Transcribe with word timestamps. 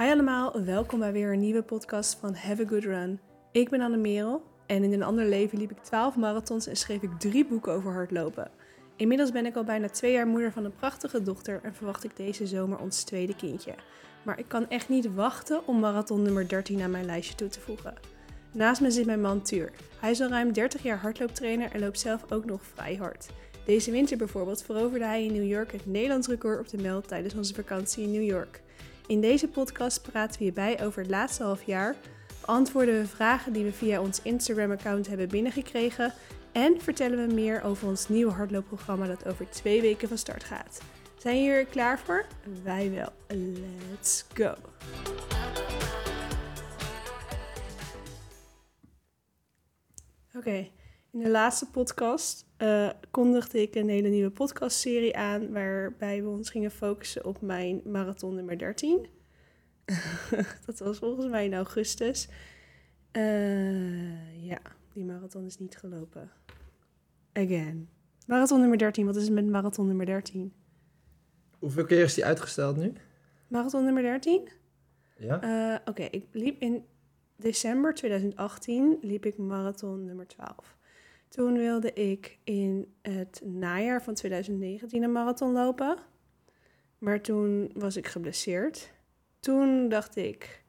Hi 0.00 0.06
allemaal, 0.06 0.64
welkom 0.64 0.98
bij 0.98 1.12
weer 1.12 1.32
een 1.32 1.40
nieuwe 1.40 1.62
podcast 1.62 2.18
van 2.20 2.34
Have 2.34 2.62
a 2.62 2.66
Good 2.68 2.84
Run. 2.84 3.20
Ik 3.52 3.68
ben 3.68 3.80
Anne 3.80 3.96
Merel 3.96 4.42
en 4.66 4.82
in 4.82 4.92
een 4.92 5.02
ander 5.02 5.24
leven 5.24 5.58
liep 5.58 5.70
ik 5.70 5.78
12 5.82 6.16
marathons 6.16 6.66
en 6.66 6.76
schreef 6.76 7.02
ik 7.02 7.18
drie 7.18 7.46
boeken 7.46 7.72
over 7.72 7.92
hardlopen. 7.92 8.50
Inmiddels 8.96 9.32
ben 9.32 9.46
ik 9.46 9.56
al 9.56 9.64
bijna 9.64 9.88
twee 9.88 10.12
jaar 10.12 10.26
moeder 10.26 10.52
van 10.52 10.64
een 10.64 10.74
prachtige 10.74 11.22
dochter 11.22 11.60
en 11.62 11.74
verwacht 11.74 12.04
ik 12.04 12.16
deze 12.16 12.46
zomer 12.46 12.78
ons 12.78 13.02
tweede 13.02 13.36
kindje. 13.36 13.74
Maar 14.22 14.38
ik 14.38 14.44
kan 14.48 14.68
echt 14.68 14.88
niet 14.88 15.14
wachten 15.14 15.66
om 15.66 15.80
marathon 15.80 16.22
nummer 16.22 16.48
13 16.48 16.82
aan 16.82 16.90
mijn 16.90 17.04
lijstje 17.04 17.34
toe 17.34 17.48
te 17.48 17.60
voegen. 17.60 17.94
Naast 18.52 18.80
me 18.80 18.90
zit 18.90 19.06
mijn 19.06 19.20
man 19.20 19.42
Tuur. 19.42 19.72
Hij 20.00 20.10
is 20.10 20.20
al 20.20 20.28
ruim 20.28 20.52
30 20.52 20.82
jaar 20.82 20.98
hardlooptrainer 20.98 21.72
en 21.72 21.80
loopt 21.80 22.00
zelf 22.00 22.32
ook 22.32 22.44
nog 22.44 22.62
vrij 22.74 22.94
hard. 22.94 23.28
Deze 23.64 23.90
winter 23.90 24.16
bijvoorbeeld 24.16 24.62
veroverde 24.62 25.04
hij 25.04 25.24
in 25.24 25.32
New 25.32 25.48
York 25.48 25.72
het 25.72 25.86
Nederlands 25.86 26.28
record 26.28 26.60
op 26.60 26.68
de 26.68 26.82
meld 26.82 27.08
tijdens 27.08 27.34
onze 27.34 27.54
vakantie 27.54 28.04
in 28.04 28.10
New 28.10 28.28
York. 28.28 28.62
In 29.10 29.20
deze 29.20 29.48
podcast 29.48 30.02
praten 30.02 30.38
we 30.38 30.44
hierbij 30.44 30.84
over 30.84 31.02
het 31.02 31.10
laatste 31.10 31.42
half 31.42 31.62
jaar, 31.62 31.96
beantwoorden 32.40 33.00
we 33.00 33.06
vragen 33.06 33.52
die 33.52 33.64
we 33.64 33.72
via 33.72 34.00
ons 34.00 34.22
Instagram-account 34.22 35.06
hebben 35.06 35.28
binnengekregen 35.28 36.12
en 36.52 36.80
vertellen 36.80 37.26
we 37.28 37.34
meer 37.34 37.62
over 37.62 37.88
ons 37.88 38.08
nieuwe 38.08 38.32
hardloopprogramma 38.32 39.06
dat 39.06 39.26
over 39.26 39.50
twee 39.50 39.80
weken 39.80 40.08
van 40.08 40.18
start 40.18 40.44
gaat. 40.44 40.80
Zijn 41.18 41.42
jullie 41.42 41.58
er 41.58 41.66
klaar 41.66 41.98
voor? 41.98 42.26
Wij 42.62 42.90
wel. 42.90 43.12
Let's 43.90 44.24
go! 44.34 44.54
Oké, 50.34 50.68
in 51.12 51.20
de 51.20 51.30
laatste 51.30 51.70
podcast 51.70 52.46
uh, 52.58 52.90
kondigde 53.10 53.62
ik 53.62 53.74
een 53.74 53.88
hele 53.88 54.08
nieuwe 54.08 54.30
podcastserie 54.30 55.16
aan 55.16 55.52
waarbij 55.52 56.22
we 56.22 56.28
ons 56.28 56.50
gingen 56.50 56.70
focussen 56.70 57.24
op 57.24 57.40
mijn 57.40 57.80
marathon 57.84 58.34
nummer 58.34 58.58
13. 58.58 59.06
dat 60.66 60.78
was 60.78 60.98
volgens 60.98 61.26
mij 61.26 61.44
in 61.44 61.54
augustus. 61.54 62.28
Uh, 63.12 64.46
ja, 64.46 64.58
die 64.92 65.04
marathon 65.04 65.44
is 65.44 65.58
niet 65.58 65.76
gelopen. 65.76 66.30
Again. 67.32 67.88
Marathon 68.26 68.60
nummer 68.60 68.78
13, 68.78 69.06
wat 69.06 69.16
is 69.16 69.22
het 69.22 69.32
met 69.32 69.46
marathon 69.46 69.86
nummer 69.86 70.06
13? 70.06 70.52
Hoeveel 71.58 71.84
keer 71.84 72.02
is 72.02 72.14
die 72.14 72.24
uitgesteld 72.24 72.76
nu? 72.76 72.92
Marathon 73.48 73.84
nummer 73.84 74.02
13? 74.02 74.48
Ja. 75.16 75.44
Uh, 75.72 75.78
Oké, 75.84 76.02
ik 76.02 76.26
liep 76.32 76.60
in 76.60 76.84
december 77.36 77.94
2018 77.94 78.98
liep 79.00 79.24
ik 79.24 79.38
marathon 79.38 80.04
nummer 80.04 80.26
12. 80.26 80.78
Toen 81.30 81.52
wilde 81.52 81.92
ik 81.92 82.38
in 82.44 82.94
het 83.02 83.42
najaar 83.44 84.02
van 84.02 84.14
2019 84.14 85.02
een 85.02 85.12
marathon 85.12 85.52
lopen. 85.52 85.98
Maar 86.98 87.20
toen 87.20 87.70
was 87.74 87.96
ik 87.96 88.06
geblesseerd. 88.06 88.92
Toen 89.40 89.88
dacht 89.88 90.16
ik, 90.16 90.64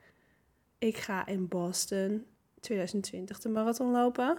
ik 0.77 0.97
ga 0.97 1.27
in 1.27 1.47
Boston 1.47 2.25
2020 2.59 3.39
de 3.39 3.49
marathon 3.49 3.91
lopen. 3.91 4.37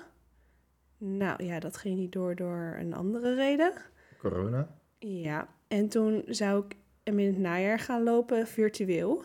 Nou 0.99 1.45
ja, 1.45 1.59
dat 1.59 1.77
ging 1.77 1.97
niet 1.97 2.13
door 2.13 2.35
door 2.35 2.77
een 2.79 2.95
andere 2.95 3.35
reden. 3.35 3.73
Corona. 4.19 4.77
Ja, 4.99 5.49
en 5.69 5.89
toen 5.89 6.23
zou 6.27 6.65
ik 6.65 6.77
hem 7.03 7.19
in 7.19 7.27
het 7.27 7.39
najaar 7.39 7.79
gaan 7.79 8.03
lopen 8.03 8.47
virtueel. 8.47 9.25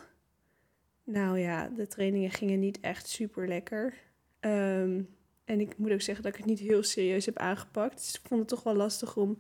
Nou 1.03 1.40
ja, 1.40 1.68
de 1.68 1.88
trainingen 1.88 2.31
gingen 2.31 2.59
niet 2.59 2.80
echt 2.80 3.08
super 3.08 3.48
lekker. 3.48 3.94
Ehm, 4.40 5.02
en 5.48 5.59
ik 5.59 5.78
moet 5.78 5.92
ook 5.92 6.02
zeggen 6.02 6.23
dat 6.23 6.34
ik 6.34 6.38
het 6.38 6.48
niet 6.48 6.59
heel 6.59 6.84
serieus 6.84 7.26
heb 7.26 7.38
aangepakt. 7.38 7.95
Dus 7.95 8.16
ik 8.16 8.28
vond 8.28 8.40
het 8.40 8.50
toch 8.50 8.64
wel 8.64 8.76
lastig 8.76 9.17
om 9.17 9.38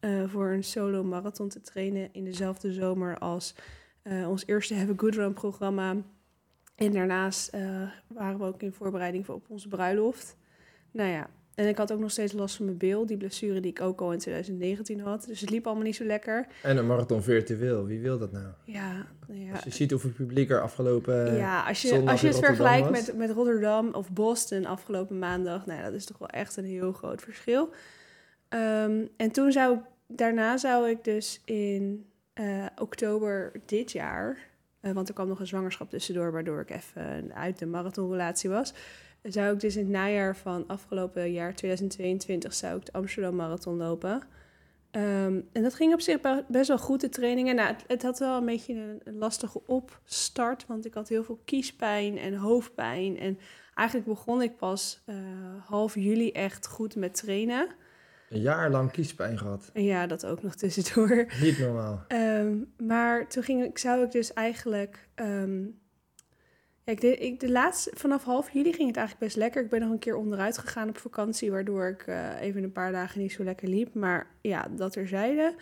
uh, 0.00 0.28
voor 0.28 0.50
een 0.50 0.64
solo 0.64 1.04
marathon 1.04 1.48
te 1.48 1.60
trainen 1.60 2.08
in 2.12 2.24
dezelfde 2.24 2.72
zomer 2.72 3.18
als 3.18 3.54
uh, 4.02 4.28
ons 4.28 4.46
eerste 4.46 4.74
Have 4.74 4.92
a 4.92 4.94
Good 4.96 5.14
Run 5.14 5.32
programma. 5.32 5.96
En 6.74 6.92
daarnaast 6.92 7.54
uh, 7.54 7.90
waren 8.06 8.38
we 8.38 8.44
ook 8.44 8.62
in 8.62 8.72
voorbereiding 8.72 9.26
voor 9.26 9.34
op 9.34 9.50
onze 9.50 9.68
bruiloft. 9.68 10.36
Nou 10.90 11.08
ja, 11.08 11.30
en 11.54 11.68
ik 11.68 11.76
had 11.76 11.92
ook 11.92 12.00
nog 12.00 12.10
steeds 12.10 12.32
last 12.32 12.56
van 12.56 12.64
mijn 12.64 12.76
bil, 12.76 13.06
die 13.06 13.16
blessure 13.16 13.60
die 13.60 13.70
ik 13.70 13.80
ook 13.80 14.00
al 14.00 14.12
in 14.12 14.18
2019 14.18 15.00
had. 15.00 15.24
Dus 15.26 15.40
het 15.40 15.50
liep 15.50 15.66
allemaal 15.66 15.84
niet 15.84 15.96
zo 15.96 16.04
lekker. 16.04 16.46
En 16.62 16.76
een 16.76 16.86
marathon 16.86 17.22
virtueel, 17.22 17.86
wie 17.86 18.00
wil 18.00 18.18
dat 18.18 18.32
nou? 18.32 18.46
Ja, 18.64 19.06
ja. 19.28 19.52
Als 19.52 19.64
je 19.64 19.70
ziet 19.70 19.90
hoeveel 19.90 20.10
publiek 20.10 20.50
er 20.50 20.60
afgelopen 20.60 21.36
Ja, 21.36 21.62
als 21.62 21.82
je, 21.82 22.02
als 22.06 22.20
je 22.20 22.26
het 22.26 22.38
vergelijkt 22.38 22.90
met, 22.90 23.16
met 23.16 23.30
Rotterdam 23.30 23.94
of 23.94 24.10
Boston 24.10 24.66
afgelopen 24.66 25.18
maandag, 25.18 25.66
nou, 25.66 25.82
dat 25.82 25.92
is 25.92 26.04
toch 26.04 26.18
wel 26.18 26.28
echt 26.28 26.56
een 26.56 26.64
heel 26.64 26.92
groot 26.92 27.22
verschil. 27.22 27.68
Um, 28.48 29.08
en 29.16 29.30
toen 29.32 29.52
zou 29.52 29.76
ik, 29.76 29.80
daarna 30.06 30.56
zou 30.56 30.90
ik 30.90 31.04
dus 31.04 31.40
in 31.44 32.06
uh, 32.34 32.66
oktober 32.78 33.52
dit 33.66 33.92
jaar, 33.92 34.38
uh, 34.80 34.92
want 34.92 35.08
er 35.08 35.14
kwam 35.14 35.28
nog 35.28 35.40
een 35.40 35.46
zwangerschap 35.46 35.90
tussendoor, 35.90 36.32
waardoor 36.32 36.60
ik 36.60 36.70
even 36.70 37.34
uit 37.34 37.58
de 37.58 37.66
marathonrelatie 37.66 38.50
was 38.50 38.74
zou 39.22 39.54
ik 39.54 39.60
dus 39.60 39.76
in 39.76 39.82
het 39.82 39.92
najaar 39.92 40.36
van 40.36 40.66
afgelopen 40.66 41.32
jaar 41.32 41.54
2022 41.54 42.54
zou 42.54 42.76
ik 42.76 42.84
de 42.84 42.92
Amsterdam 42.92 43.36
Marathon 43.36 43.76
lopen. 43.76 44.22
Um, 44.96 45.48
en 45.52 45.62
dat 45.62 45.74
ging 45.74 45.92
op 45.92 46.00
zich 46.00 46.18
best 46.48 46.68
wel 46.68 46.78
goed, 46.78 47.00
de 47.00 47.08
trainingen. 47.08 47.54
Nou, 47.54 47.68
het, 47.68 47.84
het 47.86 48.02
had 48.02 48.18
wel 48.18 48.36
een 48.36 48.44
beetje 48.44 48.74
een, 48.74 49.00
een, 49.04 49.18
lastige 49.18 49.66
opstart, 49.66 50.66
want 50.66 50.86
ik 50.86 50.94
had 50.94 51.08
heel 51.08 51.24
veel 51.24 51.40
kiespijn 51.44 52.18
en 52.18 52.34
hoofdpijn. 52.34 53.18
En 53.18 53.38
eigenlijk 53.74 54.08
begon 54.08 54.42
ik 54.42 54.56
pas 54.56 55.02
uh, 55.06 55.16
half 55.64 55.94
juli 55.94 56.30
echt 56.30 56.66
goed 56.66 56.96
met 56.96 57.14
trainen. 57.14 57.68
Een 58.28 58.40
jaar 58.40 58.70
lang 58.70 58.90
kiespijn 58.90 59.38
gehad. 59.38 59.70
En 59.72 59.84
ja, 59.84 60.06
dat 60.06 60.26
ook 60.26 60.42
nog 60.42 60.54
tussendoor. 60.54 61.26
Niet 61.40 61.58
normaal. 61.58 62.04
Um, 62.08 62.72
maar 62.78 63.28
toen 63.28 63.42
ging 63.42 63.64
ik, 63.64 63.78
zou 63.78 64.04
ik 64.04 64.10
dus 64.10 64.32
eigenlijk 64.32 65.08
um, 65.14 65.80
ik 66.84 67.00
de, 67.00 67.16
ik, 67.16 67.40
de 67.40 67.50
laatste, 67.50 67.90
vanaf 67.94 68.24
half 68.24 68.50
juli 68.50 68.72
ging 68.72 68.88
het 68.88 68.96
eigenlijk 68.96 69.26
best 69.26 69.36
lekker. 69.36 69.62
Ik 69.62 69.70
ben 69.70 69.80
nog 69.80 69.90
een 69.90 69.98
keer 69.98 70.16
onderuit 70.16 70.58
gegaan 70.58 70.88
op 70.88 70.98
vakantie, 70.98 71.50
waardoor 71.50 71.86
ik 71.86 72.06
uh, 72.06 72.40
even 72.40 72.62
een 72.62 72.72
paar 72.72 72.92
dagen 72.92 73.20
niet 73.20 73.32
zo 73.32 73.44
lekker 73.44 73.68
liep. 73.68 73.94
Maar 73.94 74.26
ja, 74.40 74.68
dat 74.70 74.92
terzijde. 74.92 75.54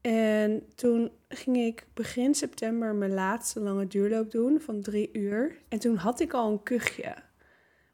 En 0.00 0.62
toen 0.74 1.10
ging 1.28 1.56
ik 1.56 1.86
begin 1.94 2.34
september 2.34 2.94
mijn 2.94 3.14
laatste 3.14 3.60
lange 3.60 3.86
duurloop 3.86 4.30
doen 4.30 4.60
van 4.60 4.80
drie 4.80 5.10
uur. 5.12 5.56
En 5.68 5.78
toen 5.78 5.96
had 5.96 6.20
ik 6.20 6.32
al 6.32 6.50
een 6.50 6.62
kuchje. 6.62 7.14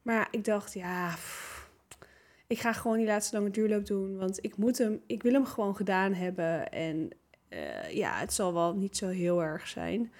Maar 0.02 0.28
ik 0.30 0.44
dacht, 0.44 0.74
ja, 0.74 1.14
ik 2.46 2.58
ga 2.58 2.72
gewoon 2.72 2.96
die 2.96 3.06
laatste 3.06 3.36
lange 3.36 3.50
duurloop 3.50 3.86
doen. 3.86 4.16
Want 4.16 4.44
ik, 4.44 4.56
moet 4.56 4.78
hem, 4.78 5.02
ik 5.06 5.22
wil 5.22 5.32
hem 5.32 5.46
gewoon 5.46 5.76
gedaan 5.76 6.12
hebben. 6.12 6.70
En 6.70 7.10
uh, 7.50 7.90
ja, 7.90 8.18
het 8.18 8.32
zal 8.32 8.54
wel 8.54 8.74
niet 8.74 8.96
zo 8.96 9.08
heel 9.08 9.42
erg 9.42 9.68
zijn. 9.68 10.12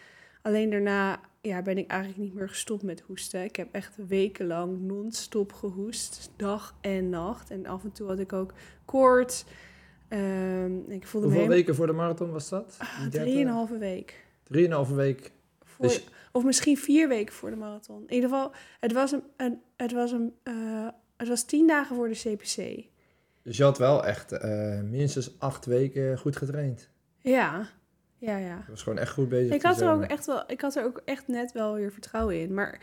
Alleen 0.43 0.71
daarna 0.71 1.21
ja, 1.45 1.63
ben 1.63 1.79
ik 1.79 1.91
eigenlijk 1.91 2.21
niet 2.21 2.35
meer 2.35 2.49
gestopt 2.49 2.83
met 2.83 3.01
hoesten. 3.01 3.45
Ik 3.45 3.57
heb 3.57 3.69
echt 3.73 3.97
wekenlang 4.09 4.81
non-stop 4.81 5.53
gehoest, 5.53 6.31
dag 6.37 6.75
en 6.81 7.09
nacht. 7.09 7.51
En 7.51 7.67
af 7.67 7.85
en 7.85 7.93
toe 7.93 8.09
had 8.09 8.19
ik 8.19 8.33
ook 8.33 8.53
koorts. 8.85 9.45
Um, 10.09 10.91
ik 10.91 11.07
voelde 11.07 11.27
Hoeveel 11.27 11.47
me 11.47 11.55
weken 11.55 11.75
voor 11.75 11.87
de 11.87 11.93
marathon 11.93 12.31
was 12.31 12.49
dat? 12.49 12.77
Ah, 12.79 13.07
drieënhalve 13.11 13.79
week. 13.79 14.27
Drieënhalve 14.43 14.95
week. 14.95 15.33
Voor, 15.65 15.87
dus... 15.87 16.09
Of 16.33 16.45
misschien 16.45 16.77
vier 16.77 17.09
weken 17.09 17.35
voor 17.35 17.51
de 17.51 17.57
marathon. 17.57 18.03
In 18.07 18.15
ieder 18.15 18.29
geval, 18.29 18.53
het 18.81 18.93
was, 18.93 19.13
een, 19.13 19.23
een 19.37 19.61
het 19.77 19.93
was, 19.93 20.13
een, 20.13 20.35
uh, 20.45 20.89
het 21.17 21.29
was 21.29 21.45
tien 21.45 21.67
dagen 21.67 21.97
voor 21.97 22.09
de 22.09 22.15
CPC. 22.15 22.85
Dus 23.43 23.57
je 23.57 23.63
had 23.63 23.79
wel 23.79 24.05
echt 24.05 24.33
uh, 24.33 24.81
minstens 24.81 25.39
acht 25.39 25.67
weken 25.67 26.19
goed 26.19 26.37
getraind. 26.37 26.89
Ja, 27.19 27.69
ja, 28.25 28.37
ja. 28.37 28.57
Je 28.65 28.71
was 28.71 28.83
gewoon 28.83 28.99
echt 28.99 29.13
goed 29.13 29.29
bezig. 29.29 29.55
Ik 29.55 29.63
had, 29.63 29.81
er 29.81 29.91
ook 29.91 30.03
echt 30.03 30.27
wel, 30.27 30.45
ik 30.47 30.61
had 30.61 30.77
er 30.77 30.85
ook 30.85 31.03
echt 31.05 31.29
net 31.29 31.53
wel 31.53 31.75
weer 31.75 31.93
vertrouwen 31.93 32.41
in. 32.41 32.55
Maar 32.55 32.81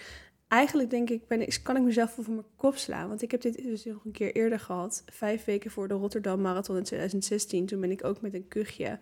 eigenlijk 0.47 0.89
denk 0.89 1.09
ik, 1.09 1.27
ben 1.27 1.41
ik, 1.41 1.59
kan 1.63 1.75
ik 1.75 1.83
mezelf 1.83 2.11
voor 2.11 2.29
mijn 2.29 2.45
kop 2.55 2.75
slaan. 2.75 3.07
Want 3.07 3.21
ik 3.21 3.31
heb 3.31 3.41
dit 3.41 3.63
dus 3.63 3.85
nog 3.85 4.05
een 4.05 4.11
keer 4.11 4.35
eerder 4.35 4.59
gehad. 4.59 5.03
Vijf 5.05 5.45
weken 5.45 5.71
voor 5.71 5.87
de 5.87 5.93
Rotterdam 5.93 6.41
Marathon 6.41 6.77
in 6.77 6.83
2016. 6.83 7.65
Toen 7.65 7.81
ben 7.81 7.91
ik 7.91 8.03
ook 8.03 8.21
met 8.21 8.33
een 8.33 8.47
kuchje 8.47 8.99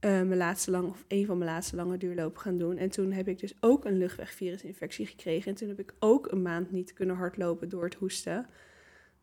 uh, 0.00 0.10
mijn 0.10 0.36
laatste 0.36 0.70
lang, 0.70 0.88
of 0.88 1.04
een 1.08 1.26
van 1.26 1.38
mijn 1.38 1.50
laatste 1.50 1.76
lange 1.76 1.96
duurlopen 1.96 2.40
gaan 2.40 2.58
doen. 2.58 2.76
En 2.76 2.88
toen 2.88 3.12
heb 3.12 3.28
ik 3.28 3.38
dus 3.38 3.54
ook 3.60 3.84
een 3.84 3.98
luchtwegvirusinfectie 3.98 5.06
gekregen. 5.06 5.50
En 5.50 5.56
toen 5.56 5.68
heb 5.68 5.78
ik 5.78 5.92
ook 5.98 6.32
een 6.32 6.42
maand 6.42 6.70
niet 6.70 6.92
kunnen 6.92 7.16
hardlopen 7.16 7.68
door 7.68 7.84
het 7.84 7.94
hoesten. 7.94 8.46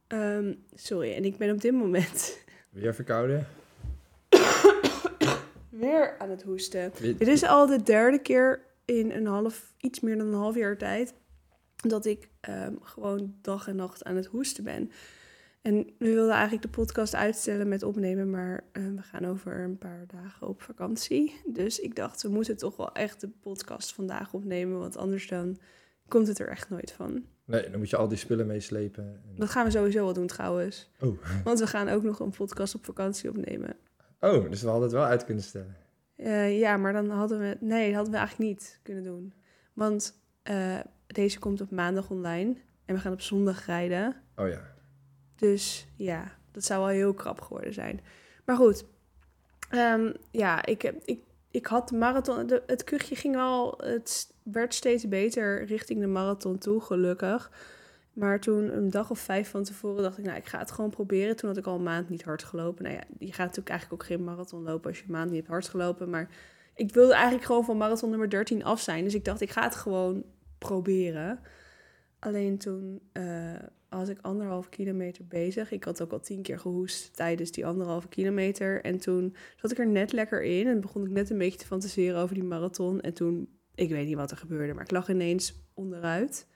Um, 0.07 0.63
sorry, 0.73 1.13
en 1.13 1.25
ik 1.25 1.37
ben 1.37 1.51
op 1.51 1.61
dit 1.61 1.73
moment... 1.73 2.43
Weer 2.69 2.95
verkouden? 2.95 3.47
Weer 5.79 6.17
aan 6.17 6.29
het 6.29 6.43
hoesten. 6.43 6.91
Dit 7.01 7.27
is 7.27 7.43
al 7.43 7.67
de 7.67 7.83
derde 7.83 8.19
keer 8.19 8.61
in 8.85 9.11
een 9.11 9.25
half, 9.25 9.73
iets 9.77 9.99
meer 9.99 10.17
dan 10.17 10.27
een 10.27 10.33
half 10.33 10.55
jaar 10.55 10.77
tijd 10.77 11.13
dat 11.75 12.05
ik 12.05 12.29
um, 12.49 12.77
gewoon 12.81 13.35
dag 13.41 13.67
en 13.67 13.75
nacht 13.75 14.03
aan 14.03 14.15
het 14.15 14.25
hoesten 14.25 14.63
ben. 14.63 14.91
En 15.61 15.75
we 15.97 16.13
wilden 16.13 16.33
eigenlijk 16.33 16.61
de 16.61 16.69
podcast 16.69 17.15
uitstellen 17.15 17.67
met 17.67 17.83
opnemen, 17.83 18.29
maar 18.29 18.63
uh, 18.73 18.95
we 18.95 19.01
gaan 19.01 19.25
over 19.25 19.59
een 19.59 19.77
paar 19.77 20.03
dagen 20.07 20.47
op 20.47 20.61
vakantie. 20.61 21.41
Dus 21.45 21.79
ik 21.79 21.95
dacht, 21.95 22.21
we 22.21 22.29
moeten 22.29 22.57
toch 22.57 22.75
wel 22.75 22.91
echt 22.91 23.21
de 23.21 23.29
podcast 23.41 23.93
vandaag 23.93 24.33
opnemen, 24.33 24.79
want 24.79 24.97
anders 24.97 25.27
dan 25.27 25.57
komt 26.07 26.27
het 26.27 26.39
er 26.39 26.47
echt 26.47 26.69
nooit 26.69 26.91
van. 26.91 27.25
Nee, 27.45 27.69
dan 27.69 27.79
moet 27.79 27.89
je 27.89 27.97
al 27.97 28.07
die 28.07 28.17
spullen 28.17 28.47
meeslepen. 28.47 29.21
Dat 29.35 29.49
gaan 29.49 29.65
we 29.65 29.71
sowieso 29.71 30.03
wel 30.03 30.13
doen 30.13 30.27
trouwens. 30.27 30.89
Oh. 30.99 31.17
Want 31.43 31.59
we 31.59 31.67
gaan 31.67 31.89
ook 31.89 32.03
nog 32.03 32.19
een 32.19 32.31
podcast 32.31 32.75
op 32.75 32.85
vakantie 32.85 33.29
opnemen. 33.29 33.75
Oh, 34.25 34.49
dus 34.49 34.61
we 34.61 34.67
hadden 34.67 34.83
het 34.83 34.97
wel 34.97 35.05
uit 35.05 35.25
kunnen 35.25 35.43
stellen. 35.43 35.75
Eh, 36.15 36.59
ja, 36.59 36.77
maar 36.77 36.93
dan 36.93 37.09
hadden 37.09 37.39
we... 37.39 37.57
Nee, 37.59 37.85
dat 37.85 37.95
hadden 37.95 38.13
we 38.13 38.19
eigenlijk 38.19 38.49
niet 38.49 38.79
kunnen 38.83 39.03
doen. 39.03 39.33
Want 39.73 40.19
eh, 40.43 40.79
deze 41.07 41.39
komt 41.39 41.61
op 41.61 41.71
maandag 41.71 42.09
online. 42.09 42.55
En 42.85 42.95
we 42.95 43.01
gaan 43.01 43.13
op 43.13 43.21
zondag 43.21 43.65
rijden. 43.65 44.15
Oh 44.35 44.47
ja. 44.47 44.61
Dus 45.35 45.87
ja, 45.95 46.31
dat 46.51 46.63
zou 46.63 46.79
wel 46.79 46.89
heel 46.89 47.13
krap 47.13 47.41
geworden 47.41 47.73
zijn. 47.73 48.01
Maar 48.45 48.55
goed. 48.55 48.85
Ehm, 49.69 50.13
ja, 50.31 50.65
ik, 50.65 50.81
heb- 50.81 51.01
ik, 51.05 51.19
ik 51.51 51.65
had 51.65 51.89
de 51.89 51.95
marathon... 51.95 52.47
De, 52.47 52.63
het 52.67 52.83
kuchje 52.83 53.15
ging 53.15 53.35
wel... 53.35 53.73
Het 53.77 54.33
werd 54.43 54.73
steeds 54.73 55.07
beter 55.07 55.65
richting 55.65 55.99
de 55.99 56.07
marathon 56.07 56.57
toe, 56.57 56.81
gelukkig. 56.81 57.51
Maar 58.15 58.39
toen 58.39 58.77
een 58.77 58.89
dag 58.89 59.09
of 59.09 59.19
vijf 59.19 59.49
van 59.49 59.63
tevoren 59.63 60.03
dacht 60.03 60.17
ik... 60.17 60.25
Nou, 60.25 60.37
ik 60.37 60.45
ga 60.45 60.59
het 60.59 60.71
gewoon 60.71 60.89
proberen. 60.89 61.35
Toen 61.35 61.49
had 61.49 61.57
ik 61.57 61.65
al 61.65 61.75
een 61.75 61.83
maand 61.83 62.09
niet 62.09 62.23
hard 62.23 62.43
gelopen. 62.43 62.83
Nou 62.83 62.95
ja, 62.95 63.03
je 63.19 63.27
gaat 63.27 63.37
natuurlijk 63.37 63.69
eigenlijk 63.69 64.01
ook 64.01 64.07
geen 64.07 64.23
marathon 64.23 64.63
lopen... 64.63 64.89
als 64.89 64.97
je 64.97 65.05
een 65.05 65.11
maand 65.11 65.27
niet 65.27 65.37
hebt 65.37 65.49
hard 65.49 65.67
gelopen. 65.67 66.09
Maar 66.09 66.29
ik 66.75 66.93
wilde 66.93 67.13
eigenlijk 67.13 67.45
gewoon 67.45 67.65
van 67.65 67.77
marathon 67.77 68.09
nummer 68.09 68.29
13 68.29 68.63
af 68.63 68.81
zijn. 68.81 69.03
Dus 69.03 69.13
ik 69.13 69.25
dacht, 69.25 69.41
ik 69.41 69.49
ga 69.49 69.63
het 69.63 69.75
gewoon 69.75 70.23
proberen. 70.57 71.39
Alleen 72.19 72.57
toen 72.57 73.01
eh, 73.11 73.53
was 73.89 74.09
ik 74.09 74.17
anderhalve 74.21 74.69
kilometer 74.69 75.25
bezig. 75.27 75.71
Ik 75.71 75.83
had 75.83 76.01
ook 76.01 76.11
al 76.11 76.19
tien 76.19 76.41
keer 76.41 76.59
gehoest 76.59 77.15
tijdens 77.15 77.51
die 77.51 77.65
anderhalve 77.65 78.07
kilometer. 78.07 78.83
En 78.83 78.99
toen 78.99 79.35
zat 79.55 79.71
ik 79.71 79.77
er 79.77 79.87
net 79.87 80.11
lekker 80.11 80.43
in 80.43 80.67
en 80.67 80.81
begon 80.81 81.05
ik 81.05 81.11
net 81.11 81.29
een 81.29 81.37
beetje 81.37 81.59
te 81.59 81.65
fantaseren 81.65 82.19
over 82.19 82.35
die 82.35 82.43
marathon. 82.43 83.01
En 83.01 83.13
toen, 83.13 83.49
ik 83.75 83.89
weet 83.89 84.05
niet 84.05 84.15
wat 84.15 84.31
er 84.31 84.37
gebeurde, 84.37 84.73
maar 84.73 84.83
ik 84.83 84.91
lag 84.91 85.09
ineens 85.09 85.53
onderuit. 85.73 86.47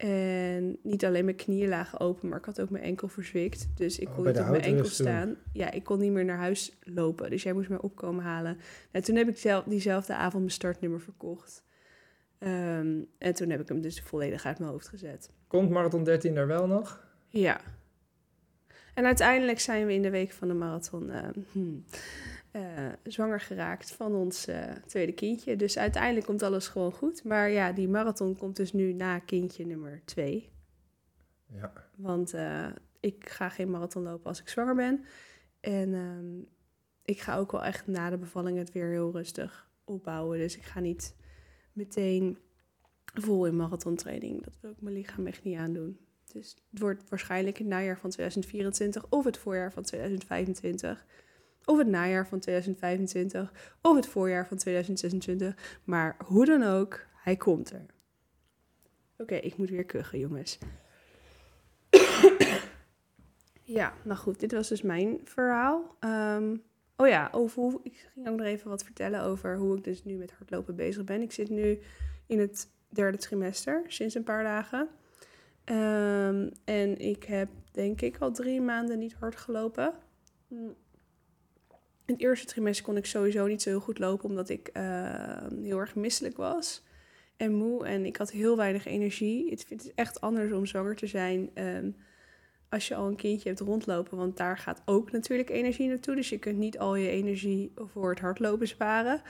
En 0.00 0.78
niet 0.82 1.04
alleen 1.04 1.24
mijn 1.24 1.36
knieën 1.36 1.68
lagen 1.68 2.00
open, 2.00 2.28
maar 2.28 2.38
ik 2.38 2.44
had 2.44 2.60
ook 2.60 2.70
mijn 2.70 2.84
enkel 2.84 3.08
verzwikt. 3.08 3.68
Dus 3.74 3.98
ik 3.98 4.08
Oh, 4.08 4.14
kon 4.14 4.24
niet 4.26 4.38
op 4.38 4.46
mijn 4.48 4.62
enkel 4.62 4.82
toen. 4.82 4.92
staan. 4.92 5.36
Ja, 5.52 5.70
ik 5.70 5.84
kon 5.84 5.98
niet 5.98 6.12
meer 6.12 6.24
naar 6.24 6.36
huis 6.38 6.76
lopen. 6.80 7.30
Dus 7.30 7.42
jij 7.42 7.52
moest 7.52 7.68
mij 7.68 7.80
opkomen 7.80 8.24
halen. 8.24 8.58
En 8.90 9.02
toen 9.02 9.16
heb 9.16 9.28
ik 9.28 9.38
zelf, 9.38 9.64
diezelfde 9.64 10.14
avond 10.14 10.38
mijn 10.42 10.50
startnummer 10.50 11.00
verkocht. 11.00 11.64
Ehm, 12.38 12.98
en 13.18 13.34
toen 13.34 13.50
heb 13.50 13.60
ik 13.60 13.68
hem 13.68 13.80
dus 13.80 14.00
volledig 14.00 14.44
uit 14.46 14.58
mijn 14.58 14.70
hoofd 14.70 14.88
gezet. 14.88 15.30
Komt 15.46 15.70
Marathon 15.70 16.04
13 16.04 16.36
er 16.36 16.46
wel 16.46 16.66
nog? 16.66 17.06
Ja. 17.28 17.60
En 18.94 19.04
uiteindelijk 19.04 19.60
zijn 19.60 19.86
we 19.86 19.92
in 19.94 20.02
de 20.02 20.10
week 20.10 20.32
van 20.32 20.48
de 20.48 20.54
marathon 20.54 21.10
eh, 21.10 21.28
hmm, 21.52 21.84
eh, 22.50 22.88
zwanger 23.02 23.40
geraakt 23.40 23.92
van 23.92 24.14
ons 24.14 24.46
eh, 24.46 24.72
tweede 24.86 25.12
kindje. 25.12 25.56
Dus 25.56 25.78
uiteindelijk 25.78 26.26
komt 26.26 26.42
alles 26.42 26.68
gewoon 26.68 26.92
goed. 26.92 27.24
Maar 27.24 27.50
ja, 27.50 27.72
die 27.72 27.88
marathon 27.88 28.36
komt 28.36 28.56
dus 28.56 28.72
nu 28.72 28.92
na 28.92 29.18
kindje 29.18 29.66
nummer 29.66 30.02
twee. 30.04 30.50
Ja. 31.46 31.72
Want 31.96 32.34
eh, 32.34 32.66
ik 33.00 33.28
ga 33.28 33.48
geen 33.48 33.70
marathon 33.70 34.02
lopen 34.02 34.26
als 34.26 34.40
ik 34.40 34.48
zwanger 34.48 34.74
ben. 34.74 35.04
En 35.60 35.94
ehm, 35.94 36.38
ik 37.04 37.20
ga 37.20 37.36
ook 37.36 37.52
wel 37.52 37.64
echt 37.64 37.86
na 37.86 38.10
de 38.10 38.18
bevalling 38.18 38.58
het 38.58 38.72
weer 38.72 38.88
heel 38.88 39.12
rustig 39.12 39.70
opbouwen. 39.84 40.38
Dus 40.38 40.56
ik 40.56 40.62
ga 40.62 40.80
niet 40.80 41.16
meteen 41.72 42.38
vol 43.14 43.46
in 43.46 43.56
marathontraining. 43.56 44.44
Dat 44.44 44.58
wil 44.60 44.70
ik 44.70 44.80
mijn 44.80 44.94
lichaam 44.94 45.26
echt 45.26 45.42
niet 45.42 45.58
aandoen. 45.58 45.98
Dus 46.32 46.56
het 46.70 46.80
wordt 46.80 47.08
waarschijnlijk 47.08 47.58
het 47.58 47.66
najaar 47.66 47.98
van 47.98 48.10
2024 48.10 49.06
of 49.08 49.24
het 49.24 49.38
voorjaar 49.38 49.72
van 49.72 49.82
2025. 49.82 51.06
Of 51.70 51.78
het 51.78 51.86
najaar 51.86 52.26
van 52.26 52.38
2025 52.38 53.52
of 53.82 53.96
het 53.96 54.06
voorjaar 54.06 54.46
van 54.46 54.56
2026. 54.56 55.80
Maar 55.84 56.16
hoe 56.24 56.44
dan 56.44 56.62
ook, 56.62 57.06
hij 57.12 57.36
komt 57.36 57.70
er. 57.70 57.86
Oké, 59.18 59.34
ik 59.34 59.56
moet 59.56 59.70
weer 59.70 59.84
kuchen, 59.84 60.18
jongens. 60.18 60.58
ja, 63.78 63.92
nou 64.02 64.18
goed, 64.18 64.40
dit 64.40 64.52
was 64.52 64.68
dus 64.68 64.82
mijn 64.82 65.20
verhaal. 65.24 65.96
Ehm, 66.00 66.56
oh 66.96 67.08
ja, 67.08 67.28
over 67.32 67.62
hoe, 67.62 67.80
ik 67.82 68.10
ging 68.12 68.28
ook 68.28 68.36
nog 68.36 68.46
even 68.46 68.68
wat 68.68 68.84
vertellen 68.84 69.22
over 69.22 69.56
hoe 69.56 69.76
ik 69.76 69.84
dus 69.84 70.04
nu 70.04 70.16
met 70.16 70.32
hardlopen 70.32 70.76
bezig 70.76 71.04
ben. 71.04 71.22
Ik 71.22 71.32
zit 71.32 71.50
nu 71.50 71.78
in 72.26 72.38
het 72.38 72.68
derde 72.88 73.18
trimester, 73.18 73.84
sinds 73.86 74.14
een 74.14 74.24
paar 74.24 74.42
dagen. 74.42 74.88
Ehm, 75.64 76.50
en 76.64 76.98
ik 76.98 77.24
heb 77.24 77.48
denk 77.70 78.00
ik 78.00 78.18
al 78.18 78.32
drie 78.32 78.60
maanden 78.60 78.98
niet 78.98 79.14
hard 79.14 79.36
gelopen. 79.36 79.94
In 82.10 82.16
het 82.16 82.24
eerste 82.24 82.46
trimester 82.46 82.84
kon 82.84 82.96
ik 82.96 83.06
sowieso 83.06 83.46
niet 83.46 83.62
zo 83.62 83.70
heel 83.70 83.80
goed 83.80 83.98
lopen, 83.98 84.28
omdat 84.28 84.48
ik 84.48 84.68
ehm, 84.68 85.62
heel 85.62 85.78
erg 85.78 85.94
misselijk 85.94 86.36
was 86.36 86.82
en 87.36 87.52
moe. 87.54 87.86
En 87.86 88.06
ik 88.06 88.16
had 88.16 88.30
heel 88.30 88.56
weinig 88.56 88.86
energie. 88.86 89.50
Het 89.50 89.66
het 89.68 89.84
is 89.84 89.94
echt 89.94 90.20
anders 90.20 90.52
om 90.52 90.66
zwanger 90.66 90.96
te 90.96 91.06
zijn 91.06 91.50
ehm, 91.54 91.90
als 92.68 92.88
je 92.88 92.94
al 92.94 93.06
een 93.06 93.16
kindje 93.16 93.48
hebt 93.48 93.60
rondlopen. 93.60 94.16
Want 94.16 94.36
daar 94.36 94.58
gaat 94.58 94.82
ook 94.84 95.12
natuurlijk 95.12 95.50
energie 95.50 95.88
naartoe. 95.88 96.14
Dus 96.14 96.28
je 96.28 96.38
kunt 96.38 96.58
niet 96.58 96.78
al 96.78 96.94
je 96.94 97.08
energie 97.08 97.72
voor 97.76 98.10
het 98.10 98.20
hardlopen 98.20 98.68
sparen. 98.68 99.22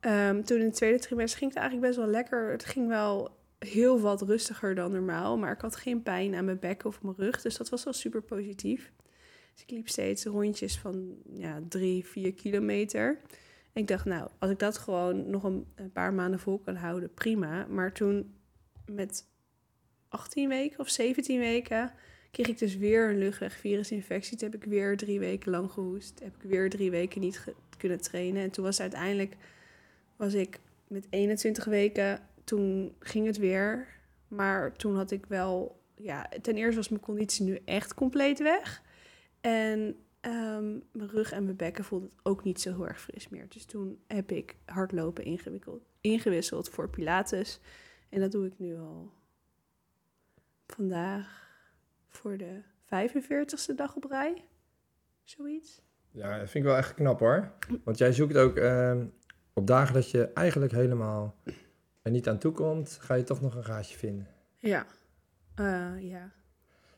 Ehm, 0.00 0.42
toen 0.42 0.58
in 0.58 0.64
het 0.64 0.74
tweede 0.74 0.98
trimester 0.98 1.38
ging 1.38 1.50
het 1.50 1.60
eigenlijk 1.60 1.88
best 1.88 2.00
wel 2.04 2.10
lekker. 2.10 2.50
Het 2.50 2.64
ging 2.64 2.88
wel 2.88 3.36
heel 3.58 4.00
wat 4.00 4.22
rustiger 4.22 4.74
dan 4.74 4.92
normaal. 4.92 5.38
Maar 5.38 5.52
ik 5.52 5.60
had 5.60 5.76
geen 5.76 6.02
pijn 6.02 6.34
aan 6.34 6.44
mijn 6.44 6.58
bek 6.58 6.84
of 6.84 7.02
mijn 7.02 7.16
rug. 7.18 7.42
Dus 7.42 7.56
dat 7.56 7.68
was 7.68 7.84
wel 7.84 7.92
super 7.92 8.22
positief. 8.22 8.92
Dus 9.52 9.62
ik 9.62 9.70
liep 9.70 9.88
steeds 9.88 10.24
rondjes 10.24 10.78
van 10.78 11.14
ja, 11.32 11.60
drie, 11.68 12.06
vier 12.06 12.34
kilometer. 12.34 13.20
En 13.72 13.82
ik 13.82 13.88
dacht, 13.88 14.04
nou, 14.04 14.28
als 14.38 14.50
ik 14.50 14.58
dat 14.58 14.78
gewoon 14.78 15.30
nog 15.30 15.44
een, 15.44 15.66
paar 15.92 16.12
maanden 16.12 16.40
vol 16.40 16.58
kan 16.58 16.74
houden, 16.74 17.14
prima. 17.14 17.66
Maar 17.66 17.92
toen 17.92 18.34
met 18.86 19.26
18 20.08 20.48
weken 20.48 20.78
of 20.78 20.88
17 20.88 21.38
weken 21.38 21.92
kreeg 22.30 22.48
ik 22.48 22.58
dus 22.58 22.76
weer 22.76 23.10
een 23.10 23.18
luchtwegvirusinfectie. 23.18 24.36
Toen 24.36 24.50
heb 24.50 24.62
ik 24.62 24.68
weer 24.68 24.96
drie 24.96 25.18
weken 25.18 25.50
lang 25.50 25.70
gehoest. 25.70 26.20
Heb 26.22 26.34
ik 26.34 26.50
weer 26.50 26.70
drie 26.70 26.90
weken 26.90 27.20
niet 27.20 27.44
kunnen 27.78 28.00
trainen. 28.00 28.42
En 28.42 28.50
toen 28.50 28.64
was 28.64 28.80
uiteindelijk, 28.80 29.36
was 30.16 30.34
ik 30.34 30.60
met 30.86 31.06
21 31.10 31.64
weken, 31.64 32.20
toen 32.44 32.94
ging 32.98 33.26
het 33.26 33.38
weer. 33.38 33.86
Maar 34.28 34.72
toen 34.72 34.96
had 34.96 35.10
ik 35.10 35.26
wel, 35.26 35.80
ja, 35.96 36.28
ten 36.42 36.56
eerste 36.56 36.76
was 36.76 36.88
mijn 36.88 37.02
conditie 37.02 37.44
nu 37.44 37.58
echt 37.64 37.94
compleet 37.94 38.38
weg. 38.38 38.82
En 39.42 39.96
ehm, 40.20 40.70
mijn 40.92 41.10
rug 41.10 41.32
en 41.32 41.44
mijn 41.44 41.56
bekken 41.56 41.84
voelden 41.84 42.08
het 42.08 42.18
ook 42.22 42.44
niet 42.44 42.60
zo 42.60 42.70
heel 42.70 42.88
erg 42.88 43.00
fris 43.00 43.28
meer. 43.28 43.48
Dus 43.48 43.64
toen 43.64 44.02
heb 44.06 44.30
ik 44.30 44.56
hardlopen 44.64 45.24
ingewikkeld, 45.24 45.84
ingewisseld 46.00 46.68
voor 46.68 46.90
Pilates. 46.90 47.60
En 48.08 48.20
dat 48.20 48.32
doe 48.32 48.46
ik 48.46 48.58
nu 48.58 48.76
al 48.76 49.12
vandaag 50.66 51.50
voor 52.08 52.36
de 52.36 52.62
45ste 52.84 53.74
dag 53.76 53.96
op 53.96 54.04
rij. 54.04 54.44
Zoiets. 55.22 55.82
Ja, 56.10 56.38
dat 56.38 56.50
vind 56.50 56.64
ik 56.64 56.70
wel 56.70 56.78
echt 56.78 56.94
knap 56.94 57.18
hoor. 57.18 57.52
Want 57.84 57.98
jij 57.98 58.12
zoekt 58.12 58.36
ook 58.36 58.56
ehm, 58.56 59.06
op 59.52 59.66
dagen 59.66 59.94
dat 59.94 60.10
je 60.10 60.32
eigenlijk 60.32 60.72
helemaal 60.72 61.36
er 62.02 62.10
niet 62.10 62.28
aan 62.28 62.38
toe 62.38 62.52
komt, 62.52 62.98
ga 63.00 63.14
je 63.14 63.24
toch 63.24 63.40
nog 63.40 63.54
een 63.54 63.64
gaatje 63.64 63.98
vinden. 63.98 64.28
Ja. 64.56 64.86
Eh, 65.54 66.00
ja. 66.00 66.32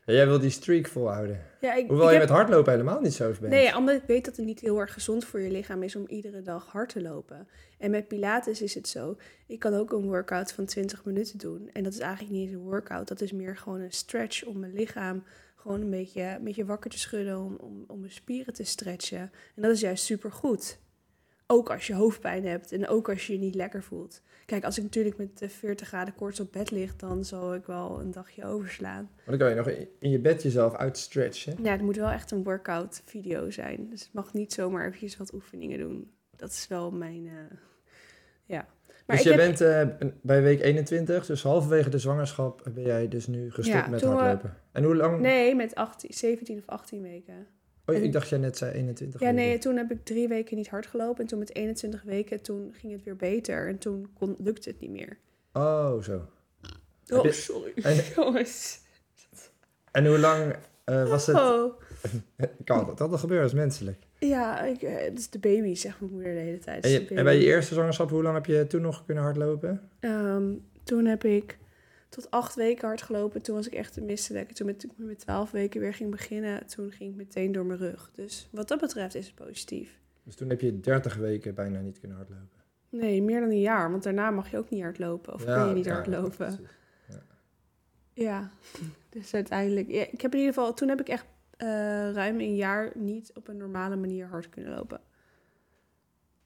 Ja, 0.05 0.13
jij 0.13 0.27
wil 0.27 0.39
die 0.39 0.49
streak 0.49 0.87
volhouden. 0.87 1.41
ja 1.61 1.73
ik, 1.73 1.87
Hoewel 1.87 2.05
ik 2.05 2.13
je 2.13 2.19
heb- 2.19 2.27
met 2.27 2.37
hardlopen 2.37 2.71
helemaal 2.71 2.99
niet 3.01 3.13
zo 3.13 3.25
bent. 3.39 3.53
Nee, 3.53 3.75
omdat 3.77 3.95
ik 3.95 4.03
weet 4.07 4.25
dat 4.25 4.35
het 4.35 4.45
niet 4.45 4.59
heel 4.59 4.79
erg 4.79 4.93
gezond 4.93 5.25
voor 5.25 5.39
je 5.41 5.51
lichaam 5.51 5.83
is 5.83 5.95
om 5.95 6.07
iedere 6.07 6.41
dag 6.41 6.67
hard 6.67 6.89
te 6.89 7.01
lopen. 7.01 7.47
En 7.77 7.91
met 7.91 8.07
Pilates 8.07 8.61
is 8.61 8.73
het 8.73 8.87
zo. 8.87 9.17
Ik 9.47 9.59
kan 9.59 9.73
ook 9.73 9.91
een 9.91 10.05
workout 10.05 10.51
van 10.51 10.65
20 10.65 11.05
minuten 11.05 11.37
doen. 11.39 11.69
En 11.73 11.83
dat 11.83 11.93
is 11.93 11.99
eigenlijk 11.99 12.33
niet 12.33 12.45
eens 12.47 12.55
een 12.55 12.63
workout. 12.63 13.07
Dat 13.07 13.21
is 13.21 13.31
meer 13.31 13.57
gewoon 13.57 13.79
een 13.81 13.91
stretch 13.91 14.43
om 14.43 14.59
mijn 14.59 14.73
lichaam 14.73 15.23
gewoon 15.55 15.81
een 15.81 15.89
beetje, 15.89 16.21
een 16.21 16.43
beetje 16.43 16.65
wakker 16.65 16.89
te 16.89 16.99
schudden. 16.99 17.37
Om, 17.39 17.55
om, 17.59 17.83
om 17.87 17.99
mijn 17.99 18.11
spieren 18.11 18.53
te 18.53 18.63
stretchen. 18.63 19.19
En 19.55 19.61
dat 19.61 19.71
is 19.71 19.79
juist 19.79 20.03
super 20.03 20.31
goed. 20.31 20.77
Ook 21.47 21.69
als 21.71 21.87
je 21.87 21.93
hoofdpijn 21.93 22.45
hebt 22.45 22.71
en 22.71 22.87
ook 22.87 23.09
als 23.09 23.27
je 23.27 23.33
je 23.33 23.39
niet 23.39 23.55
lekker 23.55 23.83
voelt. 23.83 24.21
Kijk, 24.45 24.63
als 24.63 24.77
ik 24.77 24.83
natuurlijk 24.83 25.17
met 25.17 25.41
eh, 25.41 25.49
40 25.49 25.87
graden 25.87 26.15
koorts 26.15 26.39
op 26.39 26.51
bed 26.51 26.71
lig, 26.71 26.95
dan 26.95 27.23
zal 27.25 27.53
ik 27.55 27.65
wel 27.65 27.99
een 27.99 28.11
dagje 28.11 28.45
overslaan. 28.45 29.09
Maar 29.15 29.23
dan 29.25 29.37
kan 29.37 29.49
je 29.49 29.55
nog 29.55 29.67
in- 29.99 30.11
je 30.11 30.19
bed 30.19 30.43
jezelf 30.43 30.75
uitstretchen. 30.75 31.63
Ja, 31.63 31.71
het 31.71 31.81
moet 31.81 31.95
wel 31.95 32.09
echt 32.09 32.31
een 32.31 32.43
workout 32.43 33.01
video 33.05 33.49
zijn. 33.49 33.87
Dus 33.89 34.01
het 34.01 34.13
mag 34.13 34.33
niet 34.33 34.53
zomaar 34.53 34.85
eventjes 34.85 35.17
wat 35.17 35.33
oefeningen 35.33 35.79
doen. 35.79 36.11
Dat 36.35 36.49
is 36.51 36.67
wel 36.67 36.91
mijn, 36.91 37.27
eh, 37.27 37.57
ja. 38.45 38.67
Maar 39.05 39.15
dus 39.15 39.25
heb, 39.25 39.35
bent 39.35 39.61
eh, 39.61 40.09
bij 40.21 40.41
week 40.41 40.61
21, 40.61 41.25
dus 41.25 41.43
halverwege 41.43 41.89
de 41.89 41.99
zwangerschap 41.99 42.63
ben 42.73 42.83
jij 42.83 43.07
dus 43.07 43.27
nu 43.27 43.51
gestopt 43.51 43.77
Ja, 43.77 43.87
met 43.87 43.99
toen 43.99 44.09
we- 44.09 44.15
hardlopen. 44.15 44.57
En 44.71 44.83
hoe 44.83 44.95
lang? 44.95 45.19
nee, 45.19 45.55
met 45.55 45.75
18, 45.75 46.13
17 46.13 46.57
of 46.57 46.67
18 46.67 47.01
weken. 47.01 47.47
Oh, 47.85 47.95
ik 47.95 48.11
dacht 48.11 48.29
jij 48.29 48.39
net 48.39 48.57
zei 48.57 48.71
21. 48.71 49.21
Ja, 49.21 49.31
nee, 49.31 49.57
toen 49.57 49.77
heb 49.77 49.91
ik 49.91 50.03
drie 50.03 50.27
weken 50.27 50.57
niet 50.57 50.67
hard 50.67 50.87
gelopen. 50.87 51.21
En 51.21 51.27
toen 51.27 51.39
met 51.39 51.55
21 51.55 52.01
weken, 52.03 52.41
toen 52.41 52.73
ging 52.77 52.93
het 52.93 53.03
weer 53.03 53.15
beter. 53.15 53.67
En 53.67 53.77
toen 53.77 54.07
kon, 54.13 54.35
lukte 54.39 54.69
het 54.69 54.79
niet 54.79 54.89
meer. 54.91 55.17
Oh, 55.53 56.01
zo. 56.01 56.27
Oh, 57.09 57.23
je- 57.23 57.31
sorry. 57.31 57.71
En, 57.75 57.95
Jongens. 58.15 58.79
en 59.91 60.05
hoe 60.07 60.19
lang 60.19 60.55
eh, 60.83 61.09
was 61.09 61.27
het? 61.27 61.35
Oh. 61.35 61.73
Kan 62.65 62.85
dat? 62.85 62.97
Dat 62.97 63.19
gebeurt 63.19 63.43
als 63.43 63.53
menselijk. 63.53 63.97
Ja, 64.19 64.61
ik, 64.63 64.81
eh, 64.81 65.03
het 65.03 65.19
is 65.19 65.29
de 65.29 65.39
baby, 65.39 65.75
zegt 65.75 65.99
mijn 65.99 66.11
moeder 66.11 66.33
de 66.33 66.39
hele 66.39 66.59
tijd. 66.59 66.83
En, 66.83 66.89
is 66.91 66.97
je, 67.07 67.15
en 67.15 67.23
bij 67.23 67.37
je 67.39 67.45
eerste 67.45 67.73
zwangerschap, 67.73 68.09
hoe 68.09 68.23
lang 68.23 68.35
heb 68.35 68.45
je 68.45 68.67
toen 68.67 68.81
nog 68.81 69.05
kunnen 69.05 69.23
hardlopen? 69.23 69.89
Ehm, 69.99 70.53
toen 70.83 71.05
heb 71.05 71.23
ik 71.23 71.57
tot 72.15 72.31
acht 72.31 72.55
weken 72.55 72.87
hard 72.87 73.01
gelopen. 73.01 73.41
Toen 73.41 73.55
was 73.55 73.67
ik 73.67 73.73
echt 73.73 74.01
misselijk. 74.01 74.51
Toen 74.51 74.65
met, 74.65 74.79
toen 74.79 74.91
ik 74.97 75.05
met 75.05 75.19
twaalf 75.19 75.51
weken 75.51 75.79
weer 75.79 75.93
ging 75.93 76.11
beginnen, 76.11 76.67
toen 76.67 76.91
ging 76.91 77.09
ik 77.09 77.15
meteen 77.15 77.51
door 77.51 77.65
mijn 77.65 77.79
rug. 77.79 78.11
Dus 78.13 78.47
wat 78.51 78.67
dat 78.67 78.79
betreft 78.79 79.15
is 79.15 79.25
het 79.25 79.35
positief. 79.35 79.99
Dus 80.23 80.35
toen 80.35 80.49
heb 80.49 80.61
je 80.61 80.79
30 80.79 81.15
weken 81.15 81.55
bijna 81.55 81.79
niet 81.79 81.99
kunnen 81.99 82.17
hardlopen. 82.17 82.49
Nee, 82.89 83.21
meer 83.21 83.39
dan 83.39 83.49
een 83.49 83.61
jaar. 83.61 83.91
Want 83.91 84.03
daarna 84.03 84.31
mag 84.31 84.51
je 84.51 84.57
ook 84.57 84.69
niet 84.69 84.81
hardlopen. 84.81 85.33
Of 85.33 85.45
kun 85.45 85.67
je 85.67 85.73
niet 85.73 85.85
ja, 85.85 85.93
hardlopen. 85.93 86.35
precies. 86.37 86.59
Ja, 88.13 88.49
dus 89.09 89.33
uiteindelijk... 89.33 89.91
Ja, 89.91 90.01
ik 90.11 90.21
heb 90.21 90.33
in 90.33 90.39
ieder 90.39 90.53
geval... 90.53 90.73
Toen 90.73 90.89
heb 90.89 90.99
ik 90.99 91.09
echt 91.09 91.25
eh, 91.57 91.67
ruim 92.11 92.39
een 92.39 92.55
jaar 92.55 92.91
niet 92.93 93.31
op 93.33 93.47
een 93.47 93.57
normale 93.57 93.95
manier 93.95 94.27
hard 94.27 94.49
kunnen 94.49 94.75
lopen. 94.75 95.01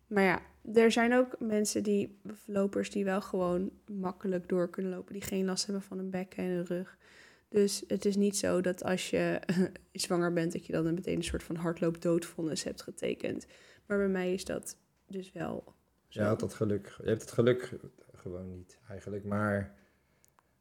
Maar 0.07 0.23
ja, 0.23 0.41
er 0.73 0.91
zijn 0.91 1.13
ook 1.13 1.39
mensen 1.39 1.83
die... 1.83 2.19
Lopers 2.45 2.89
die 2.89 3.05
wel 3.05 3.21
gewoon 3.21 3.71
makkelijk 3.85 4.49
door 4.49 4.69
kunnen 4.69 4.91
lopen. 4.91 5.13
Die 5.13 5.21
geen 5.21 5.45
last 5.45 5.65
hebben 5.65 5.83
van 5.83 5.99
een 5.99 6.09
bekken 6.09 6.43
en 6.43 6.49
een 6.49 6.65
rug. 6.65 6.97
Dus 7.49 7.83
het 7.87 8.05
is 8.05 8.15
niet 8.15 8.37
zo 8.37 8.61
dat 8.61 8.83
als 8.83 9.09
je 9.09 9.39
zwanger 9.91 10.33
bent... 10.33 10.51
dat 10.51 10.65
je 10.65 10.71
dan 10.71 10.93
meteen 10.93 11.15
een 11.15 11.23
soort 11.23 11.43
van 11.43 11.55
hardloopdoodvonnis 11.55 12.63
hebt 12.63 12.81
getekend. 12.81 13.45
Maar 13.85 13.97
bij 13.97 14.07
mij 14.07 14.33
is 14.33 14.45
dat 14.45 14.77
dus 15.07 15.31
wel... 15.31 15.73
Je 16.07 16.21
had 16.21 16.39
dat 16.39 16.53
geluk. 16.53 16.95
Je 17.01 17.09
hebt 17.09 17.21
het 17.21 17.31
geluk 17.31 17.79
gewoon 18.13 18.49
niet 18.49 18.79
eigenlijk. 18.87 19.23
Maar 19.23 19.78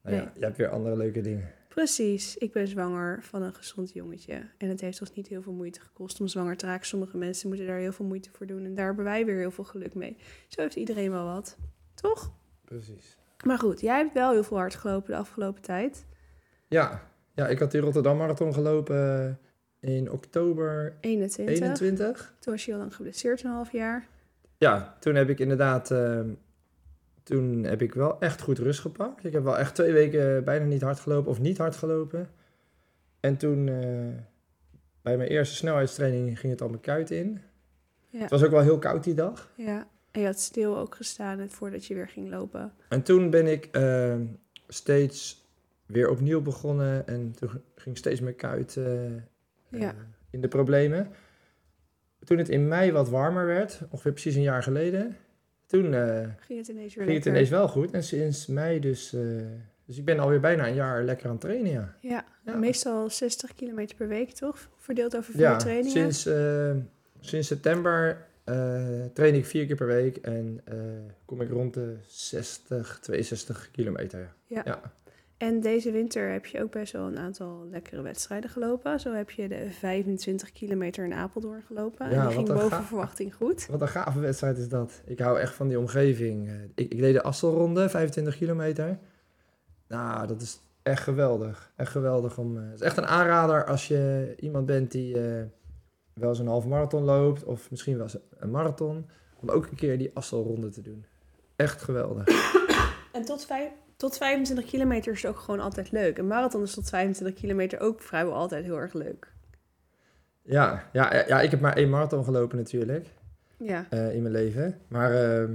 nou 0.02 0.16
ja, 0.16 0.22
Nee. 0.22 0.30
je 0.34 0.44
hebt 0.44 0.56
weer 0.56 0.68
andere 0.68 0.96
leuke 0.96 1.20
dingen. 1.20 1.52
Precies, 1.68 2.36
ik 2.36 2.52
ben 2.52 2.68
zwanger 2.68 3.22
van 3.22 3.42
een 3.42 3.54
gezond 3.54 3.92
jongetje. 3.92 4.42
En 4.58 4.68
het 4.68 4.80
heeft 4.80 5.00
ons 5.00 5.12
niet 5.12 5.28
heel 5.28 5.42
veel 5.42 5.52
moeite 5.52 5.80
gekost 5.80 6.20
om 6.20 6.28
zwanger 6.28 6.56
te 6.56 6.66
raken. 6.66 6.86
Sommige 6.86 7.16
mensen 7.16 7.48
moeten 7.48 7.66
daar 7.66 7.78
heel 7.78 7.92
veel 7.92 8.06
moeite 8.06 8.30
voor 8.32 8.46
doen. 8.46 8.64
En 8.64 8.74
daar 8.74 8.86
hebben 8.86 9.04
wij 9.04 9.24
weer 9.24 9.38
heel 9.38 9.50
veel 9.50 9.64
geluk 9.64 9.94
mee. 9.94 10.16
Zo 10.48 10.60
heeft 10.60 10.76
iedereen 10.76 11.10
wel 11.10 11.24
wat. 11.24 11.56
Toch? 11.94 12.32
Precies. 12.64 13.16
Maar 13.44 13.58
goed, 13.58 13.80
jij 13.80 13.96
hebt 13.96 14.14
wel 14.14 14.32
heel 14.32 14.42
veel 14.44 14.56
hard 14.56 14.74
gelopen 14.74 15.10
de 15.10 15.16
afgelopen 15.16 15.62
tijd. 15.62 16.04
Ja, 16.68 17.02
ja 17.34 17.46
ik 17.48 17.58
had 17.58 17.70
die 17.70 17.80
Rotterdam 17.80 18.16
Marathon 18.16 18.54
gelopen 18.54 19.38
in 19.80 20.10
oktober 20.10 20.96
21. 21.00 21.54
21. 21.54 22.34
Toen 22.38 22.52
was 22.52 22.64
je 22.64 22.72
al 22.72 22.78
lang 22.78 22.94
geblesseerd, 22.94 23.42
een 23.42 23.50
half 23.50 23.72
jaar. 23.72 24.08
Ja, 24.56 24.96
toen 25.00 25.14
heb 25.14 25.28
ik 25.28 25.38
inderdaad... 25.38 25.90
ehm, 25.90 26.30
toen 27.28 27.64
heb 27.64 27.82
ik 27.82 27.94
wel 27.94 28.20
echt 28.20 28.40
goed 28.40 28.58
rust 28.58 28.80
gepakt. 28.80 29.24
Ik 29.24 29.32
heb 29.32 29.42
wel 29.42 29.58
echt 29.58 29.74
twee 29.74 29.92
weken 29.92 30.44
bijna 30.44 30.64
niet 30.64 30.82
hard 30.82 31.00
gelopen 31.00 31.30
of 31.30 31.40
niet 31.40 31.58
hard 31.58 31.76
gelopen. 31.76 32.28
En 33.20 33.36
toen, 33.36 33.68
eh, 33.68 34.22
bij 35.02 35.16
mijn 35.16 35.28
eerste 35.28 35.54
snelheidstraining, 35.54 36.38
ging 36.38 36.52
het 36.52 36.62
al 36.62 36.68
mijn 36.68 36.80
kuit 36.80 37.10
in. 37.10 37.40
Ja. 38.08 38.20
Het 38.20 38.30
was 38.30 38.44
ook 38.44 38.50
wel 38.50 38.60
heel 38.62 38.78
koud 38.78 39.04
die 39.04 39.14
dag. 39.14 39.52
ja. 39.56 39.88
En 40.10 40.20
je 40.20 40.26
had 40.26 40.38
stil 40.40 40.78
ook 40.78 40.94
gestaan 40.94 41.50
voordat 41.50 41.84
je 41.84 41.94
weer 41.94 42.08
ging 42.08 42.30
lopen. 42.30 42.72
En 42.88 43.02
toen 43.02 43.30
ben 43.30 43.46
ik 43.46 43.64
ehm, 43.72 44.24
steeds 44.68 45.46
weer 45.86 46.10
opnieuw 46.10 46.40
begonnen. 46.42 47.06
En 47.06 47.32
toen 47.32 47.50
ging 47.74 47.96
steeds 47.96 48.20
mijn 48.20 48.36
kuit 48.36 48.76
eh, 48.76 48.84
Ja. 49.70 49.90
eh, 49.90 49.90
in 50.30 50.40
de 50.40 50.48
problemen. 50.48 51.08
Toen 52.24 52.38
het 52.38 52.48
in 52.48 52.68
mei 52.68 52.92
wat 52.92 53.08
warmer 53.08 53.46
werd, 53.46 53.80
ongeveer 53.90 54.12
precies 54.12 54.34
een 54.34 54.42
jaar 54.42 54.62
geleden, 54.62 55.16
toen 55.68 55.94
eh, 55.94 56.26
Ging 56.38 56.58
het 56.58 56.68
ineens 56.68 56.94
weer 56.94 57.04
ging 57.04 57.16
het 57.16 57.24
lekker? 57.24 57.30
ineens 57.32 57.48
wel 57.50 57.68
goed. 57.68 57.90
En 57.90 58.02
sinds 58.02 58.46
mei 58.46 58.80
dus... 58.80 59.12
eh, 59.12 59.20
dus 59.84 59.98
ik 59.98 60.04
ben 60.04 60.18
alweer 60.18 60.40
bijna 60.40 60.66
een 60.68 60.74
jaar 60.74 61.04
lekker 61.04 61.26
aan 61.26 61.32
het 61.32 61.40
trainen, 61.40 61.70
ja. 61.72 61.94
Ja, 62.00 62.24
Ja. 62.44 62.56
meestal 62.56 63.10
60 63.10 63.54
kilometer 63.54 63.96
per 63.96 64.08
week, 64.08 64.30
toch? 64.30 64.68
Verdeeld 64.76 65.16
over 65.16 65.32
vier 65.32 65.40
Ja, 65.42 65.56
trainingen. 65.56 65.90
sinds, 66.12 66.26
eh, 66.26 66.70
sinds 67.20 67.48
september 67.48 68.26
eh, 68.44 69.04
train 69.12 69.34
ik 69.34 69.46
vier 69.46 69.66
keer 69.66 69.76
per 69.76 69.86
week 69.86 70.16
en 70.16 70.60
kom 71.24 71.40
ik 71.40 71.50
rond 71.50 71.74
de 71.74 71.96
60, 72.06 72.98
62 73.00 73.70
kilometer. 73.70 74.32
Ja. 74.46 74.62
Ja. 74.64 74.80
En 75.38 75.60
deze 75.60 75.90
winter 75.90 76.30
heb 76.32 76.46
je 76.46 76.62
ook 76.62 76.70
best 76.70 76.92
wel 76.92 77.06
een 77.06 77.18
aantal 77.18 77.66
lekkere 77.70 78.02
wedstrijden 78.02 78.50
gelopen. 78.50 79.00
Zo 79.00 79.12
heb 79.12 79.30
je 79.30 79.48
de 79.48 79.70
25 79.70 80.52
kilometer 80.52 81.04
in 81.04 81.12
Apeldoorn 81.12 81.62
gelopen. 81.66 82.10
Ja, 82.10 82.12
en 82.12 82.16
die 82.18 82.24
wat 82.24 82.34
ging 82.34 82.48
een 82.48 82.54
boven 82.54 82.70
gaaf. 82.70 82.86
verwachting 82.86 83.34
goed. 83.34 83.66
Wat 83.66 83.80
een 83.80 83.88
gave 83.88 84.20
wedstrijd 84.20 84.58
is 84.58 84.68
dat. 84.68 85.02
Ik 85.04 85.18
hou 85.18 85.38
echt 85.38 85.54
van 85.54 85.68
die 85.68 85.78
omgeving. 85.78 86.48
Eh, 86.48 86.54
Ik, 86.74 86.92
ik 86.92 86.98
deed 86.98 87.14
de 87.14 87.22
Asselronde, 87.22 87.88
25 87.88 88.36
kilometer. 88.36 88.98
Nou, 89.88 90.26
dat 90.26 90.42
is 90.42 90.60
echt 90.82 91.02
geweldig. 91.02 91.72
Echt 91.76 91.90
geweldig. 91.90 92.38
Om, 92.38 92.56
eh, 92.56 92.64
het 92.64 92.74
is 92.74 92.86
echt 92.86 92.96
een 92.96 93.06
aanrader 93.06 93.64
als 93.66 93.88
je 93.88 94.34
iemand 94.40 94.66
bent 94.66 94.90
die 94.90 95.14
eh, 95.20 95.42
wel 96.14 96.28
eens 96.28 96.38
een 96.38 96.46
half 96.46 96.66
marathon 96.66 97.02
loopt. 97.04 97.44
Of 97.44 97.70
misschien 97.70 97.94
wel 97.96 98.04
eens 98.04 98.16
een 98.38 98.50
marathon. 98.50 99.06
Om 99.40 99.48
ook 99.50 99.66
een 99.66 99.76
keer 99.76 99.98
die 99.98 100.10
Asselronde 100.14 100.68
te 100.68 100.82
doen. 100.82 101.04
Echt 101.56 101.82
geweldig. 101.82 102.26
En 103.12 103.24
tot, 103.24 103.46
vijf, 103.46 103.70
tot 103.98 104.16
25 104.16 104.64
kilometer 104.64 105.12
is 105.12 105.22
het 105.22 105.30
ook 105.30 105.38
gewoon 105.38 105.60
altijd 105.60 105.90
leuk. 105.90 106.18
Een 106.18 106.26
marathon 106.26 106.62
is 106.62 106.74
tot 106.74 106.88
25 106.88 107.40
kilometer 107.40 107.80
ook 107.80 108.00
vrijwel 108.00 108.34
altijd 108.34 108.64
heel 108.64 108.78
erg 108.78 108.92
leuk. 108.92 109.32
Ja, 110.42 110.88
ja, 110.92 111.24
ja, 111.26 111.40
ik 111.40 111.50
heb 111.50 111.60
maar 111.60 111.76
één 111.76 111.90
marathon 111.90 112.24
gelopen 112.24 112.56
natuurlijk. 112.56 113.06
Ja, 113.56 113.86
eh, 113.90 114.14
in 114.14 114.22
mijn 114.22 114.34
leven. 114.34 114.78
Maar 114.88 115.12
ehm, 115.12 115.52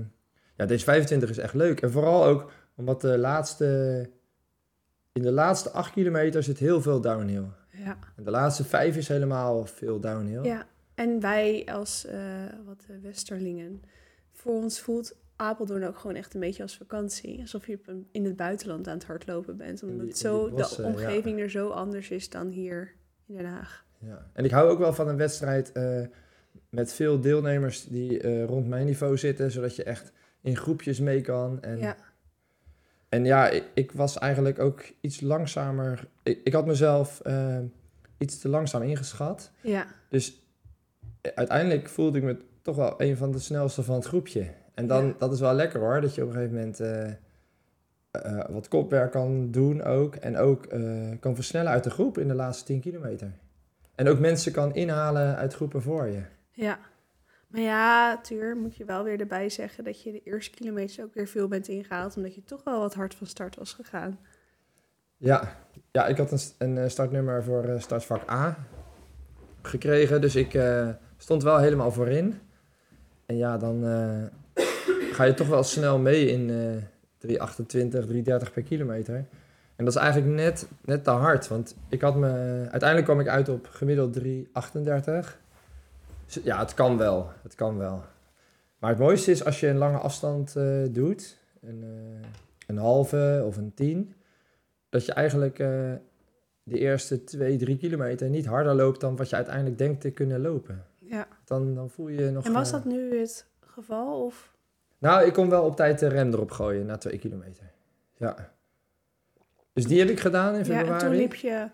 ja, 0.57 0.65
deze 0.65 0.83
25 0.83 1.29
is 1.29 1.38
echt 1.38 1.53
leuk. 1.53 1.81
En 1.81 1.91
vooral 1.91 2.25
ook 2.25 2.51
omdat 2.75 3.01
de 3.01 3.17
laatste, 3.17 4.09
in 5.12 5.21
de 5.21 5.31
laatste 5.31 5.69
8 5.69 5.91
kilometer 5.91 6.43
zit 6.43 6.57
heel 6.57 6.81
veel 6.81 7.01
downhill. 7.01 7.45
ja. 7.69 7.97
En 8.15 8.23
de 8.23 8.31
laatste 8.31 8.63
5 8.63 8.97
is 8.97 9.07
helemaal 9.07 9.65
veel 9.65 10.00
downhill. 10.00 10.43
ja. 10.43 10.65
En 10.95 11.19
wij 11.19 11.65
als 11.71 12.05
eh, 12.05 12.19
wat 12.65 12.85
eh, 12.89 12.95
Westerlingen, 13.01 13.81
voor 14.31 14.53
ons 14.53 14.79
voelt 14.79 15.15
Apeldoorn 15.43 15.83
ook 15.83 15.97
gewoon 15.97 16.15
echt 16.15 16.33
een 16.33 16.39
beetje 16.39 16.63
als 16.63 16.77
vakantie. 16.77 17.39
Alsof 17.41 17.67
je 17.67 17.79
in 18.12 18.25
het 18.25 18.35
buitenland 18.35 18.88
aan 18.88 18.93
het 18.93 19.05
hardlopen 19.05 19.57
bent. 19.57 19.83
Omdat 19.83 20.05
die- 20.05 20.15
zo, 20.15 20.45
die 20.45 20.55
bossen, 20.55 20.83
de 20.83 20.89
ja. 20.89 20.95
omgeving 20.95 21.39
er 21.39 21.50
zo 21.50 21.69
anders 21.69 22.09
is 22.09 22.29
dan 22.29 22.47
hier 22.47 22.93
in 23.27 23.35
Den 23.35 23.45
Haag. 23.45 23.85
Ja. 24.00 24.29
En 24.33 24.45
ik 24.45 24.51
hou 24.51 24.69
ook 24.69 24.79
wel 24.79 24.93
van 24.93 25.07
een 25.07 25.17
wedstrijd 25.17 25.71
eh, 25.71 26.01
met 26.69 26.93
veel 26.93 27.19
deelnemers 27.19 27.85
die 27.88 28.19
eh, 28.19 28.45
rond 28.45 28.67
mijn 28.67 28.85
niveau 28.85 29.17
zitten, 29.17 29.51
zodat 29.51 29.75
je 29.75 29.83
echt 29.83 30.12
in 30.41 30.57
groepjes 30.57 31.00
mee 31.00 31.21
kan. 31.21 31.62
En 31.62 31.77
Ja. 31.77 31.95
En 33.09 33.25
ja, 33.25 33.50
ik, 33.50 33.63
ik 33.73 33.91
was 33.91 34.17
eigenlijk 34.17 34.59
ook 34.59 34.83
iets 35.01 35.21
langzamer. 35.21 36.07
Ik, 36.23 36.39
ik 36.43 36.53
had 36.53 36.65
mezelf 36.65 37.19
eh, 37.19 37.59
iets 38.17 38.39
te 38.39 38.50
langzaam 38.50 38.81
ingeschat. 38.81 39.51
Ja, 39.62 39.85
Dus 40.09 40.41
uiteindelijk 41.21 41.89
voelde 41.89 42.17
ik 42.17 42.23
me 42.23 42.38
toch 42.62 42.75
wel 42.75 43.01
een 43.01 43.17
van 43.17 43.31
de 43.31 43.39
snelste 43.39 43.83
van 43.83 43.95
het 43.95 44.05
groepje. 44.05 44.47
En 44.74 44.88
dan, 44.88 45.06
Ja. 45.06 45.13
dat 45.18 45.32
is 45.34 45.39
wel 45.39 45.53
lekker 45.53 45.80
hoor, 45.80 46.01
dat 46.01 46.15
je 46.15 46.22
op 46.22 46.27
een 46.27 46.34
gegeven 46.34 46.56
moment 46.56 46.80
eh, 46.80 47.10
eh, 48.12 48.50
wat 48.50 48.68
kopwerk 48.68 49.12
kan 49.12 49.51
doen 49.51 49.84
ook. 49.84 50.15
En 50.15 50.38
ook 50.38 50.65
eh, 50.65 50.82
kan 51.20 51.36
versnellen 51.36 51.72
uit 51.72 51.84
de 51.84 51.89
groep 51.89 52.18
in 52.18 52.27
de 52.27 52.34
laatste 52.34 52.65
10 52.65 52.80
kilometer. 52.80 53.32
En 53.96 54.08
ook 54.08 54.20
mensen 54.20 54.51
kan 54.51 54.74
inhalen 54.75 55.36
uit 55.36 55.53
groepen 55.53 55.82
voor 55.82 56.08
je. 56.08 56.22
ja. 56.51 56.80
Maar 57.48 57.62
ja, 57.62 58.18
Tuur, 58.22 58.58
moet 58.58 58.75
je 58.75 58.86
wel 58.86 59.03
weer 59.03 59.20
erbij 59.20 59.50
zeggen 59.50 59.84
dat 59.84 60.01
je 60.03 60.12
de 60.12 60.22
eerste 60.24 60.56
kilometers 60.56 61.01
ook 61.01 61.13
weer 61.13 61.27
veel 61.27 61.48
bent 61.48 61.68
ingehaald. 61.68 62.18
Omdat 62.18 62.36
je 62.36 62.44
toch 62.44 62.63
wel 62.63 62.80
wat 62.80 62.94
hard 62.94 63.15
van 63.15 63.27
start 63.27 63.56
was 63.56 63.74
gegaan. 63.74 64.20
Ja, 65.18 65.56
ja 65.92 66.08
ik 66.08 66.18
had 66.18 66.32
een, 66.58 66.77
een 66.77 66.89
startnummer 66.92 67.44
voor 67.44 67.75
startvak 67.77 68.30
A 68.32 68.58
gekregen. 69.62 70.22
Dus 70.22 70.36
ik 70.36 70.53
eh, 70.53 70.89
stond 71.18 71.44
wel 71.44 71.58
helemaal 71.58 71.92
voorin. 71.92 72.39
En 73.25 73.38
ja, 73.38 73.58
dan 73.58 73.84
ga 75.13 75.24
je 75.24 75.34
toch 75.34 75.48
wel 75.48 75.63
snel 75.63 76.00
mee 76.00 76.27
in 76.27 76.50
eh 76.50 76.84
328, 77.24 78.05
330 78.05 78.53
per 78.53 78.63
kilometer. 78.63 79.15
En 79.75 79.86
dat 79.86 79.96
is 79.96 80.01
eigenlijk 80.01 80.34
net, 80.34 80.67
net 80.82 81.03
te 81.03 81.10
hard. 81.10 81.48
Want 81.48 81.75
ik 81.89 82.01
had 82.01 82.15
me, 82.15 82.29
uiteindelijk 82.60 83.03
kwam 83.03 83.20
ik 83.20 83.27
uit 83.27 83.50
op 83.50 83.67
gemiddeld 83.72 84.13
338. 84.13 85.39
Dus 86.25 86.39
ja, 86.43 86.60
het 86.60 86.74
kan 86.74 86.98
wel. 86.98 87.32
Het 87.43 87.55
kan 87.55 87.77
wel. 87.77 88.03
Maar 88.79 88.89
het 88.89 89.00
mooiste 89.00 89.32
is 89.32 89.46
als 89.46 89.60
je 89.60 89.67
een 89.67 89.77
lange 89.77 89.98
afstand 89.98 90.55
eh, 90.55 90.84
doet. 90.89 91.38
Een, 91.62 91.84
eh, 91.84 92.27
een 92.67 92.77
halve 92.77 93.43
of 93.46 93.58
een 93.58 93.74
tien 93.74 94.13
dat 94.89 95.05
je 95.05 95.13
eigenlijk 95.13 95.60
eh, 95.60 95.93
de 96.63 96.79
eerste 96.79 97.24
twee, 97.24 97.58
drie 97.58 97.77
kilometer 97.77 98.29
niet 98.29 98.46
harder 98.46 98.75
loopt 98.75 99.00
dan 99.00 99.15
wat 99.15 99.29
je 99.29 99.36
uiteindelijk 99.36 99.77
denkt 99.77 100.01
te 100.01 100.12
kunnen 100.12 100.41
lopen. 100.41 100.86
Ja. 101.00 101.27
Dan, 101.46 101.75
dan 101.75 101.89
voel 101.89 102.08
je 102.08 102.32
nog... 102.32 102.46
En 102.46 102.53
was 102.53 102.72
dat 102.72 102.86
nu 102.86 103.20
het 103.20 103.46
geval? 103.60 104.25
Of? 104.25 104.52
Nou, 105.03 105.25
ik 105.25 105.33
kon 105.33 105.50
wel 105.50 105.63
op 105.63 105.75
tijd 105.75 106.00
de 106.00 106.07
rem 106.07 106.33
erop 106.33 106.51
gooien 106.51 106.86
na 106.86 106.98
twee 106.98 107.17
kilometer. 107.17 107.72
Ja. 108.17 108.51
Dus 109.74 109.86
die 109.86 110.00
heb 110.00 110.10
ik 110.10 110.19
gedaan 110.19 110.53
in 110.53 110.60
Ja, 110.60 110.65
februari. 110.65 110.91
en 110.91 110.98
toen 111.00 111.15
liep 111.15 111.33
je 111.33 111.69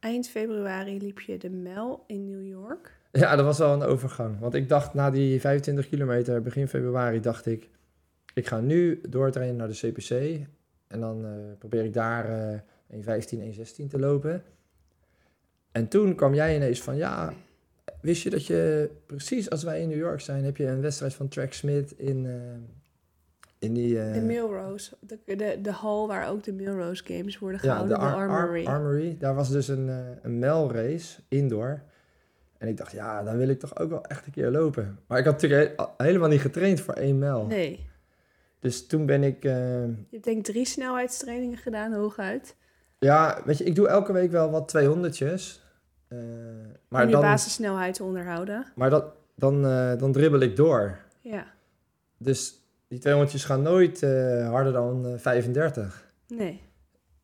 eind 0.00 0.28
februari 0.28 0.98
liep 0.98 1.20
je 1.20 1.38
de 1.38 1.50
mijl 1.50 2.04
in 2.06 2.24
New 2.30 2.46
York. 2.46 2.92
Ja, 3.12 3.36
dat 3.36 3.44
was 3.44 3.58
wel 3.58 3.72
een 3.72 3.82
overgang. 3.82 4.38
Want 4.40 4.54
ik 4.54 4.68
dacht 4.68 4.94
na 4.94 5.10
die 5.10 5.40
25 5.40 5.88
kilometer, 5.88 6.42
begin 6.42 6.68
februari, 6.68 7.20
dacht 7.20 7.46
ik... 7.46 7.68
Ik 8.34 8.46
ga 8.46 8.60
nu 8.60 9.00
doortrainen 9.08 9.56
naar 9.56 9.68
de 9.68 9.74
CPC. 9.90 10.10
En 10.86 11.00
dan 11.00 11.24
eh, 11.24 11.30
probeer 11.58 11.84
ik 11.84 11.92
daar 11.94 12.50
eh 12.52 12.58
1.15, 12.90 12.98
1.16 13.00 13.86
te 13.88 13.98
lopen. 13.98 14.42
En 15.72 15.88
toen 15.88 16.14
kwam 16.14 16.34
jij 16.34 16.56
ineens 16.56 16.82
van... 16.82 16.96
Ja, 16.96 17.32
wist 18.04 18.22
je 18.22 18.30
dat 18.30 18.46
je 18.46 18.90
precies 19.06 19.50
als 19.50 19.62
wij 19.62 19.80
in 19.80 19.88
New 19.88 19.98
York 19.98 20.20
zijn... 20.20 20.44
heb 20.44 20.56
je 20.56 20.66
een 20.66 20.80
wedstrijd 20.80 21.14
van 21.14 21.28
Track 21.28 21.52
Smith 21.52 21.92
in, 21.92 22.26
eh, 22.26 22.32
in 23.58 23.74
die... 23.74 24.00
eh, 24.00 24.12
De 24.12 24.20
Milrose, 24.20 24.96
de, 25.00 25.18
de, 25.36 25.58
de 25.62 25.70
hal 25.70 26.06
waar 26.08 26.28
ook 26.28 26.42
de 26.44 26.52
Milrose 26.52 27.04
Games 27.06 27.38
worden 27.38 27.60
ja, 27.62 27.68
gehouden, 27.68 27.98
de 27.98 28.04
de, 28.04 28.10
Ar- 28.10 28.28
Ar- 28.28 28.28
Armory. 28.40 28.66
Armory. 28.66 29.16
Daar 29.18 29.34
was 29.34 29.50
dus 29.50 29.68
een, 29.68 29.88
eh 29.88 29.96
een 30.22 30.38
mijlrace, 30.38 31.20
indoor. 31.28 31.82
En 32.58 32.68
ik 32.68 32.76
dacht, 32.76 32.92
ja, 32.92 33.22
dan 33.22 33.36
wil 33.36 33.48
ik 33.48 33.58
toch 33.58 33.78
ook 33.78 33.90
wel 33.90 34.04
echt 34.04 34.26
een 34.26 34.32
keer 34.32 34.50
lopen. 34.50 34.98
Maar 35.06 35.18
ik 35.18 35.24
had 35.24 35.40
natuurlijk 35.40 35.72
he- 35.80 36.04
helemaal 36.04 36.28
niet 36.28 36.40
getraind 36.40 36.80
voor 36.80 36.94
één 36.94 37.18
mijl. 37.18 37.46
Nee. 37.46 37.86
Dus 38.60 38.86
toen 38.86 39.06
ben 39.06 39.22
ik... 39.22 39.42
Je 39.42 39.94
hebt 40.10 40.24
denk 40.24 40.36
ik 40.38 40.44
drie 40.44 40.66
snelheidstrainingen 40.66 41.56
gedaan, 41.58 41.92
hooguit. 41.92 42.56
ja, 42.98 43.42
weet 43.44 43.58
je, 43.58 43.64
ik 43.64 43.74
doe 43.74 43.88
elke 43.88 44.12
week 44.12 44.30
wel 44.30 44.50
wat 44.50 44.74
200'tjes. 44.78 45.62
Eh, 46.14 46.74
maar 46.88 47.02
om 47.02 47.08
je 47.08 47.14
dan, 47.14 47.22
basissnelheid 47.22 47.94
te 47.94 48.02
onderhouden. 48.02 48.66
maar 48.74 48.90
dat, 48.90 49.04
dan, 49.34 49.66
eh, 49.66 49.98
dan 49.98 50.12
dribbel 50.12 50.40
ik 50.40 50.56
door. 50.56 50.98
Ja. 51.20 51.46
Dus 52.16 52.62
die 52.88 52.98
200'tjes 52.98 53.44
gaan 53.44 53.62
nooit 53.62 54.02
eh, 54.02 54.48
harder 54.48 54.72
dan 54.72 55.06
eh, 55.06 55.12
35. 55.18 56.12
Nee. 56.28 56.62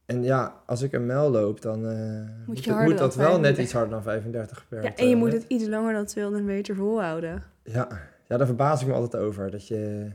En 0.07 0.23
ja, 0.23 0.63
als 0.67 0.83
ik 0.83 0.93
een 0.93 1.07
mijl 1.07 1.31
loop, 1.31 1.63
dan 1.63 1.81
moet, 2.47 2.65
je 2.65 2.95
dat 2.95 3.15
wel 3.15 3.39
net 3.41 3.57
35. 3.57 3.65
iets 3.65 3.73
harder 3.73 3.91
dan 3.91 4.03
35 4.03 4.67
per 4.69 4.83
Ja, 4.83 4.95
en 4.95 5.09
je 5.09 5.17
moet 5.17 5.31
200. 5.31 5.43
het 5.43 5.51
iets 5.51 5.67
langer 5.69 5.93
dan 5.93 6.05
200 6.05 6.45
meter 6.45 6.75
volhouden. 6.75 7.43
Ja, 7.63 7.89
ja, 8.29 8.37
daar 8.37 8.47
verbaas 8.47 8.81
ik 8.81 8.87
me 8.87 8.93
altijd 8.93 9.23
over. 9.23 9.51
Dat 9.51 9.69
je, 9.69 10.11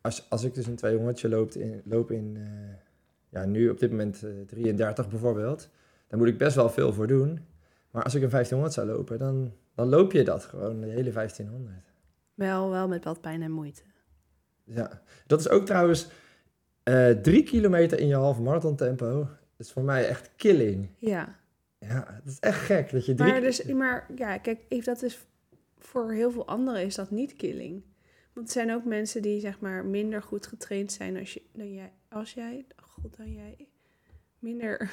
als, 0.00 0.26
als 0.28 0.44
ik 0.44 0.54
dus 0.54 0.66
een 0.66 0.76
200 0.76 1.22
loop 1.22 1.52
in, 1.52 1.82
loop 1.84 2.10
in 2.10 2.38
ja, 3.30 3.44
nu 3.44 3.68
op 3.68 3.78
dit 3.78 3.90
moment 3.90 4.22
eh, 4.22 4.30
33 4.46 5.08
bijvoorbeeld, 5.08 5.68
dan 6.08 6.18
moet 6.18 6.28
ik 6.28 6.38
best 6.38 6.56
wel 6.56 6.70
veel 6.70 6.92
voor 6.92 7.06
doen. 7.06 7.38
Maar 7.90 8.02
als 8.02 8.14
ik 8.14 8.22
een 8.22 8.30
1500 8.30 8.72
zou 8.72 8.86
lopen, 8.86 9.18
dan, 9.18 9.52
dan 9.74 9.88
loop 9.88 10.12
je 10.12 10.24
dat 10.24 10.44
gewoon, 10.44 10.80
de 10.80 10.86
hele 10.86 11.10
1500. 11.10 11.76
Wel, 12.34 12.70
wel 12.70 12.88
met 12.88 13.04
wat 13.04 13.20
pijn 13.20 13.42
en 13.42 13.50
moeite. 13.50 13.82
Ja, 14.64 15.02
dat 15.26 15.40
is 15.40 15.48
ook 15.48 15.66
trouwens 15.66 16.08
eh, 16.82 17.10
drie 17.10 17.42
kilometer 17.42 17.98
in 17.98 18.06
je 18.06 18.14
halve 18.14 18.42
marathon 18.42 18.76
tempo. 18.76 19.18
Dat 19.56 19.66
is 19.66 19.72
voor 19.72 19.82
mij 19.82 20.08
echt 20.08 20.30
killing. 20.36 20.88
Ja. 20.98 21.38
Ja, 21.78 22.20
dat 22.24 22.32
is 22.32 22.38
echt 22.38 22.58
gek 22.60 22.90
dat 22.90 23.06
je 23.06 23.14
drie... 23.14 23.30
Maar, 23.30 23.40
dus, 23.40 23.64
maar 23.64 24.06
ja, 24.16 24.38
kijk, 24.38 24.60
if 24.68 24.84
dat 24.84 25.02
is 25.02 25.26
voor 25.78 26.12
heel 26.12 26.30
veel 26.30 26.46
anderen 26.46 26.84
is 26.84 26.94
dat 26.94 27.10
niet 27.10 27.36
killing. 27.36 27.82
Want 28.32 28.46
er 28.46 28.52
zijn 28.52 28.72
ook 28.72 28.84
mensen 28.84 29.22
die 29.22 29.40
zeg 29.40 29.60
maar 29.60 29.84
minder 29.84 30.22
goed 30.22 30.46
getraind 30.46 30.92
zijn 30.92 31.18
als, 31.18 31.34
je, 31.34 31.42
dan 31.52 31.72
jij, 31.72 31.92
als 32.08 32.32
jij. 32.32 32.66
God, 32.76 33.16
dan 33.16 33.32
jij. 33.32 33.68
Minder. 34.38 34.90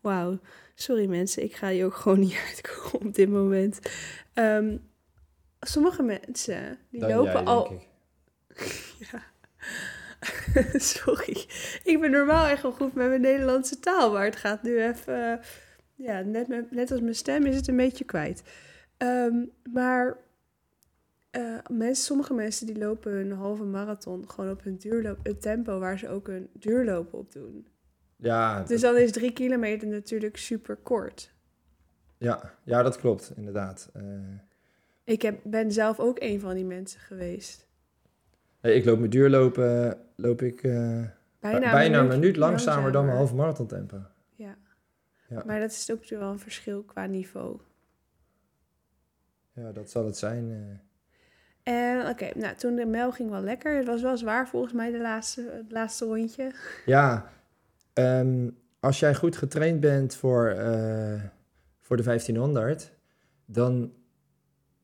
Wauw. 0.00 0.38
Sorry 0.74 1.06
mensen, 1.06 1.42
ik 1.42 1.54
ga 1.54 1.68
hier 1.68 1.84
ook 1.84 1.94
gewoon 1.94 2.18
niet 2.20 2.36
uitkomen 2.48 3.06
op 3.08 3.14
dit 3.14 3.28
moment. 3.28 3.80
Ehm, 4.34 4.76
sommige 5.60 6.02
mensen 6.02 6.78
die 6.90 7.00
Dan 7.00 7.10
lopen 7.10 7.32
jij, 7.32 7.44
al. 7.44 7.72
ik. 7.72 7.86
Ja. 9.12 9.22
Sorry. 10.78 11.46
Ik 11.84 11.98
ben 12.00 12.10
normaal 12.10 12.46
echt 12.46 12.62
wel 12.62 12.72
goed 12.72 12.94
met 12.94 13.08
mijn 13.08 13.20
Nederlandse 13.20 13.78
taal, 13.80 14.12
maar 14.12 14.24
het 14.24 14.36
gaat 14.36 14.62
nu 14.62 14.82
even. 14.82 15.32
eh, 15.32 15.44
ja, 15.94 16.20
net, 16.20 16.48
met, 16.48 16.70
net 16.70 16.90
als 16.90 17.00
mijn 17.00 17.14
stem 17.14 17.46
is 17.46 17.56
het 17.56 17.68
een 17.68 17.76
beetje 17.76 18.04
kwijt. 18.04 18.42
Ehm, 18.96 19.44
maar 19.72 20.16
eh, 21.30 21.58
mensen, 21.70 22.04
sommige 22.04 22.34
mensen 22.34 22.66
die 22.66 22.78
lopen 22.78 23.12
hun 23.12 23.32
halve 23.32 23.64
marathon 23.64 24.30
gewoon 24.30 24.50
op 24.50 24.62
hun 24.62 24.76
duurloop, 24.76 25.18
het 25.22 25.42
tempo 25.42 25.78
waar 25.78 25.98
ze 25.98 26.08
ook 26.08 26.26
hun 26.26 26.48
duurlopen 26.52 27.18
op 27.18 27.32
doen. 27.32 27.66
Ja, 28.20 28.62
Dus 28.62 28.80
dan 28.80 28.96
is 28.96 29.12
drie 29.12 29.32
kilometer 29.32 29.88
natuurlijk 29.88 30.36
super 30.36 30.76
kort. 30.76 31.32
ja, 32.18 32.54
ja, 32.62 32.82
dat 32.82 32.96
klopt, 32.98 33.32
inderdaad. 33.36 33.90
Eh, 33.92 34.02
Ik 35.04 35.22
heb, 35.22 35.40
ben 35.44 35.72
zelf 35.72 35.98
ook 36.00 36.16
een 36.20 36.40
van 36.40 36.54
die 36.54 36.64
mensen 36.64 37.00
geweest. 37.00 37.66
hey, 38.60 38.74
ik 38.74 38.84
loop 38.84 38.98
mijn 38.98 39.10
duurlopen, 39.10 39.98
loop 40.16 40.42
ik 40.42 40.62
eh, 40.62 41.02
Bijna, 41.40 41.70
bijna, 41.72 41.98
een 41.98 42.08
minuut 42.08 42.36
langzamer 42.36 42.92
dan 42.92 43.04
mijn 43.04 43.16
halve 43.16 43.34
marathon 43.34 43.66
tempo. 43.66 44.00
Ja. 44.34 44.56
Ja. 45.28 45.42
Maar 45.46 45.60
dat 45.60 45.70
is 45.70 45.90
ook 45.90 45.96
natuurlijk 45.96 46.22
wel 46.22 46.30
een 46.32 46.38
verschil 46.38 46.82
qua 46.82 47.06
niveau. 47.06 47.60
Ja, 49.52 49.72
dat 49.72 49.90
zal 49.90 50.04
het 50.06 50.16
zijn. 50.16 50.50
eh. 50.50 51.72
En 51.74 52.08
oké, 52.08 52.28
nou 52.34 52.54
toen 52.56 52.74
de 52.74 52.86
mijl 52.86 53.12
ging 53.12 53.30
wel 53.30 53.40
lekker. 53.42 53.76
Het 53.76 53.86
was 53.86 54.02
wel 54.02 54.16
zwaar 54.16 54.48
volgens 54.48 54.72
mij 54.72 54.90
de 54.90 54.98
laatste, 55.00 55.50
het 55.52 55.72
laatste 55.72 56.04
rondje. 56.04 56.52
Ja, 56.86 57.30
ehm, 57.98 58.48
als 58.80 58.98
jij 58.98 59.14
goed 59.14 59.36
getraind 59.36 59.80
bent 59.80 60.14
voor, 60.14 60.48
eh, 60.48 61.22
voor 61.80 61.96
de 61.96 62.02
1500, 62.02 62.92
dan 63.44 63.92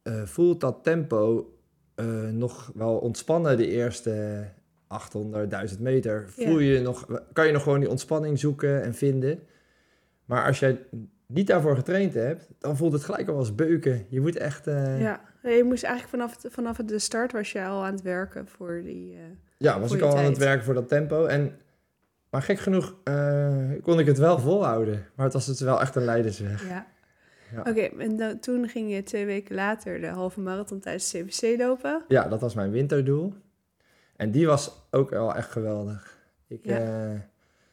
eh, 0.03 0.22
voelt 0.22 0.61
dat 0.61 0.79
tempo 0.83 1.48
eh, 1.94 2.29
nog 2.29 2.70
wel 2.74 2.96
ontspannen 2.98 3.57
de 3.57 3.66
eerste 3.66 4.44
800, 4.87 5.50
1000 5.50 5.81
meter. 5.81 6.24
Voel 6.29 6.59
je 6.59 6.81
nog, 6.81 7.07
kan 7.33 7.46
je 7.46 7.53
nog 7.53 7.62
gewoon 7.62 7.81
die 7.81 7.90
ontspanning 7.90 8.38
zoeken 8.38 8.83
en 8.83 8.94
vinden. 8.94 9.38
Maar 10.24 10.46
als 10.46 10.59
jij 10.59 10.87
niet 11.27 11.46
daarvoor 11.46 11.77
getraind 11.77 12.14
hebt, 12.14 12.48
dan 12.59 12.77
voelt 12.77 12.92
het 12.92 13.05
gelijk 13.05 13.29
al 13.29 13.37
als 13.37 13.55
beuken. 13.55 14.07
Je 14.09 14.20
moet 14.20 14.37
echt... 14.37 14.64
Ja, 14.64 15.20
je 15.42 15.64
moest 15.64 15.85
eigenlijk 15.85 16.14
vanaf, 16.16 16.53
vanaf 16.53 16.77
de 16.77 16.98
start 16.98 17.33
was 17.33 17.53
je 17.53 17.64
al 17.64 17.85
aan 17.85 17.92
het 17.92 18.03
werken 18.03 18.48
voor 18.48 18.83
die... 18.85 19.16
Ja, 19.59 19.81
was 19.81 19.92
ik 19.92 20.00
al 20.00 20.16
aan 20.16 20.24
het 20.24 20.38
werken 20.38 20.64
voor 20.64 20.74
dat 20.74 20.88
tempo. 20.88 21.27
En, 21.27 21.59
maar 22.35 22.42
gek 22.42 22.59
genoeg 22.59 22.94
eh, 23.05 23.68
kon 23.83 23.99
ik 23.99 24.07
het 24.07 24.18
wel 24.18 24.38
volhouden. 24.38 25.07
Maar 25.14 25.25
het 25.25 25.35
was 25.35 25.47
dus 25.47 25.61
wel 25.61 25.81
echt 25.81 25.94
een 25.94 26.05
leidersweg. 26.05 26.68
ja. 26.68 26.87
Ja. 27.53 27.61
Oké, 27.61 27.81
en 27.81 28.16
dan, 28.16 28.38
toen 28.38 28.68
ging 28.68 28.92
je 28.94 29.03
twee 29.03 29.27
weken 29.27 29.55
later 29.55 30.01
de 30.01 30.07
halve 30.07 30.40
marathon 30.40 30.81
tijdens 30.81 31.11
CBC 31.12 31.59
lopen. 31.59 32.05
Ja, 32.09 32.29
dat 32.29 32.40
was 32.40 32.55
mijn 32.55 32.70
winterdoel. 32.70 33.35
En 34.16 34.31
die 34.31 34.47
was 34.47 34.87
ook 34.90 35.11
wel 35.11 35.35
echt 35.35 35.51
geweldig. 35.51 36.18
Ik 36.47 36.61
Ja. 36.62 36.79
eh, 36.79 37.20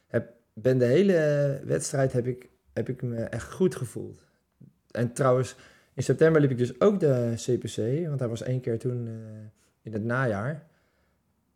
heb, 0.06 0.32
ben 0.52 0.78
de 0.78 0.84
hele 0.84 1.60
wedstrijd 1.64 2.12
heb 2.12 2.26
ik, 2.26 2.48
heb 2.72 2.88
ik 2.88 3.02
me 3.02 3.16
echt 3.22 3.52
goed 3.52 3.74
gevoeld. 3.74 4.24
En 4.90 5.12
trouwens, 5.12 5.56
in 5.94 6.02
september 6.02 6.40
liep 6.40 6.50
ik 6.50 6.58
dus 6.58 6.80
ook 6.80 7.00
de 7.00 7.32
CPC. 7.36 8.06
Want 8.08 8.20
hij 8.20 8.28
was 8.28 8.42
één 8.42 8.60
keer 8.60 8.78
toen 8.78 9.06
eh, 9.06 9.12
in 9.82 9.92
het 9.92 10.04
najaar. 10.04 10.66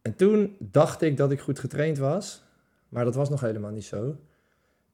En 0.03 0.16
toen 0.16 0.57
dacht 0.59 1.03
ik 1.03 1.16
dat 1.16 1.31
ik 1.31 1.40
goed 1.40 1.59
getraind 1.59 1.99
was. 1.99 2.45
Maar 2.88 3.05
dat 3.05 3.14
was 3.14 3.29
nog 3.29 3.40
helemaal 3.40 3.70
niet 3.70 3.85
zo. 3.85 4.16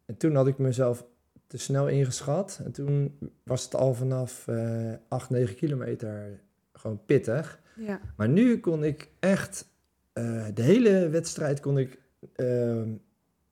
En 0.05 0.17
toen 0.17 0.35
had 0.35 0.47
ik 0.47 0.59
mezelf 0.59 1.07
te 1.47 1.59
snel 1.59 1.89
ingeschat. 1.89 2.61
En 2.65 2.73
toen 2.73 3.19
was 3.43 3.65
het 3.65 3.75
al 3.75 3.95
vanaf 3.95 4.49
eh 4.49 4.93
8, 5.09 5.31
9 5.31 5.55
kilometer 5.55 6.41
gewoon 6.73 7.05
pittig. 7.07 7.61
Ja, 7.77 8.01
Maar 8.17 8.29
nu 8.29 8.61
kon 8.61 8.85
ik 8.85 9.11
echt 9.21 9.67
eh, 10.13 10.47
de 10.55 10.63
hele 10.63 11.09
wedstrijd 11.09 11.61
kon 11.61 11.79
ik 11.79 11.99
ehm, 12.35 12.91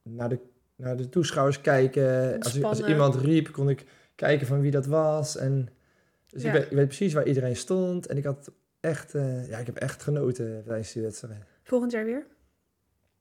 naar, 0.03 0.29
de, 0.29 0.39
naar 0.77 0.97
de 0.97 1.09
toeschouwers 1.09 1.61
kijken. 1.61 2.39
Als, 2.41 2.63
als 2.63 2.83
iemand 2.83 3.15
riep, 3.15 3.53
kon 3.53 3.69
ik 3.69 3.85
kijken 4.15 4.47
van 4.47 4.61
wie 4.61 4.71
dat 4.71 4.87
was. 4.87 5.37
En, 5.37 5.69
dus 6.27 6.43
Ja. 6.43 6.49
ik, 6.49 6.55
weet, 6.55 6.71
ik 6.71 6.77
weet 6.77 6.87
precies 6.87 7.13
waar 7.13 7.27
iedereen 7.27 7.57
stond. 7.57 8.07
En 8.07 8.17
ik 8.17 8.25
had 8.25 8.51
echt, 8.81 9.15
eh, 9.15 9.49
ja, 9.49 9.59
ik 9.59 9.67
heb 9.67 9.77
echt 9.77 10.03
genoten 10.03 10.63
tijdens 10.67 10.93
die 10.93 11.03
wedstrijd. 11.03 11.43
volgend 11.63 11.93
jaar 11.93 12.05
weer? 12.05 12.27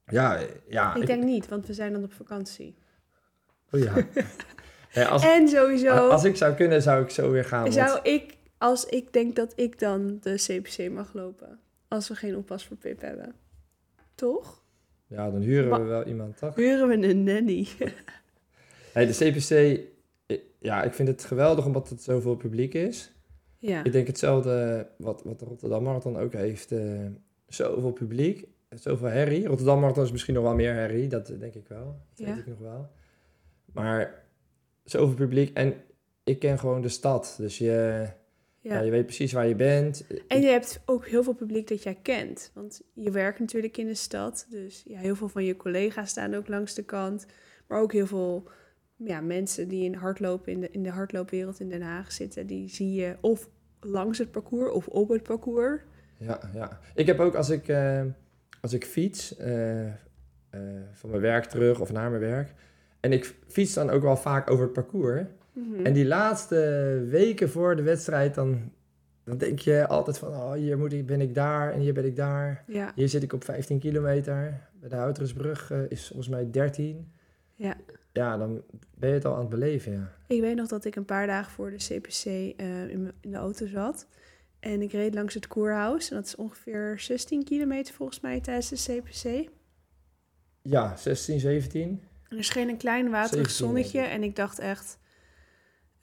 Ja, 0.09 0.39
ja. 0.69 0.95
ik 0.95 1.05
denk 1.07 1.23
niet, 1.23 1.47
want 1.47 1.67
we 1.67 1.73
zijn 1.73 1.93
dan 1.93 2.03
op 2.03 2.13
vakantie. 2.13 2.75
oh 3.71 3.79
ja. 3.79 3.93
Als, 5.09 5.23
En 5.23 5.47
sowieso 5.47 5.89
als 6.09 6.23
ik 6.23 6.35
zou 6.35 6.53
kunnen, 6.55 6.81
zou 6.81 7.03
ik 7.03 7.09
zo 7.09 7.31
weer 7.31 7.45
gaan. 7.45 7.61
want- 7.61 7.73
zou 7.73 7.99
ik, 8.03 8.37
als 8.57 8.85
ik 8.85 9.13
denk 9.13 9.35
dat 9.35 9.53
ik 9.55 9.79
dan 9.79 10.17
de 10.21 10.35
CPC 10.35 10.91
mag 10.91 11.13
lopen. 11.13 11.59
Als 11.87 12.07
we 12.07 12.15
geen 12.15 12.35
oppas 12.35 12.65
voor 12.65 12.77
Pip 12.77 13.01
hebben. 13.01 13.35
Toch? 14.15 14.63
ja, 15.07 15.31
dan 15.31 15.41
huren 15.41 15.81
we 15.81 15.87
wel 15.87 16.05
iemand, 16.05 16.37
toch? 16.37 16.55
Huren 16.55 16.87
we 16.87 17.07
een 17.07 17.23
nanny. 17.23 17.67
Hey, 18.93 19.05
de 19.05 19.13
CPC, 19.13 19.79
ja, 20.59 20.83
ik 20.83 20.93
vind 20.93 21.07
het 21.07 21.23
geweldig 21.23 21.65
omdat 21.65 21.89
het 21.89 22.03
zoveel 22.03 22.35
publiek 22.35 22.73
is. 22.73 23.11
ja. 23.57 23.83
Ik 23.83 23.91
denk 23.91 24.07
hetzelfde 24.07 24.87
wat, 24.97 25.21
wat 25.23 25.39
de 25.39 25.45
Rotterdam 25.45 25.83
Marathon 25.83 26.17
ook 26.17 26.33
heeft. 26.33 26.71
eh, 26.71 27.05
zoveel 27.47 27.91
publiek, 27.91 28.47
zoveel 28.69 29.07
herrie. 29.07 29.47
Rotterdam 29.47 29.79
Marathon 29.79 30.03
is 30.03 30.11
misschien 30.11 30.33
nog 30.33 30.43
wel 30.43 30.55
meer 30.55 30.73
herrie, 30.73 31.07
dat 31.07 31.33
denk 31.39 31.53
ik 31.53 31.67
wel. 31.67 31.85
Dat 32.15 32.27
Ja. 32.27 32.33
weet 32.33 32.37
ik 32.37 32.47
nog 32.47 32.59
wel. 32.59 32.89
Maar 33.73 34.23
zoveel 34.83 35.15
publiek 35.15 35.57
en 35.57 35.73
ik 36.23 36.39
ken 36.39 36.59
gewoon 36.59 36.81
de 36.81 36.89
stad. 36.89 37.35
Dus 37.37 37.57
je, 37.57 38.07
ja. 38.59 38.73
ja. 38.73 38.79
je 38.79 38.91
weet 38.91 39.05
precies 39.05 39.31
waar 39.33 39.47
je 39.47 39.55
bent. 39.55 40.05
En 40.27 40.41
je 40.41 40.47
hebt 40.47 40.81
ook 40.85 41.07
heel 41.07 41.23
veel 41.23 41.33
publiek 41.33 41.67
dat 41.67 41.83
jij 41.83 41.97
kent. 42.01 42.51
Want 42.53 42.81
je 42.93 43.11
werkt 43.11 43.39
natuurlijk 43.39 43.77
in 43.77 43.87
de 43.87 43.95
stad. 43.95 44.47
Dus 44.49 44.83
ja, 44.87 44.97
heel 44.99 45.15
veel 45.15 45.29
van 45.29 45.43
je 45.43 45.57
collega's 45.57 46.09
staan 46.09 46.33
ook 46.35 46.47
langs 46.47 46.73
de 46.73 46.83
kant. 46.83 47.25
Maar 47.67 47.81
ook 47.81 47.93
heel 47.93 48.07
veel 48.07 48.49
ja, 48.95 49.21
mensen 49.21 49.67
die 49.67 49.83
in 49.83 49.93
hardlopen 49.93 50.51
in 50.51 50.59
de, 50.59 50.69
in 50.71 50.83
de 50.83 50.89
hardloopwereld 50.89 51.59
in 51.59 51.69
Den 51.69 51.81
Haag 51.81 52.11
zitten. 52.11 52.47
Die 52.47 52.69
zie 52.69 52.93
je 52.93 53.15
of 53.21 53.49
langs 53.79 54.17
het 54.17 54.31
parcours 54.31 54.71
of 54.71 54.87
op 54.87 55.09
het 55.09 55.23
parcours. 55.23 55.81
Ja, 56.17 56.49
ja. 56.53 56.79
Ik 56.95 57.05
heb 57.05 57.19
ook 57.19 57.35
als 57.35 57.49
ik, 57.49 57.67
eh, 57.67 58.03
als 58.61 58.73
ik 58.73 58.85
fiets 58.85 59.35
eh, 59.37 59.85
eh, 59.87 59.91
van 60.91 61.09
mijn 61.09 61.21
werk 61.21 61.45
terug 61.45 61.79
of 61.79 61.91
naar 61.91 62.09
mijn 62.09 62.21
werk. 62.21 62.53
En 62.99 63.11
ik 63.11 63.35
fiets 63.47 63.73
dan 63.73 63.89
ook 63.89 64.01
wel 64.01 64.17
vaak 64.17 64.51
over 64.51 64.63
het 64.63 64.73
parcours. 64.73 65.21
Mhm. 65.53 65.85
En 65.85 65.93
die 65.93 66.05
laatste 66.05 66.57
weken 67.09 67.49
voor 67.49 67.75
de 67.75 67.81
wedstrijd, 67.81 68.35
dan, 68.35 68.71
dan 69.23 69.37
denk 69.37 69.59
je 69.59 69.87
altijd 69.87 70.17
van, 70.17 70.29
oh, 70.29 70.53
hier 70.53 70.77
moet 70.77 70.93
ik, 70.93 71.05
ben 71.05 71.21
ik 71.21 71.35
daar 71.35 71.73
en 71.73 71.79
hier 71.79 71.93
ben 71.93 72.05
ik 72.05 72.15
daar. 72.15 72.63
Ja, 72.67 72.91
Hier 72.95 73.09
zit 73.09 73.23
ik 73.23 73.33
op 73.33 73.43
15 73.43 73.79
kilometer. 73.79 74.67
Bij 74.79 74.89
de 74.89 74.95
Houtersbrug 74.95 75.71
eh, 75.71 75.79
is 75.89 76.07
volgens 76.07 76.27
mij 76.27 76.49
13. 76.51 77.11
ja. 77.55 77.75
ja, 78.11 78.37
dan 78.37 78.61
ben 78.97 79.09
je 79.09 79.15
het 79.15 79.25
al 79.25 79.33
aan 79.33 79.39
het 79.39 79.49
beleven, 79.49 79.91
ja. 79.91 80.11
Ik 80.27 80.41
weet 80.41 80.55
nog 80.55 80.67
dat 80.67 80.85
ik 80.85 80.95
een 80.95 81.05
paar 81.05 81.27
dagen 81.27 81.51
voor 81.51 81.69
de 81.69 81.77
CPC 81.77 82.25
in, 82.25 83.11
in 83.21 83.31
de 83.31 83.37
auto 83.37 83.67
zat. 83.67 84.07
En 84.59 84.81
ik 84.81 84.91
reed 84.91 85.13
langs 85.13 85.33
het 85.33 85.47
Koerhuis. 85.47 86.09
En 86.09 86.15
dat 86.15 86.25
is 86.25 86.35
ongeveer 86.35 86.99
16 86.99 87.43
kilometer 87.43 87.93
volgens 87.93 88.19
mij 88.19 88.39
tijdens 88.39 88.69
de 88.69 89.01
CPC. 89.01 89.49
Ja, 90.61 90.95
16, 90.95 91.39
17. 91.39 92.03
En 92.29 92.37
er 92.37 92.43
scheen 92.43 92.69
een 92.69 92.77
klein 92.77 93.09
waterig 93.09 93.49
17, 93.49 93.65
zonnetje. 93.65 93.99
En 93.99 94.23
ik 94.23 94.35
dacht 94.35 94.59
echt... 94.59 94.97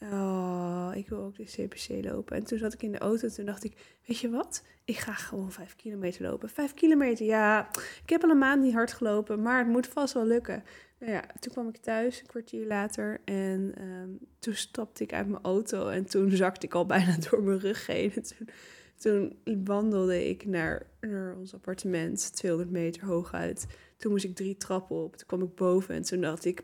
Oh, 0.01 0.91
ik 0.95 1.09
wil 1.09 1.19
ook 1.19 1.37
de 1.37 1.45
CPC 1.45 2.05
lopen. 2.05 2.37
En 2.37 2.45
toen 2.45 2.59
zat 2.59 2.73
ik 2.73 2.83
in 2.83 2.93
de 2.93 2.99
auto. 2.99 3.29
Toen 3.29 3.45
dacht 3.45 3.65
ik, 3.65 3.99
weet 4.07 4.19
je 4.19 4.31
wat? 4.31 4.63
Ik 4.85 4.97
ga 4.97 5.13
gewoon 5.13 5.53
5 5.53 5.77
kilometer 5.77 6.23
lopen. 6.23 6.49
5 6.49 6.75
kilometer, 6.75 7.27
ja. 7.27 7.69
Ik 8.03 8.11
heb 8.11 8.23
al 8.23 8.31
een 8.31 8.39
maand 8.39 8.63
niet 8.63 8.75
hard 8.75 8.93
gelopen. 8.93 9.43
Maar 9.43 9.59
het 9.59 9.69
moet 9.69 9.87
vast 9.87 10.15
wel 10.15 10.27
lukken. 10.27 10.65
Nou 10.99 11.13
ja, 11.13 11.25
toen 11.41 11.53
kwam 11.53 11.69
ik 11.69 11.77
thuis, 11.77 12.21
een 12.21 12.27
kwartier 12.27 12.67
later. 12.67 13.21
En 13.25 13.73
ehm, 13.77 14.11
toen 14.39 14.55
stapte 14.55 15.03
ik 15.03 15.13
uit 15.13 15.29
mijn 15.29 15.43
auto. 15.43 15.89
En 15.89 16.05
toen 16.05 16.31
zakte 16.31 16.67
ik 16.67 16.75
al 16.75 16.87
bijna 16.97 17.17
door 17.31 17.43
mijn 17.43 17.59
rug 17.59 17.87
heen. 17.87 18.13
En 18.13 18.23
toen, 18.23 18.49
toen 18.97 19.65
wandelde 19.65 20.29
ik 20.29 20.47
naar, 20.47 20.87
naar 21.01 21.37
ons 21.37 21.55
appartement, 21.55 22.35
200 22.35 22.73
meter 22.73 23.05
hooguit. 23.05 23.67
Toen 23.97 24.11
moest 24.11 24.25
ik 24.25 24.35
drie 24.35 24.57
trappen 24.57 24.97
op. 24.97 25.17
Toen 25.17 25.27
kwam 25.27 25.43
ik 25.43 25.55
boven 25.55 25.95
en 25.95 26.03
toen 26.03 26.21
dacht 26.21 26.45
ik... 26.45 26.63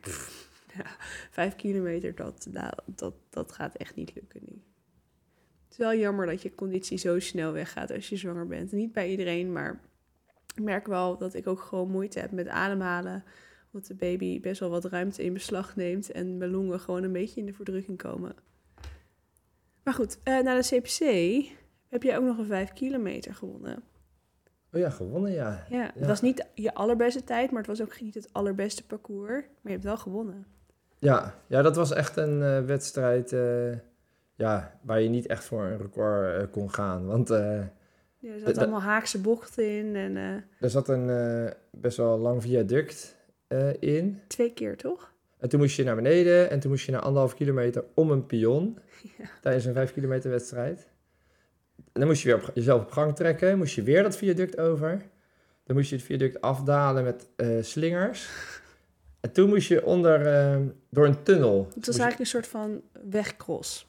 vijf 1.31 1.57
kilometer, 1.57 2.14
dat, 2.14 2.47
nou, 2.51 2.73
dat, 2.87 3.14
dat 3.31 3.53
gaat 3.53 3.77
echt 3.77 3.95
niet 3.95 4.14
lukken 4.14 4.40
nu. 4.45 4.62
Het 5.64 5.71
is 5.71 5.77
wel 5.77 5.95
jammer 5.95 6.27
dat 6.27 6.42
je 6.42 6.55
conditie 6.55 6.99
zo 6.99 7.18
snel 7.18 7.53
weggaat 7.53 7.90
als 7.90 8.09
je 8.09 8.16
zwanger 8.16 8.47
bent. 8.47 8.73
Niet 8.73 8.92
bij 8.92 9.11
iedereen, 9.11 9.53
maar 9.53 9.81
ik 10.55 10.62
merk 10.62 10.87
wel 10.87 11.18
dat 11.18 11.35
ik 11.35 11.47
ook 11.47 11.61
gewoon 11.61 11.90
moeite 11.90 12.21
heb 12.21 12.31
met 12.31 12.49
ademhalen. 12.49 13.25
Omdat 13.73 13.89
de 13.89 13.95
baby 13.95 14.41
best 14.41 14.61
wel 14.61 14.71
wat 14.71 14.85
ruimte 14.85 15.23
in 15.25 15.33
beslag 15.33 15.77
neemt 15.77 16.11
en 16.13 16.37
mijn 16.37 16.51
longen 16.51 16.81
gewoon 16.81 17.03
een 17.03 17.13
beetje 17.13 17.41
in 17.41 17.47
de 17.47 17.53
verdrukking 17.53 17.99
komen. 17.99 18.35
Maar 19.83 19.95
goed, 19.95 20.19
eh, 20.23 20.41
na 20.43 20.61
de 20.61 20.67
CPC 20.77 21.01
heb 21.89 22.03
je 22.03 22.17
ook 22.17 22.25
nog 22.25 22.39
een 22.39 22.47
vijf 22.47 22.73
kilometer 22.73 23.35
gewonnen. 23.35 23.83
Oh 24.73 24.81
ja, 24.81 24.91
gewonnen, 24.91 25.33
ja. 25.33 25.67
Ja, 25.71 25.91
het 25.95 26.07
was 26.07 26.21
niet 26.21 26.47
je 26.55 26.75
allerbeste 26.75 27.25
tijd, 27.25 27.51
maar 27.51 27.59
het 27.59 27.79
was 27.79 27.83
ook 27.83 28.01
niet 28.01 28.15
het 28.15 28.29
allerbeste 28.33 28.87
parcours. 28.87 29.41
Maar 29.41 29.49
je 29.63 29.71
hebt 29.71 29.85
wel 29.85 29.97
gewonnen. 29.97 30.47
Ja, 30.99 31.35
ja 31.47 31.63
dat 31.63 31.77
was 31.77 31.93
echt 31.93 32.17
een 32.17 32.43
eh, 32.43 32.61
wedstrijd 32.65 33.33
eh, 33.33 33.73
ja, 34.35 34.79
waar 34.83 35.01
je 35.01 35.09
niet 35.09 35.27
echt 35.27 35.45
voor 35.45 35.63
een 35.65 35.79
record 35.79 36.51
kon 36.51 36.71
gaan. 36.71 37.07
Want 37.07 37.29
Ja, 37.29 37.35
er 37.37 37.73
De- 38.21 38.39
zat 38.45 38.55
de- 38.55 38.61
allemaal 38.61 38.81
haakse 38.81 39.21
bochten 39.21 39.71
in 39.79 39.97
en 39.97 40.17
er 40.61 40.71
zat 40.71 40.89
een 40.89 41.53
best 41.71 41.97
wel 41.97 42.19
lang 42.19 42.43
viaduct 42.43 43.17
eh, 43.53 43.95
in. 43.97 44.21
twee 44.27 44.53
keer 44.53 44.77
toch? 44.77 45.12
En 45.38 45.49
toen 45.49 45.61
moest 45.61 45.77
je 45.77 45.85
naar 45.85 45.95
beneden 45.95 46.51
en 46.51 46.61
toen 46.61 46.71
moest 46.71 46.85
je 46.87 46.93
naar 46.93 47.01
anderhalf 47.01 47.35
kilometer 47.35 47.85
om 47.95 48.11
een 48.11 48.27
pion 48.27 48.79
Ja. 49.19 49.25
tijdens 49.41 49.65
een 49.65 49.73
vijf 49.73 49.93
kilometer 49.93 50.31
wedstrijd. 50.31 50.87
En 51.77 52.01
dan 52.01 52.07
moest 52.07 52.23
je 52.23 52.29
weer 52.29 52.37
op, 52.49 52.51
jezelf 52.55 52.83
op 52.83 52.91
gang 52.91 53.17
trekken, 53.17 53.59
moest 53.59 53.75
je 53.75 53.83
weer 53.83 54.03
dat 54.03 54.17
viaduct 54.17 54.59
over. 54.59 55.03
Dan 55.65 55.77
moest 55.77 55.91
je 55.91 55.97
het 55.97 56.05
viaduct 56.05 56.41
afdalen 56.41 57.05
met 57.05 57.29
eh, 57.37 57.49
slingers. 57.61 58.29
En 59.21 59.33
toen 59.33 59.49
moest 59.49 59.69
je 59.69 59.85
onder, 59.85 60.27
eh, 60.27 60.57
door 60.91 61.07
een 61.07 61.23
tunnel. 61.23 61.69
Het 61.75 61.87
was 61.87 61.97
je- 61.97 62.03
eigenlijk 62.03 62.19
een 62.21 62.27
soort 62.27 62.47
van 62.47 62.83
wegcross. 63.11 63.88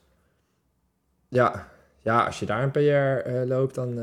ja, 1.28 1.72
ja, 2.02 2.26
als 2.26 2.40
je 2.40 2.46
daar 2.46 2.64
een 2.64 2.72
PR 2.72 2.80
eh, 3.30 3.46
loopt, 3.46 3.76
dan... 3.76 3.96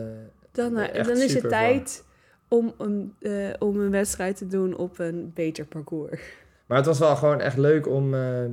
Dan, 0.52 0.74
dan 0.74 1.20
is 1.20 1.34
het 1.34 1.48
tijd 1.48 2.04
om 2.50 2.74
een, 2.78 3.14
eh, 3.20 3.50
om 3.58 3.80
een 3.80 3.90
wedstrijd 3.90 4.36
te 4.36 4.46
doen 4.46 4.76
op 4.76 4.98
een 4.98 5.32
beter 5.34 5.66
parcours. 5.66 6.20
Maar 6.66 6.76
het 6.76 6.86
was 6.86 6.98
wel 6.98 7.16
gewoon 7.16 7.40
echt 7.40 7.56
leuk 7.56 7.86
om, 7.86 8.14
eh, 8.14 8.44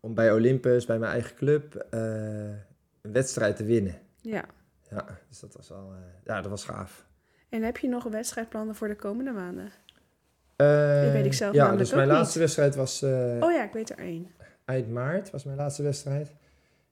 om 0.00 0.14
bij 0.14 0.32
Olympus, 0.32 0.86
bij 0.86 0.98
mijn 0.98 1.12
eigen 1.12 1.36
club, 1.36 1.74
eh, 1.90 2.00
een 3.02 3.12
wedstrijd 3.12 3.56
te 3.56 3.64
winnen. 3.64 3.98
Ja. 4.20 4.44
Ja, 4.90 5.06
dus 5.28 5.40
dat 5.40 5.54
was 5.56 5.68
wel... 5.68 5.92
ja, 6.24 6.40
dat 6.40 6.50
was 6.50 6.64
gaaf. 6.64 7.06
En 7.48 7.62
heb 7.62 7.76
je 7.76 7.88
nog 7.88 8.04
wedstrijdplannen 8.04 8.74
voor 8.74 8.88
de 8.88 8.96
komende 8.96 9.30
maanden? 9.32 9.70
Die 10.56 11.12
weet 11.12 11.24
ik 11.24 11.32
zelf 11.32 11.54
Ja, 11.54 11.76
dus 11.76 11.92
mijn 11.94 12.08
laatste 12.08 12.38
wedstrijd 12.38 12.74
was 12.74 13.02
Oh 13.02 13.52
ja, 13.52 13.64
ik 13.64 13.72
weet 13.72 13.90
er 13.90 13.98
één. 13.98 14.30
eind 14.64 14.90
maart, 14.90 15.30
was 15.30 15.44
mijn 15.44 15.56
laatste 15.56 15.82
wedstrijd. 15.82 16.34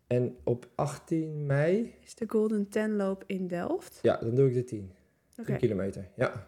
En 0.07 0.37
op 0.45 0.67
18 0.75 1.47
mei, 1.47 1.95
Is 2.05 2.15
de 2.15 2.25
Golden 2.29 2.69
Ten 2.69 2.97
loop 2.97 3.25
in 3.27 3.49
Delft. 3.49 3.99
ja, 4.03 4.17
dan 4.17 4.35
doe 4.35 4.49
ik 4.49 4.55
de 4.55 4.65
10. 4.65 4.93
Oké. 5.37 5.45
10 5.51 5.57
kilometer, 5.57 6.09
ja. 6.17 6.47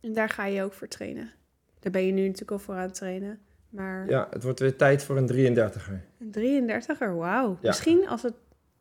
En 0.00 0.12
daar 0.12 0.28
ga 0.28 0.44
je 0.46 0.62
ook 0.62 0.72
voor 0.72 0.88
trainen. 0.88 1.30
Daar 1.80 1.92
ben 1.92 2.06
je 2.06 2.12
nu 2.12 2.22
natuurlijk 2.22 2.50
al 2.50 2.58
voor 2.58 2.74
aan 2.74 2.80
het 2.82 2.94
trainen. 2.94 3.40
Maar 3.68 4.08
Ja, 4.08 4.26
het 4.30 4.42
wordt 4.42 4.60
weer 4.60 4.76
tijd 4.76 5.02
voor 5.02 5.16
een 5.16 5.26
33er. 5.28 6.00
een 6.18 6.32
33er, 6.32 7.16
wauw. 7.16 7.58
Ja. 7.60 7.68
Misschien 7.68 8.08
als 8.08 8.22
het 8.22 8.34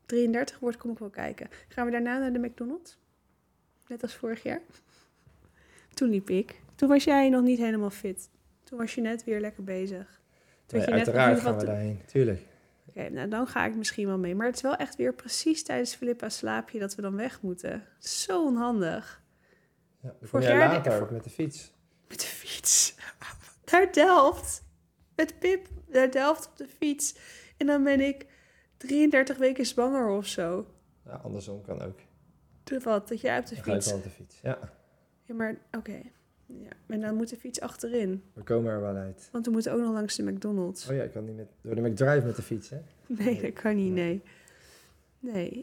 33 0.05 0.59
wordt, 0.59 0.77
kom 0.77 0.91
ik 0.91 0.97
wel 0.99 1.09
kijken. 1.09 1.47
Gaan 1.67 1.85
we 1.85 1.91
daarna 1.91 2.17
naar 2.19 2.33
de 2.33 2.39
McDonald's? 2.39 2.97
Net 3.87 4.01
als 4.01 4.15
vorig 4.15 4.43
jaar? 4.43 4.61
Toen 5.93 6.09
liep 6.09 6.29
ik. 6.29 6.61
Toen 6.75 6.89
was 6.89 7.03
jij 7.03 7.29
nog 7.29 7.41
niet 7.43 7.59
helemaal 7.59 7.89
fit. 7.89 8.29
Toen 8.63 8.77
was 8.77 8.95
je 8.95 9.01
net 9.01 9.23
weer 9.23 9.39
lekker 9.39 9.63
bezig. 9.63 10.21
Toen 10.65 10.79
Nee, 10.79 10.87
je 10.87 10.93
net 10.95 11.05
uiteraard 11.07 11.33
niet 11.33 11.43
gaan 11.43 11.57
we 11.57 11.65
daarheen, 11.65 12.01
tuurlijk. 12.05 12.45
Oké, 12.87 13.09
nou 13.09 13.27
dan 13.29 13.47
ga 13.47 13.65
ik 13.65 13.75
misschien 13.75 14.07
wel 14.07 14.17
mee. 14.17 14.35
Maar 14.35 14.45
het 14.45 14.55
is 14.55 14.61
wel 14.61 14.75
echt 14.75 14.95
weer 14.95 15.13
precies 15.13 15.63
tijdens 15.63 15.95
Filippa's 15.95 16.37
slaapje 16.37 16.79
dat 16.79 16.95
we 16.95 17.01
dan 17.01 17.15
weg 17.15 17.41
moeten. 17.41 17.83
Zo 17.99 18.45
onhandig. 18.45 19.21
Ja, 20.03 20.09
dan 20.09 20.17
kom 20.19 20.27
Vorig 20.27 20.45
jij 20.45 20.57
later 20.57 21.07
met 21.13 21.23
de 21.23 21.29
fiets. 21.29 21.71
Met 22.07 22.19
de 22.19 22.25
fiets. 22.25 22.95
Naar 23.71 23.91
Delft. 23.93 24.63
Met 25.15 25.39
Pip 25.39 25.67
naar 25.87 26.11
Delft 26.11 26.47
op 26.47 26.57
de 26.57 26.67
fiets. 26.67 27.15
En 27.57 27.67
dan 27.67 27.83
ben 27.83 27.99
ik 27.99 28.25
33 28.77 29.37
weken 29.37 29.65
zwanger 29.65 30.07
of 30.07 30.25
zo. 30.27 30.65
Ja, 31.05 31.11
andersom 31.11 31.61
kan 31.61 31.81
ook. 31.81 31.99
Doe 32.63 32.79
wat, 32.79 33.07
dat 33.07 33.21
jij 33.21 33.37
op 33.39 33.45
de 33.45 33.55
Dan 33.55 33.63
ga 33.63 33.71
ik 33.73 33.81
fiets. 33.81 33.93
op 33.93 34.03
de 34.03 34.09
fiets. 34.09 34.39
Ja, 34.41 34.57
Ja, 35.23 35.33
maar 35.35 35.57
oké. 35.71 36.01
Ja, 36.45 36.69
en 36.87 37.01
dan 37.01 37.15
moet 37.15 37.29
de 37.29 37.37
fiets 37.37 37.59
achterin. 37.61 38.23
we 38.33 38.43
komen 38.43 38.71
er 38.71 38.81
wel 38.81 38.95
uit. 38.95 39.29
Want 39.31 39.45
we 39.45 39.51
moeten 39.51 39.73
ook 39.73 39.79
nog 39.79 39.93
langs 39.93 40.15
de 40.15 40.23
McDonald's. 40.23 40.89
Oh 40.89 40.95
ja, 40.95 41.03
ik 41.03 41.11
kan 41.11 41.25
niet 41.25 41.35
met, 41.35 41.47
door 41.61 41.75
de 41.75 41.81
McDrive 41.81 42.25
met 42.25 42.35
de 42.35 42.41
fiets, 42.41 42.69
hè? 42.69 42.77
Nee, 43.07 43.41
dat 43.41 43.53
kan 43.53 43.75
niet, 43.75 43.91
nee. 43.93 44.05
Nee, 44.05 44.21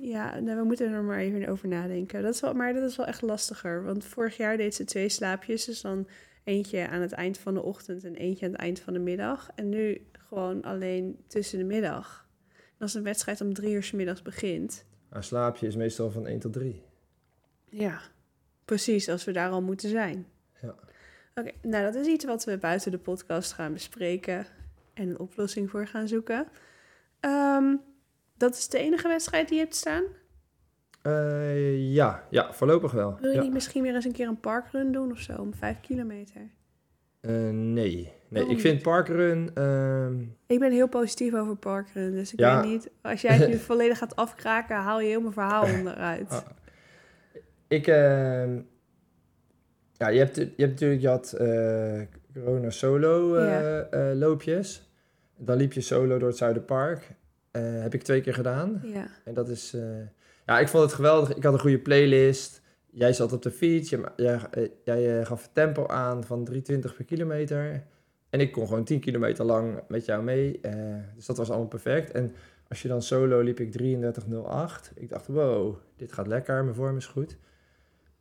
ja, 0.03 0.41
nou, 0.41 0.59
we 0.59 0.65
moeten 0.65 0.93
er 0.93 1.03
maar 1.03 1.19
even 1.19 1.49
over 1.49 1.69
nadenken. 1.69 2.23
Dat 2.23 2.35
is 2.35 2.41
wel, 2.41 2.55
maar 2.55 2.75
dat 2.75 2.91
is 2.91 2.97
wel 2.97 3.07
echt 3.07 3.23
lastiger. 3.23 3.85
Want 3.85 4.05
vorig 4.05 4.37
jaar 4.37 4.57
deed 4.57 4.75
ze 4.75 4.85
twee 4.85 5.09
slaapjes. 5.09 5.65
Dus 5.65 5.81
dan 5.81 6.09
eentje 6.45 6.89
aan 6.89 7.01
het 7.01 7.13
eind 7.13 7.39
van 7.39 7.55
de 7.55 7.63
ochtend 7.63 8.05
en 8.05 8.15
eentje 8.15 8.47
aan 8.47 8.53
het 8.53 8.61
eind 8.61 8.81
van 8.81 8.93
de 8.93 8.99
middag. 8.99 9.51
En 9.55 9.69
nu 9.69 10.07
gewoon 10.13 10.63
alleen 10.63 11.25
tussen 11.27 11.59
de 11.59 11.65
middag. 11.65 12.29
En 12.49 12.79
als 12.79 12.95
een 12.95 13.03
wedstrijd 13.03 13.41
om 13.41 13.55
drie 13.55 13.75
uur 13.75 13.83
's 13.83 13.91
middags 13.91 14.23
begint. 14.23 14.85
Maar 15.09 15.25
slaapje 15.25 15.67
is 15.67 15.77
meestal 15.77 16.11
van 16.11 16.27
1 16.27 16.39
tot 16.39 16.53
3. 16.53 16.83
Ja, 17.69 18.01
precies, 18.65 19.09
als 19.09 19.25
we 19.25 19.33
daar 19.33 19.51
al 19.51 19.63
moeten 19.63 19.89
zijn. 19.89 20.27
Ja. 20.63 20.75
Oké, 21.35 21.51
nou 21.63 21.85
dat 21.85 21.95
is 21.95 22.07
iets 22.07 22.25
wat 22.25 22.45
we 22.45 22.59
buiten 22.59 22.91
de 22.91 22.99
podcast 22.99 23.53
gaan 23.53 23.73
bespreken 23.73 24.47
en 24.95 25.09
een 25.09 25.19
oplossing 25.19 25.71
voor 25.71 25.87
gaan 25.87 26.09
zoeken. 26.09 26.49
Ehm, 27.21 27.77
dat 28.41 28.55
is 28.57 28.69
de 28.69 28.79
enige 28.79 29.09
wedstrijd 29.09 29.49
die 29.49 29.57
je 29.57 29.63
hebt 29.63 29.75
staan. 29.77 30.03
Eh, 31.03 31.93
ja, 31.95 32.27
ja, 32.31 32.53
voorlopig 32.53 32.93
wel. 32.93 33.17
Wil 33.21 33.31
je 33.31 33.37
Ja. 33.37 33.43
niet 33.43 33.53
misschien 33.53 33.83
weer 33.83 33.95
eens 33.95 34.05
een 34.05 34.13
keer 34.13 34.29
een 34.29 34.41
parkrun 34.41 34.93
doen 34.93 35.11
of 35.11 35.19
zo, 35.19 35.33
om 35.33 35.55
vijf 35.55 35.81
kilometer? 35.81 36.41
Eh, 37.21 37.31
nee, 37.33 37.53
nee. 37.53 38.13
Waarom 38.29 38.51
ik 38.51 38.61
vind 38.61 38.75
niet? 38.75 38.83
parkrun... 38.83 39.51
ehm, 39.55 40.21
Ik 40.47 40.59
ben 40.59 40.73
heel 40.73 40.89
positief 40.89 41.35
over 41.35 41.57
parkrun, 41.57 42.13
dus 42.13 42.33
ik 42.33 42.39
Ja. 42.39 42.61
weet 42.61 42.71
niet... 42.71 42.91
Als 43.03 43.21
jij 43.21 43.37
het 43.37 43.49
nu 43.49 43.57
volledig 43.71 43.99
gaat 43.99 44.17
afkraken, 44.17 44.77
haal 44.77 45.01
je 45.01 45.09
heel 45.09 45.21
mijn 45.21 45.33
verhaal 45.33 45.65
onderuit. 45.79 46.29
ah, 46.31 46.47
ik... 47.69 47.87
ehm, 47.87 48.61
ja, 49.93 50.09
je 50.09 50.19
hebt, 50.19 50.37
je 50.37 50.43
hebt 50.57 50.71
natuurlijk... 50.71 51.01
Je 51.01 51.09
had 51.09 51.33
eh, 51.33 52.01
corona 52.35 52.71
solo 52.71 53.39
Ja. 53.45 54.15
loopjes. 54.15 54.91
Dan 55.37 55.57
liep 55.57 55.73
je 55.73 55.81
solo 55.81 56.19
door 56.19 56.29
het 56.29 56.37
Zuiderpark. 56.37 57.11
Eh 57.51 57.63
heb 57.83 57.95
ik 57.95 58.03
twee 58.03 58.21
keer 58.21 58.35
gedaan. 58.35 58.81
Ja, 58.85 59.09
En 59.25 59.35
dat 59.35 59.49
is... 59.49 59.75
eh, 59.75 59.83
ja, 60.47 60.59
ik 60.59 60.69
vond 60.69 60.83
het 60.83 60.93
geweldig. 60.93 61.35
Ik 61.37 61.43
had 61.43 61.53
een 61.53 61.61
goede 61.61 61.79
playlist. 61.79 62.61
Jij 62.91 63.13
zat 63.13 63.33
op 63.33 63.43
de 63.43 63.51
fiets. 63.51 63.91
Jij, 64.17 64.41
eh, 64.51 64.69
jij 64.85 65.25
gaf 65.25 65.43
het 65.43 65.55
tempo 65.55 65.87
aan 65.87 66.25
van 66.25 66.45
320 66.45 66.97
per 66.97 67.05
kilometer. 67.05 67.85
En 68.31 68.41
ik 68.41 68.53
kon 68.53 68.67
gewoon 68.67 68.85
10 68.85 69.01
kilometer 69.01 69.45
lang 69.45 69.81
met 69.89 70.05
jou 70.05 70.23
mee. 70.23 70.61
dus 71.15 71.27
dat 71.27 71.37
was 71.37 71.49
allemaal 71.49 71.69
perfect. 71.69 72.11
En 72.11 72.35
als 72.69 72.83
je 72.83 72.89
dan 72.89 73.03
solo 73.03 73.41
liep 73.41 73.61
ik 73.61 73.73
33,08. 73.73 74.93
Ik 74.95 75.09
dacht, 75.09 75.27
wow, 75.27 75.77
dit 75.97 76.13
gaat 76.13 76.27
lekker. 76.27 76.63
Mijn 76.65 76.75
vorm 76.77 76.97
is 76.97 77.07
goed. 77.07 77.37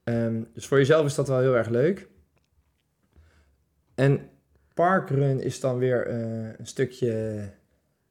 Ehm, 0.03 0.43
dus 0.53 0.67
voor 0.67 0.77
jezelf 0.77 1.05
is 1.05 1.15
dat 1.15 1.27
wel 1.27 1.39
heel 1.39 1.55
erg 1.55 1.69
leuk. 1.69 2.07
En 3.95 4.29
parkrun 4.73 5.39
is 5.41 5.59
dan 5.59 5.77
weer 5.77 6.09
een 6.59 6.67
stukje, 6.67 7.41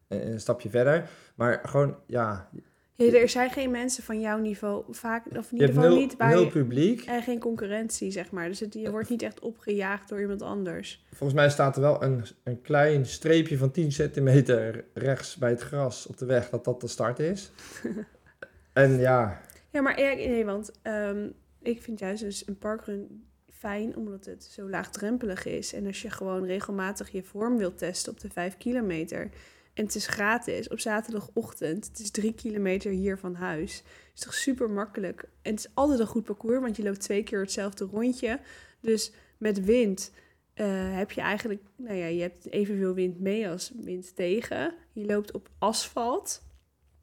een 0.09 0.41
stapje 0.41 0.71
verder. 0.71 1.09
Maar 1.35 1.61
gewoon, 1.63 1.97
ja, 2.07 2.49
Ja, 2.95 3.13
er 3.13 3.29
zijn 3.29 3.51
geen 3.51 3.71
mensen 3.71 4.03
van 4.03 4.21
jouw 4.21 4.39
niveau, 4.39 4.85
vaak, 4.91 5.27
of 5.27 5.53
in 5.53 5.59
ieder 5.59 5.69
geval 5.69 5.89
nul, 5.89 5.99
niet 5.99 6.17
bij... 6.17 6.47
publiek. 6.47 7.05
En 7.05 7.23
geen 7.23 7.39
concurrentie, 7.39 8.11
zeg 8.11 8.31
maar. 8.31 8.49
Dus 8.49 8.61
het, 8.61 8.75
je 8.75 8.91
wordt 8.91 9.09
niet 9.09 9.23
echt 9.23 9.41
opgejaagd 9.41 10.09
door 10.09 10.21
iemand 10.21 10.43
anders. 10.43 11.05
Volgens 11.09 11.39
mij 11.39 11.51
staat 11.51 11.77
er 11.77 11.83
wel 11.83 12.03
een, 12.03 12.25
een 12.45 12.61
klein 12.61 13.07
streepje 13.07 13.59
van 13.59 13.71
10 13.71 13.93
centimeter 13.93 14.85
rechts 14.95 15.37
bij 15.37 15.51
het 15.51 15.61
gras 15.61 16.07
op 16.07 16.17
de 16.17 16.27
weg 16.27 16.51
dat 16.51 16.65
dat 16.65 16.81
de 16.81 16.89
start 16.89 17.19
is. 17.19 17.53
en 18.73 18.99
ja, 18.99 19.41
Ja, 19.71 19.81
maar 19.81 19.95
nee, 19.97 20.45
want 20.45 20.73
ehm, 20.83 21.29
ik 21.63 21.83
vind 21.83 21.99
juist 21.99 22.23
dus 22.23 22.47
een 22.47 22.59
parkrun 22.59 23.27
fijn 23.59 23.97
omdat 23.97 24.25
het 24.25 24.45
zo 24.45 24.69
laagdrempelig 24.69 25.47
is. 25.47 25.73
En 25.73 25.87
als 25.87 26.03
je 26.03 26.11
gewoon 26.11 26.45
regelmatig 26.45 27.11
je 27.11 27.23
vorm 27.23 27.57
wilt 27.57 27.79
testen 27.79 28.13
op 28.13 28.21
de 28.21 28.31
5 28.31 28.57
kilometer. 28.57 29.31
En 29.79 29.85
het 29.85 29.95
is 29.95 30.07
gratis 30.07 30.69
op 30.69 30.81
zaterdagochtend. 30.81 31.87
Het 31.87 31.99
is 31.99 32.11
drie 32.11 32.35
kilometer 32.35 32.91
hier 32.91 33.19
van 33.19 33.35
huis. 33.35 33.83
is 34.15 34.21
toch 34.21 34.35
super 34.35 34.71
makkelijk. 34.71 35.23
En 35.43 35.51
het 35.51 35.61
is 35.61 35.71
altijd 35.75 36.01
een 36.01 36.07
goed 36.07 36.25
parcours, 36.25 36.61
want 36.61 36.77
je 36.77 36.83
loopt 36.83 37.01
twee 37.01 37.23
keer 37.23 37.41
hetzelfde 37.41 37.85
rondje. 37.85 38.41
Dus 38.81 39.13
met 39.37 39.65
wind 39.65 40.11
eh, 40.55 40.97
heb 40.97 41.11
je 41.13 41.21
eigenlijk, 41.21 41.63
nou 41.77 41.97
ja, 41.97 42.07
je 42.07 42.21
hebt 42.21 42.51
evenveel 42.51 42.95
wind 42.95 43.21
mee 43.21 43.49
als 43.49 43.73
wind 43.81 44.17
tegen. 44.17 44.75
Je 44.93 45.05
loopt 45.05 45.33
op 45.33 45.49
asfalt. 45.59 46.43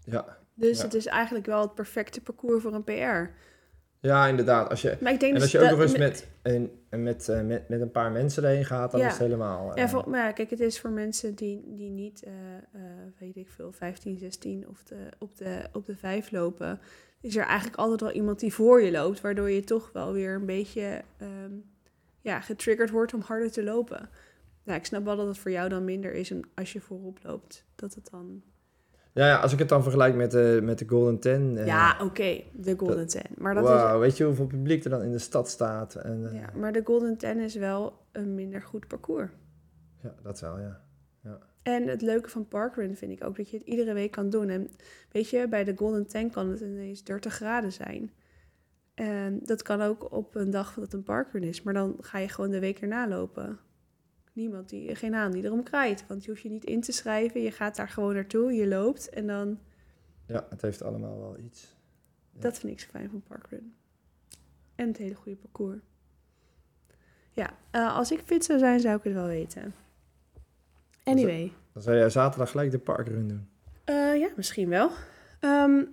ja, 0.05 0.37
Dus 0.53 0.77
Ja. 0.77 0.83
het 0.83 0.93
is 0.93 1.05
eigenlijk 1.05 1.45
wel 1.45 1.61
het 1.61 1.75
perfecte 1.75 2.21
parcours 2.21 2.61
voor 2.63 2.73
een 2.73 2.83
PR. 2.83 3.33
Ja, 4.05 4.27
inderdaad. 4.27 4.69
Als 4.69 4.81
je, 4.81 4.97
Maar 5.01 5.13
ik 5.13 5.19
denk 5.19 5.33
en 5.33 5.39
dus 5.39 5.41
als 5.41 5.51
je 5.51 5.59
ook 5.69 5.77
nog 5.77 5.81
eens 5.87 5.97
met, 5.97 6.27
een, 6.41 6.71
met, 6.89 7.29
eh, 7.29 7.41
met, 7.41 7.69
met 7.69 7.81
een 7.81 7.91
paar 7.91 8.11
mensen 8.11 8.43
erheen 8.43 8.65
gaat, 8.65 8.91
dan 8.91 8.99
Ja. 8.99 9.05
is 9.05 9.11
het 9.13 9.21
helemaal... 9.21 9.69
eh, 9.71 9.77
Ja, 9.77 9.89
voor, 9.89 10.09
maar 10.09 10.25
ja, 10.25 10.31
kijk, 10.31 10.49
het 10.49 10.59
is 10.59 10.79
voor 10.79 10.89
mensen 10.89 11.35
die, 11.35 11.63
die 11.75 11.89
niet, 11.89 12.23
eh, 12.23 12.31
eh, 12.71 12.81
weet 13.19 13.35
ik 13.35 13.49
veel, 13.49 13.71
15, 13.71 14.17
16 14.17 14.67
of 14.69 14.83
de, 14.83 14.95
op, 15.19 15.37
de, 15.37 15.61
op 15.73 15.85
de 15.85 15.95
5 15.95 16.31
lopen, 16.31 16.79
is 17.21 17.35
er 17.35 17.45
eigenlijk 17.45 17.77
altijd 17.77 18.01
wel 18.01 18.11
iemand 18.11 18.39
die 18.39 18.53
voor 18.53 18.81
je 18.81 18.91
loopt, 18.91 19.21
waardoor 19.21 19.49
je 19.49 19.63
toch 19.63 19.89
wel 19.93 20.13
weer 20.13 20.35
een 20.35 20.45
beetje 20.45 21.01
ehm, 21.17 21.51
ja, 22.21 22.39
getriggerd 22.41 22.89
wordt 22.89 23.13
om 23.13 23.21
harder 23.21 23.51
te 23.51 23.63
lopen. 23.63 24.09
Nou, 24.63 24.79
ik 24.79 24.85
snap 24.85 25.05
wel 25.05 25.15
dat 25.15 25.27
het 25.27 25.37
voor 25.37 25.51
jou 25.51 25.69
dan 25.69 25.85
minder 25.85 26.13
is 26.13 26.31
en 26.31 26.41
als 26.55 26.73
je 26.73 26.81
voorop 26.81 27.19
loopt, 27.23 27.65
dat 27.75 27.93
het 27.93 28.07
dan... 28.11 28.41
ja, 29.15 29.27
ja, 29.27 29.39
als 29.39 29.53
ik 29.53 29.59
het 29.59 29.69
dan 29.69 29.83
vergelijk 29.83 30.15
met, 30.15 30.31
de 30.31 30.59
met 30.63 30.79
de 30.79 30.87
Golden 30.87 31.19
Ten... 31.19 31.57
eh, 31.57 31.65
ja, 31.65 31.97
oké, 32.01 32.41
de 32.53 32.73
Golden 32.77 33.07
Ten. 33.07 33.25
Maar 33.37 33.53
dat 33.53 33.63
wauw, 33.63 33.99
weet 33.99 34.17
je 34.17 34.23
hoeveel 34.23 34.47
publiek 34.47 34.83
er 34.83 34.89
dan 34.89 35.01
in 35.01 35.11
de 35.11 35.19
stad 35.19 35.49
staat? 35.49 35.95
En, 35.95 36.27
eh, 36.27 36.39
ja, 36.39 36.49
maar 36.55 36.71
de 36.71 36.81
Golden 36.83 37.17
Ten 37.17 37.39
is 37.39 37.55
wel 37.55 38.05
een 38.11 38.35
minder 38.35 38.61
goed 38.61 38.87
parcours. 38.87 39.31
ja, 40.01 40.15
dat 40.23 40.39
wel, 40.39 40.59
ja. 40.59 40.83
En 41.61 41.87
het 41.87 42.01
leuke 42.01 42.29
van 42.29 42.47
parkrun 42.47 42.95
vind 42.95 43.11
ik 43.11 43.23
ook 43.23 43.37
dat 43.37 43.49
je 43.49 43.57
het 43.57 43.67
iedere 43.67 43.93
week 43.93 44.11
kan 44.11 44.29
doen. 44.29 44.49
En 44.49 44.69
weet 45.11 45.29
je, 45.29 45.47
bij 45.47 45.63
de 45.63 45.73
Golden 45.75 46.07
Tank 46.07 46.33
kan 46.33 46.49
het 46.49 46.59
ineens 46.59 47.03
30 47.03 47.33
graden 47.33 47.71
zijn. 47.71 48.11
En 48.93 49.39
dat 49.43 49.61
kan 49.61 49.81
ook 49.81 50.11
op 50.11 50.35
een 50.35 50.51
dag 50.51 50.73
dat 50.73 50.83
het 50.83 50.93
een 50.93 51.03
parkrun 51.03 51.43
is. 51.43 51.61
Maar 51.61 51.73
dan 51.73 51.95
ga 51.99 52.17
je 52.17 52.27
gewoon 52.27 52.49
de 52.49 52.59
week 52.59 52.79
erna 52.79 53.07
lopen. 53.07 53.59
Niemand 54.35 54.69
die, 54.69 54.95
geen 54.95 55.13
haan 55.13 55.31
die 55.31 55.43
erom 55.43 55.63
kraait. 55.63 56.07
Want 56.07 56.23
je 56.23 56.29
hoeft 56.29 56.41
je 56.43 56.49
niet 56.49 56.65
in 56.65 56.81
te 56.81 56.91
schrijven. 56.91 57.41
Je 57.41 57.51
gaat 57.51 57.75
daar 57.75 57.89
gewoon 57.89 58.13
naartoe, 58.13 58.53
je 58.53 58.67
loopt. 58.67 59.09
En 59.09 59.27
dan, 59.27 59.59
Ja, 60.25 60.45
het 60.49 60.61
heeft 60.61 60.83
allemaal 60.83 61.19
wel 61.19 61.37
iets. 61.39 61.75
Ja. 62.31 62.41
dat 62.41 62.59
vind 62.59 62.73
ik 62.73 62.79
zo 62.79 62.87
fijn 62.91 63.09
van 63.09 63.23
parkrun. 63.27 63.75
En 64.75 64.87
het 64.87 64.97
hele 64.97 65.15
goede 65.15 65.37
parcours. 65.37 65.79
Ja, 67.31 67.57
eh, 67.71 67.95
als 67.95 68.11
ik 68.11 68.21
fit 68.25 68.45
zou 68.45 68.59
zijn, 68.59 68.79
zou 68.79 68.97
ik 68.97 69.03
het 69.03 69.13
wel 69.13 69.27
weten. 69.27 69.73
Anyway. 71.03 71.51
Dan 71.73 71.81
zou 71.81 71.97
jij 71.97 72.09
zaterdag 72.09 72.49
gelijk 72.51 72.71
de 72.71 72.79
parkrun 72.79 73.27
doen. 73.27 73.47
Eh, 73.83 74.19
ja, 74.19 74.29
misschien 74.35 74.69
wel. 74.69 74.89
Ehm, 75.39 75.83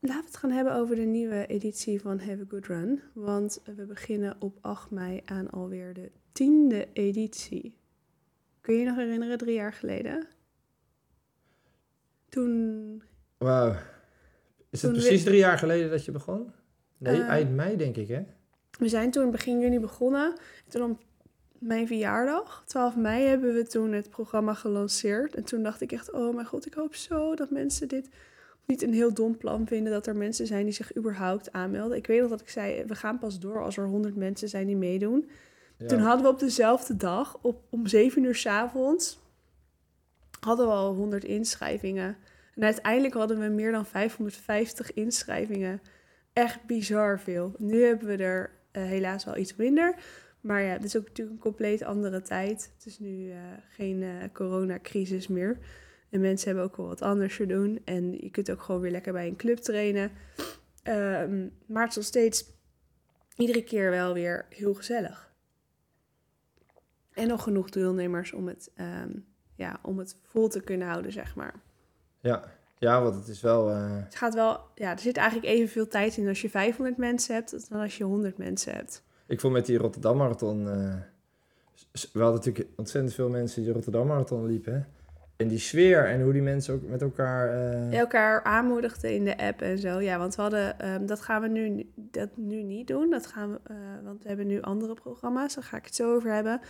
laten 0.00 0.20
we 0.20 0.26
het 0.26 0.36
gaan 0.36 0.50
hebben 0.50 0.74
over 0.74 0.96
de 0.96 1.02
nieuwe 1.02 1.46
editie 1.46 2.00
van 2.00 2.18
Have 2.18 2.40
a 2.40 2.44
Good 2.48 2.66
Run. 2.66 3.00
Want 3.14 3.60
we 3.76 3.84
beginnen 3.84 4.36
op 4.38 4.58
8 4.60 4.90
mei 4.90 5.20
aan 5.24 5.50
alweer 5.50 5.94
de 5.94 6.10
tiende 6.32 6.88
editie. 6.92 7.80
Kun 8.62 8.74
je 8.74 8.80
je 8.80 8.86
nog 8.86 8.96
herinneren, 8.96 9.38
drie 9.38 9.54
jaar 9.54 9.72
geleden? 9.72 10.26
Toen... 12.28 13.02
Wauw. 13.38 13.74
Is 14.70 14.82
het 14.82 14.92
precies 14.92 15.22
we- 15.22 15.28
drie 15.28 15.38
jaar 15.38 15.58
geleden 15.58 15.90
dat 15.90 16.04
je 16.04 16.12
begon? 16.12 16.52
Nee, 16.98 17.20
Eh, 17.20 17.28
eind 17.28 17.54
mei 17.54 17.76
denk 17.76 17.96
ik, 17.96 18.08
hè? 18.08 18.22
We 18.78 18.88
zijn 18.88 19.10
toen 19.10 19.30
begin 19.30 19.60
juni 19.60 19.80
begonnen. 19.80 20.32
Toen 20.68 20.90
op 20.90 21.00
mijn 21.58 21.86
verjaardag, 21.86 22.62
12 22.66 22.96
mei, 22.96 23.24
hebben 23.24 23.54
we 23.54 23.66
toen 23.66 23.92
het 23.92 24.10
programma 24.10 24.54
gelanceerd. 24.54 25.34
En 25.34 25.44
toen 25.44 25.62
dacht 25.62 25.80
ik 25.80 25.92
echt, 25.92 26.12
oh 26.12 26.34
mijn 26.34 26.46
god, 26.46 26.66
ik 26.66 26.74
hoop 26.74 26.94
zo 26.94 27.34
dat 27.34 27.50
mensen 27.50 27.88
dit 27.88 28.08
niet 28.66 28.82
een 28.82 28.92
heel 28.94 29.14
dom 29.14 29.36
plan 29.36 29.66
vinden. 29.66 29.92
Dat 29.92 30.06
er 30.06 30.16
mensen 30.16 30.46
zijn 30.46 30.64
die 30.64 30.74
zich 30.74 30.96
überhaupt 30.96 31.52
aanmelden. 31.52 31.96
Ik 31.96 32.06
weet 32.06 32.20
nog 32.20 32.30
dat 32.30 32.40
ik 32.40 32.48
zei, 32.48 32.84
we 32.84 32.94
gaan 32.94 33.18
pas 33.18 33.38
door 33.40 33.62
als 33.62 33.76
er 33.76 33.86
100 33.86 34.16
mensen 34.16 34.48
zijn 34.48 34.66
die 34.66 34.76
meedoen. 34.76 35.30
Toen 35.86 35.98
hadden 35.98 36.22
we 36.24 36.32
op 36.32 36.38
dezelfde 36.38 36.96
dag, 36.96 37.38
op, 37.42 37.62
om 37.70 37.86
7 37.86 38.24
uur 38.24 38.34
s 38.34 38.46
avonds, 38.46 39.18
hadden 40.40 40.66
we 40.66 40.72
al 40.72 40.94
100 40.94 41.24
inschrijvingen. 41.24 42.16
En 42.54 42.64
uiteindelijk 42.64 43.14
hadden 43.14 43.40
we 43.40 43.46
meer 43.46 43.72
dan 43.72 43.86
550 43.86 44.94
inschrijvingen. 44.94 45.80
Echt 46.32 46.64
bizar 46.66 47.20
veel. 47.20 47.54
Nu 47.58 47.82
hebben 47.82 48.08
we 48.08 48.16
er 48.16 48.50
eh, 48.70 48.82
helaas 48.82 49.24
wel 49.24 49.36
iets 49.36 49.56
minder. 49.56 49.94
Maar 50.40 50.62
ja, 50.62 50.72
het 50.72 50.84
is 50.84 50.96
ook 50.96 51.06
natuurlijk 51.06 51.36
een 51.36 51.42
compleet 51.42 51.82
andere 51.82 52.22
tijd. 52.22 52.70
Het 52.74 52.86
is 52.86 52.98
nu 52.98 53.30
eh, 53.30 53.36
geen 53.70 54.02
eh, 54.02 54.10
coronacrisis 54.32 55.28
meer. 55.28 55.58
En 56.10 56.20
mensen 56.20 56.46
hebben 56.46 56.64
ook 56.64 56.76
wel 56.76 56.86
wat 56.86 57.02
anders 57.02 57.36
te 57.36 57.46
doen. 57.46 57.80
En 57.84 58.12
je 58.12 58.30
kunt 58.30 58.50
ook 58.50 58.62
gewoon 58.62 58.80
weer 58.80 58.90
lekker 58.90 59.12
bij 59.12 59.26
een 59.26 59.36
club 59.36 59.58
trainen. 59.58 60.10
Ehm, 60.82 61.46
maar 61.66 61.82
het 61.82 61.90
is 61.90 61.96
nog 61.96 62.04
steeds 62.04 62.44
iedere 63.36 63.64
keer 63.64 63.90
wel 63.90 64.14
weer 64.14 64.46
heel 64.48 64.74
gezellig. 64.74 65.31
En 67.14 67.28
nog 67.28 67.42
genoeg 67.42 67.70
deelnemers 67.70 68.32
om 68.32 68.46
het, 68.48 68.70
ehm, 68.76 69.10
ja, 69.54 69.78
om 69.82 69.98
het 69.98 70.16
vol 70.22 70.48
te 70.48 70.60
kunnen 70.60 70.88
houden, 70.88 71.12
zeg 71.12 71.34
maar. 71.36 71.54
Ja. 72.20 72.42
ja, 72.78 73.02
want 73.02 73.14
het 73.14 73.28
is 73.28 73.40
wel... 73.40 73.70
eh, 73.70 73.96
Het 74.04 74.14
gaat 74.14 74.34
wel, 74.34 74.60
ja, 74.74 74.90
er 74.92 74.98
zit 74.98 75.16
eigenlijk 75.16 75.48
evenveel 75.54 75.88
tijd 75.88 76.16
in 76.16 76.28
als 76.28 76.40
je 76.42 76.50
500 76.50 76.96
mensen 76.96 77.34
hebt 77.34 77.70
dan 77.70 77.80
als 77.80 77.96
je 77.98 78.04
100 78.04 78.38
mensen 78.38 78.72
hebt. 78.74 79.02
ik 79.26 79.40
vond 79.40 79.52
met 79.52 79.66
die 79.66 79.78
Rotterdam 79.78 80.16
Marathon... 80.16 80.68
s- 81.92 82.10
we 82.12 82.20
hadden 82.20 82.36
natuurlijk 82.38 82.68
ontzettend 82.78 83.14
veel 83.14 83.28
mensen 83.28 83.56
die 83.56 83.66
de 83.66 83.74
Rotterdam 83.74 84.06
Marathon 84.06 84.46
liepen. 84.46 84.72
hè. 84.74 84.80
En 85.36 85.48
die 85.48 85.58
sfeer 85.58 86.04
en 86.08 86.22
hoe 86.22 86.32
die 86.32 86.42
mensen 86.42 86.74
ook 86.74 86.82
met 86.82 87.02
elkaar... 87.02 87.48
eh, 87.48 87.98
Elkaar 87.98 88.42
aanmoedigden 88.42 89.14
in 89.14 89.24
de 89.24 89.38
app 89.38 89.60
en 89.60 89.78
zo. 89.78 90.00
Ja, 90.00 90.18
want 90.18 90.34
we 90.34 90.42
hadden, 90.42 90.78
ehm, 90.78 91.06
dat 91.06 91.20
gaan 91.20 91.42
we 91.42 91.48
nu, 91.48 91.90
dat 91.94 92.28
nu 92.36 92.62
niet 92.62 92.86
doen. 92.86 93.10
Dat 93.10 93.26
gaan 93.26 93.50
we, 93.52 93.58
want 94.04 94.22
we 94.22 94.28
hebben 94.28 94.46
nu 94.46 94.60
andere 94.60 94.94
programma's. 94.94 95.54
Daar 95.54 95.64
ga 95.64 95.76
ik 95.76 95.84
het 95.84 95.94
zo 95.94 96.14
over 96.14 96.32
hebben. 96.32 96.60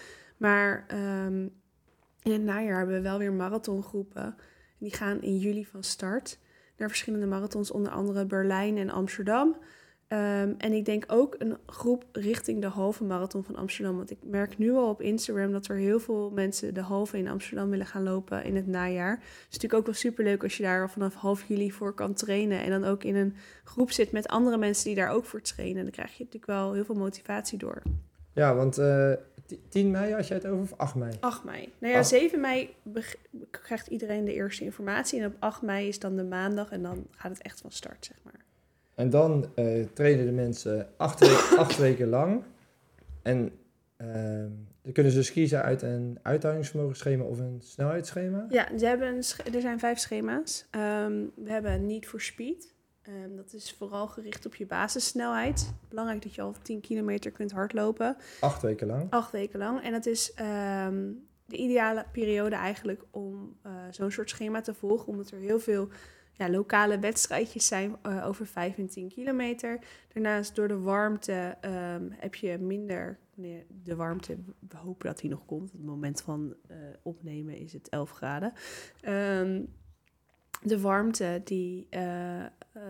Maar 0.42 0.84
ehm, 0.88 1.48
in 2.22 2.32
het 2.32 2.42
najaar 2.42 2.76
hebben 2.76 2.94
we 2.94 3.00
wel 3.00 3.18
weer 3.18 3.32
marathongroepen. 3.32 4.36
Die 4.78 4.94
gaan 4.94 5.22
in 5.22 5.38
juli 5.38 5.66
van 5.66 5.82
start 5.82 6.38
naar 6.76 6.88
verschillende 6.88 7.26
marathons, 7.26 7.70
onder 7.70 7.92
andere 7.92 8.26
Berlijn 8.26 8.78
en 8.78 8.90
Amsterdam. 8.90 9.56
Ehm, 10.08 10.52
en 10.58 10.72
ik 10.72 10.84
denk 10.84 11.04
ook 11.06 11.34
een 11.38 11.56
groep 11.66 12.04
richting 12.12 12.60
de 12.60 12.66
halve 12.66 13.04
marathon 13.04 13.44
van 13.44 13.56
Amsterdam. 13.56 13.96
Want 13.96 14.10
ik 14.10 14.18
merk 14.22 14.58
nu 14.58 14.72
al 14.72 14.88
op 14.88 15.00
Instagram 15.00 15.52
dat 15.52 15.66
er 15.66 15.76
heel 15.76 16.00
veel 16.00 16.30
mensen 16.30 16.74
de 16.74 16.80
halve 16.80 17.18
in 17.18 17.28
Amsterdam 17.28 17.70
willen 17.70 17.86
gaan 17.86 18.02
lopen 18.02 18.44
in 18.44 18.56
het 18.56 18.66
najaar. 18.66 19.12
Het 19.12 19.22
is 19.22 19.44
natuurlijk 19.44 19.74
ook 19.74 19.86
wel 19.86 19.94
superleuk 19.94 20.42
als 20.42 20.56
je 20.56 20.62
daar 20.62 20.82
al 20.82 20.88
vanaf 20.88 21.14
half 21.14 21.44
juli 21.44 21.72
voor 21.72 21.94
kan 21.94 22.14
trainen. 22.14 22.62
En 22.62 22.70
dan 22.70 22.84
ook 22.84 23.04
in 23.04 23.16
een 23.16 23.34
groep 23.64 23.90
zit 23.90 24.12
met 24.12 24.28
andere 24.28 24.56
mensen 24.56 24.84
die 24.84 24.94
daar 24.94 25.10
ook 25.10 25.24
voor 25.24 25.40
trainen. 25.40 25.82
Dan 25.82 25.92
krijg 25.92 26.10
je 26.16 26.24
natuurlijk 26.24 26.52
wel 26.52 26.72
heel 26.72 26.84
veel 26.84 26.94
motivatie 26.94 27.58
door. 27.58 27.82
Ja, 28.32 28.54
want 28.54 28.78
eh 28.78 29.12
10 29.68 29.90
mei 29.90 30.12
had 30.12 30.26
jij 30.28 30.36
het 30.36 30.46
over 30.46 30.62
of 30.62 30.72
8 30.78 30.94
mei? 30.94 31.12
8 31.20 31.44
mei. 31.44 31.72
Nou 31.78 31.92
ja, 31.92 31.98
Ach. 31.98 32.06
7 32.06 32.40
mei 32.40 32.74
krijgt 33.50 33.86
iedereen 33.86 34.24
de 34.24 34.32
eerste 34.34 34.64
informatie. 34.64 35.20
En 35.20 35.26
op 35.26 35.34
8 35.38 35.62
mei 35.62 35.88
is 35.88 35.98
dan 35.98 36.16
de 36.16 36.24
maandag 36.24 36.70
en 36.70 36.82
dan 36.82 37.06
gaat 37.10 37.30
het 37.32 37.42
echt 37.42 37.60
van 37.60 37.70
start, 37.70 38.04
zeg 38.04 38.16
maar. 38.22 38.44
En 38.94 39.10
dan 39.10 39.46
eh, 39.54 39.84
trainen 39.92 40.26
de 40.26 40.32
mensen 40.32 40.88
acht, 40.96 41.20
we- 41.20 41.54
acht 41.58 41.76
weken 41.78 42.08
lang. 42.08 42.42
En 43.22 43.50
ehm, 43.96 44.48
dan 44.82 44.92
kunnen 44.92 45.12
ze 45.12 45.18
dus 45.18 45.32
kiezen 45.32 45.62
uit 45.62 45.82
een 45.82 46.18
uithoudingsvermogenschema 46.22 47.24
of 47.24 47.38
een 47.38 47.60
snelheidsschema. 47.62 48.46
Ja, 48.50 48.78
ze 48.78 48.86
hebben 48.86 49.08
een 49.08 49.54
er 49.54 49.60
zijn 49.60 49.78
vijf 49.78 49.98
schema's. 49.98 50.66
Ehm, 50.70 51.12
we 51.34 51.50
hebben 51.50 51.86
Need 51.86 52.06
for 52.06 52.20
Speed. 52.20 52.71
Ehm, 53.02 53.36
dat 53.36 53.52
is 53.52 53.74
vooral 53.78 54.08
gericht 54.08 54.46
op 54.46 54.54
je 54.54 54.66
basissnelheid. 54.66 55.72
Belangrijk 55.88 56.22
dat 56.22 56.34
je 56.34 56.42
al 56.42 56.54
10 56.62 56.80
kilometer 56.80 57.30
kunt 57.30 57.52
hardlopen. 57.52 58.16
Acht 58.40 58.62
weken 58.62 58.86
lang. 58.86 59.10
Acht 59.10 59.32
weken 59.32 59.58
lang. 59.58 59.82
En 59.82 59.92
dat 59.92 60.06
is 60.06 60.34
ehm, 60.34 61.10
de 61.46 61.56
ideale 61.56 62.06
periode 62.12 62.56
eigenlijk 62.56 63.04
om 63.10 63.56
eh, 63.62 63.72
zo'n 63.90 64.10
soort 64.10 64.30
schema 64.30 64.60
te 64.60 64.74
volgen. 64.74 65.06
Omdat 65.06 65.30
er 65.30 65.38
heel 65.38 65.60
veel 65.60 65.88
ja, 66.32 66.50
lokale 66.50 66.98
wedstrijdjes 66.98 67.66
zijn 67.66 67.96
eh, 68.02 68.26
over 68.26 68.46
5 68.46 68.78
en 68.78 68.88
10 68.88 69.08
kilometer. 69.08 69.78
Daarnaast 70.12 70.54
door 70.54 70.68
de 70.68 70.78
warmte 70.78 71.56
ehm, 71.60 72.08
heb 72.10 72.34
je 72.34 72.58
minder... 72.58 73.18
Nee, 73.34 73.66
de 73.82 73.96
warmte, 73.96 74.36
we 74.68 74.76
hopen 74.76 75.06
dat 75.06 75.18
die 75.18 75.30
nog 75.30 75.44
komt. 75.44 75.70
Op 75.70 75.76
het 75.76 75.86
moment 75.86 76.20
van 76.20 76.54
eh, 76.68 76.76
opnemen 77.02 77.58
is 77.58 77.72
het 77.72 77.88
11 77.88 78.10
graden. 78.10 78.52
De 80.62 80.80
warmte 80.80 81.40
die 81.44 81.86
eh, 81.90 82.40
eh, 82.44 82.48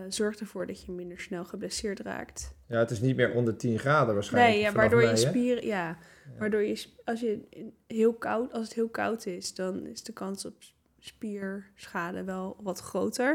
zorgt 0.09 0.41
ervoor 0.41 0.67
dat 0.67 0.85
je 0.85 0.93
minder 0.93 1.21
snel 1.21 1.45
geblesseerd 1.45 2.01
raakt. 2.01 2.55
Ja, 2.67 2.79
het 2.79 2.91
is 2.91 3.01
niet 3.01 3.17
meer 3.17 3.33
onder 3.33 3.57
10 3.57 3.79
graden 3.79 4.15
waarschijnlijk. 4.15 4.55
Nee, 4.55 4.63
ja, 4.63 4.73
waardoor 4.73 5.01
je 5.01 5.07
mei, 5.07 5.17
spieren, 5.19 5.67
ja, 5.67 5.99
waardoor 6.39 6.63
je, 6.63 6.87
als 7.05 7.21
je 7.21 7.41
heel 7.87 8.13
koud, 8.15 8.53
als 8.53 8.65
het 8.65 8.75
heel 8.75 8.89
koud 8.89 9.27
is, 9.27 9.55
dan 9.55 9.87
is 9.87 10.03
de 10.03 10.13
kans 10.13 10.45
op 10.47 10.55
spierschade 10.99 12.25
wel 12.25 12.57
wat 12.63 12.79
groter. 12.81 13.35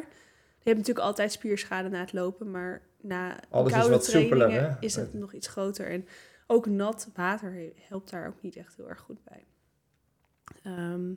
Je 0.59 0.73
hebt 0.73 0.77
natuurlijk 0.77 1.05
altijd 1.05 1.31
spierschade 1.31 1.89
na 1.89 1.99
het 1.99 2.13
lopen, 2.13 2.51
maar 2.51 2.81
na 3.01 3.39
Alles 3.49 3.67
is 3.67 3.73
koude 3.73 3.93
wat 3.93 4.05
soepeler, 4.05 4.47
trainingen 4.47 4.77
is 4.79 4.95
het 4.95 5.13
nog 5.13 5.33
iets 5.33 5.47
groter. 5.47 5.87
En 5.89 6.07
ook 6.47 6.65
nat 6.65 7.09
water 7.15 7.51
he- 7.53 7.73
helpt 7.75 8.09
daar 8.09 8.27
ook 8.27 8.41
niet 8.41 8.55
echt 8.55 8.75
heel 8.75 8.89
erg 8.89 8.99
goed 8.99 9.23
bij. 9.23 9.45
Ehm, 10.63 11.11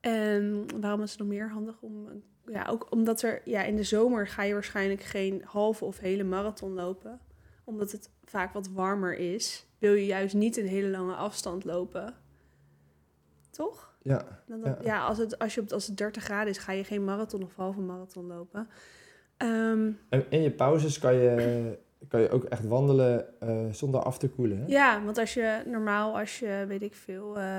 en 0.00 0.66
waarom 0.80 1.02
is 1.02 1.10
het 1.10 1.18
nog 1.18 1.28
meer 1.28 1.50
handig 1.50 1.80
om... 1.80 2.08
Ja, 2.46 2.66
ook 2.70 2.86
omdat 2.90 3.22
er... 3.22 3.40
Ja, 3.44 3.62
in 3.62 3.76
de 3.76 3.82
zomer 3.82 4.26
ga 4.28 4.42
je 4.42 4.52
waarschijnlijk 4.52 5.00
geen 5.02 5.42
halve 5.44 5.84
of 5.84 5.98
hele 5.98 6.24
marathon 6.24 6.72
lopen. 6.74 7.20
Omdat 7.64 7.92
het 7.92 8.10
vaak 8.24 8.52
wat 8.52 8.68
warmer 8.68 9.14
is. 9.18 9.66
Wil 9.78 9.92
je 9.94 10.06
juist 10.06 10.34
niet 10.34 10.56
een 10.56 10.66
hele 10.66 10.88
lange 10.88 11.14
afstand 11.14 11.64
lopen. 11.64 12.14
Toch? 13.50 13.96
Ja, 14.02 14.42
Dan 14.46 14.60
dat- 14.60 14.76
Ja. 14.80 14.84
ja, 14.84 15.06
als, 15.06 15.18
het, 15.18 15.38
als, 15.38 15.54
je 15.54 15.60
op, 15.60 15.72
als 15.72 15.86
het 15.86 15.96
30 15.96 16.22
graden 16.22 16.48
is, 16.48 16.58
ga 16.58 16.72
je 16.72 16.84
geen 16.84 17.04
marathon 17.04 17.42
of 17.42 17.54
halve 17.56 17.80
marathon 17.80 18.26
lopen. 18.26 18.68
Ehm, 19.36 19.90
en 20.08 20.24
in 20.28 20.42
je 20.42 20.50
pauzes 20.50 20.98
kan 20.98 21.14
je, 21.14 21.78
kan 22.08 22.20
je 22.20 22.30
ook 22.30 22.44
echt 22.44 22.66
wandelen 22.66 23.40
eh, 23.40 23.66
zonder 23.70 24.00
af 24.02 24.18
te 24.18 24.28
koelen. 24.28 24.58
Hè? 24.58 24.64
Ja, 24.66 25.04
want 25.04 25.18
als 25.18 25.34
je 25.34 25.62
normaal, 25.66 26.18
als 26.18 26.38
je 26.38 26.64
weet 26.68 26.82
ik 26.82 26.94
veel, 26.94 27.38
eh 27.38 27.58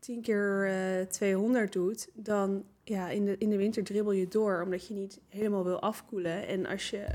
10 0.00 0.22
keer 0.22 0.66
eh 0.68 1.06
200 1.06 1.72
doet, 1.72 2.08
dan 2.14 2.64
ja, 2.84 3.08
in 3.08 3.24
de, 3.24 3.38
in 3.38 3.50
de 3.50 3.56
winter 3.56 3.84
dribbel 3.84 4.12
je 4.12 4.28
door, 4.28 4.62
omdat 4.62 4.86
je 4.86 4.94
niet 4.94 5.20
helemaal 5.28 5.64
wil 5.64 5.80
afkoelen. 5.80 6.46
En 6.46 6.66
als 6.66 6.90
je 6.90 7.06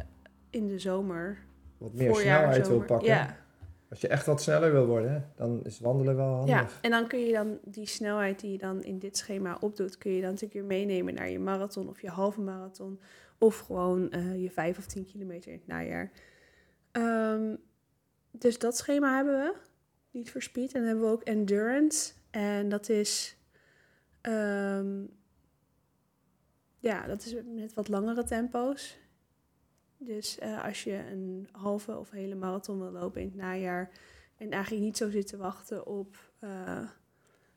in 0.50 0.68
de 0.68 0.80
zomer, 0.80 1.38
Wat 1.78 1.94
meer 1.94 2.16
snelheid 2.16 2.68
wil 2.68 2.84
pakken. 2.84 3.08
Ja, 3.08 3.38
Als 3.90 4.02
je 4.02 4.08
echt 4.08 4.26
wat 4.26 4.42
sneller 4.42 4.72
wil 4.72 4.86
worden, 4.86 5.32
dan 5.36 5.64
is 5.64 5.80
wandelen 5.80 6.16
wel 6.16 6.34
handig. 6.34 6.56
ja, 6.56 6.68
en 6.82 6.92
dan 6.92 7.08
kun 7.08 7.20
je 7.20 7.34
dan 7.34 7.58
die 7.64 7.88
snelheid 7.88 8.40
die 8.40 8.52
je 8.52 8.58
dan 8.58 8.84
in 8.84 9.00
dit 9.00 9.18
schema 9.18 9.58
opdoet, 9.60 9.98
kun 9.98 10.12
je 10.12 10.22
dan 10.22 10.30
natuurlijk 10.30 10.54
weer 10.54 10.78
meenemen 10.78 11.14
naar 11.14 11.30
je 11.30 11.40
marathon 11.40 11.90
of 11.90 12.02
je 12.02 12.10
halve 12.10 12.42
marathon. 12.42 13.00
Of 13.38 13.60
gewoon 13.60 14.12
eh, 14.12 14.42
je 14.42 14.52
5 14.52 14.78
of 14.78 14.86
10 14.86 15.06
kilometer 15.06 15.52
in 15.52 15.58
het 15.58 15.68
najaar. 15.68 16.12
Ehm, 16.92 17.56
dus 18.32 18.60
dat 18.60 18.78
schema 18.78 19.16
hebben 19.16 19.34
we. 19.34 19.54
Niet 20.12 20.32
voor 20.32 20.42
speed. 20.42 20.74
En 20.74 20.80
dan 20.80 20.88
hebben 20.88 21.06
we 21.06 21.12
ook 21.12 21.24
endurance. 21.24 22.14
En 22.36 22.70
dat 22.70 22.90
is... 22.90 23.38
ehm, 24.22 25.04
ja, 26.80 27.08
dat 27.08 27.26
is 27.26 27.36
met 27.56 27.74
wat 27.74 27.88
langere 27.88 28.24
tempo's. 28.24 28.98
Dus 29.98 30.40
eh, 30.40 30.64
als 30.66 30.84
je 30.84 30.94
een 31.12 31.48
halve 31.52 31.98
of 31.98 32.12
hele 32.12 32.36
marathon 32.36 32.80
wil 32.80 32.92
lopen 32.92 33.22
in 33.22 33.28
het 33.28 33.36
najaar... 33.36 33.92
en 34.38 34.52
eigenlijk 34.52 34.84
niet 34.84 34.98
zo 34.98 35.10
zit 35.10 35.28
te 35.28 35.38
wachten 35.38 35.88
op 35.88 36.18
eh, 36.40 36.80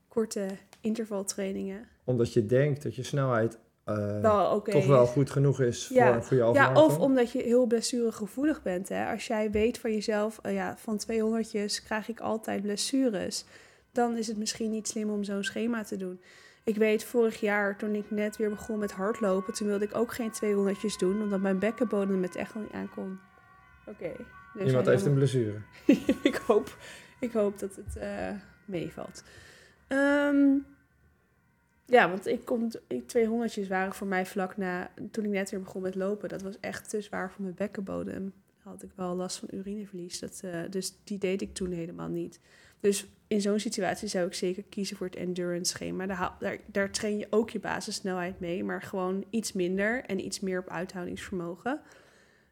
korte 0.09 0.49
intervaltrainingen... 0.81 1.88
Omdat 2.05 2.33
je 2.33 2.47
denkt 2.47 2.83
dat 2.83 2.95
je 2.95 3.03
snelheid 3.03 3.59
eh, 3.85 4.21
wel 4.21 4.62
toch 4.62 4.87
wel 4.87 5.07
goed 5.07 5.31
genoeg 5.31 5.61
is 5.61 5.88
Ja. 5.88 6.12
voor 6.12 6.23
goede 6.23 6.43
halve 6.43 6.59
Ja, 6.59 6.85
of 6.85 6.99
omdat 6.99 7.33
je 7.33 7.43
heel 7.43 7.67
blessuregevoelig 7.67 8.62
bent. 8.62 8.88
Hè? 8.88 9.11
Als 9.11 9.27
jij 9.27 9.51
weet 9.51 9.79
van 9.79 9.93
jezelf, 9.93 10.38
eh, 10.43 10.55
ja, 10.55 10.77
van 10.77 10.97
200 10.99 11.83
krijg 11.83 12.09
ik 12.09 12.21
altijd 12.21 12.62
blessures. 12.62 13.45
Dan 13.92 14.16
is 14.16 14.27
het 14.27 14.37
misschien 14.37 14.70
niet 14.70 14.88
slim 14.88 15.11
om 15.11 15.24
zo'n 15.24 15.44
schema 15.44 15.85
te 15.85 15.96
doen. 15.96 16.20
Ik 16.64 16.77
weet 16.77 17.05
vorig 17.05 17.40
jaar, 17.40 17.77
toen 17.77 17.94
ik 17.94 18.11
net 18.11 18.37
weer 18.37 18.51
begon 18.51 18.79
met 18.79 18.92
hardlopen, 18.92 19.55
toen 19.55 19.66
wilde 19.66 19.85
ik 19.85 19.94
ook 19.94 20.14
geen 20.14 20.31
200 20.31 20.98
doen, 20.98 21.22
omdat 21.22 21.40
mijn 21.40 21.59
bekkenbodem 21.59 22.22
het 22.22 22.37
echt 22.37 22.55
al 22.55 22.61
niet 22.61 22.72
aankon. 22.72 23.18
Oké. 23.87 24.12
dus 24.55 24.66
Iemand 24.66 24.87
heeft 24.87 25.07
een 25.07 25.14
blessure. 25.14 25.61
ik, 26.22 26.40
hoop, 26.46 26.77
ik 27.20 27.33
hoop 27.33 27.59
dat 27.59 27.77
het 27.77 27.96
eh, 27.96 28.31
meevalt. 28.64 29.22
Ehm, 29.87 30.57
ja, 31.85 32.09
want 32.09 32.27
ik 32.27 32.44
kom, 32.44 32.70
ik, 32.87 33.09
200 33.09 33.68
waren 33.68 33.94
voor 33.94 34.07
mij 34.07 34.27
vlak 34.27 34.57
na, 34.57 34.90
toen 35.11 35.24
ik 35.24 35.31
net 35.31 35.51
weer 35.51 35.61
begon 35.61 35.83
met 35.83 35.94
lopen. 35.94 36.29
Dat 36.29 36.42
was 36.42 36.61
echt 36.61 36.88
te 36.88 37.01
zwaar 37.01 37.31
voor 37.31 37.42
mijn 37.42 37.55
bekkenbodem. 37.55 38.33
Had 38.59 38.83
ik 38.83 38.90
wel 38.94 39.14
last 39.14 39.38
van 39.38 39.48
urineverlies. 39.53 40.18
Dat, 40.18 40.40
eh, 40.44 40.61
dus 40.70 40.94
die 41.05 41.18
deed 41.18 41.42
ik 41.42 41.55
toen 41.55 41.70
helemaal 41.70 42.09
niet. 42.09 42.40
Dus 42.81 43.07
in 43.27 43.41
zo'n 43.41 43.59
situatie 43.59 44.09
zou 44.09 44.27
ik 44.27 44.35
zeker 44.35 44.62
kiezen 44.62 44.97
voor 44.97 45.07
het 45.07 45.17
endurance 45.17 45.73
schema. 45.73 46.07
Daar, 46.07 46.37
daar, 46.41 46.59
daar 46.67 46.91
train 46.91 47.19
je 47.19 47.27
ook 47.31 47.51
je 47.51 47.61
basissnelheid 47.61 48.41
mee, 48.41 48.64
maar 48.64 48.83
gewoon 48.83 49.25
iets 49.31 49.53
minder 49.53 50.05
en 50.05 50.25
iets 50.25 50.41
meer 50.41 50.59
op 50.59 50.69
uithoudingsvermogen. 50.69 51.81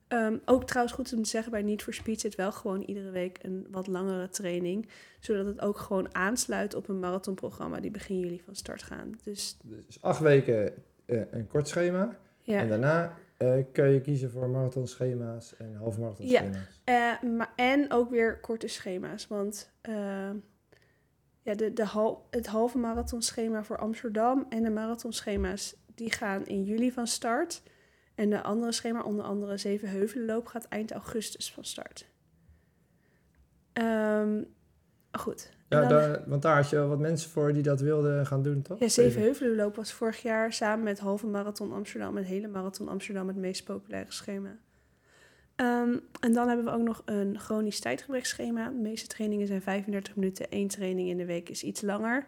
Ehm, 0.08 0.36
ook 0.44 0.64
trouwens 0.64 0.94
goed 0.94 1.12
om 1.12 1.22
te 1.22 1.28
zeggen, 1.28 1.52
bij 1.52 1.62
Need 1.62 1.82
for 1.82 1.94
Speed 1.94 2.20
zit 2.20 2.34
wel 2.34 2.52
gewoon 2.52 2.82
iedere 2.82 3.10
week 3.10 3.38
een 3.42 3.66
wat 3.70 3.86
langere 3.86 4.28
training. 4.28 4.88
Zodat 5.20 5.46
het 5.46 5.60
ook 5.60 5.78
gewoon 5.78 6.14
aansluit 6.14 6.74
op 6.74 6.88
een 6.88 6.98
marathonprogramma 6.98 7.80
die 7.80 7.90
begin 7.90 8.20
juli 8.20 8.40
van 8.44 8.54
start 8.54 8.82
gaan. 8.82 9.18
Dus 9.22 9.56
Dus 9.62 10.02
acht 10.02 10.20
weken 10.20 10.72
eh, 11.04 11.20
een 11.30 11.46
kort 11.46 11.68
schema. 11.68 12.02
En 12.44 12.52
ja. 12.52 12.64
daarna 12.64 13.16
eh, 13.36 13.58
kun 13.72 13.88
je 13.88 14.00
kiezen 14.00 14.30
voor 14.30 14.48
marathonschema's 14.48 15.56
en 15.56 15.74
halve 15.74 16.00
marathonschema's. 16.00 16.80
Eh, 16.84 17.12
en 17.56 17.92
ook 17.92 18.10
weer 18.10 18.40
korte 18.40 18.68
schema's. 18.68 19.26
Want 19.26 19.70
eh, 19.80 20.30
ja, 21.42 21.54
de, 21.54 21.72
de 21.72 22.16
het 22.30 22.46
halve 22.46 22.78
marathonschema 22.78 23.64
voor 23.64 23.78
Amsterdam 23.78 24.46
en 24.48 24.62
de 24.62 24.70
marathonschema's 24.70 25.76
die 25.94 26.12
gaan 26.12 26.46
in 26.46 26.64
juli 26.64 26.92
van 26.92 27.06
start. 27.06 27.62
En 28.14 28.30
de 28.30 28.42
andere 28.42 28.72
schema, 28.72 29.02
onder 29.02 29.24
andere 29.24 29.56
Zevenheuvelenloop, 29.56 30.46
gaat 30.46 30.64
eind 30.64 30.92
augustus 30.92 31.52
van 31.52 31.64
start. 31.64 32.06
Ehm, 33.72 34.42
goed. 35.18 35.50
En 35.68 35.80
Ja, 35.80 35.88
dan- 35.88 35.98
daar, 35.98 36.22
want 36.26 36.42
daar 36.42 36.56
had 36.56 36.70
je 36.70 36.76
wel 36.76 36.88
wat 36.88 36.98
mensen 36.98 37.30
voor 37.30 37.52
die 37.52 37.62
dat 37.62 37.80
wilden 37.80 38.26
gaan 38.26 38.42
doen, 38.42 38.62
toch? 38.62 38.78
Ja, 38.78 38.88
Zevenheuvelenloop 38.88 39.76
was 39.76 39.92
vorig 39.92 40.22
jaar 40.22 40.52
samen 40.52 40.84
met 40.84 40.98
halve 40.98 41.26
marathon 41.26 41.72
Amsterdam 41.72 42.16
en 42.16 42.24
hele 42.24 42.48
marathon 42.48 42.88
Amsterdam 42.88 43.26
het 43.28 43.36
meest 43.36 43.64
populaire 43.64 44.12
schema. 44.12 44.56
Ehm, 45.56 45.96
en 46.20 46.32
dan 46.32 46.48
hebben 46.48 46.64
we 46.64 46.70
ook 46.72 46.82
nog 46.82 47.02
een 47.04 47.38
chronisch 47.38 47.80
tijdgebrekschema. 47.80 48.68
De 48.68 48.74
meeste 48.74 49.06
trainingen 49.06 49.46
zijn 49.46 49.62
35 49.62 50.16
minuten. 50.16 50.46
Eén 50.50 50.68
training 50.68 51.08
in 51.08 51.16
de 51.16 51.24
week 51.24 51.48
is 51.48 51.62
iets 51.62 51.80
langer. 51.80 52.26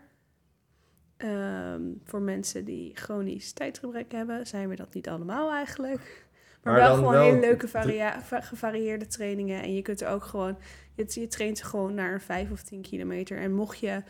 Ehm, 1.16 1.82
voor 2.04 2.20
mensen 2.22 2.64
die 2.64 2.96
chronisch 2.96 3.52
tijdgebrek 3.52 4.12
hebben, 4.12 4.46
zijn 4.46 4.68
we 4.68 4.76
dat 4.76 4.94
niet 4.94 5.08
allemaal 5.08 5.50
eigenlijk. 5.52 6.26
Maar, 6.62 6.72
Maar 6.72 6.82
wel 6.82 6.88
dan 6.88 6.98
gewoon 6.98 7.12
wel 7.12 7.22
hele 7.22 7.40
leuke 7.40 7.68
varia- 7.68 8.20
gevarieerde 8.20 9.06
trainingen. 9.06 9.62
En 9.62 9.74
je 9.74 9.82
kunt 9.82 10.00
er 10.00 10.08
ook 10.08 10.24
gewoon, 10.24 10.58
je, 10.94 11.06
je 11.20 11.26
traint 11.28 11.62
gewoon 11.62 11.94
naar 11.94 12.12
een 12.12 12.20
5 12.20 12.50
of 12.50 12.62
10 12.62 12.82
kilometer. 12.82 13.38
En 13.38 13.52
mocht 13.54 13.78
je 13.78 14.02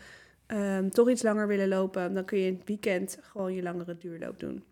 ehm, 0.45 0.89
toch 0.89 1.09
iets 1.09 1.23
langer 1.23 1.47
willen 1.47 1.67
lopen, 1.67 2.13
dan 2.13 2.25
kun 2.25 2.39
je 2.39 2.47
in 2.47 2.53
het 2.53 2.67
weekend 2.67 3.19
gewoon 3.21 3.53
je 3.53 3.61
langere 3.63 3.97
duurloop 3.97 4.39
doen. 4.39 4.63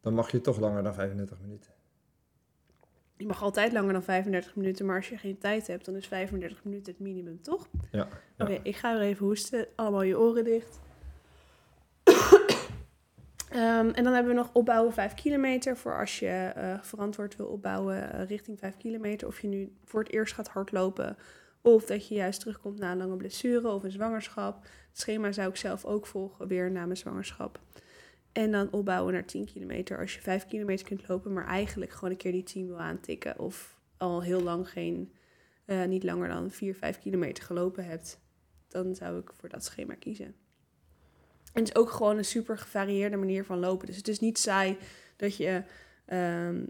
Dan 0.00 0.14
mag 0.14 0.30
je 0.30 0.40
toch 0.40 0.58
langer 0.58 0.82
dan 0.82 0.94
35 0.94 1.40
minuten. 1.40 1.70
Je 3.16 3.26
mag 3.26 3.42
altijd 3.42 3.72
langer 3.72 3.92
dan 3.92 4.02
35 4.02 4.56
minuten, 4.56 4.86
maar 4.86 4.96
als 4.96 5.08
je 5.08 5.16
geen 5.18 5.38
tijd 5.38 5.66
hebt, 5.66 5.84
dan 5.84 5.96
is 5.96 6.06
35 6.06 6.64
minuten 6.64 6.92
het 6.92 7.00
minimum, 7.02 7.42
toch? 7.42 7.68
Ja. 7.90 8.08
ja. 8.36 8.44
Oké, 8.44 8.58
ik 8.62 8.76
ga 8.76 8.92
weer 8.98 9.02
even 9.08 9.26
hoesten. 9.26 9.66
Allemaal 9.74 10.02
je 10.02 10.18
oren 10.18 10.44
dicht. 10.44 10.80
Ehm, 13.50 13.88
en 13.88 14.04
dan 14.04 14.12
hebben 14.12 14.32
we 14.32 14.38
nog 14.38 14.50
opbouwen 14.52 14.92
5 14.92 15.14
kilometer. 15.14 15.76
Voor 15.76 15.98
als 15.98 16.18
je 16.18 16.52
eh, 16.54 16.82
verantwoord 16.82 17.36
wil 17.36 17.46
opbouwen 17.46 18.12
eh, 18.12 18.26
richting 18.26 18.58
5 18.58 18.76
kilometer. 18.76 19.28
Of 19.28 19.40
je 19.40 19.48
nu 19.48 19.72
voor 19.84 20.00
het 20.00 20.12
eerst 20.12 20.34
gaat 20.34 20.48
hardlopen. 20.48 21.16
Of 21.60 21.84
dat 21.84 22.08
je 22.08 22.14
juist 22.14 22.40
terugkomt 22.40 22.78
na 22.78 22.92
een 22.92 22.98
lange 22.98 23.16
blessure 23.16 23.68
of 23.68 23.82
een 23.82 23.90
zwangerschap. 23.90 24.62
Het 24.62 25.00
schema 25.00 25.32
zou 25.32 25.48
ik 25.48 25.56
zelf 25.56 25.84
ook 25.84 26.06
volgen, 26.06 26.48
weer 26.48 26.70
na 26.70 26.84
mijn 26.84 26.96
zwangerschap. 26.96 27.60
En 28.32 28.50
dan 28.50 28.72
opbouwen 28.72 29.12
naar 29.12 29.24
10 29.24 29.44
kilometer. 29.44 29.98
Als 29.98 30.14
je 30.14 30.20
5 30.20 30.46
kilometer 30.46 30.86
kunt 30.86 31.08
lopen, 31.08 31.32
maar 31.32 31.46
eigenlijk 31.46 31.92
gewoon 31.92 32.10
een 32.10 32.16
keer 32.16 32.32
die 32.32 32.42
10 32.42 32.66
wil 32.66 32.78
aantikken. 32.80 33.38
Of 33.38 33.76
al 33.96 34.22
heel 34.22 34.42
lang 34.42 34.70
geen, 34.70 35.12
eh, 35.64 35.84
niet 35.84 36.04
langer 36.04 36.28
dan 36.28 36.50
4, 36.50 36.74
5 36.74 36.98
kilometer 36.98 37.44
gelopen 37.44 37.84
hebt. 37.84 38.20
Dan 38.68 38.94
zou 38.94 39.18
ik 39.18 39.32
voor 39.32 39.48
dat 39.48 39.64
schema 39.64 39.94
kiezen. 39.94 40.34
En 41.56 41.62
het 41.62 41.74
is 41.74 41.80
ook 41.80 41.90
gewoon 41.90 42.16
een 42.16 42.24
super 42.24 42.58
gevarieerde 42.58 43.16
manier 43.16 43.44
van 43.44 43.58
lopen. 43.58 43.86
Dus 43.86 43.96
het 43.96 44.08
is 44.08 44.20
niet 44.20 44.38
saai 44.38 44.78
dat 45.16 45.36
je 45.36 45.62
ehm, 46.06 46.64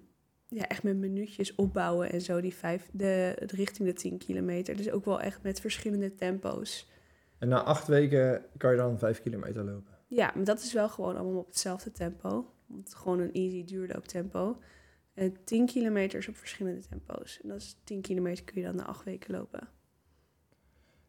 ja, 0.49 0.68
echt 0.68 0.82
met 0.82 0.97
minuutjes 0.97 1.55
opbouwen 1.55 2.12
en 2.12 2.20
zo 2.20 2.41
die 2.41 2.55
vijf, 2.55 2.89
de, 2.93 3.30
richting 3.47 3.89
de 3.89 3.95
10 3.95 4.18
kilometer. 4.18 4.76
Dus 4.76 4.91
ook 4.91 5.05
wel 5.05 5.20
echt 5.20 5.43
met 5.43 5.61
verschillende 5.61 6.14
tempo's. 6.14 6.91
En 7.39 7.49
na 7.49 7.62
acht 7.62 7.87
weken 7.87 8.45
kan 8.57 8.70
je 8.70 8.76
dan 8.76 8.99
5 8.99 9.22
kilometer 9.22 9.64
lopen. 9.64 9.93
Ja, 10.07 10.32
maar 10.34 10.45
dat 10.45 10.61
is 10.61 10.72
wel 10.72 10.89
gewoon 10.89 11.16
allemaal 11.16 11.41
op 11.41 11.47
hetzelfde 11.47 11.93
tempo. 11.93 12.53
Want 12.66 12.95
gewoon 12.95 13.20
een 13.20 13.32
easy 13.32 13.64
duurlooptempo. 13.64 14.59
En 15.14 15.37
10 15.45 15.66
kilometer 15.66 16.18
is 16.18 16.28
op 16.28 16.37
verschillende 16.37 16.80
tempo's. 16.89 17.41
En 17.43 17.49
dat 17.49 17.59
is 17.59 17.76
10 17.84 18.01
kilometer 18.01 18.45
kun 18.45 18.61
je 18.61 18.66
dan 18.66 18.76
na 18.76 18.87
8 18.87 19.05
weken 19.05 19.34
lopen. 19.34 19.68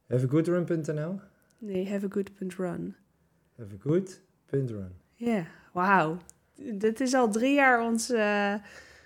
Haveagoodrun.nl 0.08 1.20
Nee, 1.60 1.88
have 3.58 3.74
a 3.74 3.78
good. 3.80 4.22
Ja, 5.16 5.46
wauw. 5.74 6.18
dit 6.56 7.00
is 7.00 7.14
al 7.14 7.32
drie 7.32 7.54
jaar 7.54 7.82
ons... 7.82 8.10
eh, 8.10 8.54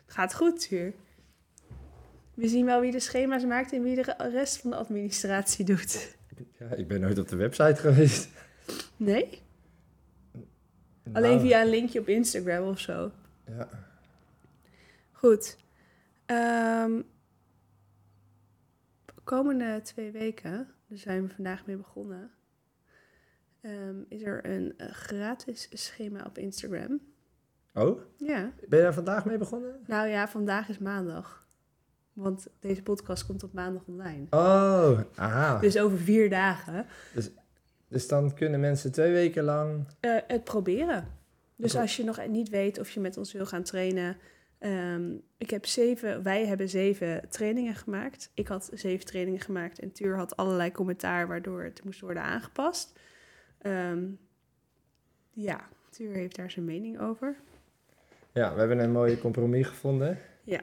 gaat 0.06 0.34
goed, 0.34 0.60
Tuur. 0.68 0.94
We 2.34 2.48
zien 2.48 2.66
wel 2.66 2.82
wie 2.82 2.92
de 2.92 3.00
schema's 3.00 3.46
maakt 3.46 3.74
en 3.74 3.84
wie 3.84 3.96
de 3.96 4.16
rest 4.18 4.58
van 4.58 4.70
de 4.70 4.76
administratie 4.76 5.66
doet. 5.66 6.18
Ja, 6.60 6.70
ik 6.70 6.88
ben 6.88 7.02
nooit 7.02 7.20
op 7.20 7.28
de 7.28 7.36
website 7.36 7.76
geweest. 7.76 8.30
Nee? 8.98 9.42
Alleen 11.12 11.36
Nou, 11.36 11.42
via 11.48 11.62
een 11.62 11.70
linkje 11.70 12.00
op 12.00 12.08
Instagram 12.08 12.68
of 12.68 12.80
zo. 12.80 13.12
Ja. 13.46 13.70
Goed. 15.12 15.58
Ehm, 16.26 17.02
komende 19.24 19.80
twee 19.84 20.12
weken, 20.12 20.68
daar 20.88 20.98
zijn 20.98 21.28
we 21.28 21.34
vandaag 21.34 21.66
mee 21.66 21.76
begonnen, 21.76 22.32
ehm, 23.62 23.96
is 24.08 24.22
er 24.24 24.46
een 24.46 24.74
eh, 24.78 24.92
gratis 24.92 25.70
schema 25.74 26.24
op 26.26 26.38
Instagram. 26.38 27.00
Oh, 27.74 28.00
Ja. 28.18 28.52
ben 28.68 28.78
je 28.80 28.84
daar 28.86 28.94
vandaag 28.94 29.26
mee 29.26 29.38
begonnen? 29.38 29.80
Nou 29.88 30.08
ja, 30.08 30.28
vandaag 30.28 30.70
is 30.70 30.78
maandag. 30.78 31.46
Want 32.14 32.48
deze 32.60 32.84
podcast 32.84 33.26
komt 33.26 33.44
op 33.44 33.54
maandag 33.54 33.82
online. 33.86 34.26
Oh, 34.30 35.00
aha. 35.16 35.60
Dus 35.60 35.78
over 35.78 35.98
vier 35.98 36.30
dagen 36.30 36.86
Dus 37.88 38.08
dan 38.08 38.34
kunnen 38.34 38.60
mensen 38.60 38.92
twee 38.92 39.12
weken 39.12 39.44
lang... 39.44 39.86
eh, 40.00 40.16
het 40.28 40.44
proberen. 40.44 41.08
Dus 41.56 41.76
als 41.76 41.98
je 41.98 42.04
nog 42.04 42.28
niet 42.28 42.50
weet 42.50 42.80
of 42.80 42.90
je 42.90 43.00
met 43.00 43.18
ons 43.18 43.34
wil 43.34 43.46
gaan 43.46 43.64
trainen. 43.64 44.18
ehm, 44.60 45.12
ik 45.38 45.50
heb 45.50 45.66
zeven, 45.66 46.24
wij 46.24 46.46
hebben 46.46 46.70
zeven 46.70 47.30
trainingen 47.30 47.76
gemaakt. 47.76 48.32
Ik 48.34 48.48
had 48.48 48.70
zeven 48.74 49.06
trainingen 49.06 49.40
gemaakt 49.40 49.80
en 49.80 49.92
Tuur 49.92 50.16
had 50.18 50.38
allerlei 50.38 50.72
commentaar 50.72 51.28
waardoor 51.28 51.64
het 51.64 51.84
moest 51.84 52.00
worden 52.02 52.24
aangepast. 52.24 53.00
Ehm, 53.62 54.04
ja, 55.30 55.68
Tuur 55.90 56.14
heeft 56.14 56.36
daar 56.36 56.52
zijn 56.52 56.66
mening 56.66 57.00
over. 57.00 57.36
Ja, 58.34 58.54
we 58.54 58.60
hebben 58.60 58.80
een 58.80 58.92
mooie 58.92 59.18
compromis 59.20 59.68
gevonden. 59.68 60.18
Ja. 60.44 60.62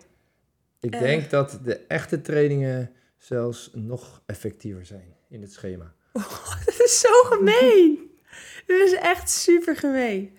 Ik 0.81 0.95
Eh. 0.95 1.01
denk 1.01 1.31
dat 1.31 1.61
de 1.65 1.77
echte 1.87 2.21
trainingen 2.21 2.93
zelfs 3.17 3.71
nog 3.75 4.23
effectiever 4.27 4.87
zijn 4.87 5.15
in 5.29 5.41
het 5.43 5.53
schema. 5.53 5.95
Dat 6.65 6.81
is 6.85 7.01
zo 7.01 7.23
gemeen! 7.23 8.11
Dit 8.67 8.81
is 8.81 8.93
echt 8.95 9.31
super 9.31 9.77
gemeen. 9.77 10.37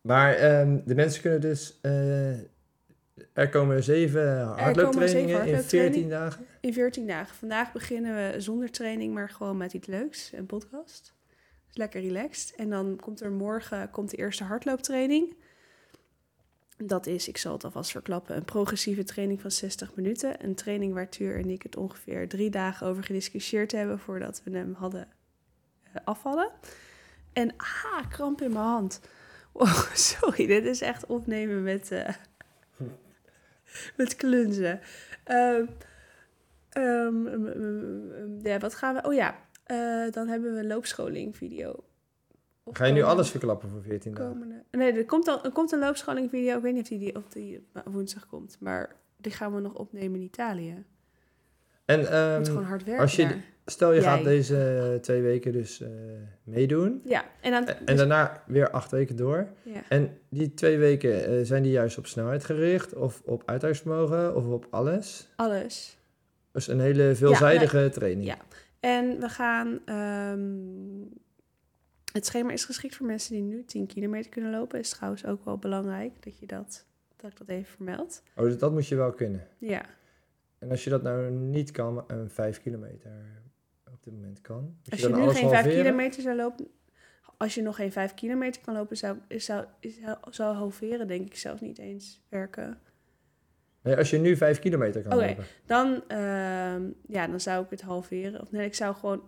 Maar 0.00 0.34
ehm, 0.34 0.78
de 0.84 0.94
mensen 0.94 1.22
kunnen 1.22 1.40
dus... 1.40 1.78
eh, 1.82 2.30
er 3.32 3.48
komen 3.50 3.82
zeven 3.82 4.38
hardlooptrainingen 4.42 5.28
in 5.28 5.34
hardlooptrainingen. 5.34 5.64
14 5.64 6.08
dagen. 6.08 6.46
In 6.60 6.72
14 6.72 7.06
dagen. 7.06 7.34
Vandaag 7.36 7.72
beginnen 7.72 8.14
we 8.32 8.40
zonder 8.40 8.70
training, 8.70 9.14
maar 9.14 9.28
gewoon 9.30 9.56
met 9.56 9.72
iets 9.72 9.86
leuks, 9.86 10.32
een 10.32 10.46
podcast. 10.46 11.14
Lekker 11.76 12.00
relaxed. 12.00 12.54
En 12.54 12.70
dan 12.70 12.98
komt 13.00 13.20
er 13.20 13.30
morgen 13.30 13.90
komt 13.90 14.10
de 14.10 14.16
eerste 14.16 14.44
hardlooptraining. 14.44 15.34
Dat 16.76 17.06
is, 17.06 17.28
ik 17.28 17.36
zal 17.36 17.52
het 17.52 17.64
alvast 17.64 17.90
verklappen, 17.90 18.36
een 18.36 18.44
progressieve 18.44 19.04
training 19.04 19.40
van 19.40 19.50
60 19.50 19.94
minuten. 19.94 20.44
Een 20.44 20.54
training 20.54 20.94
waar 20.94 21.08
Tuur 21.08 21.38
en 21.38 21.50
ik 21.50 21.62
het 21.62 21.76
ongeveer 21.76 22.28
drie 22.28 22.50
dagen 22.50 22.86
over 22.86 23.04
gediscussieerd 23.04 23.72
hebben 23.72 23.98
voordat 23.98 24.40
we 24.44 24.50
hem 24.50 24.74
hadden 24.74 25.08
eh, 25.82 25.94
afvallen. 26.04 26.50
En 27.32 27.54
ah, 27.56 28.08
kramp 28.08 28.40
in 28.40 28.52
mijn 28.52 28.64
hand. 28.64 29.00
Wow, 29.52 29.94
sorry, 29.94 30.46
dit 30.46 30.64
is 30.64 30.80
echt 30.80 31.06
opnemen 31.06 31.62
met, 31.62 31.90
eh, 31.90 32.14
met 33.96 34.16
klunzen. 34.16 34.80
Ehm, 35.24 35.66
ja, 38.42 38.58
wat 38.58 38.74
gaan 38.74 38.94
we... 38.94 39.02
Oh 39.02 39.14
ja, 39.14 39.45
eh, 39.66 40.10
dan 40.10 40.28
hebben 40.28 40.52
we 40.52 40.58
een 40.58 40.66
loopscholing 40.66 41.36
video. 41.36 41.84
Of 42.62 42.76
Ga 42.76 42.84
je 42.84 42.92
nu 42.92 43.02
alles 43.02 43.30
verklappen 43.30 43.68
voor 43.68 43.82
14 43.82 44.14
dagen? 44.14 44.64
Nee, 44.70 44.92
er 44.92 45.04
komt, 45.04 45.24
dan, 45.24 45.42
er 45.44 45.50
komt 45.52 45.72
een 45.72 45.78
loopscholing 45.78 46.30
video. 46.30 46.56
Ik 46.56 46.62
weet 46.62 46.74
niet 46.74 46.82
of 46.82 46.88
die, 46.88 46.98
die 46.98 47.16
op 47.16 47.32
die 47.32 47.66
woensdag 47.84 48.26
komt. 48.26 48.56
Maar 48.60 48.94
die 49.16 49.32
gaan 49.32 49.54
we 49.54 49.60
nog 49.60 49.74
opnemen 49.74 50.18
in 50.20 50.24
Italië. 50.24 50.84
En 51.84 52.00
Je 52.00 52.06
ehm, 52.06 52.38
moet 52.38 52.48
gewoon 52.48 52.64
hard 52.64 52.84
werken 52.84 53.02
als 53.02 53.16
je 53.16 53.22
daar. 53.22 53.44
stel 53.64 53.92
je 53.92 54.00
Jij. 54.00 54.10
gaat 54.10 54.24
deze 54.24 54.98
twee 55.00 55.22
weken 55.22 55.52
dus 55.52 55.80
eh, 55.80 55.88
meedoen. 56.44 57.00
Ja, 57.04 57.24
en 57.40 57.50
dan... 57.50 57.66
En 57.66 57.84
dus- 57.84 57.96
daarna 57.96 58.42
weer 58.46 58.70
acht 58.70 58.90
weken 58.90 59.16
door. 59.16 59.48
ja. 59.62 59.82
En 59.88 60.18
die 60.30 60.54
twee 60.54 60.78
weken, 60.78 61.24
eh, 61.26 61.38
zijn 61.42 61.62
die 61.62 61.72
juist 61.72 61.98
op 61.98 62.06
snelheid 62.06 62.44
gericht? 62.44 62.94
Of 62.94 63.22
op 63.24 63.42
uithoudingsvermogen? 63.46 64.36
Of 64.36 64.46
op 64.46 64.66
alles? 64.70 65.28
Alles. 65.36 65.98
Dus 66.52 66.68
een 66.68 66.80
hele 66.80 67.14
veelzijdige 67.14 67.88
training. 67.92 68.26
Ja. 68.26 68.36
En 68.86 69.20
we 69.20 69.28
gaan... 69.28 69.80
ehm, 69.84 71.14
het 72.12 72.26
schema 72.26 72.52
is 72.52 72.64
geschikt 72.64 72.96
voor 72.96 73.06
mensen 73.06 73.32
die 73.32 73.42
nu 73.42 73.64
10 73.64 73.86
kilometer 73.86 74.30
kunnen 74.30 74.50
lopen. 74.50 74.78
Is 74.78 74.88
trouwens 74.88 75.24
ook 75.24 75.44
wel 75.44 75.58
belangrijk 75.58 76.22
dat 76.22 76.38
je 76.38 76.46
dat... 76.46 76.86
Dat 77.16 77.30
ik 77.30 77.38
dat 77.38 77.48
even 77.48 77.72
vermeld. 77.72 78.22
Oh, 78.36 78.44
dus 78.44 78.58
dat 78.58 78.72
moet 78.72 78.86
je 78.86 78.96
wel 78.96 79.12
kunnen. 79.12 79.46
Ja. 79.58 79.84
En 80.58 80.70
als 80.70 80.84
je 80.84 80.90
dat 80.90 81.02
nou 81.02 81.30
niet 81.30 81.70
kan, 81.70 82.04
een 82.06 82.30
vijf 82.30 82.62
kilometer 82.62 83.10
op 83.92 84.04
dit 84.04 84.12
moment 84.12 84.40
kan. 84.40 84.76
Als 84.90 85.00
je 85.00 85.08
nu 85.08 85.14
geen 85.14 85.32
5 85.32 85.42
halveren? 85.42 85.82
kilometer 85.82 86.22
zou 86.22 86.36
lopen... 86.36 86.66
Als 87.36 87.54
je 87.54 87.62
nog 87.62 87.76
geen 87.76 87.92
5 87.92 88.14
kilometer 88.14 88.62
kan 88.62 88.74
lopen, 88.74 88.96
zou, 88.96 89.18
zou, 89.28 89.64
zou, 89.80 90.16
zou 90.30 90.54
halveren 90.54 91.08
denk 91.08 91.26
ik 91.26 91.36
zelfs 91.36 91.60
niet 91.60 91.78
eens 91.78 92.20
werken. 92.28 92.80
Nee, 93.86 93.96
als 93.96 94.10
je 94.10 94.18
nu 94.18 94.36
vijf 94.36 94.58
kilometer 94.58 95.02
kan 95.02 95.18
lopen. 95.18 95.44
Dan, 95.66 96.02
ehm, 96.08 96.82
ja, 97.06 97.26
dan 97.26 97.40
zou 97.40 97.64
ik 97.64 97.70
het 97.70 97.80
halveren. 97.80 98.40
Of 98.40 98.50
nee, 98.50 98.66
ik 98.66 98.74
zou 98.74 98.94
gewoon 98.94 99.22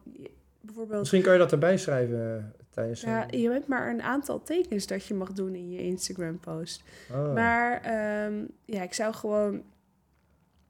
bijvoorbeeld... 0.60 1.00
Misschien 1.00 1.22
kan 1.22 1.32
je 1.32 1.38
dat 1.38 1.52
erbij 1.52 1.76
schrijven 1.76 2.52
tijdens 2.70 3.00
Ja, 3.00 3.32
een... 3.32 3.40
je 3.40 3.50
hebt 3.50 3.66
maar 3.66 3.90
een 3.90 4.02
aantal 4.02 4.42
tekens 4.42 4.86
dat 4.86 5.04
je 5.06 5.14
mag 5.14 5.32
doen 5.32 5.54
in 5.54 5.70
je 5.70 5.82
Instagram-post. 5.82 6.82
Oh. 7.10 7.34
Maar 7.34 7.80
ehm, 7.82 8.44
ja, 8.64 8.82
ik 8.82 8.94
zou 8.94 9.14
gewoon... 9.14 9.62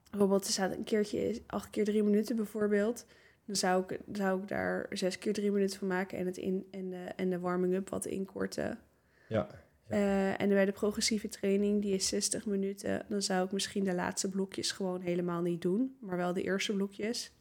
Bijvoorbeeld, 0.09 0.45
er 0.45 0.51
staat 0.51 0.75
een 0.75 0.83
keertje 0.83 1.41
8 1.47 1.69
keer 1.69 1.85
3 1.85 2.03
minuten 2.03 2.35
bijvoorbeeld. 2.35 3.05
Dan 3.45 3.55
zou 3.55 3.83
ik, 3.87 3.99
zou 4.11 4.41
ik 4.41 4.47
daar 4.47 4.85
6 4.89 5.17
keer 5.19 5.33
3 5.33 5.51
minuten 5.51 5.79
van 5.79 5.87
maken 5.87 6.17
en, 6.17 6.25
het 6.25 6.37
in, 6.37 6.67
en, 6.71 6.89
de, 6.89 7.03
en 7.15 7.29
de 7.29 7.39
warming-up 7.39 7.89
wat 7.89 8.05
inkorten. 8.05 8.79
Ja. 9.27 9.47
Eh, 9.89 10.41
en 10.41 10.49
bij 10.49 10.65
de 10.65 10.71
progressieve 10.71 11.27
training, 11.27 11.81
die 11.81 11.93
is 11.93 12.07
60 12.07 12.45
minuten, 12.45 13.05
dan 13.07 13.21
zou 13.21 13.45
ik 13.45 13.51
misschien 13.51 13.83
de 13.83 13.93
laatste 13.93 14.29
blokjes 14.29 14.71
gewoon 14.71 15.01
helemaal 15.01 15.41
niet 15.41 15.61
doen, 15.61 15.97
maar 15.99 16.17
wel 16.17 16.33
de 16.33 16.43
eerste 16.43 16.73
blokjes. 16.73 17.31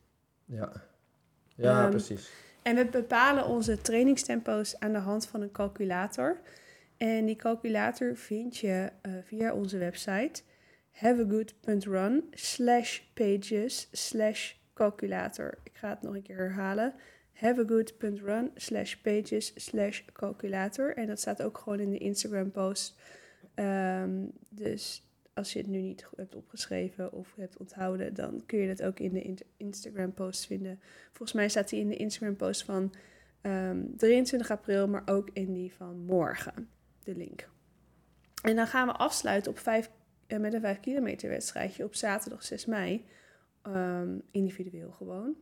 Ja, 0.45 0.73
ja 1.55 1.83
Ehm, 1.83 1.91
precies. 1.91 2.31
En 2.63 2.77
we 2.77 2.87
bepalen 2.87 3.47
onze 3.47 3.81
trainingstempo's 3.81 4.79
aan 4.79 4.93
de 4.93 4.99
hand 4.99 5.27
van 5.27 5.41
een 5.41 5.51
calculator. 5.51 6.41
En 6.97 7.27
die 7.27 7.37
calculator 7.37 8.17
vind 8.17 8.57
je 8.57 8.91
eh, 9.03 9.13
via 9.25 9.53
onze 9.53 9.79
website 9.79 10.43
haveagood.run 10.91 12.29
slash 12.31 13.01
pages 13.15 13.89
slash 13.93 14.55
calculator. 14.75 15.59
Ik 15.63 15.77
ga 15.77 15.89
het 15.89 16.03
nog 16.03 16.15
een 16.15 16.23
keer 16.23 16.37
herhalen. 16.37 16.95
haveagood.run 17.39 18.51
slash 18.55 18.95
pages 18.95 19.53
slash 19.57 20.03
calculator. 20.13 20.97
En 20.97 21.07
dat 21.07 21.21
staat 21.21 21.43
ook 21.43 21.59
gewoon 21.59 21.81
in 21.81 21.91
de 21.91 21.99
Instagram 21.99 22.51
post. 22.51 23.01
Ehm, 23.55 24.27
dus 24.49 25.03
als 25.35 25.53
je 25.53 25.59
het 25.59 25.69
nu 25.69 25.81
niet 25.81 26.07
hebt 26.17 26.35
opgeschreven 26.35 27.13
of 27.13 27.35
hebt 27.37 27.57
onthouden, 27.57 28.15
dan 28.15 28.43
kun 28.47 28.59
je 28.59 28.69
dat 28.69 28.83
ook 28.83 29.01
in 29.01 29.13
de 29.13 29.37
Instagram 29.57 30.13
post 30.13 30.47
vinden. 30.47 30.81
Volgens 31.07 31.33
mij 31.33 31.49
staat 31.49 31.69
die 31.69 31.81
in 31.81 31.89
de 31.89 31.97
Instagram 31.97 32.37
post 32.37 32.65
van 32.65 32.95
ehm, 33.41 33.83
23 33.97 34.51
april, 34.51 34.89
maar 34.89 35.03
ook 35.07 35.31
in 35.33 35.53
die 35.53 35.73
van 35.75 35.99
morgen, 35.99 36.69
de 37.05 37.17
link. 37.17 37.49
En 38.43 38.57
dan 38.57 38.67
gaan 38.67 38.87
we 38.87 38.93
afsluiten 38.93 39.51
op 39.51 39.59
vijf, 39.59 39.91
eh, 40.27 40.39
met 40.39 40.55
een 40.55 40.61
5 40.61 40.81
kilometer 40.81 41.29
wedstrijdje 41.29 41.85
op 41.85 41.95
zaterdag 41.95 42.43
6 42.43 42.67
mei. 42.67 43.05
Ehm, 43.63 44.19
individueel 44.31 44.91
gewoon. 44.91 45.37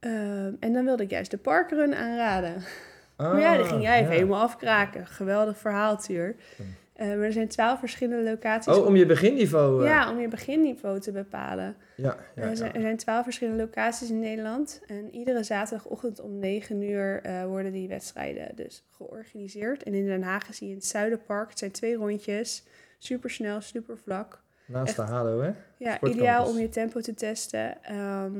Ehm, 0.00 0.52
en 0.60 0.72
dan 0.72 0.84
wilde 0.84 1.02
ik 1.02 1.10
juist 1.10 1.30
de 1.30 1.36
parkrun 1.38 1.94
aanraden. 1.94 2.54
maar 3.16 3.40
ja, 3.40 3.56
die 3.56 3.64
ging 3.64 3.82
jij 3.82 3.94
even 3.94 4.06
Ah, 4.06 4.12
ja. 4.12 4.18
helemaal 4.18 4.40
afkraken. 4.42 5.06
Geweldig 5.06 5.58
verhaal, 5.58 5.96
Tuur. 5.98 6.34
Hm. 6.56 6.62
Eh, 6.92 7.06
maar 7.08 7.18
er 7.18 7.32
zijn 7.32 7.48
twaalf 7.48 7.78
verschillende 7.78 8.30
locaties. 8.30 8.72
Oh, 8.74 8.86
om 8.86 8.96
je 8.96 9.06
beginniveau... 9.06 9.82
eh, 9.82 9.88
Ja, 9.88 10.10
om 10.10 10.20
je 10.20 10.28
beginniveau 10.28 11.00
te 11.00 11.12
bepalen. 11.12 11.76
ja, 11.94 12.16
ja, 12.34 12.42
er, 12.42 12.56
zijn, 12.56 12.74
er 12.74 12.80
zijn 12.80 12.96
twaalf 12.96 13.24
verschillende 13.24 13.62
locaties 13.62 14.10
in 14.10 14.18
Nederland. 14.18 14.80
En 14.86 15.14
iedere 15.14 15.42
zaterdagochtend 15.42 16.20
om 16.20 16.38
9 16.38 16.82
uur 16.82 17.20
eh, 17.22 17.44
worden 17.44 17.72
die 17.72 17.88
wedstrijden 17.88 18.56
dus 18.56 18.84
georganiseerd. 18.96 19.82
En 19.82 19.94
in 19.94 20.06
Den 20.06 20.22
Haag 20.22 20.48
is 20.48 20.58
die 20.58 20.68
in 20.68 20.74
het 20.74 20.84
Zuiderpark. 20.84 21.48
Het 21.48 21.58
zijn 21.58 21.70
twee 21.70 21.94
rondjes. 21.96 22.64
Super 22.98 23.30
snel, 23.30 23.60
super 23.60 23.98
vlak. 23.98 24.42
Naast 24.66 24.96
de 24.96 25.02
Halo, 25.02 25.40
hè? 25.40 25.50
Ja, 25.76 26.00
ideaal 26.02 26.46
om 26.48 26.58
je 26.58 26.68
tempo 26.68 27.00
te 27.00 27.14
testen. 27.14 27.84
Ehm, 27.84 28.32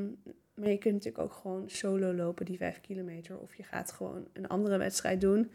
maar 0.59 0.68
je 0.68 0.78
kunt 0.78 0.94
natuurlijk 0.94 1.24
ook 1.24 1.32
gewoon 1.32 1.70
solo 1.70 2.14
lopen, 2.14 2.46
die 2.46 2.56
5 2.56 2.80
kilometer. 2.80 3.38
Of 3.38 3.54
je 3.54 3.62
gaat 3.62 3.92
gewoon 3.92 4.28
een 4.32 4.48
andere 4.48 4.76
wedstrijd 4.78 5.20
doen. 5.20 5.50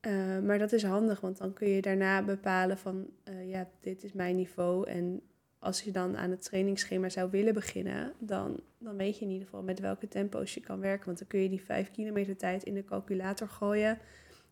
Eh, 0.00 0.38
maar 0.38 0.58
dat 0.58 0.72
is 0.72 0.82
handig, 0.82 1.20
want 1.20 1.38
dan 1.38 1.52
kun 1.52 1.68
je 1.68 1.82
daarna 1.82 2.22
bepalen 2.22 2.78
van... 2.78 3.06
eh, 3.24 3.50
ja, 3.50 3.68
dit 3.80 4.04
is 4.04 4.12
mijn 4.12 4.36
niveau. 4.36 4.88
En 4.88 5.20
als 5.58 5.82
je 5.82 5.90
dan 5.90 6.16
aan 6.16 6.30
het 6.30 6.44
trainingsschema 6.44 7.08
zou 7.08 7.30
willen 7.30 7.54
beginnen... 7.54 8.12
Dan, 8.18 8.60
dan 8.78 8.96
weet 8.96 9.18
je 9.18 9.24
in 9.24 9.30
ieder 9.30 9.46
geval 9.46 9.62
met 9.62 9.80
welke 9.80 10.08
tempo's 10.08 10.54
je 10.54 10.60
kan 10.60 10.80
werken. 10.80 11.06
Want 11.06 11.18
dan 11.18 11.26
kun 11.26 11.40
je 11.40 11.48
die 11.48 11.64
5 11.64 11.90
kilometer 11.90 12.36
tijd 12.36 12.62
in 12.62 12.74
de 12.74 12.84
calculator 12.84 13.48
gooien. 13.48 13.98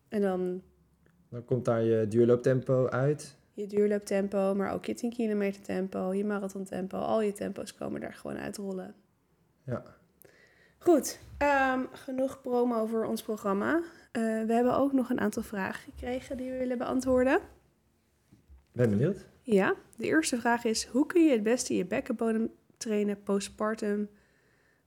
En 0.09 0.21
dan 0.21 0.61
Dan 1.29 1.45
komt 1.45 1.65
daar 1.65 1.83
je 1.83 2.07
duurlooptempo 2.07 2.87
uit. 2.87 3.35
Je 3.53 3.67
duurlooptempo, 3.67 4.55
maar 4.55 4.73
ook 4.73 4.85
je 4.85 4.93
10 4.93 5.09
kilometer 5.09 5.61
tempo, 5.61 6.13
je 6.13 6.25
marathontempo. 6.25 6.97
Al 6.97 7.21
je 7.21 7.31
tempo's 7.31 7.73
komen 7.73 8.01
daar 8.01 8.13
gewoon 8.13 8.37
uitrollen. 8.37 8.95
Ja. 9.65 9.83
Goed, 10.77 11.19
ehm, 11.37 11.79
genoeg 11.91 12.41
promo 12.41 12.79
over 12.79 13.05
ons 13.05 13.21
programma. 13.21 13.81
Eh, 14.11 14.21
we 14.21 14.53
hebben 14.53 14.75
ook 14.75 14.93
nog 14.93 15.09
een 15.09 15.19
aantal 15.19 15.43
vragen 15.43 15.91
gekregen 15.91 16.37
die 16.37 16.51
we 16.51 16.57
willen 16.57 16.77
beantwoorden. 16.77 17.39
Ben 18.71 18.89
benieuwd. 18.89 19.25
Ja, 19.41 19.75
de 19.95 20.05
eerste 20.05 20.39
vraag 20.39 20.63
is: 20.63 20.85
hoe 20.85 21.05
kun 21.05 21.23
je 21.23 21.31
het 21.31 21.43
beste 21.43 21.75
je 21.75 21.85
bekkenbodem 21.85 22.51
trainen 22.77 23.23
postpartum 23.23 24.09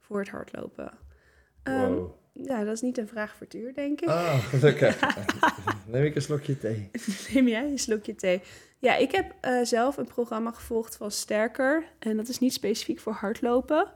voor 0.01 0.19
het 0.19 0.29
hardlopen? 0.29 0.91
Wow. 1.65 2.15
ja, 2.33 2.65
dat 2.65 2.75
is 2.75 2.81
niet 2.81 2.99
een 2.99 3.09
vraag 3.09 3.37
voor 3.37 3.47
Tuur, 3.47 3.75
denk 3.75 4.01
ik. 4.01 4.09
Ah, 4.09 4.39
gelukkig. 4.51 5.01
Neem 5.87 6.05
ik 6.05 6.15
een 6.15 6.23
slokje 6.23 6.59
thee. 6.59 6.91
Neem 7.33 7.49
jij 7.49 7.71
een 7.71 7.79
slokje 7.79 8.15
thee? 8.15 8.43
Ja, 8.79 8.97
ik 8.97 9.13
heb 9.13 9.35
eh, 9.41 9.63
zelf 9.63 9.97
een 9.97 10.07
programma 10.07 10.51
gevolgd 10.51 10.97
van 10.97 11.11
Sterker. 11.11 11.85
En 11.99 12.17
dat 12.17 12.29
is 12.29 12.39
niet 12.39 12.53
specifiek 12.53 12.99
voor 12.99 13.13
hardlopen. 13.13 13.93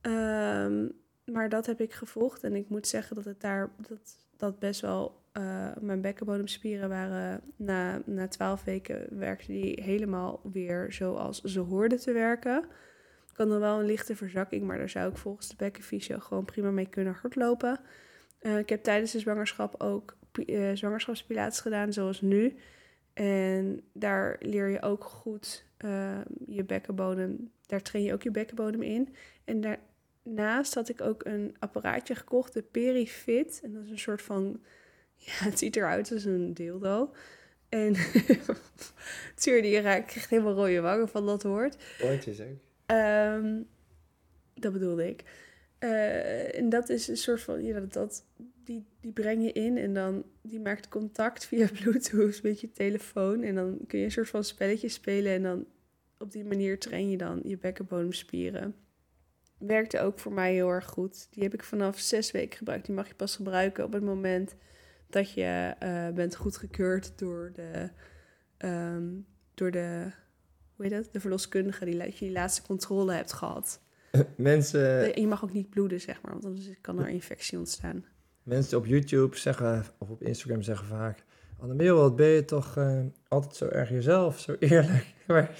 Ehm, 0.00 0.88
maar 1.24 1.48
dat 1.48 1.66
heb 1.66 1.80
ik 1.80 1.92
gevolgd. 1.92 2.42
En 2.44 2.54
ik 2.54 2.68
moet 2.68 2.86
zeggen 2.86 3.16
dat 3.16 3.24
het 3.24 3.40
daar 3.40 3.70
dat, 3.88 4.16
dat 4.36 4.58
best 4.58 4.80
wel. 4.80 5.18
eh, 5.32 5.76
mijn 5.80 6.00
bekkenbodemspieren 6.00 6.88
waren 6.88 7.40
na, 7.56 8.02
na 8.06 8.28
12 8.28 8.64
weken 8.64 9.18
werkte 9.18 9.52
die 9.52 9.82
helemaal 9.82 10.40
weer 10.52 10.92
zoals 10.92 11.40
ze 11.40 11.60
hoorden 11.60 11.98
te 11.98 12.12
werken. 12.12 12.64
Ik 13.30 13.36
had 13.36 13.48
nog 13.48 13.58
wel 13.58 13.78
een 13.78 13.86
lichte 13.86 14.16
verzakking, 14.16 14.64
maar 14.64 14.78
daar 14.78 14.88
zou 14.88 15.10
ik 15.10 15.16
volgens 15.16 15.48
de 15.48 15.56
bekkenfysio 15.56 16.18
gewoon 16.18 16.44
prima 16.44 16.70
mee 16.70 16.88
kunnen 16.88 17.16
hardlopen. 17.20 17.80
Eh, 18.38 18.58
ik 18.58 18.68
heb 18.68 18.82
tijdens 18.82 19.12
de 19.12 19.18
zwangerschap 19.18 19.82
ook 19.82 20.16
eh, 20.46 20.70
zwangerschapspilates 20.74 21.60
gedaan, 21.60 21.92
zoals 21.92 22.20
nu. 22.20 22.56
En 23.12 23.82
daar 23.92 24.36
leer 24.40 24.68
je 24.68 24.82
ook 24.82 25.04
goed 25.04 25.64
eh, 25.76 26.20
je 26.46 26.64
bekkenbodem, 26.64 27.50
daar 27.66 27.82
train 27.82 28.04
je 28.04 28.12
ook 28.12 28.22
je 28.22 28.30
bekkenbodem 28.30 28.82
in. 28.82 29.14
En 29.44 29.60
daarnaast 30.36 30.74
had 30.74 30.88
ik 30.88 31.00
ook 31.00 31.24
een 31.24 31.56
apparaatje 31.58 32.14
gekocht, 32.14 32.52
de 32.52 32.62
Perifit. 32.62 33.60
En 33.62 33.72
dat 33.72 33.84
is 33.84 33.90
een 33.90 33.98
soort 33.98 34.22
van, 34.22 34.60
ja, 35.26 35.32
het 35.32 35.58
ziet 35.58 35.76
eruit 35.76 36.12
als 36.12 36.24
een 36.24 36.54
dildo. 36.54 37.12
En 37.68 37.94
Tuur, 39.40 39.62
die 39.62 39.80
raakt 39.80 40.10
krijgt 40.10 40.30
helemaal 40.30 40.54
rode 40.54 40.80
wangen 40.80 41.08
van 41.08 41.26
dat 41.26 41.42
woord. 41.42 41.76
Oortjes 42.02 42.40
ook. 42.40 42.58
Ehm, 42.86 43.62
dat 44.54 44.72
bedoelde 44.72 45.08
ik. 45.08 45.24
Eh, 45.78 46.58
en 46.58 46.68
dat 46.68 46.88
is 46.88 47.08
een 47.08 47.16
soort 47.16 47.40
van, 47.40 47.64
ja, 47.64 47.80
dat, 47.80 47.92
dat, 47.92 48.24
die, 48.64 48.86
die 49.00 49.12
breng 49.12 49.42
je 49.42 49.52
in 49.52 49.78
en 49.78 49.94
dan 49.94 50.24
die 50.42 50.60
maakt 50.60 50.88
contact 50.88 51.46
via 51.46 51.68
Bluetooth 51.80 52.42
met 52.42 52.60
je 52.60 52.70
telefoon. 52.70 53.42
En 53.42 53.54
dan 53.54 53.78
kun 53.86 53.98
je 53.98 54.04
een 54.04 54.10
soort 54.10 54.28
van 54.28 54.44
spelletje 54.44 54.88
spelen 54.88 55.32
en 55.32 55.42
dan 55.42 55.66
op 56.18 56.32
die 56.32 56.44
manier 56.44 56.78
train 56.78 57.10
je 57.10 57.16
dan 57.16 57.40
je 57.44 57.58
bekkenbodemspieren. 57.58 58.74
Werkte 59.60 60.00
ook 60.00 60.18
voor 60.18 60.32
mij 60.32 60.52
heel 60.52 60.68
erg 60.68 60.86
goed. 60.86 61.26
Die 61.30 61.42
heb 61.42 61.54
ik 61.54 61.64
vanaf 61.64 61.98
zes 61.98 62.30
weken 62.30 62.58
gebruikt. 62.58 62.86
Die 62.86 62.94
mag 62.94 63.08
je 63.08 63.14
pas 63.14 63.36
gebruiken 63.36 63.84
op 63.84 63.92
het 63.92 64.02
moment 64.02 64.54
dat 65.10 65.32
je 65.32 65.74
eh, 65.78 66.08
bent 66.08 66.36
goedgekeurd 66.36 67.18
door 67.18 67.50
de, 67.54 67.90
ehm, 68.56 69.08
door 69.54 69.70
de, 69.70 70.10
hoe 70.74 70.84
heet 70.84 70.94
dat? 70.94 71.12
De 71.12 71.20
verloskundige 71.20 71.84
die 71.84 71.96
je 71.96 72.12
die 72.18 72.32
laatste 72.32 72.62
controle 72.62 73.12
hebt 73.12 73.32
gehad. 73.32 73.80
Mensen, 74.36 75.14
En 75.14 75.20
je 75.20 75.28
mag 75.28 75.44
ook 75.44 75.52
niet 75.52 75.70
bloeden, 75.70 76.00
zeg 76.00 76.22
maar, 76.22 76.32
want 76.32 76.44
anders 76.44 76.68
kan 76.80 76.98
er 76.98 77.08
infectie 77.08 77.58
ontstaan. 77.58 78.04
mensen 78.42 78.78
op 78.78 78.86
YouTube 78.86 79.36
zeggen, 79.36 79.84
of 79.98 80.10
op 80.10 80.22
Instagram 80.22 80.62
zeggen 80.62 80.86
vaak... 80.86 81.24
Annemeel, 81.58 81.96
wat 81.96 82.16
ben 82.16 82.26
je 82.26 82.44
toch 82.44 82.76
eh, 82.76 83.00
altijd 83.28 83.56
zo 83.56 83.66
erg 83.66 83.88
jezelf, 83.88 84.38
zo 84.38 84.56
eerlijk. 84.58 85.06
Maar 85.26 85.50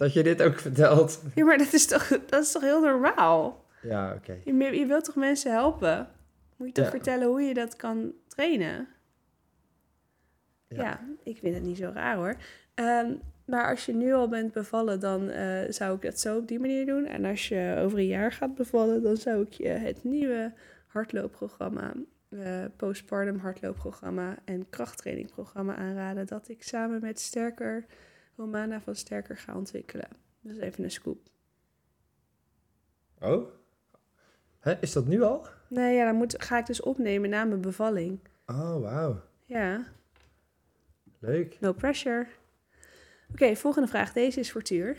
dat 0.00 0.12
je 0.12 0.22
dit 0.22 0.42
ook 0.42 0.58
vertelt. 0.68 1.22
Ja, 1.34 1.44
maar 1.44 1.58
dat 1.58 1.72
is 1.72 1.86
toch, 1.86 2.08
dat 2.26 2.42
is 2.42 2.52
toch 2.52 2.62
heel 2.62 2.80
normaal? 2.80 3.64
Ja, 3.82 4.14
oké. 4.14 4.36
Je, 4.44 4.78
je 4.78 4.86
wilt 4.86 5.04
toch 5.04 5.14
mensen 5.14 5.52
helpen? 5.52 6.08
Moet 6.56 6.66
je 6.68 6.74
toch 6.74 6.84
Ja. 6.84 6.90
vertellen 6.90 7.26
hoe 7.28 7.42
je 7.42 7.54
dat 7.54 7.76
kan 7.76 8.12
trainen? 8.28 8.88
Ja, 10.68 10.82
Ja. 10.82 11.00
ik 11.22 11.38
vind 11.38 11.54
het 11.54 11.64
niet 11.64 11.76
zo 11.76 11.90
raar 11.94 12.16
hoor. 12.16 12.34
Ehm, 12.74 13.12
maar 13.44 13.68
als 13.70 13.86
je 13.86 13.94
nu 13.94 14.12
al 14.12 14.28
bent 14.28 14.52
bevallen, 14.52 15.00
dan 15.00 15.28
eh, 15.28 15.58
zou 15.68 15.94
ik 15.96 16.02
dat 16.02 16.20
zo 16.20 16.36
op 16.36 16.48
die 16.48 16.60
manier 16.60 16.86
doen. 16.86 17.06
En 17.06 17.24
als 17.24 17.48
je 17.48 17.74
over 17.78 17.98
een 17.98 18.06
jaar 18.06 18.32
gaat 18.32 18.54
bevallen, 18.54 19.02
dan 19.02 19.16
zou 19.16 19.42
ik 19.42 19.52
je 19.52 19.68
het 19.68 20.04
nieuwe 20.04 20.52
hardloopprogramma, 20.86 21.92
eh, 22.28 22.64
postpartum 22.76 23.38
hardloopprogramma 23.38 24.36
en 24.44 24.66
krachttrainingprogramma 24.70 25.74
aanraden. 25.76 26.26
Dat 26.26 26.48
ik 26.48 26.62
samen 26.62 27.00
met 27.00 27.20
Sterker, 27.20 27.84
Romana 28.40 28.80
van 28.80 28.96
Sterker 28.96 29.36
ga 29.36 29.56
ontwikkelen. 29.56 30.08
Dat 30.40 30.52
is 30.52 30.58
even 30.58 30.84
een 30.84 30.90
scoop. 30.90 31.28
Oh? 33.20 33.48
Hè, 34.58 34.80
is 34.80 34.92
dat 34.92 35.06
nu 35.06 35.22
al? 35.22 35.46
Nee, 35.68 35.96
ja, 35.96 36.04
dan 36.04 36.14
moet, 36.14 36.42
ga 36.42 36.58
ik 36.58 36.66
dus 36.66 36.82
opnemen 36.82 37.30
na 37.30 37.44
mijn 37.44 37.60
bevalling. 37.60 38.20
Oh, 38.46 38.80
wauw. 38.80 39.22
Ja, 39.44 39.86
Leuk. 41.18 41.60
no 41.60 41.72
pressure. 41.72 42.26
Oké, 43.30 43.56
volgende 43.56 43.88
vraag. 43.88 44.12
Deze 44.12 44.40
is 44.40 44.52
voor 44.52 44.62
Tuur. 44.62 44.96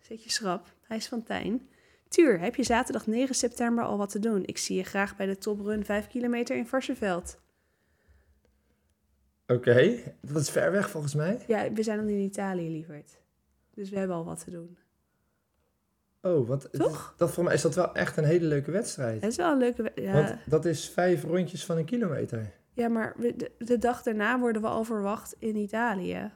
Zet 0.00 0.24
je 0.24 0.30
schrap. 0.30 0.66
Hij 0.82 0.96
is 0.96 1.08
van 1.08 1.22
Tijn. 1.22 1.68
Tuur, 2.08 2.40
heb 2.40 2.54
je 2.54 2.62
zaterdag 2.62 3.06
9 3.06 3.34
september 3.34 3.84
al 3.84 3.98
wat 3.98 4.10
te 4.10 4.18
doen? 4.18 4.44
Ik 4.44 4.58
zie 4.58 4.76
je 4.76 4.84
graag 4.84 5.16
bij 5.16 5.26
de 5.26 5.38
toprun 5.38 5.84
5 5.84 6.06
kilometer 6.06 6.56
in 6.56 6.66
Varsenveld. 6.66 7.41
Oké, 9.52 9.98
dat 10.20 10.36
is 10.42 10.50
ver 10.50 10.72
weg 10.72 10.90
volgens 10.90 11.14
mij. 11.14 11.44
Ja, 11.46 11.72
we 11.72 11.82
zijn 11.82 11.98
dan 11.98 12.08
in 12.08 12.18
Italië, 12.20 12.70
lieverd. 12.70 13.20
Dus 13.74 13.90
we 13.90 13.98
hebben 13.98 14.16
al 14.16 14.24
wat 14.24 14.44
te 14.44 14.50
doen. 14.50 14.78
Oh, 16.20 16.48
want 16.48 16.62
het 16.62 16.72
is- 16.72 16.78
Toch? 16.78 17.14
dat 17.16 17.32
voor 17.32 17.44
mij 17.44 17.54
is 17.54 17.62
dat 17.62 17.74
wel 17.74 17.94
echt 17.94 18.16
een 18.16 18.24
hele 18.24 18.46
leuke 18.46 18.70
wedstrijd. 18.70 19.20
Het 19.22 19.30
is 19.30 19.36
wel 19.36 19.52
een 19.52 19.58
leuke... 19.58 19.82
we- 19.82 20.02
Ja, 20.02 20.12
Want 20.12 20.36
dat 20.50 20.64
is 20.64 20.88
vijf 20.88 21.22
rondjes 21.24 21.64
van 21.64 21.76
een 21.76 21.84
kilometer. 21.84 22.52
ja 22.72 22.88
maar 22.88 23.14
we- 23.16 23.36
de, 23.36 23.50
de 23.58 23.78
dag 23.78 24.02
daarna 24.02 24.38
worden 24.40 24.62
we 24.62 24.68
al 24.68 24.84
verwacht 24.84 25.34
in 25.38 25.56
Italië. 25.56 26.30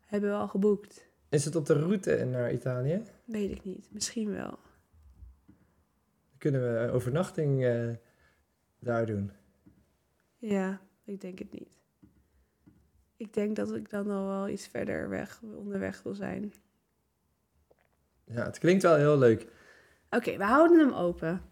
Hebben 0.00 0.30
we 0.30 0.36
al 0.36 0.48
geboekt. 0.48 1.06
Is 1.28 1.44
het 1.44 1.56
op 1.56 1.66
de 1.66 1.74
route 1.74 2.24
naar 2.24 2.52
Italië? 2.52 3.02
Weet 3.24 3.50
ik 3.50 3.64
niet. 3.64 3.88
Misschien 3.92 4.30
wel. 4.30 4.58
Kunnen 6.38 6.60
we 6.86 6.90
overnachting 6.92 7.64
eh, 7.64 7.88
daar 8.78 9.06
doen. 9.06 9.30
Ja, 10.36 10.80
ik 11.04 11.20
denk 11.20 11.38
het 11.38 11.52
niet. 11.52 11.77
Ik 13.18 13.34
denk 13.34 13.56
dat 13.56 13.74
ik 13.74 13.90
dan 13.90 14.10
al 14.10 14.26
wel 14.26 14.48
iets 14.48 14.66
verder 14.66 15.08
weg 15.08 15.40
onderweg 15.42 16.02
wil 16.02 16.14
zijn. 16.14 16.52
Ja, 18.24 18.44
het 18.44 18.58
klinkt 18.58 18.82
wel 18.82 18.96
heel 18.96 19.18
leuk. 19.18 19.46
Oké, 20.10 20.36
we 20.36 20.44
houden 20.44 20.78
hem 20.78 20.92
open. 20.92 21.42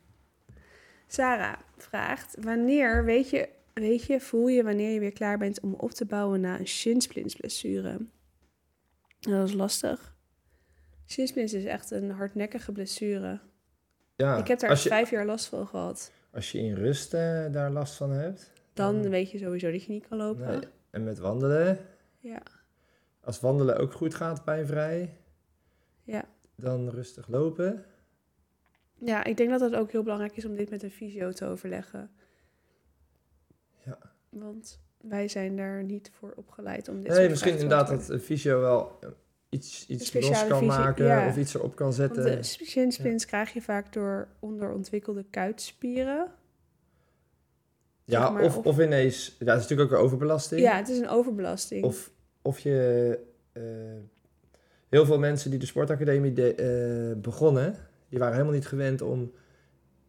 Sarah 1.06 1.58
vraagt: 1.76 2.36
Wanneer 2.40 3.04
weet 3.04 3.30
je, 3.30 3.48
weet 3.74 4.04
je, 4.04 4.20
voel 4.20 4.48
je 4.48 4.62
wanneer 4.62 4.90
je 4.90 5.00
weer 5.00 5.12
klaar 5.12 5.38
bent 5.38 5.60
om 5.60 5.74
op 5.74 5.90
te 5.90 6.04
bouwen 6.04 6.40
na 6.40 6.58
een 6.58 6.66
shinsplintsblessure? 6.66 8.06
Dat 9.20 9.48
is 9.48 9.54
lastig. 9.54 10.16
Shinsplints 11.06 11.52
is 11.52 11.64
echt 11.64 11.90
een 11.90 12.10
hardnekkige 12.10 12.72
blessure. 12.72 13.40
Ja, 14.16 14.36
ik 14.36 14.46
heb 14.46 14.58
daar 14.58 14.70
je, 14.70 14.88
vijf 14.88 15.10
jaar 15.10 15.26
last 15.26 15.46
van 15.46 15.66
gehad. 15.66 16.12
als 16.32 16.52
je 16.52 16.58
in 16.58 16.74
rust 16.74 17.14
eh, 17.14 17.52
daar 17.52 17.70
last 17.70 17.94
van 17.94 18.10
hebt. 18.10 18.52
Dan 18.72 19.08
weet 19.08 19.30
je 19.30 19.38
sowieso 19.38 19.70
dat 19.70 19.84
je 19.84 19.92
niet 19.92 20.08
kan 20.08 20.18
lopen. 20.18 20.46
Nee, 20.46 20.60
en 20.96 21.04
met 21.04 21.18
wandelen. 21.18 21.78
Ja. 22.18 22.42
Als 23.20 23.40
wandelen 23.40 23.76
ook 23.78 23.92
goed 23.92 24.14
gaat 24.14 24.44
pijnvrij, 24.44 25.16
Ja. 26.02 26.24
dan 26.54 26.88
rustig 26.90 27.28
lopen. 27.28 27.84
ja, 28.94 29.24
ik 29.24 29.36
denk 29.36 29.50
dat 29.50 29.60
het 29.60 29.74
ook 29.74 29.90
heel 29.90 30.02
belangrijk 30.02 30.36
is 30.36 30.44
om 30.44 30.54
dit 30.56 30.70
met 30.70 30.82
een 30.82 30.90
fysio 30.90 31.32
te 31.32 31.44
overleggen. 31.46 32.10
Ja. 33.84 33.98
Want 34.28 34.80
wij 35.00 35.28
zijn 35.28 35.56
daar 35.56 35.84
niet 35.84 36.10
voor 36.14 36.32
opgeleid 36.36 36.88
om 36.88 37.02
dit 37.02 37.12
Nee, 37.12 37.28
misschien 37.28 37.52
inderdaad 37.52 37.88
dat 37.88 38.08
een 38.08 38.20
fysio 38.20 38.60
wel 38.60 38.98
eh, 39.00 39.08
iets, 39.48 39.86
iets 39.86 40.12
los 40.12 40.46
kan 40.46 40.66
maken 40.66 41.04
ja. 41.04 41.28
of 41.28 41.36
iets 41.36 41.54
erop 41.54 41.76
kan 41.76 41.86
Want 41.86 41.98
zetten. 41.98 42.24
de 42.24 42.42
shinsplints 42.42 43.24
krijg 43.26 43.52
je 43.52 43.62
vaak 43.62 43.92
door 43.92 44.28
onderontwikkelde 44.40 45.24
kuitspieren. 45.30 46.32
Ja, 48.06 48.30
maar, 48.30 48.42
of, 48.42 48.56
of- 48.56 48.66
of 48.66 48.78
ineens, 48.80 49.36
ja, 49.38 49.44
dat 49.44 49.56
is 49.56 49.62
natuurlijk 49.62 49.92
ook 49.92 49.98
een 49.98 50.04
overbelasting. 50.04 50.60
Ja, 50.60 50.76
het 50.76 50.88
is 50.88 50.98
een 50.98 51.08
overbelasting. 51.08 51.84
Of, 51.84 52.10
of 52.42 52.58
je, 52.58 53.18
eh, 53.52 53.62
heel 54.88 55.04
veel 55.06 55.18
mensen 55.18 55.50
die 55.50 55.58
de 55.58 55.66
sportacademie 55.66 56.32
de, 56.32 56.54
eh, 56.54 57.20
begonnen, 57.22 57.74
die 58.08 58.18
waren 58.18 58.34
helemaal 58.34 58.54
niet 58.54 58.66
gewend 58.66 59.02
om 59.02 59.32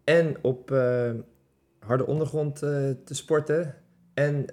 en 0.03 0.35
op 0.41 0.71
eh, 0.71 1.11
harde 1.79 2.05
ondergrond 2.05 2.55
te 2.55 2.97
sporten 3.13 3.75
en 4.13 4.45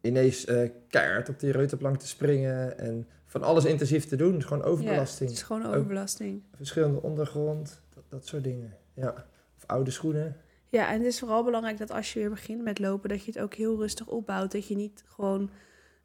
ineens 0.00 0.44
keihard 0.88 1.28
op 1.28 1.40
die 1.40 1.52
reuterplank 1.52 1.96
te 1.98 2.06
springen 2.06 2.78
en 2.78 3.06
van 3.26 3.42
alles 3.42 3.64
intensief 3.64 4.06
te 4.06 4.16
doen. 4.16 4.42
Gewoon 4.42 4.62
ja, 4.62 4.70
overbelasting. 4.70 5.28
het 5.30 5.38
is 5.38 5.44
gewoon 5.44 5.66
overbelasting. 5.66 6.42
Verschillende 6.56 7.02
ondergrond, 7.02 7.80
dat, 7.94 8.04
dat 8.08 8.26
soort 8.26 8.44
dingen. 8.44 8.76
Ja. 8.94 9.26
Of 9.56 9.66
oude 9.66 9.90
schoenen. 9.90 10.36
Ja, 10.72 10.88
en 10.88 10.98
het 10.98 11.06
is 11.06 11.18
vooral 11.18 11.44
belangrijk 11.44 11.78
dat 11.78 11.90
als 11.90 12.12
je 12.12 12.18
weer 12.20 12.30
begint 12.30 12.62
met 12.62 12.78
lopen, 12.78 13.08
dat 13.08 13.24
je 13.24 13.32
het 13.32 13.40
ook 13.40 13.54
heel 13.54 13.76
rustig 13.76 14.06
opbouwt. 14.06 14.52
Dat 14.52 14.66
je 14.68 14.76
niet 14.76 15.04
gewoon 15.06 15.50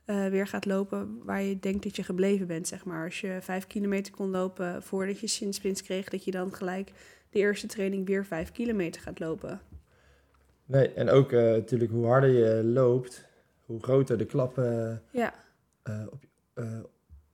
eh, 0.05 0.27
weer 0.27 0.47
gaat 0.47 0.65
lopen 0.65 1.19
waar 1.23 1.41
je 1.41 1.59
denkt 1.59 1.83
dat 1.83 1.95
je 1.95 2.03
gebleven 2.03 2.47
bent, 2.47 2.67
zeg 2.67 2.85
maar. 2.85 3.05
Als 3.05 3.21
je 3.21 3.37
vijf 3.41 3.67
kilometer 3.67 4.13
kon 4.13 4.29
lopen 4.29 4.83
voordat 4.83 5.19
je 5.19 5.27
shinsplints 5.27 5.81
kreeg, 5.83 6.09
dat 6.09 6.23
je 6.23 6.31
dan 6.31 6.53
gelijk 6.53 6.91
de 7.29 7.39
eerste 7.39 7.67
training 7.67 8.05
weer 8.07 8.25
vijf 8.25 8.51
kilometer 8.51 9.01
gaat 9.01 9.19
lopen. 9.19 9.61
Nee, 10.65 10.93
en 10.93 11.09
ook 11.09 11.31
eh, 11.31 11.41
natuurlijk 11.43 11.91
hoe 11.91 12.05
harder 12.05 12.29
je 12.29 12.63
loopt, 12.63 13.25
hoe 13.65 13.83
groter 13.83 14.17
de 14.17 14.25
klappen 14.25 15.01
Ja, 15.11 15.33
eh, 15.83 16.03
op, 16.11 16.23
je- 16.23 16.85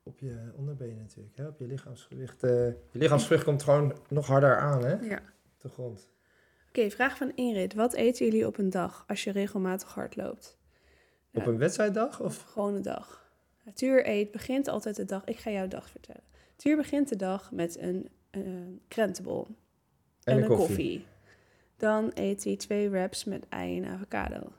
op 0.03 0.19
je 0.19 0.51
onderbenen 0.55 0.97
natuurlijk. 1.01 1.37
Hè? 1.37 1.47
Op 1.47 1.59
je 1.59 1.67
lichaamsgewicht. 1.67 2.41
je 2.41 2.75
lichaamsgewicht 2.91 3.43
komt 3.43 3.63
gewoon 3.63 3.93
nog 4.09 4.27
harder 4.27 4.57
aan, 4.57 4.83
hè? 4.85 4.93
ja. 4.93 5.17
Op 5.55 5.61
de 5.61 5.69
grond. 5.69 6.11
Oké, 6.75 6.89
vraag 6.89 7.17
van 7.17 7.31
Ingrid. 7.35 7.73
Wat 7.73 7.93
eten 7.93 8.25
jullie 8.25 8.47
op 8.47 8.57
een 8.57 8.69
dag 8.69 9.03
als 9.07 9.23
je 9.23 9.31
regelmatig 9.31 9.93
hard 9.93 10.15
loopt? 10.15 10.57
Op 11.33 11.41
Ja. 11.41 11.47
een 11.47 11.57
wedstrijddag? 11.57 12.19
Of 12.21 12.41
gewoon 12.41 12.75
een 12.75 12.81
dag. 12.81 13.31
Ja, 13.65 13.71
Tuur 13.71 14.07
eet, 14.07 14.31
begint 14.31 14.67
altijd 14.67 14.95
de 14.95 15.05
dag. 15.05 15.23
Ik 15.25 15.37
ga 15.37 15.51
jouw 15.51 15.67
dag 15.67 15.89
vertellen. 15.89 16.23
Tuur 16.55 16.75
begint 16.75 17.09
de 17.09 17.15
dag 17.15 17.51
met 17.51 17.77
een 17.79 18.09
eh, 18.29 18.41
krentenbol 18.87 19.47
En, 19.47 19.55
en, 20.23 20.35
een 20.37 20.41
een 20.43 20.47
koffie. 20.47 20.67
koffie. 20.67 21.05
Dan 21.77 22.11
eet 22.13 22.43
hij 22.43 22.55
twee 22.55 22.89
wraps 22.89 23.23
met 23.23 23.45
ei 23.49 23.77
en 23.81 23.85
avocado. 23.85 24.51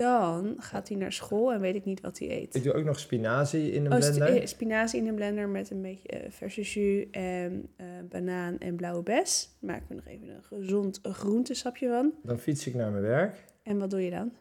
Dan 0.00 0.54
gaat 0.58 0.88
hij 0.88 0.96
naar 0.96 1.12
school 1.12 1.52
en 1.52 1.60
weet 1.60 1.74
ik 1.74 1.84
niet 1.84 2.00
wat 2.00 2.18
hij 2.18 2.30
eet. 2.30 2.54
Ik 2.54 2.62
doe 2.62 2.72
ook 2.72 2.84
nog 2.84 2.98
spinazie 2.98 3.72
in 3.72 3.84
een 3.86 3.92
Oh, 3.92 3.98
blender. 3.98 4.36
eh, 4.40 4.46
spinazie 4.46 5.00
in 5.00 5.06
een 5.08 5.14
blender 5.14 5.48
met 5.48 5.70
een 5.70 5.82
beetje 5.82 6.08
eh, 6.08 6.30
verse 6.30 6.60
jus 6.62 7.06
en 7.10 7.68
eh, 7.76 7.86
banaan 8.08 8.58
en 8.58 8.76
blauwe 8.76 9.02
bes. 9.02 9.56
Maken 9.58 9.84
we 9.88 9.94
nog 9.94 10.06
even 10.06 10.28
een 10.28 10.42
gezond 10.42 10.98
groentesapje 11.02 11.88
van. 11.88 12.12
Dan 12.22 12.38
fiets 12.38 12.66
ik 12.66 12.74
naar 12.74 12.90
mijn 12.90 13.02
werk. 13.02 13.44
En 13.62 13.78
wat 13.78 13.90
doe 13.90 14.04
je 14.04 14.10
dan? 14.10 14.32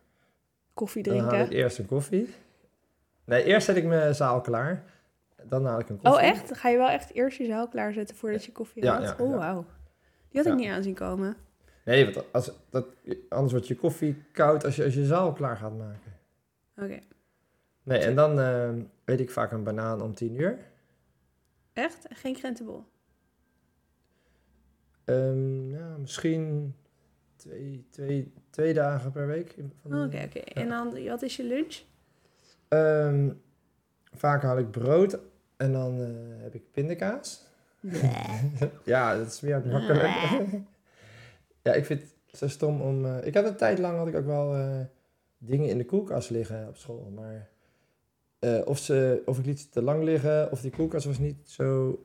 Koffie 0.73 1.03
Dan 1.03 1.17
haal 1.17 1.23
ik 1.25 1.29
drinken. 1.35 1.55
eerst 1.55 1.77
een 1.77 1.85
koffie. 1.85 2.27
Nee, 3.25 3.43
eerst 3.43 3.65
zet 3.65 3.75
ik 3.75 3.85
mijn 3.85 4.15
zaal 4.15 4.41
klaar. 4.41 4.83
Dan 5.43 5.65
haal 5.65 5.79
ik 5.79 5.89
een 5.89 5.97
koffie. 5.99 6.21
Oh, 6.23 6.27
echt? 6.29 6.47
Dan 6.47 6.57
ga 6.57 6.69
je 6.69 6.77
wel 6.77 6.89
echt 6.89 7.13
eerst 7.13 7.37
je 7.37 7.45
zaal 7.45 7.67
klaarzetten 7.67 8.15
voordat 8.15 8.45
je 8.45 8.51
koffie 8.51 8.83
Ja, 8.83 8.91
haalt? 8.91 9.03
ja, 9.17 9.23
oh, 9.25 9.29
ja. 9.31 9.37
wauw. 9.37 9.65
Die 10.29 10.41
had 10.41 10.51
ik 10.51 10.57
niet 10.59 10.69
aanzien 10.69 10.93
komen. 10.93 11.35
Nee, 11.89 12.13
want 12.13 12.33
als, 12.33 12.51
dat, 12.69 12.85
anders 13.29 13.51
wordt 13.51 13.67
je 13.67 13.75
koffie 13.75 14.23
koud 14.31 14.65
als 14.65 14.75
je, 14.75 14.83
als 14.83 14.93
je 14.93 15.05
zaal 15.05 15.33
klaar 15.33 15.57
gaat 15.57 15.77
maken. 15.77 16.11
Oké. 16.75 16.99
Nee, 17.83 17.99
en 17.99 18.15
dan 18.15 18.39
eh, 18.39 18.69
eet 19.05 19.19
ik 19.19 19.29
vaak 19.29 19.51
een 19.51 19.63
banaan 19.63 20.01
om 20.01 20.13
tien 20.13 20.35
uur. 20.35 20.57
Echt? 21.73 22.07
En 22.07 22.15
Geen 22.15 22.33
krentenbol? 22.33 22.83
Ehm, 25.05 25.69
ja, 25.69 25.97
misschien 25.97 26.75
twee, 27.35 27.85
twee, 27.89 28.33
twee 28.49 28.73
dagen 28.73 29.11
per 29.11 29.27
week. 29.27 29.55
Oh, 29.83 30.03
Oké, 30.03 30.23
oké. 30.25 30.39
En 30.39 30.69
dan, 30.69 31.03
wat 31.07 31.21
is 31.21 31.35
je 31.35 31.43
lunch? 31.43 31.81
Ehm, 32.67 33.29
vaak 34.13 34.41
haal 34.41 34.57
ik 34.57 34.71
brood 34.71 35.19
en 35.57 35.71
dan 35.71 36.01
eh, 36.01 36.43
heb 36.43 36.53
ik 36.53 36.71
pindakaas. 36.71 37.43
ja, 38.83 39.17
dat 39.17 39.27
is 39.27 39.41
meer 39.41 39.67
makkelijk. 39.67 40.11
ja, 41.69 41.75
ik 41.75 41.85
vind 41.85 42.01
het 42.01 42.39
zo 42.39 42.47
stom 42.47 42.81
om... 42.81 43.05
eh, 43.05 43.25
ik 43.25 43.33
had 43.33 43.45
een 43.45 43.55
tijd 43.55 43.79
lang 43.79 43.97
had 43.97 44.07
ik 44.07 44.15
ook 44.15 44.25
wel 44.25 44.55
eh, 44.55 44.79
dingen 45.37 45.69
in 45.69 45.77
de 45.77 45.85
koelkast 45.85 46.29
liggen 46.29 46.67
op 46.67 46.77
school. 46.77 47.11
Maar 47.15 47.49
eh, 48.39 48.61
of, 48.65 48.77
ze, 48.77 49.21
of 49.25 49.39
ik 49.39 49.45
liet 49.45 49.59
ze 49.59 49.69
te 49.69 49.81
lang 49.81 50.03
liggen, 50.03 50.51
of 50.51 50.61
die 50.61 50.71
koelkast 50.71 51.05
was 51.05 51.17
niet 51.19 51.49
zo 51.49 51.99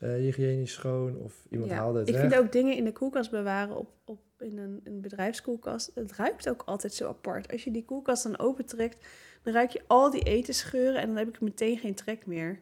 hygiënisch 0.00 0.72
schoon, 0.72 1.16
of 1.16 1.46
iemand 1.50 1.70
Ja, 1.70 1.76
haalde 1.76 1.98
het 1.98 2.08
ik 2.08 2.14
weg. 2.14 2.22
vind 2.22 2.36
ook 2.36 2.52
dingen 2.52 2.76
in 2.76 2.84
de 2.84 2.92
koelkast 2.92 3.30
bewaren 3.30 3.76
op, 3.76 3.88
op, 4.04 4.20
in 4.38 4.58
een, 4.58 4.80
een 4.84 5.00
bedrijfskoelkast. 5.00 5.90
Het 5.94 6.12
ruikt 6.12 6.48
ook 6.48 6.62
altijd 6.66 6.94
zo 6.94 7.08
apart. 7.08 7.52
Als 7.52 7.64
je 7.64 7.70
die 7.70 7.84
koelkast 7.84 8.22
dan 8.22 8.38
opentrekt, 8.38 9.06
dan 9.42 9.52
ruik 9.52 9.70
je 9.70 9.82
al 9.86 10.10
die 10.10 10.22
etensgeuren 10.22 11.00
en 11.00 11.06
dan 11.06 11.16
heb 11.16 11.28
ik 11.28 11.40
meteen 11.40 11.78
geen 11.78 11.94
trek 11.94 12.26
meer. 12.26 12.58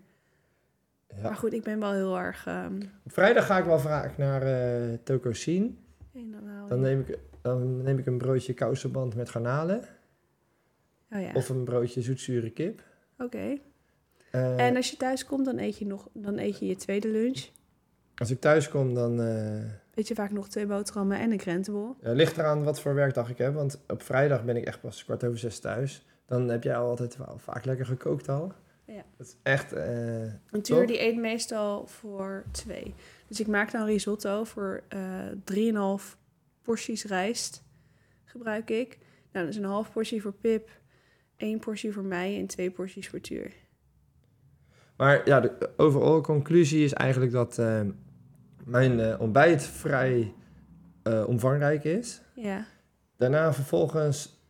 Ja. 1.16 1.22
Maar 1.22 1.34
goed, 1.34 1.53
ik 1.53 1.62
ben 1.62 1.80
wel 1.80 1.93
heel 1.93 2.18
erg... 2.18 2.47
ehm 2.47 2.80
Op 3.05 3.12
vrijdag 3.12 3.47
ga 3.47 3.59
ik 3.59 3.64
wel 3.64 3.78
vaak 3.78 4.16
naar 4.18 4.43
eh 4.43 4.99
Tokosien. 5.05 5.78
Dan 6.69 6.81
neem, 6.81 7.01
ik, 7.01 7.19
dan 7.43 7.83
neem 7.83 7.99
ik 7.99 8.07
een 8.07 8.19
broodje 8.19 8.55
kousenband 8.55 9.15
met 9.15 9.31
garnalen. 9.31 9.85
Oh 11.13 11.21
ja, 11.21 11.31
Of 11.35 11.49
een 11.49 11.65
broodje 11.65 12.03
zoetzure 12.03 12.51
kip. 12.51 12.83
oké. 13.19 13.59
Eh, 14.31 14.67
En 14.67 14.77
als 14.77 14.91
je 14.91 14.97
thuis 14.97 15.25
komt, 15.27 15.45
dan 15.45 15.59
eet 15.59 15.79
je, 15.79 15.87
nog, 15.87 16.09
dan 16.13 16.39
eet 16.39 16.59
je 16.59 16.67
je 16.67 16.77
tweede 16.77 17.09
lunch. 17.09 17.49
Als 18.15 18.31
ik 18.31 18.41
thuis 18.41 18.69
kom, 18.69 18.95
dan 18.95 19.21
eh 19.21 19.63
Eet 19.95 20.09
je 20.09 20.15
vaak 20.15 20.31
nog 20.31 20.49
twee 20.49 20.67
boterhammen 20.67 21.19
en 21.21 21.31
een 21.31 21.37
krentenbol. 21.39 21.97
ja, 22.01 22.13
ligt 22.13 22.39
eraan 22.39 22.65
wat 22.65 22.81
voor 22.81 22.95
werkdag 22.95 23.31
ik 23.31 23.39
heb. 23.39 23.55
Want 23.55 23.81
op 23.89 24.03
vrijdag 24.03 24.45
ben 24.45 24.57
ik 24.57 24.65
echt 24.65 24.81
pas 24.81 25.05
kwart 25.05 25.25
over 25.25 25.39
zes 25.39 25.59
thuis. 25.59 26.07
Dan 26.27 26.49
heb 26.49 26.63
jij 26.63 26.77
al 26.77 26.89
altijd 26.89 27.17
wel 27.17 27.39
vaak 27.39 27.65
lekker 27.65 27.87
gekookt 27.87 28.29
al. 28.29 28.53
Ja. 28.87 29.05
Dat 29.17 29.27
is 29.27 29.37
echt... 29.43 29.73
eh, 29.73 30.23
Een 30.51 30.63
tuur 30.63 30.87
die 30.87 31.01
eet 31.03 31.17
meestal 31.17 31.87
voor 31.87 32.45
twee. 32.51 32.95
Dus 33.31 33.41
ik 33.41 33.47
maak 33.47 33.70
dan 33.70 33.85
risotto 33.85 34.45
voor 34.45 34.83
eh 34.89 36.01
3,5 36.03 36.16
porties 36.62 37.05
rijst. 37.05 37.62
Gebruik 38.24 38.70
ik. 38.70 38.99
Nou, 39.33 39.45
dat 39.45 39.55
is 39.55 39.61
een 39.61 39.68
half 39.68 39.93
portie 39.93 40.22
voor 40.22 40.33
Pip, 40.33 40.68
één 41.37 41.59
portie 41.59 41.93
voor 41.93 42.05
mij 42.05 42.39
en 42.39 42.47
twee 42.47 42.70
porties 42.70 43.09
voor 43.09 43.20
Tuur. 43.20 43.53
Maar 44.97 45.28
ja, 45.28 45.41
de 45.41 45.70
overal 45.76 46.20
conclusie 46.20 46.85
is 46.85 46.93
eigenlijk 46.93 47.33
dat 47.33 47.59
eh, 47.59 47.81
mijn 48.64 49.01
eh, 49.01 49.20
ontbijt 49.20 49.62
vrij 49.62 50.35
omvangrijk 51.26 51.85
is. 51.85 52.20
Ja, 52.35 52.66
Daarna 53.16 53.53
vervolgens 53.53 54.45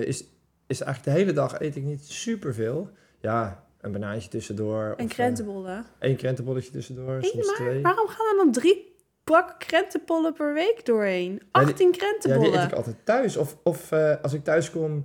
is, 0.00 0.24
is 0.66 0.80
eigenlijk 0.80 1.04
de 1.04 1.10
hele 1.10 1.32
dag 1.32 1.60
eet 1.60 1.76
ik 1.76 1.82
niet 1.82 2.04
superveel. 2.04 2.90
Ja, 3.18 3.63
een 3.84 3.92
banaantje 3.92 4.28
tussendoor. 4.28 4.84
en 4.84 4.92
of, 4.92 4.98
eh, 4.98 5.08
krentenbollen. 5.08 5.84
één 5.98 6.16
krentenbolletje 6.16 6.70
tussendoor, 6.70 7.14
Eén 7.14 7.22
soms 7.24 7.46
maar? 7.46 7.54
twee. 7.56 7.82
Waarom 7.82 8.08
gaan 8.08 8.26
er 8.26 8.36
dan 8.36 8.52
drie 8.52 8.94
bakken 9.24 9.58
krentenbollen 9.58 10.32
per 10.32 10.54
week 10.54 10.84
doorheen? 10.86 11.42
18 11.50 11.86
Ja, 11.90 11.96
krentenbollen. 11.98 12.50
die 12.52 12.60
eet 12.60 12.66
ik 12.70 12.76
altijd 12.76 12.96
thuis. 13.04 13.36
Of, 13.36 13.56
of 13.62 13.92
eh, 13.92 14.14
als 14.22 14.32
ik 14.32 14.44
thuis 14.44 14.70
kom, 14.70 15.04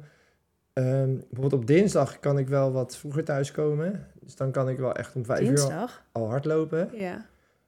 ehm, 0.73 1.15
bijvoorbeeld 1.15 1.53
op 1.61 1.67
dinsdag 1.67 2.19
kan 2.19 2.37
ik 2.37 2.47
wel 2.47 2.71
wat 2.71 2.97
vroeger 2.97 3.23
thuiskomen. 3.23 4.07
Dus 4.21 4.35
dan 4.35 4.51
kan 4.51 4.69
ik 4.69 4.77
wel 4.77 4.93
echt 4.93 5.15
om 5.15 5.25
vijf 5.25 5.39
uur 5.39 5.45
Dinsdag? 5.47 6.03
al 6.11 6.27
hardlopen. 6.29 6.89
Ja. 6.93 7.25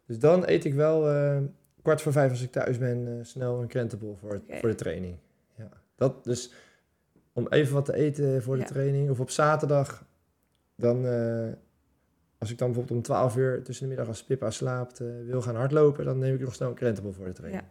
Dus 0.08 0.20
dan 0.20 0.44
eet 0.48 0.66
ik 0.66 0.74
wel 0.74 1.10
eh, 1.10 1.38
kwart 1.82 2.02
voor 2.02 2.12
vijf 2.12 2.32
als 2.32 2.42
ik 2.42 2.52
thuis 2.52 2.78
ben 2.78 3.20
snel 3.26 3.62
een 3.62 3.68
krentenbol 3.68 4.16
voor, 4.20 4.42
voor 4.50 4.70
de 4.70 4.76
training. 4.76 5.16
Ja. 5.58 5.70
Dat 5.96 6.24
dus 6.24 6.54
om 7.34 7.48
even 7.50 7.74
wat 7.74 7.86
te 7.86 7.94
eten 7.96 8.44
voor 8.44 8.56
de 8.56 8.62
Ja. 8.62 8.68
training. 8.68 9.10
Of 9.10 9.20
op 9.20 9.30
zaterdag, 9.30 10.04
dan 10.82 11.06
eh, 11.06 11.52
als 12.38 12.52
ik 12.52 12.58
dan 12.58 12.68
bijvoorbeeld 12.68 12.98
om 12.98 13.04
12 13.04 13.36
uur 13.36 13.64
tussen 13.64 13.84
de 13.84 13.90
middag 13.90 14.08
als 14.08 14.24
Pippa 14.24 14.52
slaapt 14.52 15.00
eh, 15.00 15.08
wil 15.26 15.42
gaan 15.42 15.56
hardlopen, 15.56 16.06
dan 16.06 16.18
neem 16.18 16.34
ik 16.34 16.40
nog 16.42 16.54
snel 16.56 16.70
een 16.70 16.76
krentenbol 16.76 17.12
voor 17.12 17.26
de 17.26 17.34
training. 17.34 17.64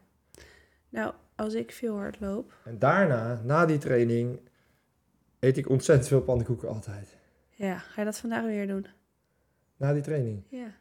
Nou, 0.89 1.15
als 1.35 1.55
ik 1.55 1.73
veel 1.73 1.97
hard 1.97 2.21
loop, 2.21 2.53
En 2.65 2.79
daarna, 2.79 3.41
na 3.45 3.67
die 3.67 3.79
training, 3.79 4.41
eet 5.39 5.57
ik 5.57 5.69
ontzettend 5.69 6.09
veel 6.09 6.23
pannenkoeken 6.23 6.69
altijd. 6.69 7.17
ja, 7.51 7.79
ga 7.79 8.01
je 8.01 8.05
dat 8.07 8.19
vandaag 8.19 8.45
weer 8.45 8.67
doen? 8.67 8.87
Na 9.77 9.93
die 9.93 10.03
training. 10.03 10.43
Ja. 10.49 10.75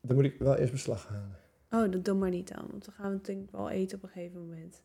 Dan 0.00 0.16
moet 0.16 0.24
ik 0.24 0.38
wel 0.38 0.56
eerst 0.56 0.72
beslag 0.72 1.08
halen. 1.08 1.36
Oh, 1.70 1.92
dat 1.92 2.04
doe 2.04 2.14
maar 2.14 2.30
niet 2.30 2.48
dan, 2.54 2.66
want 2.70 2.84
dan 2.84 2.94
gaan 2.94 3.10
we 3.10 3.16
het 3.16 3.24
denk 3.24 3.42
ik 3.42 3.50
wel 3.50 3.70
eten 3.70 3.96
op 3.96 4.02
een 4.02 4.08
gegeven 4.08 4.40
moment. 4.40 4.82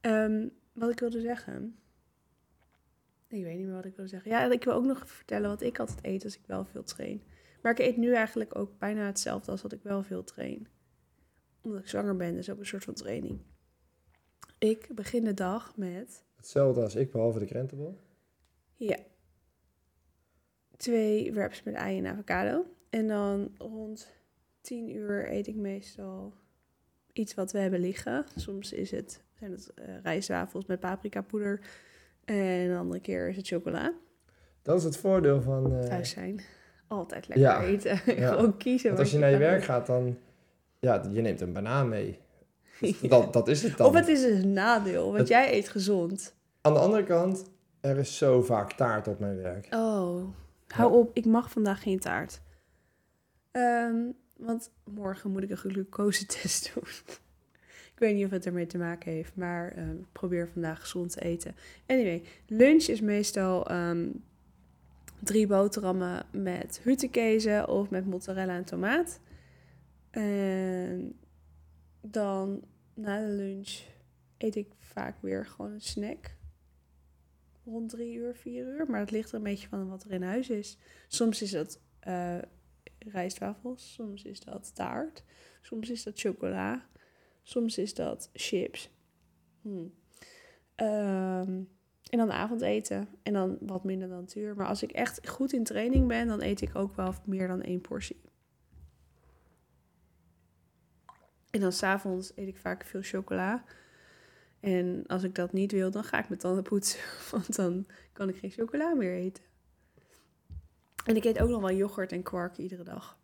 Ehm, 0.00 0.48
wat 0.72 0.90
ik 0.90 1.00
wilde 1.00 1.20
zeggen. 1.20 1.78
Ik 3.28 3.42
weet 3.42 3.56
niet 3.56 3.66
meer 3.66 3.74
wat 3.74 3.84
ik 3.84 3.96
wilde 3.96 4.10
zeggen. 4.10 4.30
Ja, 4.30 4.52
ik 4.52 4.64
wil 4.64 4.74
ook 4.74 4.84
nog 4.84 5.08
vertellen 5.08 5.48
wat 5.48 5.62
ik 5.62 5.78
altijd 5.78 5.98
eet 6.02 6.24
als 6.24 6.36
ik 6.36 6.46
wel 6.46 6.64
veel 6.64 6.82
train. 6.82 7.22
Maar 7.62 7.72
ik 7.72 7.78
eet 7.78 7.96
nu 7.96 8.14
eigenlijk 8.14 8.56
ook 8.56 8.78
bijna 8.78 9.06
hetzelfde 9.06 9.50
als 9.50 9.62
dat 9.62 9.72
ik 9.72 9.82
wel 9.82 10.02
veel 10.02 10.24
train. 10.24 10.68
Omdat 11.60 11.80
ik 11.80 11.88
zwanger 11.88 12.16
ben, 12.16 12.34
dus 12.34 12.50
ook 12.50 12.58
een 12.58 12.66
soort 12.66 12.84
van 12.84 12.94
training. 12.94 13.40
Ik 14.58 14.88
begin 14.94 15.24
de 15.24 15.34
dag 15.34 15.76
met 15.76 16.24
Hetzelfde 16.38 16.82
als 16.82 16.94
ik, 16.94 17.10
behalve 17.10 17.38
de 17.38 17.44
krentenbol. 17.44 18.00
Ja. 18.74 18.98
Twee 20.76 21.32
wraps 21.32 21.62
met 21.62 21.74
ei 21.74 21.98
en 21.98 22.06
avocado. 22.06 22.66
En 22.90 23.06
dan 23.06 23.54
rond 23.56 24.12
10 24.60 24.94
uur 24.96 25.32
eet 25.32 25.46
ik 25.46 25.56
meestal 25.56 26.34
iets 27.12 27.34
wat 27.34 27.52
we 27.52 27.58
hebben 27.58 27.80
liggen. 27.80 28.24
Soms 28.36 28.72
is 28.72 28.90
het, 28.90 29.22
zijn 29.38 29.50
het 29.50 29.74
eh, 29.74 30.00
rijstwafels 30.02 30.66
met 30.66 30.80
paprikapoeder. 30.80 31.60
En 32.34 32.70
een 32.70 32.76
andere 32.76 33.00
keer 33.00 33.28
is 33.28 33.36
het 33.36 33.46
chocola. 33.46 33.92
Dat 34.62 34.78
is 34.78 34.84
het 34.84 34.96
voordeel 34.96 35.42
van... 35.42 35.72
eh, 35.80 35.88
Thuis 35.88 36.10
zijn. 36.10 36.40
Altijd 36.86 37.28
lekker 37.28 37.46
Ja. 37.46 37.62
eten. 37.62 38.00
Ja. 38.20 38.30
Gewoon 38.32 38.56
kiezen. 38.56 38.88
Want 38.88 39.00
als 39.00 39.10
je 39.10 39.18
naar 39.18 39.30
je 39.30 39.36
werk 39.36 39.64
gaat, 39.64 39.86
dan... 39.86 40.18
Ja, 40.78 41.02
je 41.10 41.20
neemt 41.20 41.40
een 41.40 41.52
banaan 41.52 41.88
mee. 41.88 42.18
Dat, 43.08 43.32
dat 43.32 43.48
is 43.48 43.62
het 43.62 43.76
dan. 43.76 43.86
Of 43.86 43.94
het 43.94 44.08
is 44.08 44.22
een 44.22 44.52
nadeel, 44.52 45.04
want 45.06 45.18
Het- 45.18 45.28
jij 45.28 45.52
eet 45.54 45.68
gezond. 45.68 46.34
Aan 46.60 46.72
de 46.74 46.78
andere 46.78 47.04
kant, 47.04 47.44
er 47.80 47.98
is 47.98 48.16
zo 48.18 48.42
vaak 48.42 48.72
taart 48.72 49.08
op 49.08 49.18
mijn 49.18 49.36
werk. 49.36 49.66
Oh, 49.74 50.24
hou 50.68 50.92
op. 50.92 51.10
Ik 51.12 51.24
mag 51.26 51.50
vandaag 51.50 51.82
geen 51.82 51.98
taart. 51.98 52.40
Ehm, 53.50 53.96
want 54.36 54.70
morgen 54.84 55.30
moet 55.30 55.42
ik 55.42 55.50
een 55.50 55.56
glucosetest 55.56 56.72
doen. 56.74 56.84
Ik 57.98 58.04
weet 58.04 58.14
niet 58.14 58.24
of 58.24 58.30
het 58.30 58.46
ermee 58.46 58.66
te 58.66 58.78
maken 58.78 59.12
heeft, 59.12 59.36
maar 59.36 59.72
ehm, 59.72 59.96
ik 59.96 60.12
probeer 60.12 60.48
vandaag 60.48 60.80
gezond 60.80 61.10
te 61.10 61.20
eten. 61.20 61.54
Anyway, 61.86 62.22
lunch 62.46 62.82
is 62.82 63.00
meestal 63.00 63.68
ehm, 63.68 64.10
drie 65.18 65.46
boterhammen 65.46 66.26
met 66.32 66.80
hutekezen 66.82 67.68
of 67.68 67.90
met 67.90 68.06
mozzarella 68.06 68.56
en 68.56 68.64
tomaat. 68.64 69.20
En 70.10 71.18
dan 72.00 72.64
na 72.94 73.20
de 73.20 73.32
lunch 73.32 73.80
eet 74.36 74.56
ik 74.56 74.68
vaak 74.78 75.22
weer 75.22 75.46
gewoon 75.46 75.72
een 75.72 75.80
snack. 75.80 76.36
Rond 77.64 77.90
drie 77.90 78.14
uur, 78.14 78.34
vier 78.34 78.66
uur. 78.66 78.86
Maar 78.90 79.00
het 79.00 79.10
ligt 79.10 79.30
er 79.30 79.36
een 79.36 79.42
beetje 79.42 79.68
van 79.68 79.88
wat 79.88 80.04
er 80.04 80.12
in 80.12 80.22
huis 80.22 80.50
is. 80.50 80.78
Soms 81.08 81.42
is 81.42 81.50
dat 81.50 81.80
eh 82.00 82.38
rijstwafels, 82.98 83.92
soms 83.92 84.22
is 84.24 84.40
dat 84.40 84.74
taart, 84.74 85.24
soms 85.60 85.90
is 85.90 86.02
dat 86.02 86.20
chocola, 86.20 86.88
soms 87.48 87.78
is 87.78 87.94
dat 87.94 88.30
chips. 88.32 88.90
Hmm. 89.62 89.94
Ehm, 90.74 91.62
en 92.10 92.18
dan 92.18 92.32
avondeten 92.32 93.08
en 93.22 93.32
dan 93.32 93.58
wat 93.60 93.84
minder 93.84 94.08
dan 94.08 94.20
het 94.20 94.34
uur. 94.34 94.56
Maar 94.56 94.66
als 94.66 94.82
ik 94.82 94.92
echt 94.92 95.28
goed 95.28 95.52
in 95.52 95.64
training 95.64 96.08
ben, 96.08 96.26
dan 96.26 96.42
eet 96.42 96.60
ik 96.60 96.74
ook 96.74 96.96
wel 96.96 97.14
meer 97.24 97.48
dan 97.48 97.62
één 97.62 97.80
portie. 97.80 98.20
En 101.50 101.60
dan 101.60 101.72
s'avonds 101.72 102.32
eet 102.34 102.48
ik 102.48 102.56
vaak 102.56 102.84
veel 102.84 103.02
chocola. 103.02 103.64
En 104.60 105.04
als 105.06 105.22
ik 105.22 105.34
dat 105.34 105.52
niet 105.52 105.72
wil, 105.72 105.90
dan 105.90 106.04
ga 106.04 106.18
ik 106.18 106.28
mijn 106.28 106.40
tanden 106.40 106.62
poetsen. 106.70 107.00
Want 107.30 107.56
dan 107.56 107.86
kan 108.12 108.28
ik 108.28 108.36
geen 108.36 108.50
chocola 108.50 108.94
meer 108.94 109.14
eten. 109.14 109.44
En 111.04 111.16
ik 111.16 111.24
eet 111.24 111.40
ook 111.40 111.48
nog 111.48 111.60
wel 111.60 111.76
yoghurt 111.76 112.12
en 112.12 112.22
kwark 112.22 112.56
iedere 112.56 112.84
dag. 112.84 113.17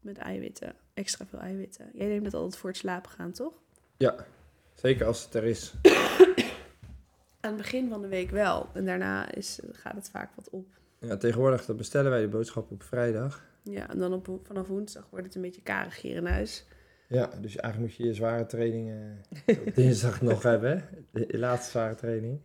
Met 0.00 0.18
eiwitten. 0.18 0.74
Extra 0.94 1.26
veel 1.26 1.38
eiwitten. 1.38 1.90
Jij 1.92 2.06
neemt 2.06 2.24
dat 2.24 2.34
altijd 2.34 2.56
voor 2.56 2.70
het 2.70 2.78
slapen 2.78 3.10
gaan, 3.10 3.32
toch? 3.32 3.52
Ja, 3.96 4.14
zeker 4.74 5.06
als 5.06 5.24
het 5.24 5.34
er 5.34 5.44
is. 5.44 5.74
Aan 7.40 7.52
het 7.52 7.56
begin 7.56 7.88
van 7.88 8.00
de 8.00 8.08
week 8.08 8.30
wel. 8.30 8.68
En 8.72 8.84
daarna 8.84 9.32
is, 9.34 9.60
gaat 9.72 9.94
het 9.94 10.10
vaak 10.10 10.34
wat 10.34 10.50
op. 10.50 10.66
Ja, 10.98 11.16
tegenwoordig 11.16 11.64
dat 11.64 11.76
bestellen 11.76 12.10
wij 12.10 12.20
de 12.20 12.28
boodschap 12.28 12.70
op 12.70 12.82
vrijdag. 12.82 13.48
Ja, 13.62 13.90
en 13.90 13.98
dan 13.98 14.12
op, 14.12 14.40
vanaf 14.42 14.66
woensdag 14.66 15.06
wordt 15.10 15.26
het 15.26 15.34
een 15.34 15.42
beetje 15.42 15.62
karig 15.62 16.00
hier 16.00 16.16
in 16.16 16.26
huis. 16.26 16.66
Ja, 17.08 17.26
dus 17.26 17.56
eigenlijk 17.56 17.92
moet 17.92 17.94
je 17.94 18.06
je 18.06 18.14
zware 18.14 18.46
training 18.46 18.92
dinsdag 19.74 20.20
nog 20.30 20.42
hebben. 20.42 20.84
De, 21.10 21.26
de 21.26 21.38
laatste 21.38 21.70
zware 21.70 21.94
training. 21.94 22.40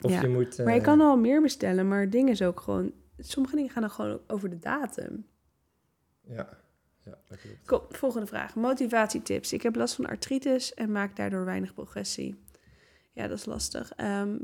Of 0.00 0.10
Ja, 0.10 0.20
je 0.20 0.28
moet... 0.28 0.58
Maar 0.58 0.72
je 0.72 0.78
eh, 0.78 0.86
kan 0.86 1.00
al 1.00 1.16
meer 1.16 1.42
bestellen, 1.42 1.88
maar 1.88 2.00
het 2.00 2.12
ding 2.12 2.28
is 2.28 2.42
ook 2.42 2.60
gewoon... 2.60 2.92
Sommige 3.18 3.56
dingen 3.56 3.70
gaan 3.70 3.82
dan 3.82 3.90
gewoon 3.90 4.20
over 4.26 4.50
de 4.50 4.58
datum. 4.58 5.26
Ja, 6.22 6.58
ja 7.00 7.18
dat 7.28 7.40
klopt. 7.40 7.66
Kom, 7.66 7.80
volgende 7.88 8.26
vraag. 8.26 8.54
Motivatietips. 8.54 9.52
Ik 9.52 9.62
heb 9.62 9.76
last 9.76 9.94
van 9.94 10.06
artritis 10.06 10.74
en 10.74 10.92
maak 10.92 11.16
daardoor 11.16 11.44
weinig 11.44 11.74
progressie. 11.74 12.44
Ja, 13.12 13.26
dat 13.26 13.38
is 13.38 13.44
lastig. 13.44 13.92
Ehm, 13.92 14.36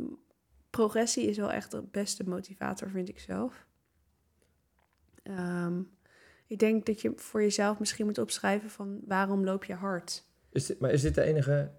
progressie 0.70 1.26
is 1.26 1.36
wel 1.36 1.52
echt 1.52 1.70
de 1.70 1.82
beste 1.82 2.28
motivator, 2.28 2.90
vind 2.90 3.08
ik 3.08 3.18
zelf. 3.18 3.66
Ehm, 5.22 5.80
ik 6.46 6.58
denk 6.58 6.86
dat 6.86 7.00
je 7.00 7.12
voor 7.16 7.42
jezelf 7.42 7.78
misschien 7.78 8.06
moet 8.06 8.18
opschrijven 8.18 8.70
van 8.70 9.00
waarom 9.06 9.44
loop 9.44 9.64
je 9.64 9.74
hard? 9.74 10.26
Is 10.50 10.66
dit, 10.66 10.80
maar 10.80 10.90
is 10.90 11.02
dit 11.02 11.14
de 11.14 11.22
enige 11.22 11.72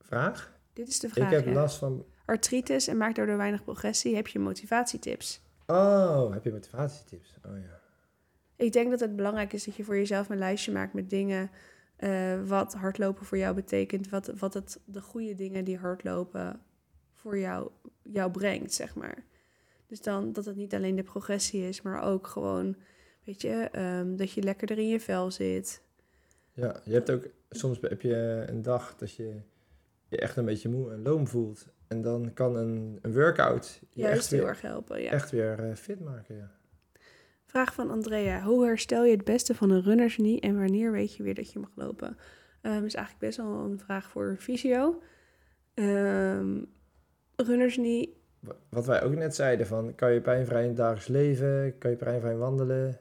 vraag? 0.00 0.52
Dit 0.72 0.88
is 0.88 0.98
de 0.98 1.08
vraag. 1.08 1.30
ik 1.30 1.36
heb 1.36 1.46
ja. 1.46 1.52
last 1.52 1.76
van... 1.76 2.06
Artritis 2.24 2.86
en 2.86 2.96
maak 2.96 3.14
daardoor 3.14 3.36
weinig 3.36 3.64
progressie. 3.64 4.14
Heb 4.14 4.26
je 4.26 4.38
motivatietips? 4.38 5.40
Oh, 5.66 6.32
heb 6.32 6.44
je 6.44 6.52
motivatietips? 6.52 7.34
Oh 7.46 7.58
ja. 7.58 7.80
Ik 8.56 8.72
denk 8.72 8.90
dat 8.90 9.00
het 9.00 9.16
belangrijk 9.16 9.52
is 9.52 9.64
dat 9.64 9.74
je 9.74 9.84
voor 9.84 9.96
jezelf 9.96 10.28
een 10.28 10.38
lijstje 10.38 10.72
maakt 10.72 10.92
met 10.92 11.10
dingen. 11.10 11.50
eh, 11.96 12.42
wat 12.44 12.74
hardlopen 12.74 13.26
voor 13.26 13.38
jou 13.38 13.54
betekent. 13.54 14.08
Wat, 14.08 14.26
wat 14.26 14.54
het, 14.54 14.80
de 14.84 15.00
goede 15.00 15.34
dingen 15.34 15.64
die 15.64 15.78
hardlopen 15.78 16.60
voor 17.12 17.38
jou, 17.38 17.70
jou 18.02 18.30
brengt, 18.30 18.72
zeg 18.72 18.94
maar. 18.94 19.24
Dus 19.86 20.00
dan 20.00 20.32
dat 20.32 20.44
het 20.44 20.56
niet 20.56 20.74
alleen 20.74 20.96
de 20.96 21.02
progressie 21.02 21.68
is, 21.68 21.82
maar 21.82 22.02
ook 22.02 22.26
gewoon, 22.26 22.76
weet 23.24 23.40
je, 23.40 23.68
ehm, 23.72 24.16
dat 24.16 24.32
je 24.32 24.42
lekkerder 24.42 24.78
in 24.78 24.88
je 24.88 25.00
vel 25.00 25.30
zit. 25.30 25.82
Ja, 26.52 26.80
je 26.84 26.92
hebt 26.92 27.10
ook... 27.10 27.26
Soms 27.50 27.78
heb 27.80 28.02
je 28.02 28.44
een 28.46 28.62
dag 28.62 28.96
dat 28.96 29.12
je 29.12 29.40
je 30.08 30.18
echt 30.18 30.36
een 30.36 30.44
beetje 30.44 30.68
moe 30.68 30.92
en 30.92 31.02
loom 31.02 31.26
voelt. 31.26 31.66
En 31.88 32.02
dan 32.02 32.32
kan 32.34 32.56
een, 32.56 32.98
een 33.02 33.12
workout 33.12 33.78
je 33.90 34.00
Juist 34.00 34.16
echt 34.16 34.30
heel 34.30 34.40
weer, 34.40 34.48
erg 34.48 34.60
helpen, 34.60 35.02
ja. 35.02 35.10
echt 35.10 35.30
weer 35.30 35.58
eh, 35.58 35.74
fit 35.74 36.00
maken. 36.00 36.36
Ja. 36.36 36.50
Vraag 37.52 37.74
van 37.74 37.90
Andrea. 37.90 38.42
Hoe 38.42 38.64
herstel 38.64 39.04
je 39.04 39.16
het 39.16 39.24
beste 39.24 39.54
van 39.54 39.70
een 39.70 39.82
runnersnie 39.82 40.40
en 40.40 40.56
wanneer 40.58 40.92
weet 40.92 41.16
je 41.16 41.22
weer 41.22 41.34
dat 41.34 41.52
je 41.52 41.58
mag 41.58 41.70
lopen? 41.74 42.16
Ehm 42.62 42.84
is 42.84 42.94
eigenlijk 42.94 43.18
best 43.26 43.36
wel 43.36 43.58
een 43.64 43.78
vraag 43.78 44.08
voor 44.10 44.28
een 44.28 44.38
fysio. 44.40 45.02
Ehm 45.74 46.62
runnersnie, 47.36 48.20
Wa- 48.40 48.56
Wat 48.68 48.86
wij 48.86 49.02
ook 49.02 49.14
net 49.14 49.34
zeiden, 49.34 49.66
van 49.66 49.94
kan 49.94 50.12
je 50.12 50.20
pijnvrij 50.20 50.62
in 50.62 50.68
het 50.68 50.76
dagelijks 50.76 51.08
leven? 51.08 51.78
Kan 51.78 51.90
je 51.90 51.96
pijnvrij 51.96 52.36
wandelen? 52.36 52.98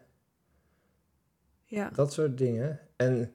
ja. 1.63 1.89
Dat 1.89 2.13
soort 2.13 2.37
dingen. 2.37 2.79
En 2.95 3.31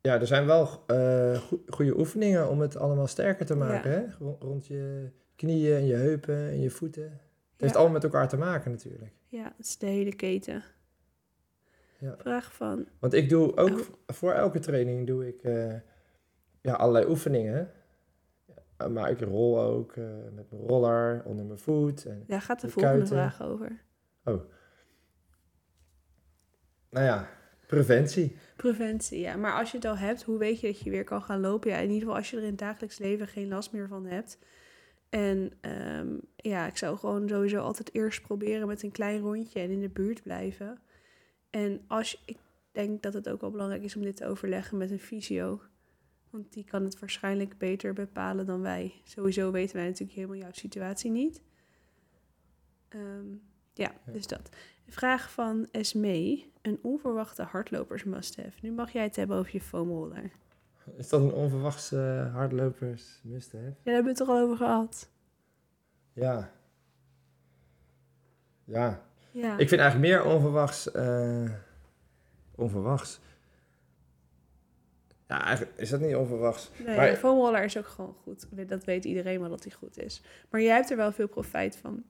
ja, 0.00 0.20
er 0.20 0.26
zijn 0.26 0.46
wel 0.46 0.84
eh, 0.86 1.38
goe- 1.38 1.60
goede 1.66 1.98
oefeningen 1.98 2.48
om 2.48 2.60
het 2.60 2.76
allemaal 2.76 3.06
sterker 3.06 3.46
te 3.46 3.54
maken. 3.56 3.90
Ja. 3.90 3.96
Hè? 3.98 4.04
Ro- 4.18 4.36
Rond 4.40 4.66
je 4.66 5.10
knieën 5.36 5.76
en 5.76 5.86
je 5.86 5.94
heupen 5.94 6.36
en 6.36 6.60
je 6.60 6.70
voeten. 6.70 7.20
Het 7.62 7.70
heeft 7.70 7.72
Ja. 7.72 7.78
allemaal 7.78 8.00
met 8.02 8.04
elkaar 8.12 8.28
te 8.28 8.36
maken 8.36 8.70
natuurlijk. 8.70 9.12
Ja, 9.26 9.52
het 9.56 9.66
is 9.66 9.78
de 9.78 9.86
hele 9.86 10.14
keten. 10.14 10.62
Ja. 11.98 12.14
Vraag 12.18 12.54
van, 12.54 12.86
Want 12.98 13.12
ik 13.12 13.28
doe 13.28 13.56
ook 13.56 13.68
Oh. 13.78 13.86
voor 14.06 14.32
elke 14.32 14.58
training 14.58 15.06
doe 15.06 15.26
ik 15.28 15.42
eh, 15.42 15.74
ja, 16.60 16.72
allerlei 16.74 17.06
oefeningen. 17.10 17.70
Ja, 18.78 18.88
Maar 18.88 19.10
ik 19.10 19.20
rol 19.20 19.60
ook 19.60 19.92
eh, 19.96 20.04
met 20.34 20.50
mijn 20.50 20.62
roller 20.62 21.22
onder 21.24 21.44
mijn 21.44 21.58
voet. 21.58 22.04
En, 22.06 22.24
daar 22.26 22.40
gaat 22.40 22.60
de 22.60 22.66
De 22.66 22.72
volgende 22.72 22.96
kuiten. 23.08 23.16
vraag 23.16 23.42
over. 23.48 23.80
nou 26.90 27.06
ja, 27.06 27.28
preventie. 27.66 28.36
Preventie, 28.56 29.18
ja. 29.20 29.36
Maar 29.36 29.52
als 29.58 29.70
je 29.70 29.76
het 29.76 29.86
al 29.86 29.96
hebt, 29.96 30.22
hoe 30.22 30.38
weet 30.38 30.60
je 30.60 30.66
dat 30.66 30.80
je 30.80 30.90
weer 30.90 31.04
kan 31.04 31.22
gaan 31.22 31.40
lopen? 31.40 31.70
Ja, 31.70 31.76
in 31.76 31.82
ieder 31.82 32.00
geval 32.00 32.16
als 32.16 32.30
je 32.30 32.36
er 32.36 32.42
in 32.42 32.48
het 32.48 32.58
dagelijks 32.58 32.98
leven 32.98 33.26
geen 33.28 33.48
last 33.48 33.72
meer 33.72 33.88
van 33.88 34.06
hebt. 34.06 34.38
En 35.12 35.52
ehm, 35.60 36.16
ja, 36.36 36.66
ik 36.66 36.76
zou 36.76 36.96
gewoon 36.98 37.28
sowieso 37.28 37.60
altijd 37.60 37.94
eerst 37.94 38.22
proberen 38.22 38.66
met 38.66 38.82
een 38.82 38.90
klein 38.90 39.20
rondje 39.20 39.60
en 39.60 39.70
in 39.70 39.80
de 39.80 39.88
buurt 39.88 40.22
blijven. 40.22 40.78
En 41.50 41.80
als 41.86 42.22
ik 42.26 42.38
denk 42.72 43.02
dat 43.02 43.14
het 43.14 43.28
ook 43.28 43.40
wel 43.40 43.50
belangrijk 43.50 43.82
is 43.82 43.96
om 43.96 44.02
dit 44.02 44.16
te 44.16 44.26
overleggen 44.26 44.78
met 44.78 44.90
een 44.90 44.98
fysio. 44.98 45.60
Want 46.30 46.52
die 46.52 46.64
kan 46.64 46.84
het 46.84 46.98
waarschijnlijk 46.98 47.58
beter 47.58 47.92
bepalen 47.92 48.46
dan 48.46 48.60
wij. 48.60 48.92
Sowieso 49.04 49.50
weten 49.50 49.76
wij 49.76 49.84
natuurlijk 49.84 50.12
helemaal 50.12 50.36
jouw 50.36 50.52
situatie 50.52 51.10
niet. 51.10 51.42
Ehm, 52.88 53.30
ja, 53.72 53.92
Ja. 54.06 54.12
dus 54.12 54.26
dat. 54.26 54.48
Vraag 54.88 55.32
van 55.32 55.68
Esmee. 55.70 56.52
Een 56.62 56.78
onverwachte 56.82 57.42
hardlopers 57.42 58.04
must-have. 58.04 58.58
Nu 58.62 58.72
mag 58.72 58.92
jij 58.92 59.02
het 59.02 59.16
hebben 59.16 59.36
over 59.36 59.52
je 59.52 59.60
foamroller. 59.60 60.30
Is 60.96 61.08
dat 61.08 61.20
een 61.20 61.32
onverwachts 61.32 61.92
eh, 61.92 62.34
hardlopers 62.34 63.20
must-have? 63.22 63.64
Ja, 63.64 63.72
daar 63.82 63.94
hebben 63.94 64.12
we 64.14 64.18
het 64.18 64.28
er 64.28 64.34
al 64.34 64.40
over 64.42 64.56
gehad. 64.56 65.08
Ja. 66.12 66.50
Ja. 68.64 69.02
Ja, 69.30 69.58
Ik 69.58 69.68
vind 69.68 69.80
eigenlijk 69.80 70.12
meer 70.12 70.24
onverwachts. 70.34 70.90
eh, 70.92 71.50
onverwachts. 72.54 73.20
Ja, 75.28 75.44
eigenlijk 75.44 75.78
is 75.78 75.90
dat 75.90 76.00
niet 76.00 76.14
onverwachts. 76.16 76.70
nee, 76.86 76.96
maar- 76.96 77.16
foamroller 77.16 77.64
is 77.64 77.78
ook 77.78 77.86
gewoon 77.86 78.14
goed. 78.22 78.46
Dat 78.68 78.84
weet 78.84 79.04
iedereen 79.04 79.40
wel 79.40 79.48
dat 79.50 79.62
hij 79.64 79.72
goed 79.72 79.98
is. 79.98 80.22
Maar 80.50 80.60
jij 80.60 80.74
hebt 80.74 80.90
er 80.90 80.96
wel 80.96 81.12
veel 81.12 81.28
profijt 81.28 81.76
van. 81.76 82.02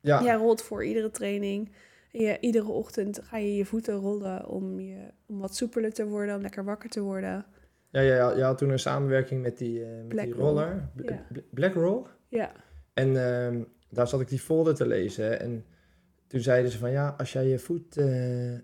Ja, 0.00 0.22
Jij 0.22 0.34
rolt 0.34 0.62
voor 0.62 0.84
iedere 0.84 1.10
training. 1.10 1.72
Je, 2.10 2.38
iedere 2.40 2.68
ochtend 2.70 3.20
ga 3.22 3.36
je 3.36 3.56
je 3.56 3.64
voeten 3.64 3.94
rollen 3.94 4.46
om, 4.48 4.80
je, 4.80 5.08
om 5.26 5.38
wat 5.38 5.56
soepeler 5.56 5.92
te 5.92 6.06
worden, 6.06 6.34
om 6.34 6.40
lekker 6.40 6.64
wakker 6.64 6.90
te 6.90 7.00
worden. 7.00 7.46
Ja, 7.92 8.00
ja, 8.00 8.14
ja, 8.14 8.36
je 8.36 8.42
had 8.42 8.58
toen 8.58 8.70
een 8.70 8.78
samenwerking 8.78 9.42
met 9.42 9.58
die, 9.58 9.82
eh, 9.84 9.88
met 9.96 10.08
Black 10.08 10.24
die 10.24 10.34
Roll. 10.34 10.44
roller. 10.46 10.88
Bl- 10.94 11.12
Ja. 11.12 11.26
Bl- 11.32 11.38
Black 11.50 11.74
Roll. 11.74 12.02
Ja, 12.28 12.52
En 12.94 13.16
ehm, 13.26 13.62
daar 13.90 14.08
zat 14.08 14.20
ik 14.20 14.28
die 14.28 14.38
folder 14.38 14.74
te 14.74 14.86
lezen. 14.86 15.40
En 15.40 15.64
toen 16.26 16.40
zeiden 16.40 16.70
ze 16.70 16.78
van 16.78 16.90
ja, 16.90 17.14
als 17.18 17.32
jij 17.32 17.46
je 17.46 17.58
voet 17.58 17.96
eh, 17.96 18.54
eh, 18.54 18.60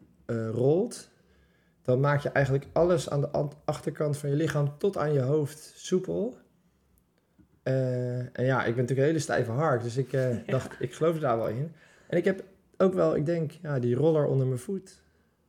rolt, 0.50 1.10
dan 1.82 2.00
maak 2.00 2.20
je 2.20 2.28
eigenlijk 2.28 2.66
alles 2.72 3.10
aan 3.10 3.20
de 3.20 3.30
an- 3.30 3.52
achterkant 3.64 4.16
van 4.16 4.30
je 4.30 4.36
lichaam 4.36 4.78
tot 4.78 4.96
aan 4.96 5.12
je 5.12 5.20
hoofd 5.20 5.72
soepel. 5.76 6.36
En 7.62 8.44
ja, 8.44 8.58
ik 8.58 8.74
ben 8.74 8.82
natuurlijk 8.82 8.98
een 8.98 9.04
hele 9.04 9.18
stijve 9.18 9.50
hark, 9.50 9.82
dus 9.82 9.96
ik 9.96 10.10
Ja. 10.12 10.42
dacht, 10.46 10.76
ik 10.80 10.94
geloof 10.94 11.18
daar 11.18 11.36
wel 11.36 11.48
in. 11.48 11.72
En 12.08 12.16
ik 12.18 12.24
heb 12.24 12.44
ook 12.76 12.94
wel, 12.94 13.16
ik 13.16 13.26
denk, 13.26 13.50
ja, 13.50 13.78
die 13.78 13.94
roller 13.94 14.26
onder 14.26 14.46
mijn 14.46 14.58
voet. 14.58 15.02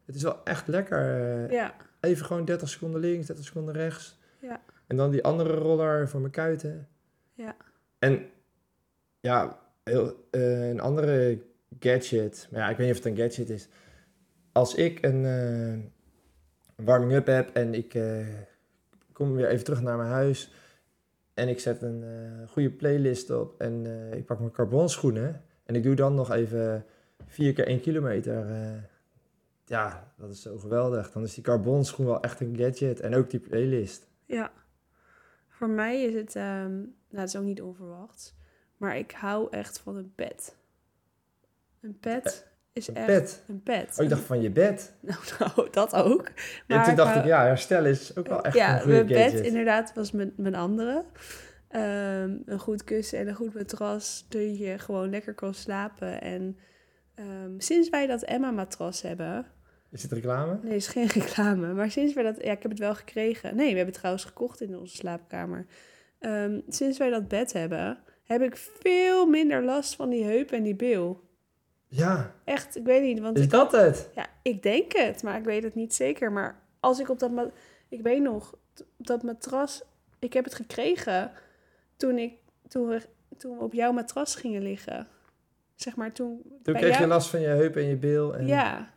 Het 0.05 0.15
is 0.15 0.23
wel 0.23 0.43
echt 0.43 0.67
lekker. 0.67 1.51
ja, 1.51 1.73
Even 1.99 2.25
gewoon 2.25 2.45
30 2.45 2.69
seconden 2.69 3.01
links, 3.01 3.27
30 3.27 3.45
seconden 3.45 3.73
rechts. 3.73 4.17
Ja. 4.39 4.61
En 4.87 4.97
dan 4.97 5.11
die 5.11 5.23
andere 5.23 5.53
roller 5.53 6.09
voor 6.09 6.19
mijn 6.19 6.31
kuiten. 6.31 6.87
Ja. 7.33 7.55
En 7.99 8.29
ja, 9.19 9.59
heel, 9.83 10.27
eh, 10.31 10.69
een 10.69 10.79
andere 10.79 11.41
gadget. 11.79 12.47
Maar 12.51 12.59
ja, 12.59 12.69
ik 12.69 12.77
weet 12.77 12.87
niet 12.87 12.97
of 12.97 13.03
het 13.03 13.13
een 13.13 13.23
gadget 13.23 13.49
is. 13.49 13.67
Als 14.51 14.75
ik 14.75 15.05
een, 15.05 15.25
eh, 15.25 16.85
warming-up 16.85 17.25
heb 17.25 17.49
en 17.53 17.73
ik 17.73 17.93
eh, 17.93 18.27
kom 19.11 19.33
weer 19.33 19.47
even 19.47 19.63
terug 19.63 19.81
naar 19.81 19.97
mijn 19.97 20.09
huis. 20.09 20.51
En 21.33 21.47
ik 21.47 21.59
zet 21.59 21.81
een 21.81 22.03
goede 22.49 22.69
playlist 22.69 23.29
op 23.29 23.61
en 23.61 23.85
ik 24.13 24.25
pak 24.25 24.39
mijn 24.39 24.51
carbonschoenen. 24.51 25.41
En 25.65 25.75
ik 25.75 25.83
doe 25.83 25.95
dan 25.95 26.13
nog 26.13 26.31
even 26.31 26.85
vier 27.27 27.53
keer 27.53 27.67
één 27.67 27.81
kilometer. 27.81 28.45
Ja, 29.69 30.13
dat 30.17 30.29
is 30.29 30.41
zo 30.41 30.57
geweldig. 30.57 31.11
Dan 31.11 31.23
is 31.23 31.33
die 31.33 31.43
carbonschoen 31.43 32.05
wel 32.05 32.21
echt 32.21 32.39
een 32.39 32.55
gadget. 32.57 32.99
En 32.99 33.15
ook 33.15 33.29
die 33.29 33.39
playlist. 33.39 34.07
Ja. 34.25 34.51
Voor 35.47 35.69
mij 35.69 36.03
is 36.03 36.13
het, 36.13 36.35
ehm, 36.35 36.75
nou 36.77 36.89
het 37.09 37.27
is 37.27 37.35
ook 37.35 37.43
niet 37.43 37.61
onverwachts, 37.61 38.35
maar 38.77 38.97
ik 38.97 39.11
hou 39.11 39.47
echt 39.51 39.79
van 39.79 39.95
een 39.95 40.13
pet. 40.15 40.55
Een 41.81 41.99
pet 41.99 42.47
is 42.73 42.87
Een 42.87 42.95
echt 42.95 43.43
een 43.47 43.63
pet. 43.63 43.95
Oh, 43.97 44.03
ik 44.03 44.09
dacht 44.09 44.21
van 44.21 44.41
je 44.41 44.49
bed. 44.49 44.93
Nou, 45.01 45.19
nou, 45.39 45.69
dat 45.71 45.95
ook. 45.95 46.25
En 46.27 46.33
Maar 46.67 46.85
toen 46.85 46.95
dacht 46.95 47.15
ik, 47.15 47.25
ja, 47.25 47.43
herstellen 47.43 47.91
is 47.91 48.17
ook 48.17 48.27
wel 48.27 48.43
echt 48.43 48.55
ja, 48.55 48.73
een 48.73 48.81
goede 48.81 48.95
mijn 48.95 49.07
bed 49.07 49.31
gadget. 49.31 49.45
inderdaad 49.45 49.93
was 49.93 50.11
mijn, 50.11 50.33
mijn 50.35 50.55
andere. 50.55 51.05
Ehm, 51.67 52.37
een 52.45 52.59
goed 52.59 52.83
kussen 52.83 53.19
en 53.19 53.27
een 53.27 53.35
goed 53.35 53.53
matras, 53.53 54.25
dat 54.29 54.57
je 54.57 54.79
gewoon 54.79 55.09
lekker 55.09 55.33
kan 55.33 55.53
slapen. 55.53 56.21
En 56.21 56.57
ehm, 57.15 57.51
sinds 57.57 57.89
wij 57.89 58.07
dat 58.07 58.23
Emma-matras 58.23 59.01
hebben, 59.01 59.45
Is 59.91 60.01
het 60.03 60.11
reclame? 60.11 60.59
nee, 60.61 60.75
is 60.75 60.87
geen 60.87 61.07
reclame, 61.19 61.73
maar 61.73 61.91
sinds 61.91 62.13
wij 62.13 62.23
dat, 62.23 62.43
ja, 62.43 62.51
ik 62.51 62.61
heb 62.61 62.71
het 62.71 62.79
wel 62.79 62.95
gekregen. 62.95 63.49
Nee, 63.55 63.65
we 63.69 63.75
hebben 63.75 63.85
het 63.85 63.95
trouwens 63.97 64.25
gekocht 64.25 64.61
in 64.61 64.77
onze 64.77 64.95
slaapkamer. 64.95 65.65
Ehm, 66.19 66.59
sinds 66.67 66.97
wij 66.97 67.09
dat 67.09 67.27
bed 67.27 67.53
hebben, 67.53 67.97
heb 68.23 68.41
ik 68.41 68.55
veel 68.57 69.25
minder 69.25 69.63
last 69.63 69.95
van 69.95 70.09
die 70.09 70.23
heup 70.23 70.51
en 70.51 70.63
die 70.63 70.75
bil. 70.75 71.27
Ja, 71.87 72.33
Echt, 72.43 72.77
ik 72.77 72.85
weet 72.85 73.01
niet, 73.01 73.19
want 73.19 73.37
is 73.37 73.43
ik 73.43 73.49
dat 73.49 73.71
het? 73.71 74.09
ja, 74.15 74.25
ik 74.41 74.63
denk 74.63 74.91
het, 74.95 75.23
maar 75.23 75.37
ik 75.37 75.43
weet 75.43 75.63
het 75.63 75.75
niet 75.75 75.93
zeker. 75.95 76.31
Maar 76.31 76.61
als 76.79 76.99
ik 76.99 77.09
op 77.09 77.19
dat... 77.19 77.31
Ik 77.89 78.01
weet 78.01 78.21
nog, 78.21 78.55
t- 78.73 78.85
dat 78.97 79.23
matras... 79.23 79.81
Ik 80.19 80.33
heb 80.33 80.43
het 80.43 80.55
gekregen 80.55 81.31
toen, 81.97 82.17
ik, 82.17 82.33
toen, 82.67 82.87
we, 82.87 83.01
toen 83.37 83.57
we 83.57 83.63
op 83.63 83.73
jouw 83.73 83.91
matras 83.91 84.35
gingen 84.35 84.61
liggen. 84.61 85.07
Zeg 85.75 85.95
maar 85.95 86.11
toen... 86.11 86.41
Toen 86.63 86.73
bij 86.73 86.81
kreeg 86.81 86.99
je 86.99 87.07
last 87.07 87.29
van 87.29 87.41
je 87.41 87.47
heup 87.47 87.75
en 87.75 87.87
je 87.87 87.95
bil. 87.95 88.35
En... 88.35 88.47
Ja. 88.47 88.93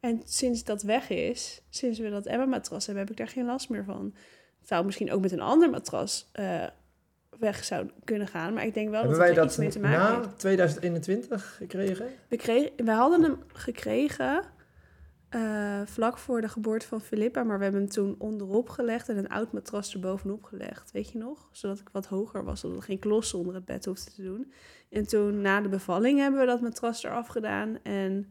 En 0.00 0.22
sinds 0.24 0.64
dat 0.64 0.82
weg 0.82 1.10
is, 1.10 1.62
sinds 1.68 1.98
we 1.98 2.10
dat 2.10 2.26
Emma-matras 2.26 2.86
hebben, 2.86 3.04
heb 3.04 3.12
ik 3.12 3.18
daar 3.18 3.28
geen 3.28 3.44
last 3.44 3.68
meer 3.68 3.84
van. 3.84 4.14
Het 4.58 4.68
zou 4.68 4.84
misschien 4.84 5.12
ook 5.12 5.20
met 5.20 5.32
een 5.32 5.40
ander 5.40 5.70
matras 5.70 6.28
eh, 6.32 6.66
weg 7.38 7.64
zou 7.64 7.90
kunnen 8.04 8.28
gaan. 8.28 8.54
Maar 8.54 8.66
ik 8.66 8.74
denk 8.74 8.90
wel 8.90 9.00
Hebben 9.00 9.18
dat 9.18 9.26
wij 9.26 9.28
het 9.28 9.36
er 9.36 9.42
dat 9.42 9.52
iets 9.52 9.60
mee 9.60 9.70
te 9.70 9.80
maken 9.80 10.14
heeft. 10.14 10.26
na 10.26 10.36
2021 10.36 11.54
gekregen? 11.56 12.06
We, 12.28 12.36
kregen, 12.36 12.72
we 12.76 12.90
hadden 12.90 13.22
hem 13.22 13.42
gekregen 13.52 14.42
eh, 15.28 15.80
vlak 15.84 16.18
voor 16.18 16.40
de 16.40 16.48
geboorte 16.48 16.86
van 16.86 17.00
Filippa, 17.00 17.42
maar 17.42 17.56
we 17.56 17.62
hebben 17.62 17.80
hem 17.80 17.90
toen 17.90 18.14
onderop 18.18 18.68
gelegd 18.68 19.08
en 19.08 19.16
een 19.16 19.28
oud 19.28 19.52
matras 19.52 19.94
erbovenop 19.94 20.42
gelegd. 20.42 20.90
Weet 20.92 21.10
je 21.10 21.18
nog? 21.18 21.48
Zodat 21.52 21.78
ik 21.78 21.88
wat 21.92 22.06
hoger 22.06 22.44
was, 22.44 22.60
zodat 22.60 22.78
we 22.78 22.84
geen 22.84 22.98
klossen 22.98 23.38
onder 23.38 23.54
het 23.54 23.64
bed 23.64 23.84
hoefden 23.84 24.14
te 24.14 24.22
doen. 24.22 24.52
En 24.90 25.06
toen 25.06 25.40
na 25.40 25.60
de 25.60 25.68
bevalling 25.68 26.18
hebben 26.18 26.40
we 26.40 26.46
dat 26.46 26.60
matras 26.60 27.04
eraf 27.04 27.26
gedaan 27.26 27.78
en 27.82 28.26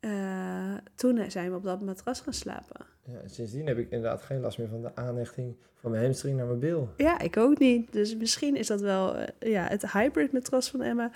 eh, 0.00 0.74
toen 0.94 1.30
zijn 1.30 1.50
we 1.50 1.56
op 1.56 1.62
dat 1.62 1.80
matras 1.80 2.20
gaan 2.20 2.32
slapen. 2.32 2.86
Ja, 3.04 3.18
en 3.18 3.30
sindsdien 3.30 3.66
heb 3.66 3.78
ik 3.78 3.90
inderdaad 3.90 4.22
geen 4.22 4.40
last 4.40 4.58
meer 4.58 4.68
van 4.68 4.82
de 4.82 4.94
aanhechting 4.94 5.56
van 5.74 5.90
mijn 5.90 6.02
hamstring 6.02 6.36
naar 6.36 6.46
mijn 6.46 6.58
bil. 6.58 6.88
Ja, 6.96 7.18
ik 7.18 7.36
ook 7.36 7.58
niet. 7.58 7.92
Dus 7.92 8.16
misschien 8.16 8.56
is 8.56 8.66
dat 8.66 8.80
wel 8.80 9.16
eh, 9.16 9.50
ja, 9.50 9.66
het 9.66 9.92
hybrid 9.92 10.32
matras 10.32 10.70
van 10.70 10.82
Emma 10.82 11.10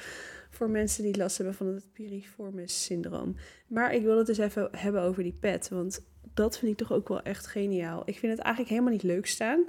voor 0.51 0.71
mensen 0.71 1.03
die 1.03 1.17
last 1.17 1.37
hebben 1.37 1.55
van 1.55 1.67
het 1.67 1.93
piriformis 1.93 2.85
syndroom. 2.85 3.37
Maar 3.67 3.95
ik 3.95 4.03
wil 4.03 4.19
het 4.19 4.27
dus 4.27 4.39
even 4.39 4.69
hebben 4.73 5.03
over 5.03 5.23
die 5.23 5.37
pet, 5.41 5.69
want 5.69 6.05
dat 6.35 6.59
vind 6.59 6.73
ik 6.73 6.79
toch 6.79 6.93
ook 6.93 7.09
wel 7.09 7.23
echt 7.23 7.47
geniaal. 7.47 8.03
Ik 8.05 8.19
vind 8.19 8.33
het 8.33 8.41
eigenlijk 8.41 8.71
helemaal 8.71 8.93
niet 8.93 9.03
leuk 9.03 9.27
staan. 9.27 9.65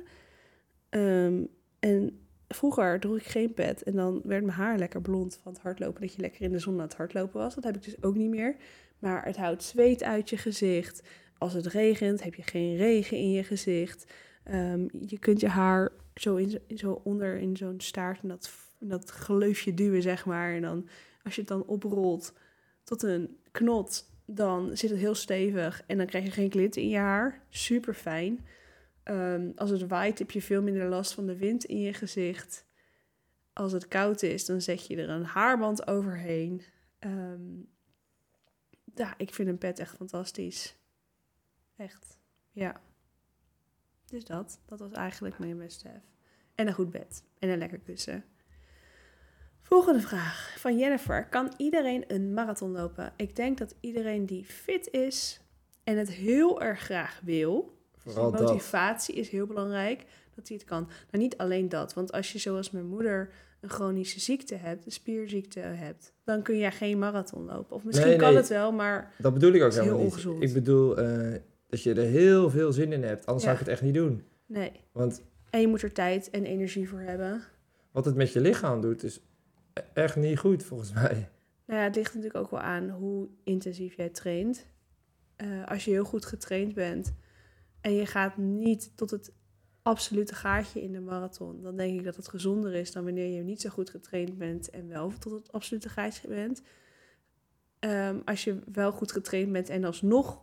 Ehm, 0.90 1.44
en 1.80 2.20
vroeger 2.48 3.00
droeg 3.00 3.18
ik 3.18 3.26
geen 3.26 3.54
pet 3.54 3.84
en 3.84 3.96
dan 3.96 4.22
werd 4.24 4.44
mijn 4.44 4.58
haar 4.58 4.78
lekker 4.78 5.02
blond 5.02 5.40
van 5.44 5.52
het 5.52 5.62
hardlopen, 5.62 6.02
dat 6.02 6.14
je 6.14 6.22
lekker 6.22 6.42
in 6.42 6.52
de 6.52 6.60
zon 6.60 6.74
aan 6.74 6.80
het 6.80 6.96
hardlopen 6.96 7.40
was. 7.40 7.56
Dat 7.56 7.64
heb 7.64 7.76
ik 7.76 7.84
dus 7.84 8.04
ook 8.04 8.16
niet 8.16 8.30
meer. 8.30 8.56
Maar 9.02 9.26
het 9.26 9.38
houdt 9.38 9.64
zweet 9.64 10.04
uit 10.04 10.30
je 10.30 10.38
gezicht. 10.38 11.02
Als 11.38 11.54
het 11.54 11.66
regent 11.66 12.24
heb 12.24 12.36
je 12.36 12.44
geen 12.44 12.76
regen 12.76 13.18
in 13.18 13.32
je 13.32 13.44
gezicht. 13.44 14.12
Ehm, 14.44 14.88
je 15.06 15.20
kunt 15.20 15.40
je 15.40 15.48
haar 15.48 15.92
zo, 16.16 16.36
in, 16.36 16.62
zo- 16.76 17.02
onder 17.04 17.38
in 17.38 17.58
zo'n 17.58 17.80
staart 17.82 18.22
en 18.22 18.28
dat, 18.28 18.52
dat 18.80 19.10
gleufje 19.10 19.74
duwen, 19.74 20.02
zeg 20.02 20.26
maar. 20.26 20.54
En 20.54 20.62
dan 20.62 20.88
als 21.24 21.36
je 21.36 21.42
het 21.42 21.50
dan 21.50 21.66
oprolt 21.66 22.34
tot 22.84 23.04
een 23.04 23.38
knot, 23.52 24.06
dan 24.26 24.78
zit 24.78 24.90
het 24.90 25.00
heel 25.00 25.16
stevig 25.16 25.84
en 25.88 25.98
dan 25.98 26.06
krijg 26.06 26.26
je 26.26 26.32
geen 26.32 26.52
glit 26.52 26.76
in 26.76 26.90
je 26.90 26.98
haar. 26.98 27.46
Super 27.50 27.94
fijn. 27.94 28.46
Ehm, 29.04 29.50
als 29.56 29.70
het 29.70 29.88
waait 29.88 30.20
heb 30.20 30.32
je 30.32 30.42
veel 30.42 30.62
minder 30.62 30.88
last 30.88 31.14
van 31.14 31.26
de 31.26 31.38
wind 31.38 31.64
in 31.64 31.80
je 31.82 31.94
gezicht. 31.94 32.66
Als 33.54 33.72
het 33.72 33.88
koud 33.88 34.22
is, 34.24 34.46
dan 34.46 34.62
zet 34.62 34.88
je 34.88 34.96
er 34.96 35.10
een 35.10 35.24
haarband 35.24 35.88
overheen. 35.88 36.62
Ehm, 37.00 37.40
ja, 38.96 39.14
ik 39.18 39.34
vind 39.34 39.48
een 39.48 39.58
pet 39.58 39.80
echt 39.80 39.96
fantastisch. 39.96 40.76
Echt, 41.76 42.18
ja. 42.52 42.82
Dus 44.06 44.26
dat, 44.26 44.60
dat 44.66 44.80
was 44.80 44.92
eigenlijk 44.92 45.40
mijn 45.40 45.58
best 45.58 45.84
have. 45.84 46.02
En 46.56 46.68
een 46.68 46.74
goed 46.74 46.92
bed. 46.92 47.24
En 47.40 47.50
een 47.50 47.58
lekker 47.58 47.80
kussen. 47.80 48.24
Volgende 49.62 50.02
vraag 50.02 50.56
van 50.60 50.78
Jennifer. 50.78 51.28
Kan 51.28 51.54
iedereen 51.58 52.04
een 52.08 52.34
marathon 52.34 52.72
lopen? 52.72 53.14
Ik 53.16 53.36
denk 53.36 53.58
dat 53.58 53.76
iedereen 53.80 54.26
die 54.26 54.46
fit 54.46 54.88
is 54.92 55.42
en 55.84 55.98
het 55.98 56.12
heel 56.12 56.62
erg 56.62 56.80
graag 56.80 57.20
wil. 57.24 57.80
Dus 57.92 58.14
Vooral 58.14 58.32
dat. 58.32 58.42
motivatie 58.42 59.16
is 59.16 59.30
heel 59.30 59.46
belangrijk, 59.46 60.06
dat 60.36 60.48
hij 60.48 60.58
het 60.58 60.66
kan. 60.66 60.84
Nou, 60.84 61.24
niet 61.24 61.38
alleen 61.38 61.70
dat. 61.70 61.94
Want 61.94 62.12
als 62.12 62.32
je 62.32 62.40
zoals 62.40 62.72
mijn 62.72 62.86
moeder 62.86 63.34
een 63.62 63.70
chronische 63.70 64.20
ziekte 64.20 64.56
hebt, 64.56 64.86
een 64.86 64.92
spierziekte 64.92 65.60
hebt, 65.60 66.14
dan 66.24 66.42
kun 66.42 66.58
je 66.58 66.72
geen 66.72 67.00
marathon 67.00 67.46
lopen. 67.46 67.76
Of 67.76 67.84
misschien 67.84 68.08
Nee, 68.10 68.18
kan 68.18 68.36
het 68.36 68.48
wel, 68.48 68.72
maar 68.72 69.14
Dat 69.18 69.34
bedoel 69.34 69.52
ik 69.54 69.62
ook 69.62 69.68
is 69.68 69.74
heel 69.74 69.84
helemaal 69.84 70.04
niet. 70.04 70.12
ongezond. 70.14 70.44
Ik 70.44 70.54
bedoel 70.54 70.98
eh, 70.98 71.40
dat 71.68 71.84
je 71.84 71.94
er 71.94 72.06
heel 72.06 72.50
veel 72.50 72.72
zin 72.74 72.92
in 72.94 73.04
hebt. 73.04 73.26
Anders 73.26 73.46
Ja. 73.46 73.50
zou 73.50 73.54
ik 73.54 73.60
het 73.60 73.68
echt 73.68 73.82
niet 73.82 73.94
doen. 73.94 74.24
nee. 74.46 74.72
Want 74.92 75.22
En 75.50 75.62
je 75.62 75.68
moet 75.68 75.82
er 75.82 75.94
tijd 75.94 76.30
en 76.30 76.46
energie 76.46 76.90
voor 76.90 77.00
hebben. 77.00 77.42
wat 77.92 78.06
het 78.06 78.16
met 78.16 78.34
je 78.34 78.42
lichaam 78.42 78.82
doet, 78.82 79.04
is 79.04 79.20
e- 79.74 79.82
echt 79.94 80.16
niet 80.16 80.38
goed 80.40 80.64
volgens 80.64 80.94
mij. 80.94 81.30
Nou 81.66 81.80
ja, 81.80 81.86
het 81.88 81.96
ligt 81.96 82.14
natuurlijk 82.14 82.44
ook 82.44 82.52
wel 82.52 82.60
aan 82.60 82.90
hoe 82.90 83.28
intensief 83.44 83.96
jij 83.96 84.10
traint. 84.10 84.66
Eh, 85.36 85.48
als 85.68 85.86
je 85.86 85.92
heel 85.92 86.04
goed 86.04 86.26
getraind 86.26 86.74
bent 86.74 87.14
en 87.82 87.94
je 87.94 88.06
gaat 88.06 88.38
niet 88.38 88.92
tot 88.96 89.12
het 89.12 89.32
absolute 89.82 90.36
gaatje 90.36 90.82
in 90.82 90.92
de 90.92 91.00
marathon, 91.00 91.62
dan 91.62 91.76
denk 91.76 92.00
ik 92.00 92.06
dat 92.06 92.16
het 92.16 92.28
gezonder 92.28 92.74
is 92.74 92.92
dan 92.92 93.04
wanneer 93.04 93.36
je 93.36 93.44
niet 93.44 93.62
zo 93.62 93.70
goed 93.70 93.90
getraind 93.90 94.38
bent 94.38 94.70
en 94.70 94.88
wel 94.88 95.12
tot 95.20 95.32
het 95.32 95.52
absolute 95.52 95.90
gaatje 95.90 96.28
bent. 96.28 96.62
Ehm, 97.80 98.20
als 98.26 98.44
je 98.44 98.60
wel 98.72 98.92
goed 98.92 99.12
getraind 99.12 99.52
bent 99.52 99.70
en 99.70 99.84
alsnog 99.84 100.42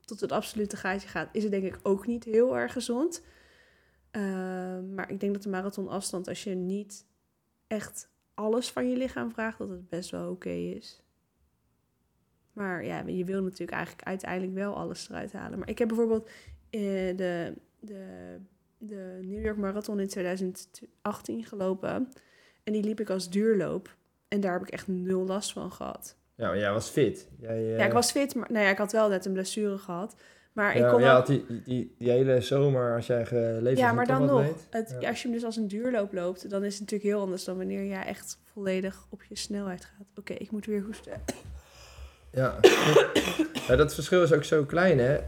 tot 0.00 0.20
het 0.20 0.32
absolute 0.32 0.76
gaatje 0.76 1.08
gaat, 1.08 1.28
is 1.32 1.42
het 1.42 1.52
denk 1.52 1.64
ik 1.64 1.78
ook 1.82 2.06
niet 2.06 2.24
heel 2.24 2.56
erg 2.56 2.72
gezond. 2.72 3.22
Ehm, 4.10 4.94
maar 4.94 5.10
ik 5.10 5.20
denk 5.20 5.32
dat 5.34 5.42
de 5.42 5.48
marathonafstand, 5.48 6.28
als 6.28 6.44
je 6.44 6.54
niet 6.54 7.06
echt 7.66 8.08
alles 8.34 8.70
van 8.70 8.88
je 8.88 8.96
lichaam 8.96 9.30
vraagt, 9.30 9.58
dat 9.58 9.68
het 9.68 9.88
best 9.88 10.10
wel 10.10 10.30
oké 10.30 10.50
is. 10.50 11.02
Maar 12.52 12.84
ja, 12.84 13.06
je 13.06 13.24
wil 13.24 13.42
natuurlijk 13.42 13.76
eigenlijk 13.76 14.06
uiteindelijk 14.08 14.54
wel 14.54 14.76
alles 14.76 15.08
eruit 15.08 15.32
halen. 15.32 15.58
Maar 15.58 15.68
ik 15.68 15.78
heb 15.78 15.88
bijvoorbeeld 15.88 16.30
eh, 16.70 17.16
de, 17.16 17.54
de, 17.80 18.36
de 18.88 19.18
New 19.22 19.44
York 19.44 19.56
Marathon 19.56 20.00
in 20.00 20.08
2018 20.08 21.44
gelopen. 21.44 22.08
En 22.64 22.72
die 22.72 22.82
liep 22.82 23.00
ik 23.00 23.10
als 23.10 23.30
duurloop. 23.30 23.94
En 24.28 24.40
daar 24.40 24.52
heb 24.52 24.62
ik 24.62 24.68
echt 24.70 24.88
nul 24.88 25.26
last 25.26 25.52
van 25.52 25.72
gehad. 25.72 26.16
Ja, 26.34 26.46
maar 26.46 26.58
jij 26.58 26.72
was 26.72 26.88
fit. 26.88 27.28
Jij, 27.40 27.56
eh, 27.56 27.78
Ja, 27.78 27.84
ik 27.84 27.92
was 27.92 28.10
fit, 28.10 28.34
maar 28.34 28.52
nou 28.52 28.64
ja, 28.64 28.70
ik 28.70 28.78
had 28.78 28.92
wel 28.92 29.08
net 29.08 29.24
een 29.24 29.32
blessure 29.32 29.78
gehad. 29.78 30.14
Maar 30.52 30.76
ja, 30.78 30.84
ik 30.86 30.90
kon 30.92 31.00
jij 31.00 31.10
ook- 31.10 31.16
had 31.16 31.26
die, 31.26 31.44
die, 31.64 31.94
die 31.98 32.10
hele 32.10 32.40
zomer, 32.40 32.94
als 32.94 33.06
jij 33.06 33.26
geleefd 33.26 33.78
Ja, 33.78 33.92
maar 33.92 34.06
dan 34.06 34.24
nog. 34.24 34.40
weet. 34.42 34.66
Het, 34.70 34.96
Ja. 35.00 35.08
Als 35.08 35.22
je 35.22 35.28
hem 35.28 35.36
dus 35.36 35.44
als 35.46 35.56
een 35.56 35.68
duurloop 35.68 36.12
loopt, 36.12 36.50
dan 36.50 36.64
is 36.64 36.72
het 36.72 36.80
natuurlijk 36.80 37.10
heel 37.10 37.20
anders 37.20 37.44
dan 37.44 37.56
wanneer 37.56 37.84
jij 37.84 38.04
echt 38.04 38.38
volledig 38.44 39.06
op 39.10 39.22
je 39.22 39.36
snelheid 39.36 39.84
gaat. 39.84 40.06
Oké, 40.18 40.32
ik 40.32 40.50
moet 40.50 40.66
weer 40.66 40.82
hoesten. 40.82 41.12
Ja. 42.32 42.58
ja, 43.68 43.76
dat 43.76 43.94
verschil 43.94 44.22
is 44.22 44.32
ook 44.32 44.44
zo 44.44 44.64
klein, 44.64 44.98
hè. 44.98 45.18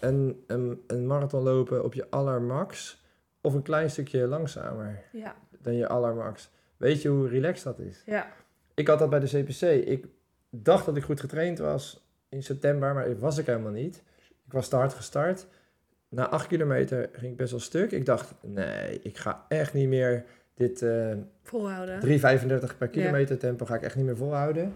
Een, 0.00 0.44
een, 0.46 0.80
een 0.86 1.06
marathon 1.06 1.42
lopen 1.42 1.84
op 1.84 1.94
je 1.94 2.06
allermax 2.10 2.99
of 3.40 3.54
een 3.54 3.62
klein 3.62 3.90
stukje 3.90 4.26
langzamer 4.26 5.02
Ja, 5.12 5.36
dan 5.62 5.74
je 5.74 5.88
allermax. 5.88 6.50
Weet 6.76 7.02
je 7.02 7.08
hoe 7.08 7.28
relaxed 7.28 7.64
dat 7.64 7.78
is? 7.78 8.02
ja. 8.06 8.32
Ik 8.74 8.86
had 8.86 8.98
dat 8.98 9.10
bij 9.10 9.20
de 9.20 9.26
CPC. 9.26 9.86
Ik 9.86 10.06
dacht 10.50 10.86
dat 10.86 10.96
ik 10.96 11.02
goed 11.02 11.20
getraind 11.20 11.58
was 11.58 12.06
in 12.28 12.42
september, 12.42 12.94
maar 12.94 13.18
was 13.18 13.38
ik 13.38 13.46
helemaal 13.46 13.72
niet. 13.72 14.02
Ik 14.46 14.52
was 14.52 14.68
te 14.68 14.76
hard 14.76 14.94
gestart. 14.94 15.46
Na 16.08 16.28
acht 16.28 16.46
kilometer 16.46 17.08
ging 17.12 17.32
ik 17.32 17.36
best 17.36 17.50
wel 17.50 17.60
stuk. 17.60 17.90
Ik 17.90 18.06
dacht, 18.06 18.34
nee, 18.42 19.00
ik 19.02 19.18
ga 19.18 19.44
echt 19.48 19.74
niet 19.74 19.88
meer 19.88 20.24
dit 20.54 20.82
eh 20.82 21.12
volhouden. 21.42 22.20
3,35 22.70 22.76
per 22.78 22.88
kilometer 22.88 23.38
tempo 23.38 23.64
ga 23.64 23.74
ik 23.74 23.82
echt 23.82 23.96
niet 23.96 24.04
meer 24.04 24.16
volhouden. 24.16 24.72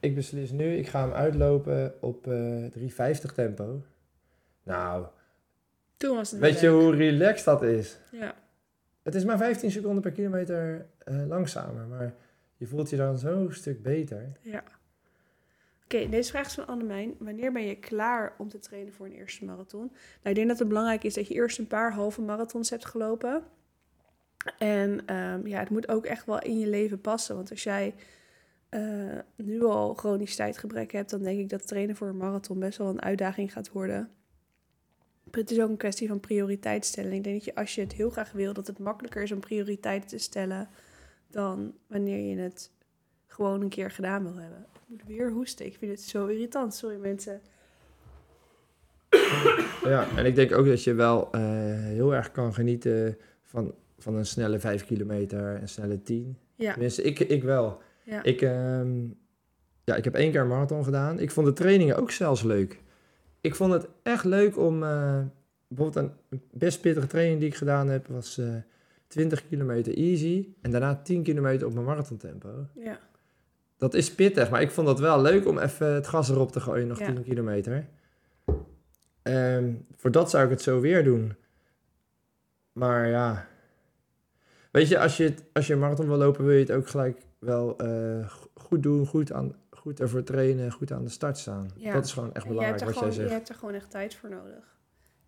ik 0.00 0.14
beslis 0.14 0.50
nu, 0.50 0.76
ik 0.76 0.88
ga 0.88 1.00
hem 1.00 1.12
uitlopen 1.12 1.94
op 2.00 2.26
eh 2.26 2.32
350 2.70 3.32
tempo. 3.32 3.82
Nou, 4.62 5.06
Toen 5.96 6.16
was 6.16 6.30
het 6.30 6.40
weet 6.40 6.60
je 6.60 6.70
leuk. 6.70 6.80
hoe 6.80 6.94
relaxed 6.94 7.44
dat 7.44 7.62
is? 7.62 7.98
Ja. 8.10 8.34
Het 9.02 9.14
is 9.14 9.24
maar 9.24 9.38
15 9.38 9.70
seconden 9.70 10.02
per 10.02 10.12
kilometer 10.12 10.86
eh, 10.98 11.26
langzamer, 11.26 11.86
maar 11.86 12.14
je 12.56 12.66
voelt 12.66 12.90
je 12.90 12.96
dan 12.96 13.18
zo'n 13.18 13.52
stuk 13.52 13.82
beter. 13.82 14.32
Ja. 14.40 14.64
Oké, 15.84 16.08
deze 16.08 16.30
vraag 16.30 16.46
is 16.46 16.54
van 16.54 16.66
Annemijn. 16.66 17.14
Wanneer 17.18 17.52
ben 17.52 17.66
je 17.66 17.78
klaar 17.78 18.34
om 18.38 18.48
te 18.48 18.58
trainen 18.58 18.92
voor 18.92 19.06
een 19.06 19.12
eerste 19.12 19.44
marathon? 19.44 19.86
Nou, 19.86 20.28
ik 20.28 20.34
denk 20.34 20.48
dat 20.48 20.58
het 20.58 20.68
belangrijk 20.68 21.04
is 21.04 21.14
dat 21.14 21.28
je 21.28 21.34
eerst 21.34 21.58
een 21.58 21.66
paar 21.66 21.92
halve 21.92 22.22
marathons 22.22 22.70
hebt 22.70 22.84
gelopen. 22.84 23.42
En 24.58 25.06
ehm, 25.06 25.46
ja, 25.46 25.58
het 25.58 25.70
moet 25.70 25.88
ook 25.88 26.06
echt 26.06 26.26
wel 26.26 26.42
in 26.42 26.58
je 26.58 26.66
leven 26.66 27.00
passen. 27.00 27.36
Want 27.36 27.50
als 27.50 27.62
jij 27.62 27.94
eh, 28.68 29.18
nu 29.36 29.64
al 29.64 29.94
chronisch 29.94 30.36
tijdgebrek 30.36 30.92
hebt, 30.92 31.10
dan 31.10 31.22
denk 31.22 31.38
ik 31.38 31.48
dat 31.48 31.66
trainen 31.66 31.96
voor 31.96 32.08
een 32.08 32.16
marathon 32.16 32.58
best 32.58 32.78
wel 32.78 32.88
een 32.88 33.02
uitdaging 33.02 33.52
gaat 33.52 33.72
worden. 33.72 34.10
Het 35.36 35.50
is 35.50 35.60
ook 35.60 35.68
een 35.68 35.76
kwestie 35.76 36.08
van 36.08 36.20
prioriteitsstelling. 36.20 37.14
Ik 37.14 37.24
denk 37.24 37.36
dat 37.36 37.44
je 37.44 37.54
als 37.54 37.74
je 37.74 37.80
het 37.80 37.92
heel 37.92 38.10
graag 38.10 38.32
wil, 38.32 38.52
dat 38.52 38.66
het 38.66 38.78
makkelijker 38.78 39.22
is 39.22 39.32
om 39.32 39.40
prioriteiten 39.40 40.08
te 40.08 40.18
stellen 40.18 40.68
dan 41.30 41.74
wanneer 41.86 42.30
je 42.30 42.36
het 42.36 42.70
gewoon 43.26 43.60
een 43.60 43.68
keer 43.68 43.90
gedaan 43.90 44.22
wil 44.22 44.36
hebben. 44.36 44.66
Ik 44.72 44.80
moet 44.86 45.02
weer 45.06 45.30
hoesten. 45.30 45.66
Ik 45.66 45.76
vind 45.78 45.90
het 45.90 46.00
zo 46.00 46.26
irritant. 46.26 46.74
Sorry 46.74 46.96
mensen. 46.96 47.40
Ja, 49.84 50.06
en 50.16 50.26
ik 50.26 50.34
denk 50.34 50.54
ook 50.54 50.66
dat 50.66 50.84
je 50.84 50.94
wel 50.94 51.32
eh, 51.32 51.40
heel 51.74 52.14
erg 52.14 52.32
kan 52.32 52.54
genieten 52.54 53.18
van, 53.42 53.74
van 53.98 54.14
een 54.14 54.26
snelle 54.26 54.58
5 54.58 54.84
kilometer, 54.84 55.60
een 55.60 55.68
snelle 55.68 56.02
10. 56.02 56.38
Ja, 56.54 56.72
Tenminste, 56.72 57.02
ik, 57.02 57.18
ik 57.18 57.42
wel. 57.42 57.80
ja. 58.02 58.22
Ik, 58.22 58.42
ehm, 58.42 59.04
ja, 59.84 59.94
ik 59.94 60.04
heb 60.04 60.14
één 60.14 60.30
keer 60.30 60.40
een 60.40 60.48
marathon 60.48 60.84
gedaan. 60.84 61.18
Ik 61.18 61.30
vond 61.30 61.46
de 61.46 61.52
trainingen 61.52 61.96
ook 61.96 62.10
zelfs 62.10 62.42
leuk. 62.42 62.82
Ik 63.46 63.54
vond 63.54 63.72
het 63.72 63.86
echt 64.02 64.24
leuk 64.24 64.58
om... 64.58 64.82
eh, 64.82 65.20
bijvoorbeeld 65.68 66.06
een 66.30 66.40
best 66.52 66.80
pittige 66.80 67.06
training 67.06 67.38
die 67.40 67.48
ik 67.48 67.54
gedaan 67.54 67.88
heb... 67.88 68.06
was 68.06 68.38
eh 68.38 68.54
20 69.06 69.48
kilometer 69.48 69.96
easy. 69.96 70.48
En 70.62 70.70
daarna 70.70 70.94
10 71.02 71.22
kilometer 71.22 71.66
op 71.66 71.72
mijn 71.74 71.84
marathontempo. 71.86 72.66
ja. 72.74 72.98
Dat 73.78 73.94
is 73.94 74.14
pittig, 74.14 74.50
maar 74.50 74.60
ik 74.62 74.70
vond 74.70 74.86
dat 74.86 75.00
wel 75.00 75.22
leuk 75.22 75.46
om 75.46 75.58
even 75.58 75.86
het 75.94 76.06
gas 76.06 76.28
erop 76.28 76.52
te 76.52 76.60
gooien, 76.60 76.86
nog 76.86 76.98
Ja. 76.98 77.06
10 77.06 77.22
kilometer. 77.22 77.86
Ehm, 79.22 79.72
voor 79.96 80.10
dat 80.10 80.30
zou 80.30 80.44
ik 80.44 80.50
het 80.50 80.62
zo 80.62 80.80
weer 80.80 81.04
doen. 81.04 81.34
Maar 82.72 83.08
ja. 83.08 83.46
Weet 84.70 84.88
je, 84.88 84.98
als 84.98 85.16
je, 85.16 85.24
het, 85.24 85.44
als 85.52 85.66
je 85.66 85.72
een 85.72 85.78
marathon 85.78 86.08
wil 86.08 86.16
lopen, 86.16 86.44
wil 86.44 86.54
je 86.54 86.60
het 86.60 86.70
ook 86.72 86.88
gelijk 86.88 87.20
wel 87.38 87.76
eh, 87.78 88.28
go- 88.28 88.48
goed 88.54 88.82
doen, 88.82 89.06
goed, 89.06 89.32
aan, 89.32 89.54
goed 89.86 90.00
ervoor 90.00 90.22
trainen, 90.22 90.72
goed 90.72 90.92
aan 90.92 91.04
de 91.04 91.10
start 91.10 91.38
staan. 91.38 91.70
Ja. 91.76 91.92
Dat 91.92 92.04
is 92.04 92.12
gewoon 92.12 92.32
echt 92.34 92.42
je, 92.42 92.48
belangrijk 92.48 92.84
wat 92.84 92.92
gewoon, 92.92 93.08
jij 93.08 93.16
je 93.16 93.22
zegt. 93.22 93.32
hebt 93.32 93.48
er 93.48 93.54
gewoon 93.54 93.74
echt 93.74 93.90
tijd 93.90 94.14
voor 94.14 94.28
nodig. 94.28 94.76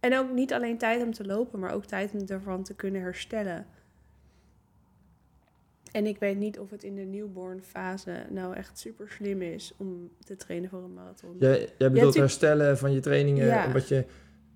En 0.01 0.19
ook 0.19 0.33
niet 0.33 0.53
alleen 0.53 0.79
tijd 0.79 1.03
om 1.03 1.13
te 1.13 1.27
lopen, 1.27 1.59
maar 1.59 1.73
ook 1.73 1.85
tijd 1.85 2.13
om 2.13 2.27
ervan 2.27 2.63
te 2.63 2.75
kunnen 2.75 3.01
herstellen. 3.01 3.67
En 5.93 6.07
ik 6.07 6.19
weet 6.19 6.37
niet 6.39 6.59
of 6.59 6.71
het 6.71 6.83
in 6.83 6.95
de 6.95 7.03
newborn 7.03 7.63
fase 7.63 8.27
nou 8.31 8.55
echt 8.55 8.79
super 8.79 9.09
slim 9.09 9.43
is 9.43 9.75
om 9.77 10.11
te 10.25 10.37
trainen 10.37 10.71
voor 10.71 10.83
een 10.83 10.95
marathon. 10.95 11.37
Jij, 11.39 11.73
jij 11.79 11.91
bedoelt 11.93 12.15
herstellen 12.15 12.79
van 12.79 12.93
je 12.93 13.01
trainingen 13.01 13.47
Ja. 13.47 13.67
omdat 13.67 13.89
je 13.89 14.07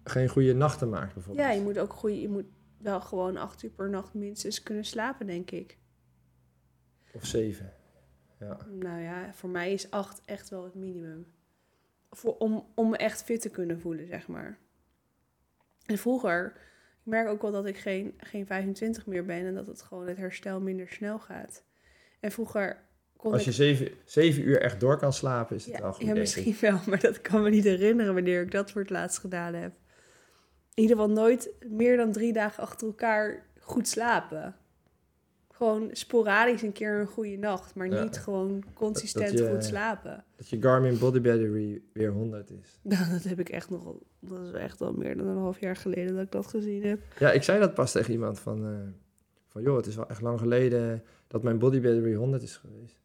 geen 0.04 0.28
goede 0.28 0.54
nachten 0.54 0.88
maakt 0.88 1.14
bijvoorbeeld. 1.14 1.46
Ja, 1.46 1.52
je 1.54 1.62
moet 1.62 1.78
ook 1.78 1.92
goed, 1.92 2.20
je 2.20 2.28
moet 2.28 2.46
wel 2.78 3.00
gewoon 3.00 3.36
acht 3.36 3.62
uur 3.62 3.70
per 3.70 3.90
nacht 3.90 4.14
minstens 4.14 4.62
kunnen 4.62 4.84
slapen, 4.84 5.26
denk 5.26 5.50
ik. 5.50 5.78
Of 7.12 7.26
zeven. 7.26 7.72
Ja. 8.42 8.58
Nou 8.70 9.00
ja, 9.00 9.32
voor 9.32 9.50
mij 9.50 9.72
is 9.72 9.90
acht 9.90 10.20
echt 10.24 10.48
wel 10.48 10.64
het 10.64 10.74
minimum. 10.74 11.26
Voor, 12.10 12.36
om, 12.38 12.66
om 12.74 12.90
me 12.90 12.96
echt 12.96 13.22
fit 13.22 13.40
te 13.40 13.50
kunnen 13.50 13.80
voelen, 13.80 14.06
zeg 14.06 14.28
maar. 14.28 14.58
En 15.86 15.98
vroeger, 15.98 16.46
ik 17.04 17.06
merk 17.10 17.28
ook 17.28 17.42
wel 17.42 17.50
dat 17.50 17.66
ik 17.66 17.78
geen, 17.78 18.14
geen 18.16 18.46
25 18.46 19.06
meer 19.06 19.24
ben 19.24 19.46
en 19.46 19.54
dat 19.54 19.66
het 19.66 19.82
gewoon 19.82 20.06
het 20.06 20.16
herstel 20.16 20.60
minder 20.60 20.88
snel 20.88 21.18
gaat. 21.18 21.64
En 22.20 22.32
vroeger 22.32 22.84
kon 23.16 23.32
Als 23.32 23.40
ik... 23.40 23.46
je 23.46 23.52
zeven, 23.52 23.90
zeven 24.04 24.42
uur 24.42 24.60
echt 24.60 24.80
door 24.80 24.98
kan 24.98 25.12
slapen, 25.12 25.56
is 25.56 25.66
het 25.66 25.78
ja, 25.78 25.90
goed. 25.90 26.06
ja, 26.06 26.12
ik. 26.12 26.18
misschien 26.18 26.56
wel, 26.60 26.80
maar 26.88 27.00
dat 27.00 27.20
kan 27.20 27.42
me 27.42 27.50
niet 27.50 27.64
herinneren 27.64 28.14
wanneer 28.14 28.42
ik 28.42 28.50
dat 28.50 28.70
voor 28.70 28.80
het 28.80 28.90
laatst 28.90 29.18
gedaan 29.18 29.54
heb. 29.54 29.72
In 30.74 30.82
ieder 30.82 30.96
geval 30.96 31.12
nooit 31.12 31.50
meer 31.68 31.96
dan 31.96 32.12
drie 32.12 32.32
dagen 32.32 32.62
achter 32.62 32.86
elkaar 32.86 33.46
goed 33.60 33.88
slapen. 33.88 34.56
Gewoon 35.62 35.88
sporadisch 35.92 36.62
een 36.62 36.72
keer 36.72 37.00
een 37.00 37.06
goede 37.06 37.36
nacht, 37.36 37.74
maar 37.74 37.88
Ja. 37.88 38.02
niet 38.02 38.18
gewoon 38.18 38.62
consistent 38.74 39.38
je- 39.38 39.48
goed 39.50 39.64
slapen. 39.64 40.24
Dat 40.36 40.48
je 40.48 40.62
Garmin 40.62 40.98
Body 40.98 41.20
Battery 41.20 41.82
weer 41.92 42.10
100 42.10 42.50
is. 42.50 42.78
Nou, 42.82 43.10
dat 43.10 43.22
heb 43.22 43.38
ik 43.40 43.48
echt 43.48 43.70
nog 43.70 43.94
dat 44.20 44.40
is 44.46 44.52
echt 44.52 44.80
al 44.80 44.92
meer 44.92 45.16
dan 45.16 45.26
een 45.26 45.36
half 45.36 45.60
jaar 45.60 45.76
geleden 45.76 46.14
dat 46.14 46.24
ik 46.24 46.30
dat 46.32 46.46
gezien 46.46 46.82
heb. 46.84 47.00
Ja, 47.18 47.30
ik 47.32 47.42
zei 47.42 47.58
dat 47.60 47.74
pas 47.74 47.92
tegen 47.92 48.12
iemand 48.12 48.40
van, 48.40 48.66
eh, 48.66 48.72
van 49.48 49.62
joh, 49.62 49.76
het 49.76 49.86
is 49.86 49.96
wel 49.96 50.08
echt 50.08 50.20
lang 50.20 50.38
geleden 50.38 51.02
dat 51.26 51.42
mijn 51.42 51.58
Body 51.58 51.80
Battery 51.80 52.14
100 52.14 52.42
is 52.42 52.56
geweest. 52.56 53.00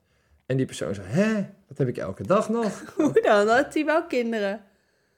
En 0.46 0.58
die 0.58 0.66
persoon 0.66 0.96
zei, 0.96 1.08
hè, 1.08 1.46
dat 1.68 1.78
heb 1.78 1.88
ik 1.88 1.98
elke 1.98 2.24
dag 2.24 2.50
nog. 2.50 2.84
Hoe 2.96 3.22
dan? 3.22 3.48
Had 3.48 3.74
hij 3.74 3.86
wel 3.86 4.06
kinderen? 4.06 4.62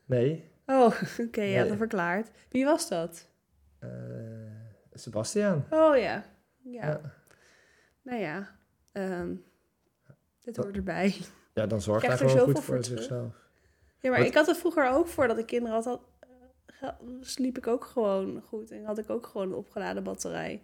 Nee, 0.06 0.48
Oh, 0.66 0.86
oké, 1.28 1.42
ja, 1.42 1.60
Nee. 1.62 1.70
dat 1.70 1.78
verklaart. 1.78 2.30
Wie 2.50 2.66
was 2.66 2.90
dat? 2.90 3.28
eh, 3.80 3.90
Sebastian. 4.94 5.64
Oh 5.70 5.98
ja, 5.98 6.26
ja. 6.64 6.88
Ja. 6.88 7.02
Nou 8.10 8.22
ja, 8.22 8.56
ehm 8.92 9.36
dit 10.40 10.56
Dat- 10.56 10.64
hoort 10.66 10.76
erbij. 10.76 11.16
Ja, 11.54 11.66
dan 11.68 11.82
zorgt 11.82 12.06
hij 12.08 12.18
gewoon 12.18 12.40
goed 12.40 12.64
voor 12.64 12.84
zichzelf. 12.84 13.48
Ja, 14.00 14.10
maar 14.10 14.20
Wat- 14.20 14.28
ik 14.28 14.34
had 14.34 14.48
het 14.48 14.58
vroeger 14.58 14.90
ook, 14.90 15.08
voordat 15.08 15.38
ik 15.38 15.46
kinderen 15.46 15.76
had, 15.84 15.86
had 16.80 16.96
sliep 17.22 17.58
ik 17.58 17.68
ook 17.68 17.86
gewoon 17.86 18.42
goed. 18.42 18.72
En 18.72 18.84
had 18.84 18.98
ik 18.98 19.10
ook 19.10 19.26
gewoon 19.26 19.48
een 19.48 19.58
opgeladen 19.58 20.04
batterij. 20.04 20.64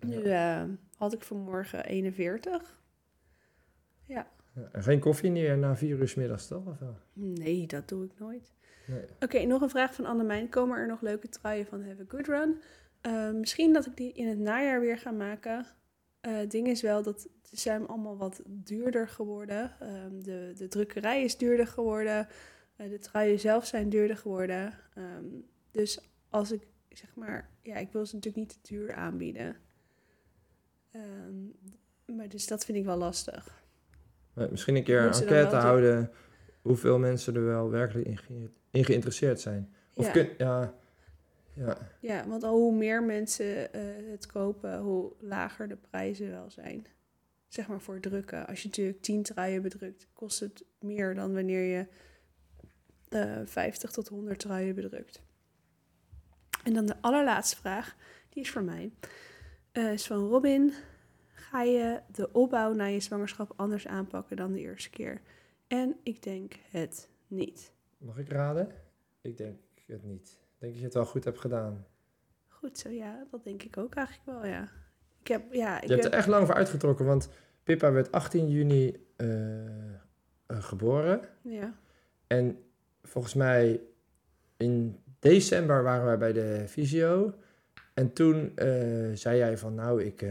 Nu 0.00 0.22
eh, 0.22 0.64
had 0.96 1.12
ik 1.12 1.22
vanmorgen 1.22 1.84
41. 1.84 2.80
Ja, 4.06 4.28
en 4.72 4.82
geen 4.82 5.00
koffie 5.00 5.30
meer 5.30 5.58
na 5.58 5.76
vier 5.76 5.98
uur 5.98 6.14
middags, 6.16 6.46
toch? 6.46 6.66
Of 6.66 6.78
wel? 6.78 6.96
Nee, 7.12 7.66
dat 7.66 7.88
doe 7.88 8.04
ik 8.04 8.18
nooit. 8.18 8.52
Nee. 8.86 9.04
Oké, 9.20 9.44
nog 9.44 9.62
een 9.62 9.70
vraag 9.70 9.94
van 9.94 10.04
Annemijn. 10.04 10.48
Komen 10.48 10.78
er 10.78 10.86
nog 10.86 11.00
leuke 11.00 11.28
truien 11.28 11.66
van 11.66 11.84
Have 11.84 12.02
a 12.02 12.04
Good 12.08 12.26
Run? 12.26 12.62
Eh, 13.04 13.30
misschien 13.30 13.72
dat 13.72 13.86
ik 13.86 13.96
die 13.96 14.12
in 14.12 14.28
het 14.28 14.38
najaar 14.38 14.80
weer 14.80 14.98
ga 14.98 15.10
maken. 15.10 15.66
Eh, 16.20 16.36
het 16.36 16.50
ding 16.50 16.66
is 16.66 16.82
wel 16.82 17.02
dat 17.02 17.20
ze 17.42 17.56
zijn 17.56 17.86
allemaal 17.86 18.16
wat 18.16 18.42
duurder 18.46 19.08
geworden. 19.08 19.72
Ehm, 19.80 20.20
de, 20.22 20.52
de 20.56 20.68
drukkerij 20.68 21.24
is 21.24 21.36
duurder 21.36 21.66
geworden. 21.66 22.28
Eh, 22.76 22.88
de 22.90 22.98
truien 22.98 23.40
zelf 23.40 23.66
zijn 23.66 23.88
duurder 23.88 24.16
geworden. 24.16 24.72
Ehm, 24.94 25.24
dus 25.70 26.00
als 26.28 26.52
ik 26.52 26.66
zeg 26.88 27.14
maar, 27.14 27.48
ja, 27.62 27.76
ik 27.76 27.92
wil 27.92 28.06
ze 28.06 28.14
natuurlijk 28.14 28.46
niet 28.48 28.62
te 28.62 28.74
duur 28.74 28.94
aanbieden. 28.94 29.56
Ehm, 30.90 32.16
maar 32.16 32.28
dus 32.28 32.46
dat 32.46 32.64
vind 32.64 32.78
ik 32.78 32.84
wel 32.84 32.96
lastig. 32.96 33.62
Misschien 34.50 34.76
een 34.76 34.84
keer 34.84 35.02
een 35.02 35.12
enquête 35.12 35.56
houden 35.56 36.10
hoeveel 36.62 36.98
mensen 36.98 37.34
er 37.34 37.44
wel 37.44 37.70
werkelijk 37.70 38.06
in, 38.06 38.18
ge- 38.18 38.48
in 38.70 38.84
geïnteresseerd 38.84 39.40
zijn. 39.40 39.74
Of 39.94 40.06
Ja. 40.06 40.12
kun, 40.12 40.28
ja, 40.38 40.74
ja, 41.54 41.78
Ja, 42.00 42.28
want 42.28 42.42
al 42.42 42.56
hoe 42.56 42.74
meer 42.74 43.02
mensen 43.02 43.72
eh, 43.72 43.82
het 44.10 44.26
kopen, 44.26 44.78
hoe 44.78 45.12
lager 45.18 45.68
de 45.68 45.76
prijzen 45.76 46.30
wel 46.30 46.50
zijn. 46.50 46.86
Zeg 47.48 47.68
maar 47.68 47.80
voor 47.80 48.00
drukken. 48.00 48.46
Als 48.46 48.62
je 48.62 48.68
natuurlijk 48.68 49.02
10 49.02 49.22
truien 49.22 49.62
bedrukt, 49.62 50.08
kost 50.12 50.40
het 50.40 50.64
meer 50.80 51.14
dan 51.14 51.34
wanneer 51.34 51.62
je 51.62 51.86
eh 53.08 53.40
50 53.44 53.90
tot 53.90 54.08
100 54.08 54.38
truien 54.38 54.74
bedrukt. 54.74 55.22
En 56.64 56.74
dan 56.74 56.86
de 56.86 56.96
allerlaatste 57.00 57.56
vraag, 57.56 57.96
die 58.28 58.42
is 58.42 58.50
voor 58.50 58.62
mij. 58.62 58.92
Eh, 59.72 59.92
is 59.92 60.06
van 60.06 60.28
Robin. 60.28 60.72
Ga 61.34 61.62
je 61.62 62.00
de 62.12 62.32
opbouw 62.32 62.72
na 62.72 62.84
je 62.84 63.00
zwangerschap 63.00 63.52
anders 63.56 63.86
aanpakken 63.86 64.36
dan 64.36 64.52
de 64.52 64.60
eerste 64.60 64.90
keer? 64.90 65.20
En 65.66 65.96
ik 66.02 66.22
denk 66.22 66.54
het 66.70 67.08
niet. 67.26 67.72
mag 67.98 68.18
ik 68.18 68.28
raden? 68.28 68.72
Ik 69.20 69.36
denk 69.36 69.58
het 69.86 70.04
niet. 70.04 70.43
Ik 70.64 70.70
denk 70.70 70.82
dat 70.82 70.92
je 70.92 70.98
het 70.98 71.04
wel 71.06 71.12
goed 71.12 71.24
hebt 71.24 71.40
gedaan. 71.40 71.86
Goed 72.48 72.78
zo, 72.78 72.88
ja, 72.88 73.26
dat 73.30 73.44
denk 73.44 73.62
ik 73.62 73.76
ook 73.76 73.94
eigenlijk 73.94 74.26
wel, 74.26 74.46
ja. 74.46 74.68
Ik 75.20 75.26
heb, 75.28 75.52
ja, 75.52 75.76
ik 75.76 75.82
Je 75.88 75.92
hebt 75.92 76.02
heb- 76.04 76.12
er 76.12 76.18
echt 76.18 76.28
lang 76.28 76.46
voor 76.46 76.54
uitgetrokken, 76.54 77.04
want 77.04 77.28
Pippa 77.62 77.92
werd 77.92 78.12
18 78.12 78.48
juni 78.50 79.06
eh, 79.16 79.94
eh, 79.94 80.02
geboren. 80.46 81.20
Ja, 81.42 81.74
En 82.26 82.58
volgens 83.02 83.34
mij 83.34 83.80
in 84.56 84.98
december 85.18 85.82
waren 85.82 86.04
wij 86.04 86.18
bij 86.18 86.32
de 86.32 86.64
fysio. 86.68 87.34
En 87.94 88.12
toen 88.12 88.56
eh, 88.56 88.66
zei 89.14 89.36
jij 89.36 89.58
van 89.58 89.74
nou, 89.74 90.02
ik, 90.02 90.24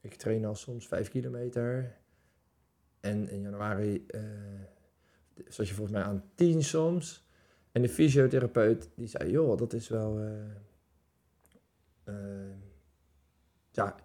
ik 0.00 0.14
train 0.14 0.44
al 0.44 0.54
soms 0.54 0.86
5 0.88 1.08
kilometer. 1.08 1.96
En 3.00 3.28
in 3.28 3.40
januari 3.40 4.06
zat 5.48 5.68
je 5.68 5.74
volgens 5.74 5.96
mij 5.96 6.06
aan 6.06 6.24
10 6.34 6.62
soms. 6.62 7.26
En 7.72 7.82
de 7.82 7.88
fysiotherapeut 7.88 8.88
die 8.94 9.06
zei, 9.06 9.30
joh, 9.30 9.58
dat 9.58 9.72
is 9.72 9.88
wel... 9.88 10.18
eh, 10.18 10.32
eh, 12.04 12.14
ja, 13.70 13.96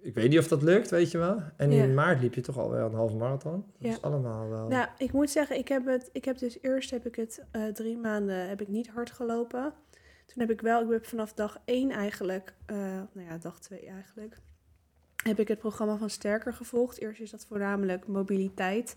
ik 0.00 0.14
weet 0.14 0.28
niet 0.28 0.38
of 0.38 0.48
dat 0.48 0.62
lukt, 0.62 0.90
weet 0.90 1.10
je 1.10 1.18
wel. 1.18 1.42
En 1.56 1.70
Ja. 1.72 1.84
in 1.84 1.94
maart 1.94 2.20
liep 2.20 2.34
je 2.34 2.40
toch 2.40 2.58
al 2.58 2.70
wel 2.70 2.86
een 2.88 2.94
halve 2.94 3.16
marathon. 3.16 3.64
Dat 3.78 3.88
Ja. 3.88 3.88
is 3.96 4.02
allemaal 4.02 4.48
wel... 4.48 4.68
Nou, 4.68 4.88
ik 4.98 5.12
moet 5.12 5.30
zeggen, 5.30 5.58
ik 5.58 5.68
heb 5.68 5.86
het, 5.86 6.08
ik 6.12 6.24
heb 6.24 6.38
dus 6.38 6.58
eerst 6.60 6.90
heb 6.90 7.06
ik 7.06 7.14
het 7.14 7.44
eh, 7.50 7.66
drie 7.66 7.96
maanden 7.98 8.48
heb 8.48 8.60
ik 8.60 8.68
niet 8.68 8.88
hard 8.88 9.10
gelopen. 9.10 9.72
Toen 10.26 10.40
heb 10.40 10.50
ik 10.50 10.60
wel, 10.60 10.82
ik 10.84 10.90
heb 10.90 11.06
vanaf 11.06 11.32
dag 11.32 11.58
één 11.64 11.90
eigenlijk, 11.90 12.54
nou 12.66 13.08
ja, 13.28 13.38
dag 13.38 13.60
twee 13.60 13.86
eigenlijk, 13.86 14.36
heb 15.22 15.38
ik 15.38 15.48
het 15.48 15.58
programma 15.58 15.96
van 15.96 16.10
Sterker 16.10 16.52
gevolgd. 16.52 16.98
Eerst 16.98 17.20
is 17.20 17.30
dat 17.30 17.46
voornamelijk 17.46 18.06
mobiliteit. 18.06 18.96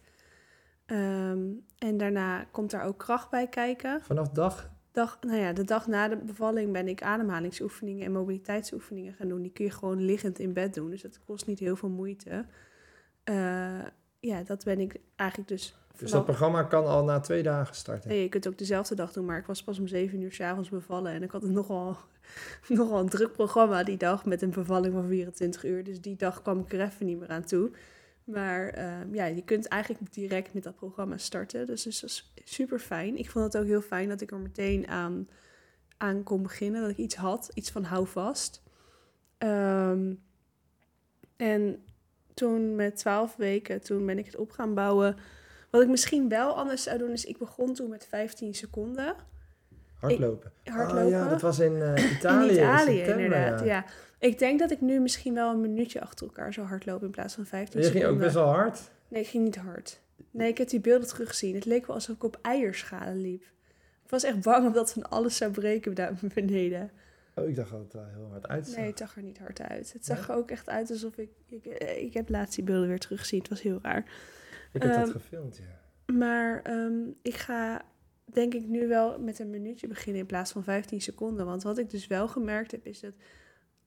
Ehm, 0.90 1.40
en 1.78 1.98
daarna 1.98 2.44
komt 2.52 2.72
daar 2.72 2.86
ook 2.86 2.98
kracht 2.98 3.30
bij 3.30 3.48
kijken. 3.48 4.02
Vanaf 4.02 4.30
dag... 4.30 4.70
Dag, 4.92 5.18
nou 5.22 5.38
ja, 5.40 5.54
de 5.54 5.64
dag 5.64 5.88
na 5.88 6.08
de 6.08 6.18
bevalling 6.18 6.72
ben 6.74 6.88
ik 6.88 7.02
ademhalingsoefeningen 7.04 8.06
en 8.06 8.12
mobiliteitsoefeningen 8.12 9.14
gaan 9.14 9.28
doen. 9.28 9.42
Die 9.42 9.52
kun 9.52 9.66
je 9.66 9.72
gewoon 9.72 10.02
liggend 10.02 10.40
in 10.40 10.54
bed 10.54 10.74
doen, 10.74 10.90
dus 10.90 11.02
dat 11.02 11.20
kost 11.26 11.48
niet 11.48 11.60
heel 11.60 11.76
veel 11.76 11.90
moeite. 11.90 12.46
Eh, 13.24 13.80
ja, 14.20 14.44
dat 14.44 14.64
ben 14.64 14.80
ik 14.80 15.00
eigenlijk 15.16 15.50
dus. 15.50 15.76
Dus 15.88 15.98
vanaf- 15.98 16.12
dat 16.12 16.26
programma 16.26 16.64
kan 16.64 16.86
al 16.86 17.04
na 17.04 17.20
twee 17.20 17.44
dagen 17.44 17.76
starten. 17.76 18.10
Nee, 18.10 18.22
je 18.22 18.30
kunt 18.30 18.44
het 18.44 18.54
ook 18.54 18.60
dezelfde 18.60 18.96
dag 18.96 19.12
doen, 19.12 19.26
maar 19.26 19.38
ik 19.38 19.46
was 19.46 19.64
pas 19.64 19.80
om 19.80 19.88
zeven 19.88 20.22
uur 20.22 20.32
s'avonds 20.32 20.70
bevallen. 20.70 21.12
En 21.12 21.24
ik 21.24 21.32
had 21.32 21.44
een 21.44 21.52
nogal, 21.54 21.98
nogal 22.68 23.00
een 23.00 23.10
druk 23.10 23.32
programma 23.32 23.84
die 23.84 23.98
dag 23.98 24.26
met 24.26 24.42
een 24.42 24.50
bevalling 24.52 24.94
van 24.94 25.08
24 25.08 25.64
uur. 25.66 25.84
Dus 25.84 26.02
die 26.02 26.16
dag 26.16 26.42
kwam 26.42 26.60
ik 26.60 26.74
er 26.74 26.82
even 26.82 27.06
niet 27.06 27.20
meer 27.20 27.30
aan 27.30 27.44
toe. 27.46 27.72
Maar 28.32 28.70
ehm, 28.70 29.14
ja, 29.16 29.26
je 29.26 29.44
kunt 29.44 29.68
eigenlijk 29.68 30.14
direct 30.14 30.54
met 30.54 30.64
dat 30.64 30.76
programma 30.76 31.18
starten. 31.18 31.66
Dus, 31.66 31.84
dus 31.84 32.00
dat 32.00 32.10
is 32.10 32.32
super 32.44 32.80
fijn. 32.80 33.18
Ik 33.18 33.30
vond 33.30 33.46
het 33.46 33.58
ook 33.58 33.68
heel 33.68 33.82
fijn 33.82 34.10
dat 34.10 34.22
ik 34.22 34.32
er 34.32 34.40
meteen 34.40 34.88
aan, 34.88 35.28
aan 35.98 36.24
kon 36.24 36.44
beginnen. 36.44 36.82
Dat 36.82 36.90
ik 36.90 36.98
iets 36.98 37.16
had, 37.16 37.52
iets 37.54 37.72
van 37.72 37.84
hou 37.84 38.08
vast. 38.08 38.64
Ehm, 39.38 40.14
en 41.36 41.84
toen 42.34 42.76
met 42.76 42.96
12 42.96 43.36
weken, 43.36 43.82
toen 43.82 44.06
ben 44.06 44.18
ik 44.18 44.26
het 44.26 44.36
op 44.36 44.52
gaan 44.52 44.74
bouwen. 44.74 45.16
Wat 45.70 45.82
ik 45.82 45.88
misschien 45.88 46.30
wel 46.30 46.56
anders 46.56 46.84
zou 46.84 46.98
doen, 46.98 47.12
is 47.12 47.26
ik 47.26 47.38
begon 47.38 47.74
toen 47.74 47.90
met 47.90 48.06
15 48.06 48.54
seconden 48.54 49.16
Hardlopen. 50.00 50.52
hardlopen. 50.64 51.06
Oh 51.06 51.10
ja, 51.10 51.28
dat 51.28 51.42
was 51.42 51.60
in 51.60 51.82
eh, 51.82 52.12
Italië. 52.18 52.48
in 52.48 52.54
Italië, 52.54 52.96
september, 52.98 53.24
inderdaad. 53.24 53.60
ja. 53.60 53.66
Ja. 53.66 53.86
Ik 54.20 54.40
denk 54.40 54.60
dat 54.60 54.72
ik 54.72 54.82
nu 54.82 55.00
misschien 55.00 55.34
wel 55.34 55.52
een 55.52 55.62
minuutje 55.62 56.02
achter 56.02 56.28
elkaar 56.28 56.54
zou 56.54 56.68
hardlopen 56.68 57.06
in 57.06 57.12
plaats 57.12 57.34
van 57.34 57.46
15 57.46 57.80
Je 57.80 57.86
ging 57.86 57.98
seconden. 57.98 58.18
ook 58.20 58.24
best 58.24 58.36
wel 58.36 58.54
hard. 58.54 58.92
Nee, 59.08 59.22
ik 59.22 59.28
ging 59.28 59.44
niet 59.44 59.56
hard. 59.56 60.02
Nee, 60.32 60.50
ik 60.50 60.58
heb 60.58 60.70
die 60.70 60.80
beelden 60.80 61.08
teruggezien. 61.08 61.56
Het 61.56 61.66
leek 61.66 61.86
wel 61.86 61.96
alsof 61.96 62.16
ik 62.16 62.24
op 62.24 62.40
eierschalen 62.42 63.22
liep. 63.22 63.44
Ik 64.04 64.10
was 64.10 64.24
echt 64.24 64.42
bang 64.42 64.74
dat 64.74 64.94
van 64.94 65.10
alles 65.10 65.38
zou 65.38 65.52
breken 65.52 65.94
daar 65.94 66.14
beneden. 66.34 66.92
Oh, 67.36 67.48
ik 67.48 67.56
dacht 67.56 67.72
dat 67.72 67.80
het 67.80 67.94
wel 67.94 68.06
heel 68.06 68.28
hard 68.30 68.48
uitzag. 68.48 68.78
Nee, 68.78 68.88
het 68.88 68.98
zag 68.98 69.16
er 69.16 69.24
niet 69.24 69.40
hard 69.40 69.62
uit. 69.62 69.94
Het 69.94 70.06
zag 70.06 70.30
er 70.30 70.36
ook 70.36 70.52
echt 70.52 70.70
uit 70.70 70.90
alsof 70.90 71.18
ik... 71.18 71.30
Ik, 71.46 71.66
ik 71.98 72.14
heb 72.14 72.30
laatst 72.30 72.56
die 72.56 72.64
beelden 72.64 72.88
weer 72.88 73.00
teruggezien. 73.00 73.40
Het 73.40 73.50
was 73.50 73.62
heel 73.62 73.80
raar. 73.82 74.06
ik 74.74 74.82
heb 74.82 74.92
dat 74.92 75.02
ehm, 75.02 75.12
gefilmd, 75.12 75.58
ja. 75.58 76.14
Maar 76.14 76.62
ehm, 76.62 77.00
ik 77.22 77.36
ga 77.36 77.82
denk 78.26 78.54
ik 78.54 78.68
nu 78.68 78.88
wel 78.88 79.20
met 79.20 79.40
een 79.40 79.50
minuutje 79.50 79.88
beginnen 79.88 80.22
in 80.22 80.28
plaats 80.28 80.52
van 80.52 80.64
15 80.64 81.02
seconden. 81.02 81.46
Want 81.46 81.64
wat 81.64 81.78
ik 81.78 81.90
dus 81.90 82.08
wel 82.08 82.28
gemerkt 82.28 82.72
heb, 82.72 82.86
is 82.86 83.00
dat 83.00 83.14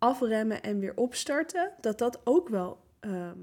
afremmen 0.02 0.62
en 0.62 0.78
weer 0.78 0.96
opstarten, 0.96 1.72
dat 1.80 1.98
dat 1.98 2.20
ook 2.24 2.48
wel 2.48 2.78
ehm, 3.00 3.38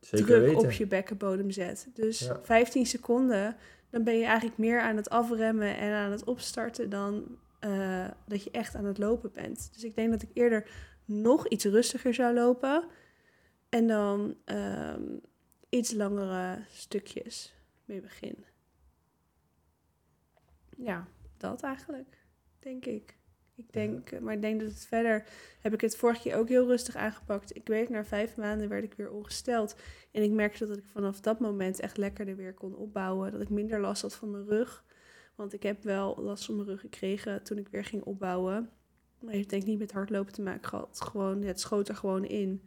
Zeker 0.00 0.26
druk 0.26 0.40
weten. 0.44 0.64
op 0.64 0.70
je 0.70 0.86
bekkenbodem 0.86 1.50
zet. 1.50 1.88
Dus 1.94 2.18
Ja. 2.20 2.40
15 2.42 2.86
seconden, 2.86 3.56
dan 3.90 4.04
ben 4.04 4.18
je 4.18 4.24
eigenlijk 4.24 4.58
meer 4.58 4.80
aan 4.80 4.96
het 4.96 5.10
afremmen 5.10 5.76
en 5.76 5.92
aan 5.92 6.10
het 6.10 6.24
opstarten 6.24 6.90
dan 6.90 7.38
eh, 7.60 8.08
dat 8.26 8.44
je 8.44 8.50
echt 8.50 8.74
aan 8.74 8.84
het 8.84 8.98
lopen 8.98 9.32
bent. 9.32 9.70
Dus 9.72 9.84
ik 9.84 9.94
denk 9.94 10.10
dat 10.10 10.22
ik 10.22 10.30
eerder 10.32 10.70
nog 11.04 11.48
iets 11.48 11.64
rustiger 11.64 12.14
zou 12.14 12.34
lopen 12.34 12.84
en 13.68 13.86
dan 13.86 14.36
ehm, 14.44 15.02
iets 15.68 15.92
langere 15.92 16.64
stukjes 16.70 17.54
mee 17.84 18.00
begin. 18.00 18.44
Ja, 20.76 21.06
dat 21.36 21.62
eigenlijk, 21.62 22.18
denk 22.58 22.84
ik. 22.86 23.16
Ik 23.56 23.72
denk, 23.72 24.10
eh, 24.10 24.20
maar 24.20 24.34
ik 24.34 24.40
denk 24.40 24.60
dat 24.60 24.70
het 24.70 24.86
verder 24.86 25.24
heb 25.60 25.72
ik 25.72 25.80
het 25.80 25.96
vorige 25.96 26.20
keer 26.20 26.36
ook 26.36 26.48
heel 26.48 26.66
rustig 26.66 26.96
aangepakt. 26.96 27.56
Ik 27.56 27.66
weet, 27.66 27.88
na 27.88 28.04
vijf 28.04 28.36
maanden 28.36 28.68
werd 28.68 28.84
ik 28.84 28.94
weer 28.94 29.10
ongesteld. 29.10 29.76
En 30.10 30.22
ik 30.22 30.30
merkte 30.30 30.66
dat 30.66 30.76
ik 30.76 30.84
vanaf 30.86 31.20
dat 31.20 31.40
moment 31.40 31.80
echt 31.80 31.96
lekkerder 31.96 32.36
weer 32.36 32.54
kon 32.54 32.76
opbouwen. 32.76 33.32
Dat 33.32 33.40
ik 33.40 33.50
minder 33.50 33.80
last 33.80 34.02
had 34.02 34.14
van 34.14 34.30
mijn 34.30 34.46
rug. 34.46 34.84
Want 35.34 35.52
ik 35.52 35.62
heb 35.62 35.82
wel 35.82 36.16
last 36.22 36.44
van 36.44 36.56
mijn 36.56 36.68
rug 36.68 36.80
gekregen 36.80 37.42
toen 37.42 37.58
ik 37.58 37.68
weer 37.68 37.84
ging 37.84 38.02
opbouwen. 38.02 38.70
Maar 39.18 39.34
heeft 39.34 39.50
denk 39.50 39.62
ik 39.62 39.68
niet 39.68 39.78
met 39.78 39.92
hardlopen 39.92 40.32
te 40.32 40.42
maken 40.42 40.68
gehad. 40.68 41.00
Gewoon, 41.00 41.42
het 41.42 41.60
schoot 41.60 41.88
er 41.88 41.96
gewoon 41.96 42.24
in. 42.24 42.62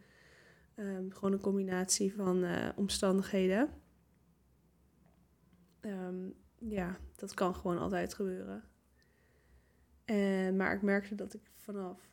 Ehm, 0.75 1.09
gewoon 1.09 1.31
een 1.31 1.39
combinatie 1.39 2.13
van 2.15 2.43
eh, 2.43 2.69
omstandigheden. 2.75 3.69
Ehm, 5.79 6.29
ja, 6.57 6.97
dat 7.15 7.33
kan 7.33 7.55
gewoon 7.55 7.77
altijd 7.77 8.13
gebeuren. 8.13 8.63
En, 10.07 10.55
maar 10.55 10.73
ik 10.73 10.81
merkte 10.81 11.15
dat 11.15 11.33
ik 11.33 11.41
vanaf, 11.53 12.09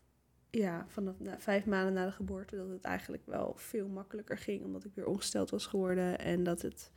ja, 0.51 0.84
vanaf 0.88 1.20
na, 1.20 1.38
vijf 1.40 1.66
maanden 1.66 1.92
na 1.92 2.05
de 2.05 2.12
geboorte, 2.12 2.57
dat 2.57 2.68
het 2.68 2.84
eigenlijk 2.84 3.26
wel 3.26 3.55
veel 3.57 3.88
makkelijker 3.88 4.38
ging. 4.38 4.64
Omdat 4.64 4.84
ik 4.84 4.95
weer 4.95 5.07
ongesteld 5.07 5.51
was 5.51 5.66
geworden 5.66 6.18
en 6.18 6.45
dat 6.45 6.62
het, 6.62 6.92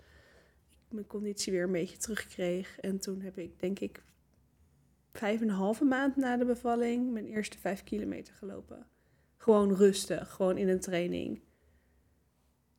ik 0.88 0.94
mijn 0.94 1.08
conditie 1.08 1.54
weer 1.54 1.64
een 1.64 1.72
beetje 1.72 1.98
terugkreeg. 1.98 2.80
En 2.80 3.00
toen 3.00 3.22
heb 3.22 3.38
ik, 3.38 3.60
denk 3.60 3.80
ik, 3.80 4.04
vijf 5.12 5.42
en 5.42 5.48
een 5.48 5.54
halve 5.56 5.84
maand 5.84 6.16
na 6.16 6.38
de 6.38 6.46
bevalling 6.46 7.12
mijn 7.12 7.26
eerste 7.26 7.58
vijf 7.58 7.84
kilometer 7.84 8.34
gelopen. 8.34 8.88
Gewoon 9.38 9.74
rustig, 9.74 10.32
gewoon 10.32 10.58
in 10.58 10.68
een 10.68 10.80
training. 10.80 11.42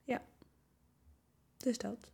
Ja, 0.05 0.23
dus 1.57 1.79
dat. 1.79 2.13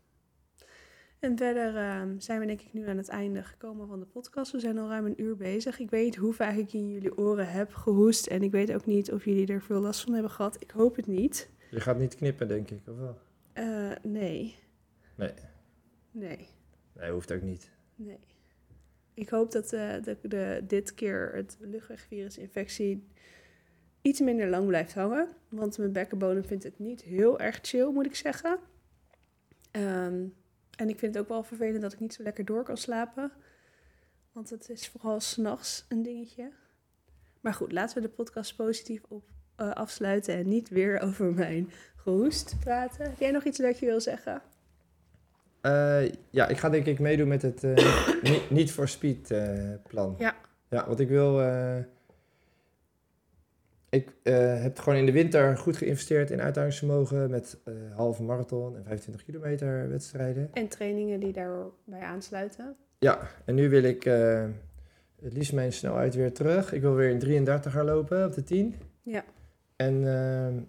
En 1.24 1.36
verder 1.36 1.76
ehm, 1.76 2.18
zijn 2.18 2.40
we 2.40 2.46
denk 2.46 2.60
ik 2.60 2.72
nu 2.72 2.88
aan 2.88 2.96
het 2.96 3.08
einde 3.08 3.42
gekomen 3.42 3.86
van 3.86 4.00
de 4.00 4.06
podcast. 4.06 4.52
We 4.52 4.60
zijn 4.60 4.78
al 4.78 4.88
ruim 4.88 5.06
een 5.06 5.22
uur 5.22 5.36
bezig. 5.36 5.78
Ik 5.78 5.90
weet 5.90 6.04
niet 6.04 6.16
hoe 6.16 6.32
vaak 6.32 6.56
ik 6.56 6.72
in 6.72 6.90
jullie 6.90 7.18
oren 7.18 7.50
heb 7.50 7.72
gehoest. 7.72 8.26
En 8.26 8.42
ik 8.42 8.50
weet 8.50 8.72
ook 8.72 8.86
niet 8.86 9.12
of 9.12 9.24
jullie 9.24 9.46
er 9.46 9.62
veel 9.62 9.80
last 9.80 10.00
van 10.00 10.12
hebben 10.12 10.30
gehad. 10.30 10.56
Ik 10.58 10.70
hoop 10.70 10.96
het 10.96 11.06
niet. 11.06 11.50
Je 11.70 11.80
gaat 11.80 11.98
niet 11.98 12.14
knippen, 12.14 12.48
denk 12.48 12.70
ik, 12.70 12.88
of 12.88 12.96
wel? 12.96 13.18
Eh, 13.52 13.90
nee. 14.02 14.56
Nee. 15.14 15.32
Nee. 16.10 16.48
Nee, 16.92 17.10
hoeft 17.10 17.32
ook 17.32 17.42
niet. 17.42 17.70
Nee. 17.94 18.18
Ik 19.14 19.28
hoop 19.28 19.52
dat 19.52 19.72
eh, 19.72 20.02
de, 20.02 20.18
de, 20.22 20.62
dit 20.66 20.94
keer 20.94 21.30
het 21.34 21.56
luchtwegvirusinfectie 21.60 23.08
iets 24.02 24.20
minder 24.20 24.48
lang 24.48 24.66
blijft 24.66 24.94
hangen. 24.94 25.28
Want 25.48 25.78
mijn 25.78 25.92
bekkenbodem 25.92 26.44
vindt 26.44 26.64
het 26.64 26.78
niet 26.78 27.02
heel 27.02 27.38
erg 27.38 27.58
chill, 27.62 27.90
moet 27.92 28.06
ik 28.06 28.14
zeggen. 28.14 28.58
Ehm, 29.70 30.24
en 30.76 30.88
ik 30.88 30.98
vind 30.98 31.14
het 31.14 31.22
ook 31.22 31.28
wel 31.28 31.42
vervelend 31.42 31.82
dat 31.82 31.92
ik 31.92 32.00
niet 32.00 32.14
zo 32.14 32.22
lekker 32.22 32.44
door 32.44 32.62
kan 32.62 32.76
slapen. 32.76 33.32
Want 34.32 34.50
het 34.50 34.68
is 34.68 34.88
vooral 34.88 35.20
s'nachts 35.20 35.84
een 35.88 36.02
dingetje. 36.02 36.52
Maar 37.40 37.54
goed, 37.54 37.72
laten 37.72 37.96
we 37.96 38.08
de 38.08 38.14
podcast 38.14 38.56
positief 38.56 39.02
op, 39.08 39.24
eh, 39.56 39.70
afsluiten 39.70 40.34
en 40.34 40.48
niet 40.48 40.68
weer 40.68 41.00
over 41.00 41.32
mijn 41.32 41.70
gehoest 41.96 42.56
praten. 42.60 43.04
Heb 43.04 43.18
jij 43.18 43.30
nog 43.30 43.44
iets 43.44 43.58
dat 43.58 43.78
je 43.78 43.86
wil 43.86 44.00
zeggen? 44.00 44.42
Eh, 45.60 46.12
ja, 46.30 46.48
ik 46.48 46.58
ga 46.58 46.70
denk 46.70 46.86
ik 46.86 46.98
meedoen 46.98 47.28
met 47.28 47.42
het 47.42 47.64
eh, 47.64 48.08
niet, 48.30 48.50
niet 48.50 48.72
voor 48.72 48.88
speed 48.88 49.34
plan. 49.88 50.14
Ja. 50.18 50.34
Ja, 50.70 50.86
want 50.86 51.00
ik 51.00 51.08
wil... 51.08 51.40
ik 53.94 54.12
eh, 54.22 54.62
heb 54.62 54.78
gewoon 54.78 54.98
in 54.98 55.06
de 55.06 55.12
winter 55.12 55.56
goed 55.56 55.76
geïnvesteerd 55.76 56.30
in 56.30 56.40
uithoudingsvermogen 56.40 57.30
met 57.30 57.60
eh, 57.64 57.74
halve 57.94 58.22
marathon 58.22 58.76
en 58.76 58.84
25 58.84 59.24
kilometer 59.24 59.88
wedstrijden. 59.88 60.50
En 60.52 60.68
trainingen 60.68 61.20
die 61.20 61.32
daarbij 61.32 62.00
aansluiten. 62.00 62.76
Ja, 62.98 63.28
en 63.44 63.54
nu 63.54 63.68
wil 63.68 63.82
ik 63.82 64.04
eh, 64.04 64.44
het 65.22 65.32
liefst 65.32 65.52
mijn 65.52 65.72
snelheid 65.72 66.14
weer 66.14 66.32
terug. 66.32 66.72
Ik 66.72 66.80
wil 66.80 66.94
weer 66.94 67.10
in 67.10 67.18
33 67.18 67.72
gaan 67.72 67.84
lopen 67.84 68.26
op 68.26 68.32
de 68.32 68.42
10. 68.42 68.74
Ja. 69.02 69.24
En 69.76 70.06
eh, 70.06 70.62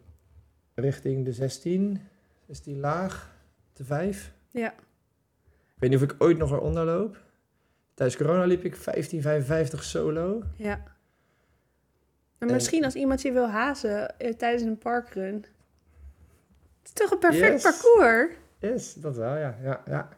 richting 0.73 1.25
de 1.25 1.31
16, 1.31 2.01
16 2.47 2.79
laag, 2.79 3.35
de 3.73 3.83
5. 3.83 4.33
Ja. 4.51 4.73
Ik 5.75 5.81
weet 5.81 5.89
niet 5.89 5.99
of 6.01 6.11
ik 6.11 6.15
ooit 6.17 6.37
nog 6.37 6.51
eronder 6.51 6.85
loop. 6.85 7.23
Tijdens 7.93 8.17
corona 8.17 8.45
liep 8.45 8.63
ik 8.63 8.75
15,55 8.75 9.79
solo. 9.79 10.43
Ja. 10.55 10.94
Maar 12.39 12.49
En- 12.49 12.55
misschien 12.55 12.83
als 12.85 12.95
iemand 12.95 13.21
je 13.21 13.31
wil 13.31 13.47
hazen 13.47 14.19
eh, 14.19 14.33
tijdens 14.33 14.63
een 14.63 14.77
parkrun. 14.77 15.33
Het 15.35 15.45
is 16.83 16.91
toch 16.93 17.11
een 17.11 17.19
perfect 17.19 17.51
Yes. 17.51 17.61
parcours? 17.61 18.33
Yes, 18.59 18.93
dat 18.93 19.15
wel, 19.15 19.35
ja. 19.37 19.57
ja, 19.61 19.83
ja. 19.85 20.09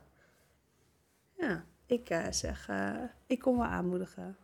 Ja, 1.38 1.64
ik 1.85 2.10
eh, 2.10 2.26
zeg, 2.30 2.68
eh, 2.69 2.94
ik 3.27 3.39
kom 3.39 3.57
wel 3.57 3.65
aanmoedigen. 3.65 4.38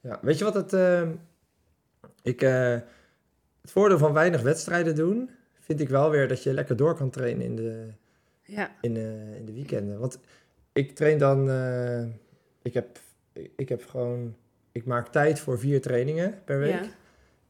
ja. 0.00 0.18
Weet 0.22 0.38
je 0.38 0.44
wat 0.44 0.54
het... 0.54 0.72
eh, 0.72 1.08
ik, 2.22 2.42
eh, 2.42 2.70
het 3.60 3.70
voordeel 3.70 3.98
van 3.98 4.12
weinig 4.12 4.42
wedstrijden 4.42 4.94
doen... 4.94 5.30
vind 5.60 5.80
ik 5.80 5.88
wel 5.88 6.10
weer 6.10 6.28
dat 6.28 6.42
je 6.42 6.52
lekker 6.52 6.76
door 6.76 6.94
kan 6.96 7.10
trainen 7.10 7.44
in 7.44 7.56
de, 7.56 7.88
Ja, 8.42 8.70
in, 8.80 8.96
eh, 8.96 9.36
in 9.36 9.44
de 9.44 9.52
weekenden. 9.52 9.98
Want 9.98 10.18
ik 10.72 10.94
train 10.94 11.18
dan... 11.18 11.50
eh, 11.50 12.02
ik, 12.62 12.74
heb, 12.74 12.98
ik 13.56 13.68
heb 13.68 13.86
gewoon... 13.86 14.36
Ik 14.72 14.84
maak 14.84 15.08
tijd 15.08 15.40
voor 15.40 15.58
vier 15.58 15.80
trainingen 15.80 16.40
per 16.44 16.58
week. 16.58 16.84
ja, 16.84 16.90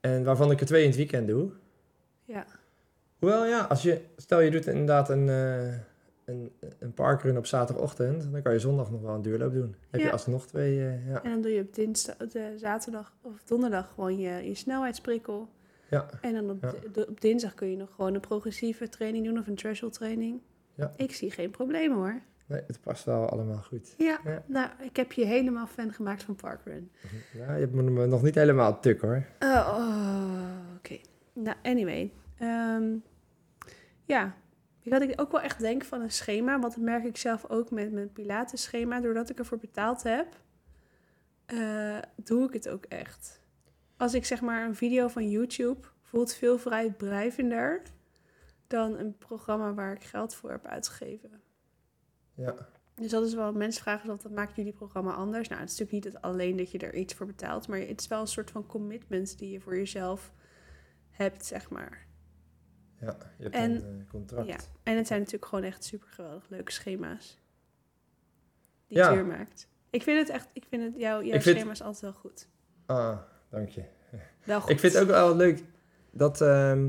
En 0.03 0.25
waarvan 0.25 0.51
ik 0.51 0.61
er 0.61 0.67
twee 0.67 0.81
in 0.83 0.89
het 0.89 0.97
weekend 0.97 1.29
doe. 1.29 1.51
ja. 2.25 2.47
Hoewel 3.19 3.47
ja, 3.47 3.61
als 3.61 3.83
je, 3.83 4.01
stel 4.17 4.41
je 4.41 4.51
doet 4.51 4.67
inderdaad 4.67 5.09
een, 5.09 5.29
eh, 5.29 5.73
een, 6.25 6.53
een 6.79 6.93
parkrun 6.95 7.37
op 7.37 7.47
zaterdagochtend, 7.47 8.33
dan 8.33 8.43
kan 8.43 8.53
je 8.53 8.59
zondag 8.59 8.91
nog 8.91 9.01
wel 9.03 9.15
een 9.15 9.23
duurloop 9.23 9.53
doen. 9.53 9.75
Heb 9.91 10.01
Ja. 10.01 10.07
je 10.07 10.13
alsnog 10.13 10.47
twee, 10.47 10.87
eh, 10.87 11.09
ja. 11.09 11.23
En 11.23 11.31
dan 11.31 11.41
doe 11.43 11.51
je 11.51 11.61
op 11.61 11.75
dinsdag, 11.75 12.17
de 12.17 12.53
zaterdag 12.57 13.15
of 13.21 13.43
donderdag 13.45 13.93
gewoon 13.95 14.19
je, 14.19 14.49
je 14.49 14.55
snelheidsprikkel. 14.55 15.49
Ja. 15.91 16.07
En 16.21 16.35
dan 16.35 16.51
op, 16.51 16.63
Ja. 16.63 16.71
di- 16.71 16.91
de- 16.93 17.07
op 17.09 17.21
dinsdag 17.21 17.55
kun 17.55 17.69
je 17.71 17.77
nog 17.77 17.91
gewoon 17.95 18.15
een 18.15 18.21
progressieve 18.21 18.89
training 18.89 19.25
doen 19.27 19.39
of 19.39 19.47
een 19.47 19.55
threshold 19.57 19.93
training. 19.93 20.41
Ja. 20.75 20.93
Ik 20.97 21.13
zie 21.13 21.31
geen 21.31 21.51
probleem 21.51 21.93
hoor. 21.95 22.21
Nee, 22.53 22.63
het 22.67 22.81
past 22.81 23.05
wel 23.05 23.29
allemaal 23.29 23.63
goed. 23.63 23.95
Ja, 23.99 24.21
Ja. 24.25 24.43
nou, 24.47 24.71
ik 24.81 24.97
heb 24.97 25.13
je 25.13 25.25
helemaal 25.25 25.67
fan 25.67 25.93
gemaakt 25.93 26.23
van 26.23 26.35
Parkrun. 26.37 26.91
Ja, 27.33 27.55
je 27.55 27.61
hebt 27.61 27.73
me 27.73 28.07
nog 28.07 28.23
niet 28.23 28.35
helemaal 28.35 28.81
tuk 28.81 29.01
hoor. 29.01 29.27
Oh, 29.41 29.75
oh, 29.79 30.77
oké. 30.77 30.99
Nou, 31.33 31.57
anyway. 31.63 32.13
Ehm, 32.39 32.97
ja, 34.05 34.35
ik 34.81 34.93
had 34.93 35.03
ik 35.03 35.21
ook 35.21 35.33
wel 35.33 35.41
echt 35.41 35.59
denk 35.59 35.85
van 35.85 36.01
een 36.01 36.11
schema, 36.11 36.59
want 36.59 36.75
dat 36.75 36.83
merk 36.83 37.05
ik 37.05 37.17
zelf 37.17 37.45
ook 37.49 37.71
met 37.71 37.93
mijn 37.93 38.13
Pilates 38.13 38.63
schema. 38.63 39.01
Doordat 39.01 39.31
ik 39.31 39.39
ervoor 39.39 39.59
betaald 39.59 40.03
heb, 40.03 40.27
eh, 41.47 41.99
doe 42.17 42.47
ik 42.47 42.53
het 42.53 42.69
ook 42.69 42.85
echt. 42.85 43.41
Als 43.97 44.15
ik 44.15 44.25
zeg 44.25 44.41
maar 44.41 44.65
een 44.65 44.75
video 44.75 45.09
van 45.09 45.31
YouTube 45.31 45.87
voelt 46.03 46.35
veel 46.35 46.59
vrijblijvender 46.59 47.83
dan 48.67 48.99
een 48.99 49.17
programma 49.19 49.75
waar 49.75 49.93
ik 49.93 50.05
geld 50.05 50.35
voor 50.35 50.51
heb 50.51 50.67
uitgegeven. 50.67 51.43
Ja. 52.43 52.69
Dus 52.95 53.11
dat 53.11 53.27
is 53.27 53.35
wel, 53.35 53.53
mensen 53.53 53.83
vragen 53.83 54.09
wat 54.09 54.31
maakt 54.31 54.57
jullie 54.57 54.73
programma 54.73 55.13
anders? 55.13 55.49
Nou, 55.49 55.61
het 55.61 55.71
is 55.71 55.79
natuurlijk 55.79 56.05
niet 56.05 56.15
dat 56.15 56.23
alleen 56.23 56.57
dat 56.57 56.71
je 56.71 56.79
er 56.79 56.95
iets 56.95 57.15
voor 57.15 57.27
betaalt, 57.27 57.69
maar 57.69 57.79
het 57.79 58.01
is 58.01 58.09
wel 58.09 58.21
een 58.21 58.27
soort 58.27 58.51
van 58.51 58.67
commitment 58.67 59.39
die 59.39 59.51
je 59.51 59.61
voor 59.61 59.77
jezelf 59.77 60.33
hebt, 61.11 61.47
zeg 61.47 61.71
maar. 61.71 62.07
Ja, 63.01 63.17
je 63.37 63.43
hebt 63.43 63.55
En- 63.55 63.71
een 63.85 64.01
eh, 64.01 64.11
contract. 64.11 64.47
Ja. 64.49 64.57
En 64.83 64.97
het 64.97 65.07
zijn 65.07 65.19
natuurlijk 65.19 65.47
gewoon 65.47 65.65
echt 65.65 65.85
super 65.85 66.09
geweldig 66.09 66.49
leuke 66.49 66.73
schema's. 66.73 67.41
Die 68.87 68.99
Ja. 68.99 69.13
Tuur 69.13 69.25
maakt. 69.27 69.69
Ik 69.91 70.03
vind 70.03 70.19
het 70.19 70.29
echt, 70.29 70.49
ik 70.53 70.65
vind 70.69 70.83
het, 70.83 70.93
jouw, 70.97 71.23
jouw 71.23 71.35
Ik 71.37 71.43
vind- 71.43 71.57
schema 71.57 71.73
is 71.73 71.83
altijd 71.83 72.03
wel 72.03 72.13
goed. 72.21 72.49
Ah, 72.87 73.19
dank 73.51 73.69
je. 73.69 73.85
Wel 74.45 74.61
goed. 74.61 74.71
Ik 74.71 74.79
vind 74.81 74.93
het 74.93 75.03
ook 75.03 75.09
wel 75.09 75.37
leuk 75.37 75.63
dat 76.11 76.41
ehm, 76.41 76.89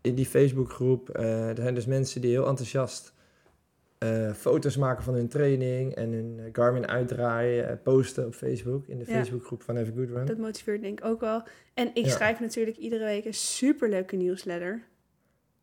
in 0.00 0.14
die 0.14 0.26
Facebookgroep, 0.26 1.08
eh 1.10 1.48
er 1.48 1.56
zijn 1.56 1.74
dus 1.74 1.86
mensen 1.86 2.20
die 2.20 2.30
heel 2.30 2.46
enthousiast 2.46 3.13
eh, 3.98 4.32
foto's 4.32 4.76
maken 4.76 5.04
van 5.04 5.14
hun 5.14 5.28
training 5.28 5.94
en 5.94 6.12
hun 6.12 6.38
eh, 6.38 6.44
Garmin 6.52 6.88
uitdraaien, 6.88 7.68
eh, 7.68 7.76
posten 7.82 8.26
op 8.26 8.34
Facebook, 8.34 8.86
in 8.86 8.98
de 8.98 9.04
Ja. 9.06 9.12
Facebookgroep 9.12 9.62
van 9.62 9.76
Have 9.76 9.90
a 9.90 9.94
Good 9.94 10.08
Run. 10.10 10.26
Dat 10.26 10.38
motiveert 10.38 10.82
denk 10.82 10.98
ik 10.98 11.06
ook 11.06 11.20
wel. 11.20 11.42
En 11.74 11.90
ik 11.94 12.04
Ja. 12.04 12.10
schrijf 12.10 12.40
natuurlijk 12.40 12.76
iedere 12.76 13.04
week 13.04 13.24
een 13.24 13.34
superleuke 13.34 14.16
nieuwsletter. 14.16 14.82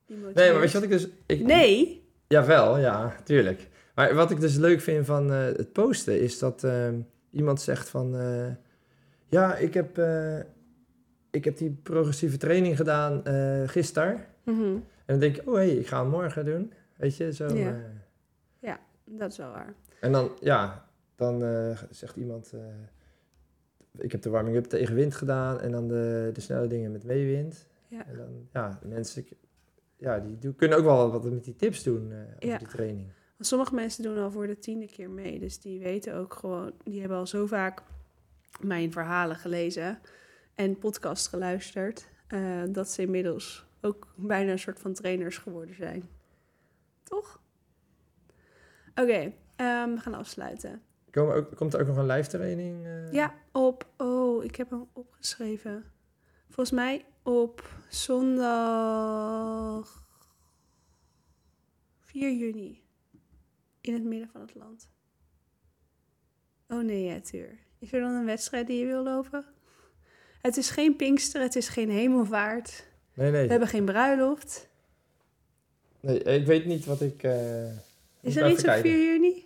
Die 0.05 0.17
Nee, 0.17 0.51
maar 0.51 0.59
weet 0.59 0.71
je 0.71 0.73
wat 0.73 0.83
ik 0.83 0.89
dus... 0.89 1.07
Ik, 1.25 1.45
Nee! 1.45 2.03
Jawel, 2.27 2.77
ja, 2.77 3.15
tuurlijk. 3.23 3.67
Maar 3.95 4.15
wat 4.15 4.31
ik 4.31 4.39
dus 4.39 4.55
leuk 4.55 4.81
vind 4.81 5.05
van 5.05 5.29
het 5.31 5.71
posten 5.71 6.21
is 6.21 6.39
dat 6.39 6.63
ehm, 6.63 6.99
iemand 7.31 7.61
zegt 7.61 7.89
van... 7.89 8.15
ja, 9.27 9.55
ik 9.55 9.73
heb, 9.73 10.01
ik 11.31 11.45
heb 11.45 11.57
die 11.57 11.79
progressieve 11.83 12.37
training 12.37 12.75
gedaan 12.75 13.21
gisteren. 13.69 14.25
Mhm. 14.43 14.61
En 14.61 14.83
dan 15.05 15.19
denk 15.19 15.37
ik, 15.37 15.47
oh 15.47 15.53
hé, 15.55 15.59
hey, 15.59 15.75
ik 15.75 15.87
ga 15.87 16.01
hem 16.01 16.09
morgen 16.09 16.45
doen. 16.45 16.73
Weet 16.97 17.17
je, 17.17 17.33
zo... 17.33 17.55
Ja. 17.55 17.75
Dat 19.17 19.31
is 19.31 19.37
wel 19.37 19.51
waar. 19.51 19.73
en 19.99 20.11
dan, 20.11 20.31
ja, 20.39 20.87
dan 21.15 21.43
eh, 21.43 21.81
zegt 21.89 22.15
iemand... 22.15 22.53
eh, 22.53 22.61
ik 23.97 24.11
heb 24.11 24.21
de 24.21 24.29
warming-up 24.29 24.65
tegen 24.65 24.95
wind 24.95 25.15
gedaan 25.15 25.59
en 25.59 25.71
dan 25.71 25.87
de, 25.87 26.29
de 26.33 26.41
snelle 26.41 26.67
dingen 26.67 26.91
met 26.91 27.03
meewind. 27.03 27.67
Ja. 27.87 28.05
En 28.07 28.17
dan, 28.17 28.47
ja, 28.53 28.79
mensen... 28.83 29.25
Ja, 29.97 30.19
die 30.19 30.53
kunnen 30.55 30.77
ook 30.77 30.83
wel 30.83 31.11
wat 31.11 31.23
met 31.23 31.43
die 31.43 31.55
tips 31.55 31.83
doen 31.83 32.11
eh 32.11 32.17
over 32.17 32.47
Ja. 32.47 32.57
die 32.57 32.67
training. 32.67 33.07
Want 33.37 33.47
Sommige 33.47 33.73
mensen 33.75 34.03
doen 34.03 34.17
al 34.17 34.31
voor 34.31 34.47
de 34.47 34.59
tiende 34.59 34.85
keer 34.87 35.09
mee. 35.09 35.39
Dus 35.39 35.59
die 35.59 35.79
weten 35.79 36.15
ook 36.15 36.33
gewoon, 36.33 36.73
die 36.83 36.99
hebben 36.99 37.17
al 37.17 37.27
zo 37.27 37.45
vaak 37.45 37.83
mijn 38.61 38.91
verhalen 38.91 39.35
gelezen 39.35 39.99
en 40.55 40.77
podcast 40.77 41.27
geluisterd. 41.27 42.07
dat 42.71 42.89
ze 42.89 43.01
inmiddels 43.01 43.65
ook 43.81 44.07
bijna 44.15 44.51
een 44.51 44.59
soort 44.59 44.79
van 44.79 44.93
trainers 44.93 45.37
geworden 45.37 45.75
zijn. 45.75 46.09
Toch? 47.03 47.40
Oké, 49.01 49.33
ehm, 49.55 49.93
we 49.93 49.99
gaan 49.99 50.13
afsluiten. 50.13 50.81
Ook, 51.15 51.55
komt 51.55 51.73
er 51.73 51.81
ook 51.81 51.87
nog 51.87 51.97
een 51.97 52.05
live 52.05 52.29
training? 52.29 52.85
eh? 52.85 53.11
Ja, 53.11 53.33
op. 53.51 53.87
Oh, 53.97 54.43
ik 54.43 54.55
heb 54.55 54.69
hem 54.69 54.87
opgeschreven. 54.93 55.83
Volgens 56.49 56.71
mij 56.71 57.05
op 57.23 57.69
zondag 57.89 58.45
4 61.99 62.31
juni. 62.31 62.83
In 63.81 63.93
het 63.93 64.03
midden 64.03 64.29
van 64.31 64.41
het 64.41 64.55
land. 64.55 64.89
Oh 66.67 66.83
nee, 66.83 67.03
ja, 67.03 67.19
tuur. 67.19 67.57
Is 67.79 67.93
er 67.93 68.01
dan 68.01 68.11
een 68.13 68.25
wedstrijd 68.25 68.67
die 68.67 68.79
je 68.79 68.85
wil 68.85 69.03
lopen? 69.03 69.45
Het 70.41 70.57
is 70.57 70.69
geen 70.69 70.95
Pinkster, 70.95 71.41
het 71.41 71.55
is 71.55 71.69
geen 71.69 71.89
hemelvaart. 71.89 72.87
Nee, 73.13 73.31
nee. 73.31 73.43
We 73.43 73.49
hebben 73.51 73.67
geen 73.67 73.85
bruiloft. 73.85 74.69
nee. 75.99 76.23
Ik 76.23 76.45
weet 76.45 76.65
niet 76.65 76.85
wat 76.85 77.01
ik... 77.01 77.23
eh, 77.23 77.65
Is 78.21 78.35
er 78.35 78.49
iets 78.49 78.59
op 78.59 78.65
kijken. 78.65 78.91
4 78.91 79.13
juni? 79.13 79.45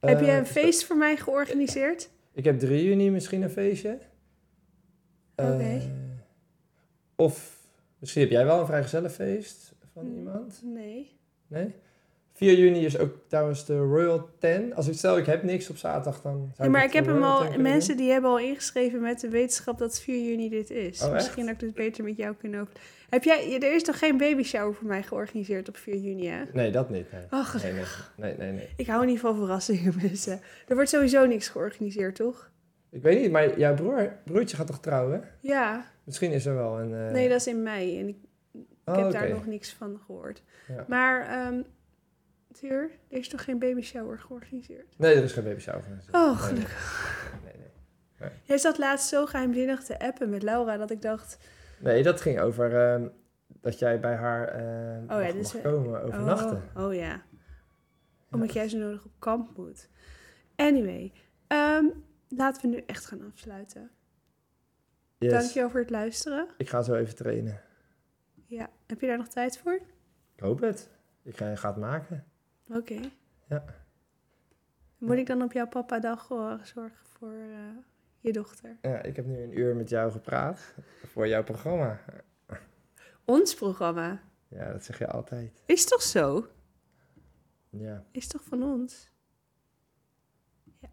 heb 0.00 0.20
je 0.20 0.26
Eh, 0.26 0.36
een 0.36 0.46
feest 0.46 0.84
voor 0.84 0.96
mij 0.96 1.16
georganiseerd? 1.16 2.10
Ik 2.32 2.44
heb 2.44 2.58
3 2.58 2.84
juni 2.84 3.10
misschien 3.10 3.42
een 3.42 3.50
feestje. 3.50 3.98
Eh, 5.34 5.54
Oké. 5.54 5.80
of 7.16 7.60
misschien 7.98 8.22
heb 8.22 8.30
jij 8.30 8.44
wel 8.44 8.60
een 8.60 8.66
vrijgezellenfeest 8.66 9.72
van 9.92 10.06
iemand? 10.14 10.60
Nee. 10.64 11.18
Nee? 11.46 11.74
4 12.32 12.58
juni 12.58 12.84
is 12.84 12.98
ook 12.98 13.14
trouwens 13.26 13.66
de 13.66 13.78
Royal 13.78 14.28
10. 14.38 14.74
Als 14.74 14.88
ik 14.88 14.94
stel 14.94 15.18
ik 15.18 15.26
heb 15.26 15.42
niks 15.42 15.70
op 15.70 15.76
zaterdag, 15.76 16.22
dan 16.22 16.50
zou 16.54 16.68
Ja, 16.68 16.74
maar 16.74 16.84
ik 16.84 16.92
heb 16.92 17.06
hem 17.06 17.22
al, 17.22 17.38
10 17.40 17.46
kunnen 17.50 17.62
mensen 17.70 17.96
die 17.96 18.10
hebben 18.10 18.30
al 18.30 18.38
ingeschreven 18.38 19.00
met 19.00 19.20
de 19.20 19.28
wetenschap 19.28 19.78
dat 19.78 20.00
4 20.00 20.24
juni 20.28 20.48
dit 20.48 20.70
is. 20.70 21.02
Oh? 21.02 21.12
Misschien 21.12 21.46
dat 21.46 21.54
ik 21.54 21.60
het 21.60 21.74
beter 21.74 22.04
met 22.04 22.16
jou 22.16 22.34
kunnen 22.34 22.60
over. 22.60 22.72
Heb 23.08 23.24
jij, 23.24 23.54
er 23.62 23.74
is 23.74 23.82
toch 23.82 23.98
geen 23.98 24.16
baby 24.16 24.42
shower 24.42 24.74
voor 24.74 24.86
mij 24.88 25.02
georganiseerd 25.02 25.68
op 25.68 25.76
4 25.76 25.96
juni, 25.96 26.26
hè? 26.28 26.42
Nee, 26.52 26.70
dat 26.70 26.90
niet. 26.90 27.12
Nee. 27.12 27.22
Ach, 27.28 27.62
Nee, 27.62 27.72
nee, 27.72 27.82
nee, 28.16 28.34
nee, 28.36 28.52
nee. 28.52 28.68
ik 28.76 28.86
hou 28.86 29.06
niet 29.06 29.20
van 29.20 29.36
verrassingen, 29.36 29.94
mensen. 30.02 30.40
Er 30.68 30.74
wordt 30.74 30.90
sowieso 30.90 31.26
niks 31.26 31.48
georganiseerd, 31.48 32.14
toch? 32.14 32.50
Ik 32.90 33.02
weet 33.02 33.20
niet, 33.20 33.30
maar 33.30 33.58
jouw 33.58 33.74
broer, 33.74 34.16
broertje 34.24 34.56
gaat 34.56 34.66
toch 34.66 34.80
trouwen? 34.80 35.24
Ja, 35.40 35.90
Misschien 36.04 36.32
is 36.32 36.46
er 36.46 36.54
wel 36.54 36.80
een... 36.80 36.94
eh, 36.94 37.12
nee, 37.12 37.28
dat 37.28 37.38
is 37.40 37.46
in 37.46 37.62
mei 37.62 37.98
en 38.00 38.08
ik, 38.08 38.16
ik 38.52 38.60
oh, 38.84 38.96
heb 38.96 39.04
oké. 39.04 39.12
daar 39.12 39.28
nog 39.30 39.46
niks 39.46 39.72
van 39.72 40.00
gehoord. 40.06 40.42
Ja. 40.68 40.84
Maar, 40.88 41.28
Tuur, 41.48 41.64
er 42.60 42.90
is 43.08 43.28
toch 43.28 43.44
geen 43.44 43.58
baby 43.58 43.80
shower 43.80 44.18
georganiseerd? 44.18 44.98
Nee, 44.98 45.14
er 45.14 45.22
is 45.22 45.32
geen 45.32 45.44
baby 45.44 45.60
shower. 45.60 45.84
Oh, 46.12 46.26
Nee, 46.26 46.36
gelukkig. 46.36 47.40
Nee, 47.44 47.54
nee. 48.18 48.30
Jij 48.42 48.58
zat 48.58 48.78
laatst 48.78 49.08
zo 49.08 49.26
geheimzinnig 49.26 49.82
te 49.84 49.98
appen 49.98 50.30
met 50.30 50.42
Laura 50.42 50.76
dat 50.76 50.90
ik 50.90 51.02
dacht... 51.02 51.38
Nee, 51.78 52.02
dat 52.02 52.20
ging 52.20 52.40
over 52.40 52.76
ehm, 52.76 53.08
dat 53.46 53.78
jij 53.78 54.00
bij 54.00 54.14
haar 54.14 54.62
mag, 55.06 55.34
mag 55.34 55.62
komen 55.62 56.02
overnachten. 56.02 56.62
Oh, 56.76 56.84
oh 56.84 56.94
ja. 56.94 57.22
Omdat 58.30 58.52
jij 58.52 58.68
zo 58.68 58.78
nodig 58.78 59.04
op 59.04 59.12
kamp 59.18 59.56
moet. 59.56 59.88
Anyway, 60.56 61.12
ehm, 61.46 61.84
laten 62.28 62.62
we 62.62 62.76
nu 62.76 62.82
echt 62.86 63.06
gaan 63.06 63.22
afsluiten. 63.32 63.90
Yes. 65.18 65.32
Dankjewel 65.32 65.70
voor 65.70 65.80
het 65.80 65.90
luisteren. 65.90 66.48
Ik 66.56 66.68
ga 66.68 66.82
zo 66.82 66.94
even 66.94 67.14
trainen. 67.14 67.60
Ja, 68.46 68.70
heb 68.86 69.00
je 69.00 69.06
daar 69.06 69.16
nog 69.18 69.28
tijd 69.28 69.58
voor? 69.58 69.80
Ik 70.34 70.40
hoop 70.40 70.60
het. 70.60 70.90
Ik 71.22 71.36
ga, 71.36 71.56
ga 71.56 71.68
het 71.68 71.76
maken. 71.76 72.24
Oké. 72.76 73.00
Ja. 73.48 73.64
Moet 74.98 75.16
ik 75.16 75.26
dan 75.26 75.42
op 75.42 75.52
jouw 75.52 75.68
papa 75.68 75.98
dag 75.98 76.26
zorgen 76.62 77.06
voor 77.06 77.32
eh, 77.32 77.76
je 78.20 78.32
dochter? 78.32 78.76
Ja, 78.82 79.02
ik 79.02 79.16
heb 79.16 79.26
nu 79.26 79.42
een 79.42 79.58
uur 79.58 79.76
met 79.76 79.88
jou 79.88 80.12
gepraat 80.12 80.74
voor 81.06 81.28
jouw 81.28 81.42
programma. 81.42 82.00
Ons 83.24 83.54
programma. 83.54 84.22
Ja, 84.48 84.72
dat 84.72 84.84
zeg 84.84 84.98
je 84.98 85.06
altijd. 85.06 85.62
Is 85.66 85.84
toch 85.84 86.02
zo? 86.02 86.46
Ja. 87.70 88.04
Is 88.10 88.26
toch 88.26 88.44
van 88.44 88.62
ons? 88.62 89.10
Ja. 90.80 90.88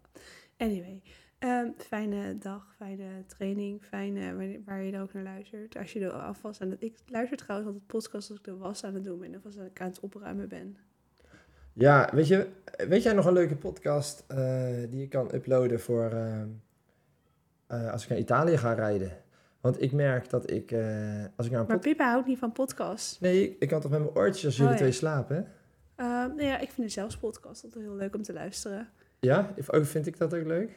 Anyway, 0.56 1.02
ehm, 1.38 1.70
fijne 1.76 2.38
dag, 2.38 2.74
fijne 2.76 3.24
training, 3.26 3.84
fijne 3.84 4.34
waar- 4.64 4.82
je 4.82 4.90
dan 4.92 5.00
ook 5.00 5.12
naar 5.12 5.22
luistert. 5.22 5.76
Als 5.76 5.92
je 5.92 5.98
de 5.98 6.12
afwas 6.12 6.60
aan 6.60 6.70
het... 6.70 6.82
Ik 6.82 6.98
luister 7.06 7.36
trouwens 7.36 7.70
altijd 7.70 7.86
podcast 7.86 8.30
als 8.30 8.38
ik 8.38 8.44
de 8.44 8.56
was 8.56 8.84
aan 8.84 8.94
het 8.94 9.04
doen 9.04 9.18
ben 9.18 9.34
of 9.36 9.44
als 9.44 9.56
ik 9.56 9.80
aan 9.80 9.88
het 9.88 10.00
opruimen 10.00 10.48
ben. 10.48 10.76
Ja, 11.80 12.08
weet 12.12 12.28
je, 12.28 12.48
weet 12.88 13.02
jij 13.02 13.12
nog 13.12 13.26
een 13.26 13.32
leuke 13.32 13.56
podcast 13.56 14.24
eh, 14.26 14.38
die 14.90 15.00
je 15.00 15.08
kan 15.08 15.34
uploaden 15.34 15.80
voor 15.80 16.10
ehm, 16.10 16.48
eh, 17.66 17.92
als 17.92 18.02
ik 18.02 18.08
naar 18.08 18.18
Italië 18.18 18.56
ga 18.56 18.72
rijden? 18.72 19.12
Want 19.60 19.82
ik 19.82 19.92
merk 19.92 20.30
dat 20.30 20.50
ik, 20.50 20.70
eh, 20.70 21.24
als 21.36 21.46
ik 21.46 21.52
naar 21.52 21.60
een 21.60 21.66
Maar. 21.66 21.78
Pippa 21.78 22.10
houdt 22.10 22.26
niet 22.26 22.38
van 22.38 22.52
podcasts. 22.52 23.20
Nee, 23.20 23.56
ik 23.58 23.68
kan 23.68 23.80
toch 23.80 23.90
met 23.90 24.00
mijn 24.00 24.14
oortjes 24.14 24.44
als 24.44 24.56
jullie 24.56 24.72
Oh, 24.72 24.78
ja. 24.78 24.82
twee 24.84 24.92
slapen? 24.92 25.46
Nou 25.96 26.42
ja, 26.42 26.58
ik 26.58 26.70
vind 26.70 26.86
het 26.86 26.92
zelfs 26.92 27.16
podcast 27.16 27.64
altijd 27.64 27.84
heel 27.84 27.94
leuk 27.94 28.14
om 28.14 28.22
te 28.22 28.32
luisteren. 28.32 28.88
Ja, 29.20 29.54
ook 29.66 29.84
vind 29.84 30.06
ik 30.06 30.18
dat 30.18 30.34
ook 30.34 30.46
leuk? 30.46 30.70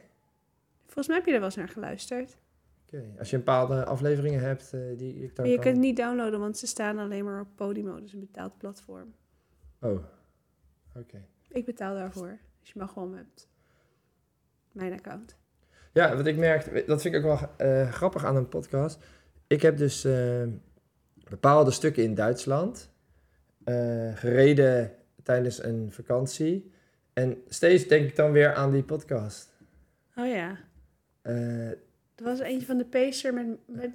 Volgens 0.83 1.07
mij 1.07 1.15
heb 1.15 1.25
je 1.25 1.31
er 1.31 1.39
wel 1.39 1.47
eens 1.47 1.55
naar 1.55 1.69
geluisterd. 1.69 2.29
Ik 2.29 2.99
Oké, 2.99 3.19
als 3.19 3.29
je 3.29 3.35
een 3.35 3.43
bepaalde 3.43 3.85
afleveringen 3.85 4.39
hebt 4.39 4.73
eh, 4.73 4.79
die 4.97 5.23
ik 5.23 5.35
dan 5.35 5.45
Maar 5.45 5.47
je 5.47 5.53
kan... 5.53 5.63
kunt 5.63 5.75
het 5.75 5.85
niet 5.85 5.97
downloaden, 5.97 6.39
want 6.39 6.57
ze 6.57 6.67
staan 6.67 6.97
alleen 6.97 7.25
maar 7.25 7.41
op 7.41 7.47
Podimo, 7.55 8.01
dus 8.01 8.13
een 8.13 8.19
betaald 8.19 8.57
platform. 8.57 9.13
Oh, 9.81 10.03
oké. 10.95 11.25
Ik 11.49 11.65
betaal 11.65 11.95
daarvoor. 11.95 12.37
Dus 12.59 12.71
je 12.71 12.79
mag 12.79 12.91
gewoon 12.93 13.09
met 13.11 13.47
mijn 14.71 14.93
account. 14.93 15.35
Ja, 15.93 16.15
wat 16.15 16.25
ik 16.27 16.37
merk, 16.37 16.87
dat 16.87 17.01
vind 17.01 17.15
ik 17.15 17.25
ook 17.25 17.39
wel 17.39 17.49
eh, 17.57 17.91
grappig 17.91 18.25
aan 18.25 18.35
een 18.35 18.47
podcast. 18.49 19.03
Ik 19.47 19.61
heb 19.61 19.77
dus 19.77 20.03
eh, 20.05 20.43
bepaalde 21.29 21.71
stukken 21.71 22.03
in 22.03 22.15
Duitsland 22.15 22.91
eh, 23.63 24.15
gereden 24.15 24.91
tijdens 25.23 25.63
een 25.63 25.91
vakantie. 25.91 26.71
En 27.13 27.41
steeds 27.47 27.87
denk 27.87 28.09
ik 28.09 28.15
dan 28.15 28.31
weer 28.31 28.53
aan 28.53 28.71
die 28.71 28.83
podcast. 28.83 29.53
Oh 30.15 30.27
ja. 30.27 30.57
Eh, 31.21 31.69
Er 31.69 32.23
was 32.23 32.39
eentje 32.39 32.65
van 32.65 32.77
de 32.77 32.85
Pacer 32.85 33.33
met, 33.33 33.45
met 33.67 33.91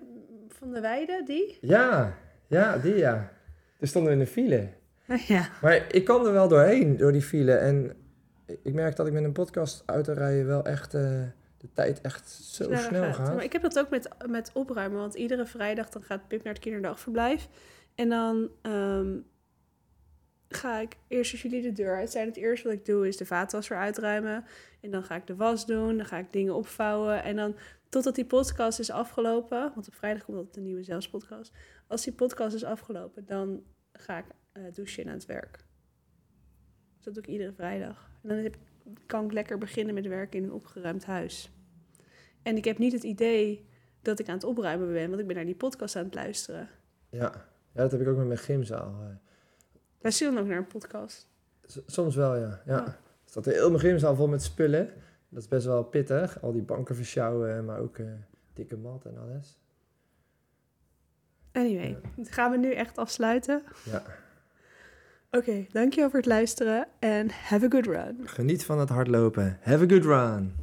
Van 0.49 0.73
de 0.73 0.81
Weide, 0.81 1.23
die? 1.27 1.59
ja, 1.61 2.15
ja, 2.47 2.79
die 2.79 2.95
ja. 2.97 3.33
Toen 3.79 3.89
stonden 3.89 4.13
we 4.13 4.19
in 4.19 4.25
de 4.25 4.31
file. 4.31 4.69
ja. 5.35 5.49
Maar 5.61 5.95
ik 5.95 6.05
kwam 6.05 6.27
er 6.27 6.33
wel 6.33 6.49
doorheen, 6.49 6.97
door 6.97 7.13
die 7.13 7.23
file. 7.23 7.53
En 7.53 7.97
ik 8.63 8.75
merk 8.75 8.97
dat 8.97 9.07
ik 9.07 9.13
met 9.13 9.25
een 9.25 9.33
podcast 9.33 9.83
autorijden 9.87 10.47
wel 10.47 10.65
echt 10.65 10.95
eh, 10.95 11.23
de 11.57 11.69
tijd 11.73 12.01
echt 12.01 12.31
zo 12.31 12.65
sneller 12.65 12.79
snel 12.79 13.13
gaat. 13.13 13.35
Maar 13.35 13.45
ik 13.45 13.53
heb 13.53 13.63
dat 13.63 13.79
ook 13.79 13.91
met, 13.91 14.09
met 14.27 14.51
opruimen, 14.55 14.99
want 14.99 15.15
iedere 15.15 15.47
vrijdag 15.47 15.89
dan 15.89 16.03
gaat 16.03 16.29
Pip 16.29 16.43
naar 16.43 16.53
het 16.53 16.63
kinderdagverblijf. 16.63 17.49
En 17.95 18.09
dan 18.09 18.51
ehm, 18.63 19.17
ga 20.49 20.79
ik 20.81 20.97
eerst 21.09 21.33
als 21.33 21.43
jullie 21.43 21.63
de 21.63 21.73
deur 21.73 21.97
uit 21.97 22.11
zijn. 22.11 22.27
Het 22.27 22.37
eerste 22.37 22.69
wat 22.69 22.77
ik 22.77 22.85
doe 22.85 23.09
is 23.09 23.17
de 23.17 23.27
vaatwasser 23.27 23.77
uitruimen. 23.77 24.45
En 24.81 24.91
dan 24.91 25.05
ga 25.05 25.15
ik 25.15 25.27
de 25.27 25.37
was 25.37 25.67
doen, 25.67 25.97
dan 25.97 26.07
ga 26.07 26.19
ik 26.19 26.33
dingen 26.33 26.55
opvouwen. 26.55 27.23
En 27.23 27.37
dan 27.37 27.57
totdat 27.89 28.15
die 28.15 28.27
podcast 28.27 28.79
is 28.79 28.91
afgelopen, 28.91 29.73
want 29.75 29.89
op 29.89 29.95
vrijdag 29.95 30.25
komt 30.25 30.37
altijd 30.37 30.57
een 30.57 30.63
nieuwe 30.63 30.83
zelfs 30.83 31.09
podcast. 31.09 31.53
Als 31.87 32.05
die 32.05 32.13
podcast 32.13 32.55
is 32.55 32.65
afgelopen, 32.65 33.27
dan 33.27 33.63
ga 33.93 34.19
ik 34.19 34.25
eh, 34.67 34.73
douchen 34.75 35.03
en 35.03 35.09
aan 35.09 35.15
het 35.17 35.27
werk. 35.27 35.57
Dus 36.97 37.05
dat 37.05 37.15
doe 37.15 37.23
ik 37.23 37.29
iedere 37.29 37.53
vrijdag. 37.53 38.11
En 38.23 38.29
dan 38.29 38.39
heb, 38.39 38.57
kan 39.07 39.25
ik 39.25 39.33
lekker 39.33 39.59
beginnen 39.59 39.95
met 39.95 40.07
werken 40.07 40.39
in 40.39 40.45
een 40.45 40.53
opgeruimd 40.53 41.05
huis. 41.05 41.51
En 42.43 42.57
ik 42.57 42.65
heb 42.65 42.79
niet 42.79 42.93
het 42.93 43.03
idee 43.03 43.67
dat 44.03 44.19
ik 44.19 44.29
aan 44.29 44.35
het 44.35 44.45
opruimen 44.45 44.93
ben, 44.93 45.09
want 45.09 45.21
ik 45.21 45.27
ben 45.27 45.37
naar 45.37 45.45
die 45.45 45.55
podcast 45.55 45.97
aan 45.97 46.05
het 46.05 46.15
luisteren. 46.15 46.69
Ja. 47.11 47.33
ja, 47.73 47.83
dat 47.83 47.91
heb 47.93 48.01
ik 48.01 48.09
ook 48.09 48.17
met 48.17 48.27
mijn 48.27 48.39
gymzaal. 48.39 49.01
eh. 49.03 49.15
Luister 50.01 50.27
je 50.29 50.33
dan 50.35 50.43
ook 50.43 50.49
naar 50.49 50.59
een 50.59 50.67
podcast? 50.67 51.29
S- 51.67 51.81
soms 51.87 52.15
wel, 52.17 52.37
ja. 52.37 52.63
ja. 52.67 52.85
Er 52.87 52.95
staat 53.25 53.45
heel 53.45 53.69
mijn 53.69 53.81
gymzaal 53.81 54.15
vol 54.15 54.29
met 54.29 54.43
spullen. 54.43 54.93
Dat 55.29 55.43
is 55.43 55.49
best 55.49 55.67
wel 55.67 55.85
pittig. 55.85 56.43
Al 56.43 56.53
die 56.53 56.63
banken 56.63 56.95
versjouwen, 56.97 57.65
maar 57.65 57.79
ook 57.81 57.99
eh, 57.99 58.07
dikke 58.53 58.77
mat 58.77 59.05
en 59.05 59.19
alles. 59.19 59.59
Anyway, 61.53 61.99
gaan 62.23 62.51
we 62.51 62.57
nu 62.57 62.73
echt 62.73 62.99
afsluiten? 62.99 63.63
Ja. 63.85 64.03
Oké, 65.31 65.67
dankjewel 65.73 66.11
voor 66.11 66.19
het 66.19 66.29
luisteren 66.29 66.87
en 66.99 67.31
have 67.31 67.65
a 67.65 67.69
good 67.69 67.87
run. 67.87 68.21
Geniet 68.25 68.65
van 68.65 68.79
het 68.79 68.89
hardlopen. 68.89 69.59
Have 69.63 69.85
a 69.85 69.89
good 69.89 70.05
run. 70.05 70.55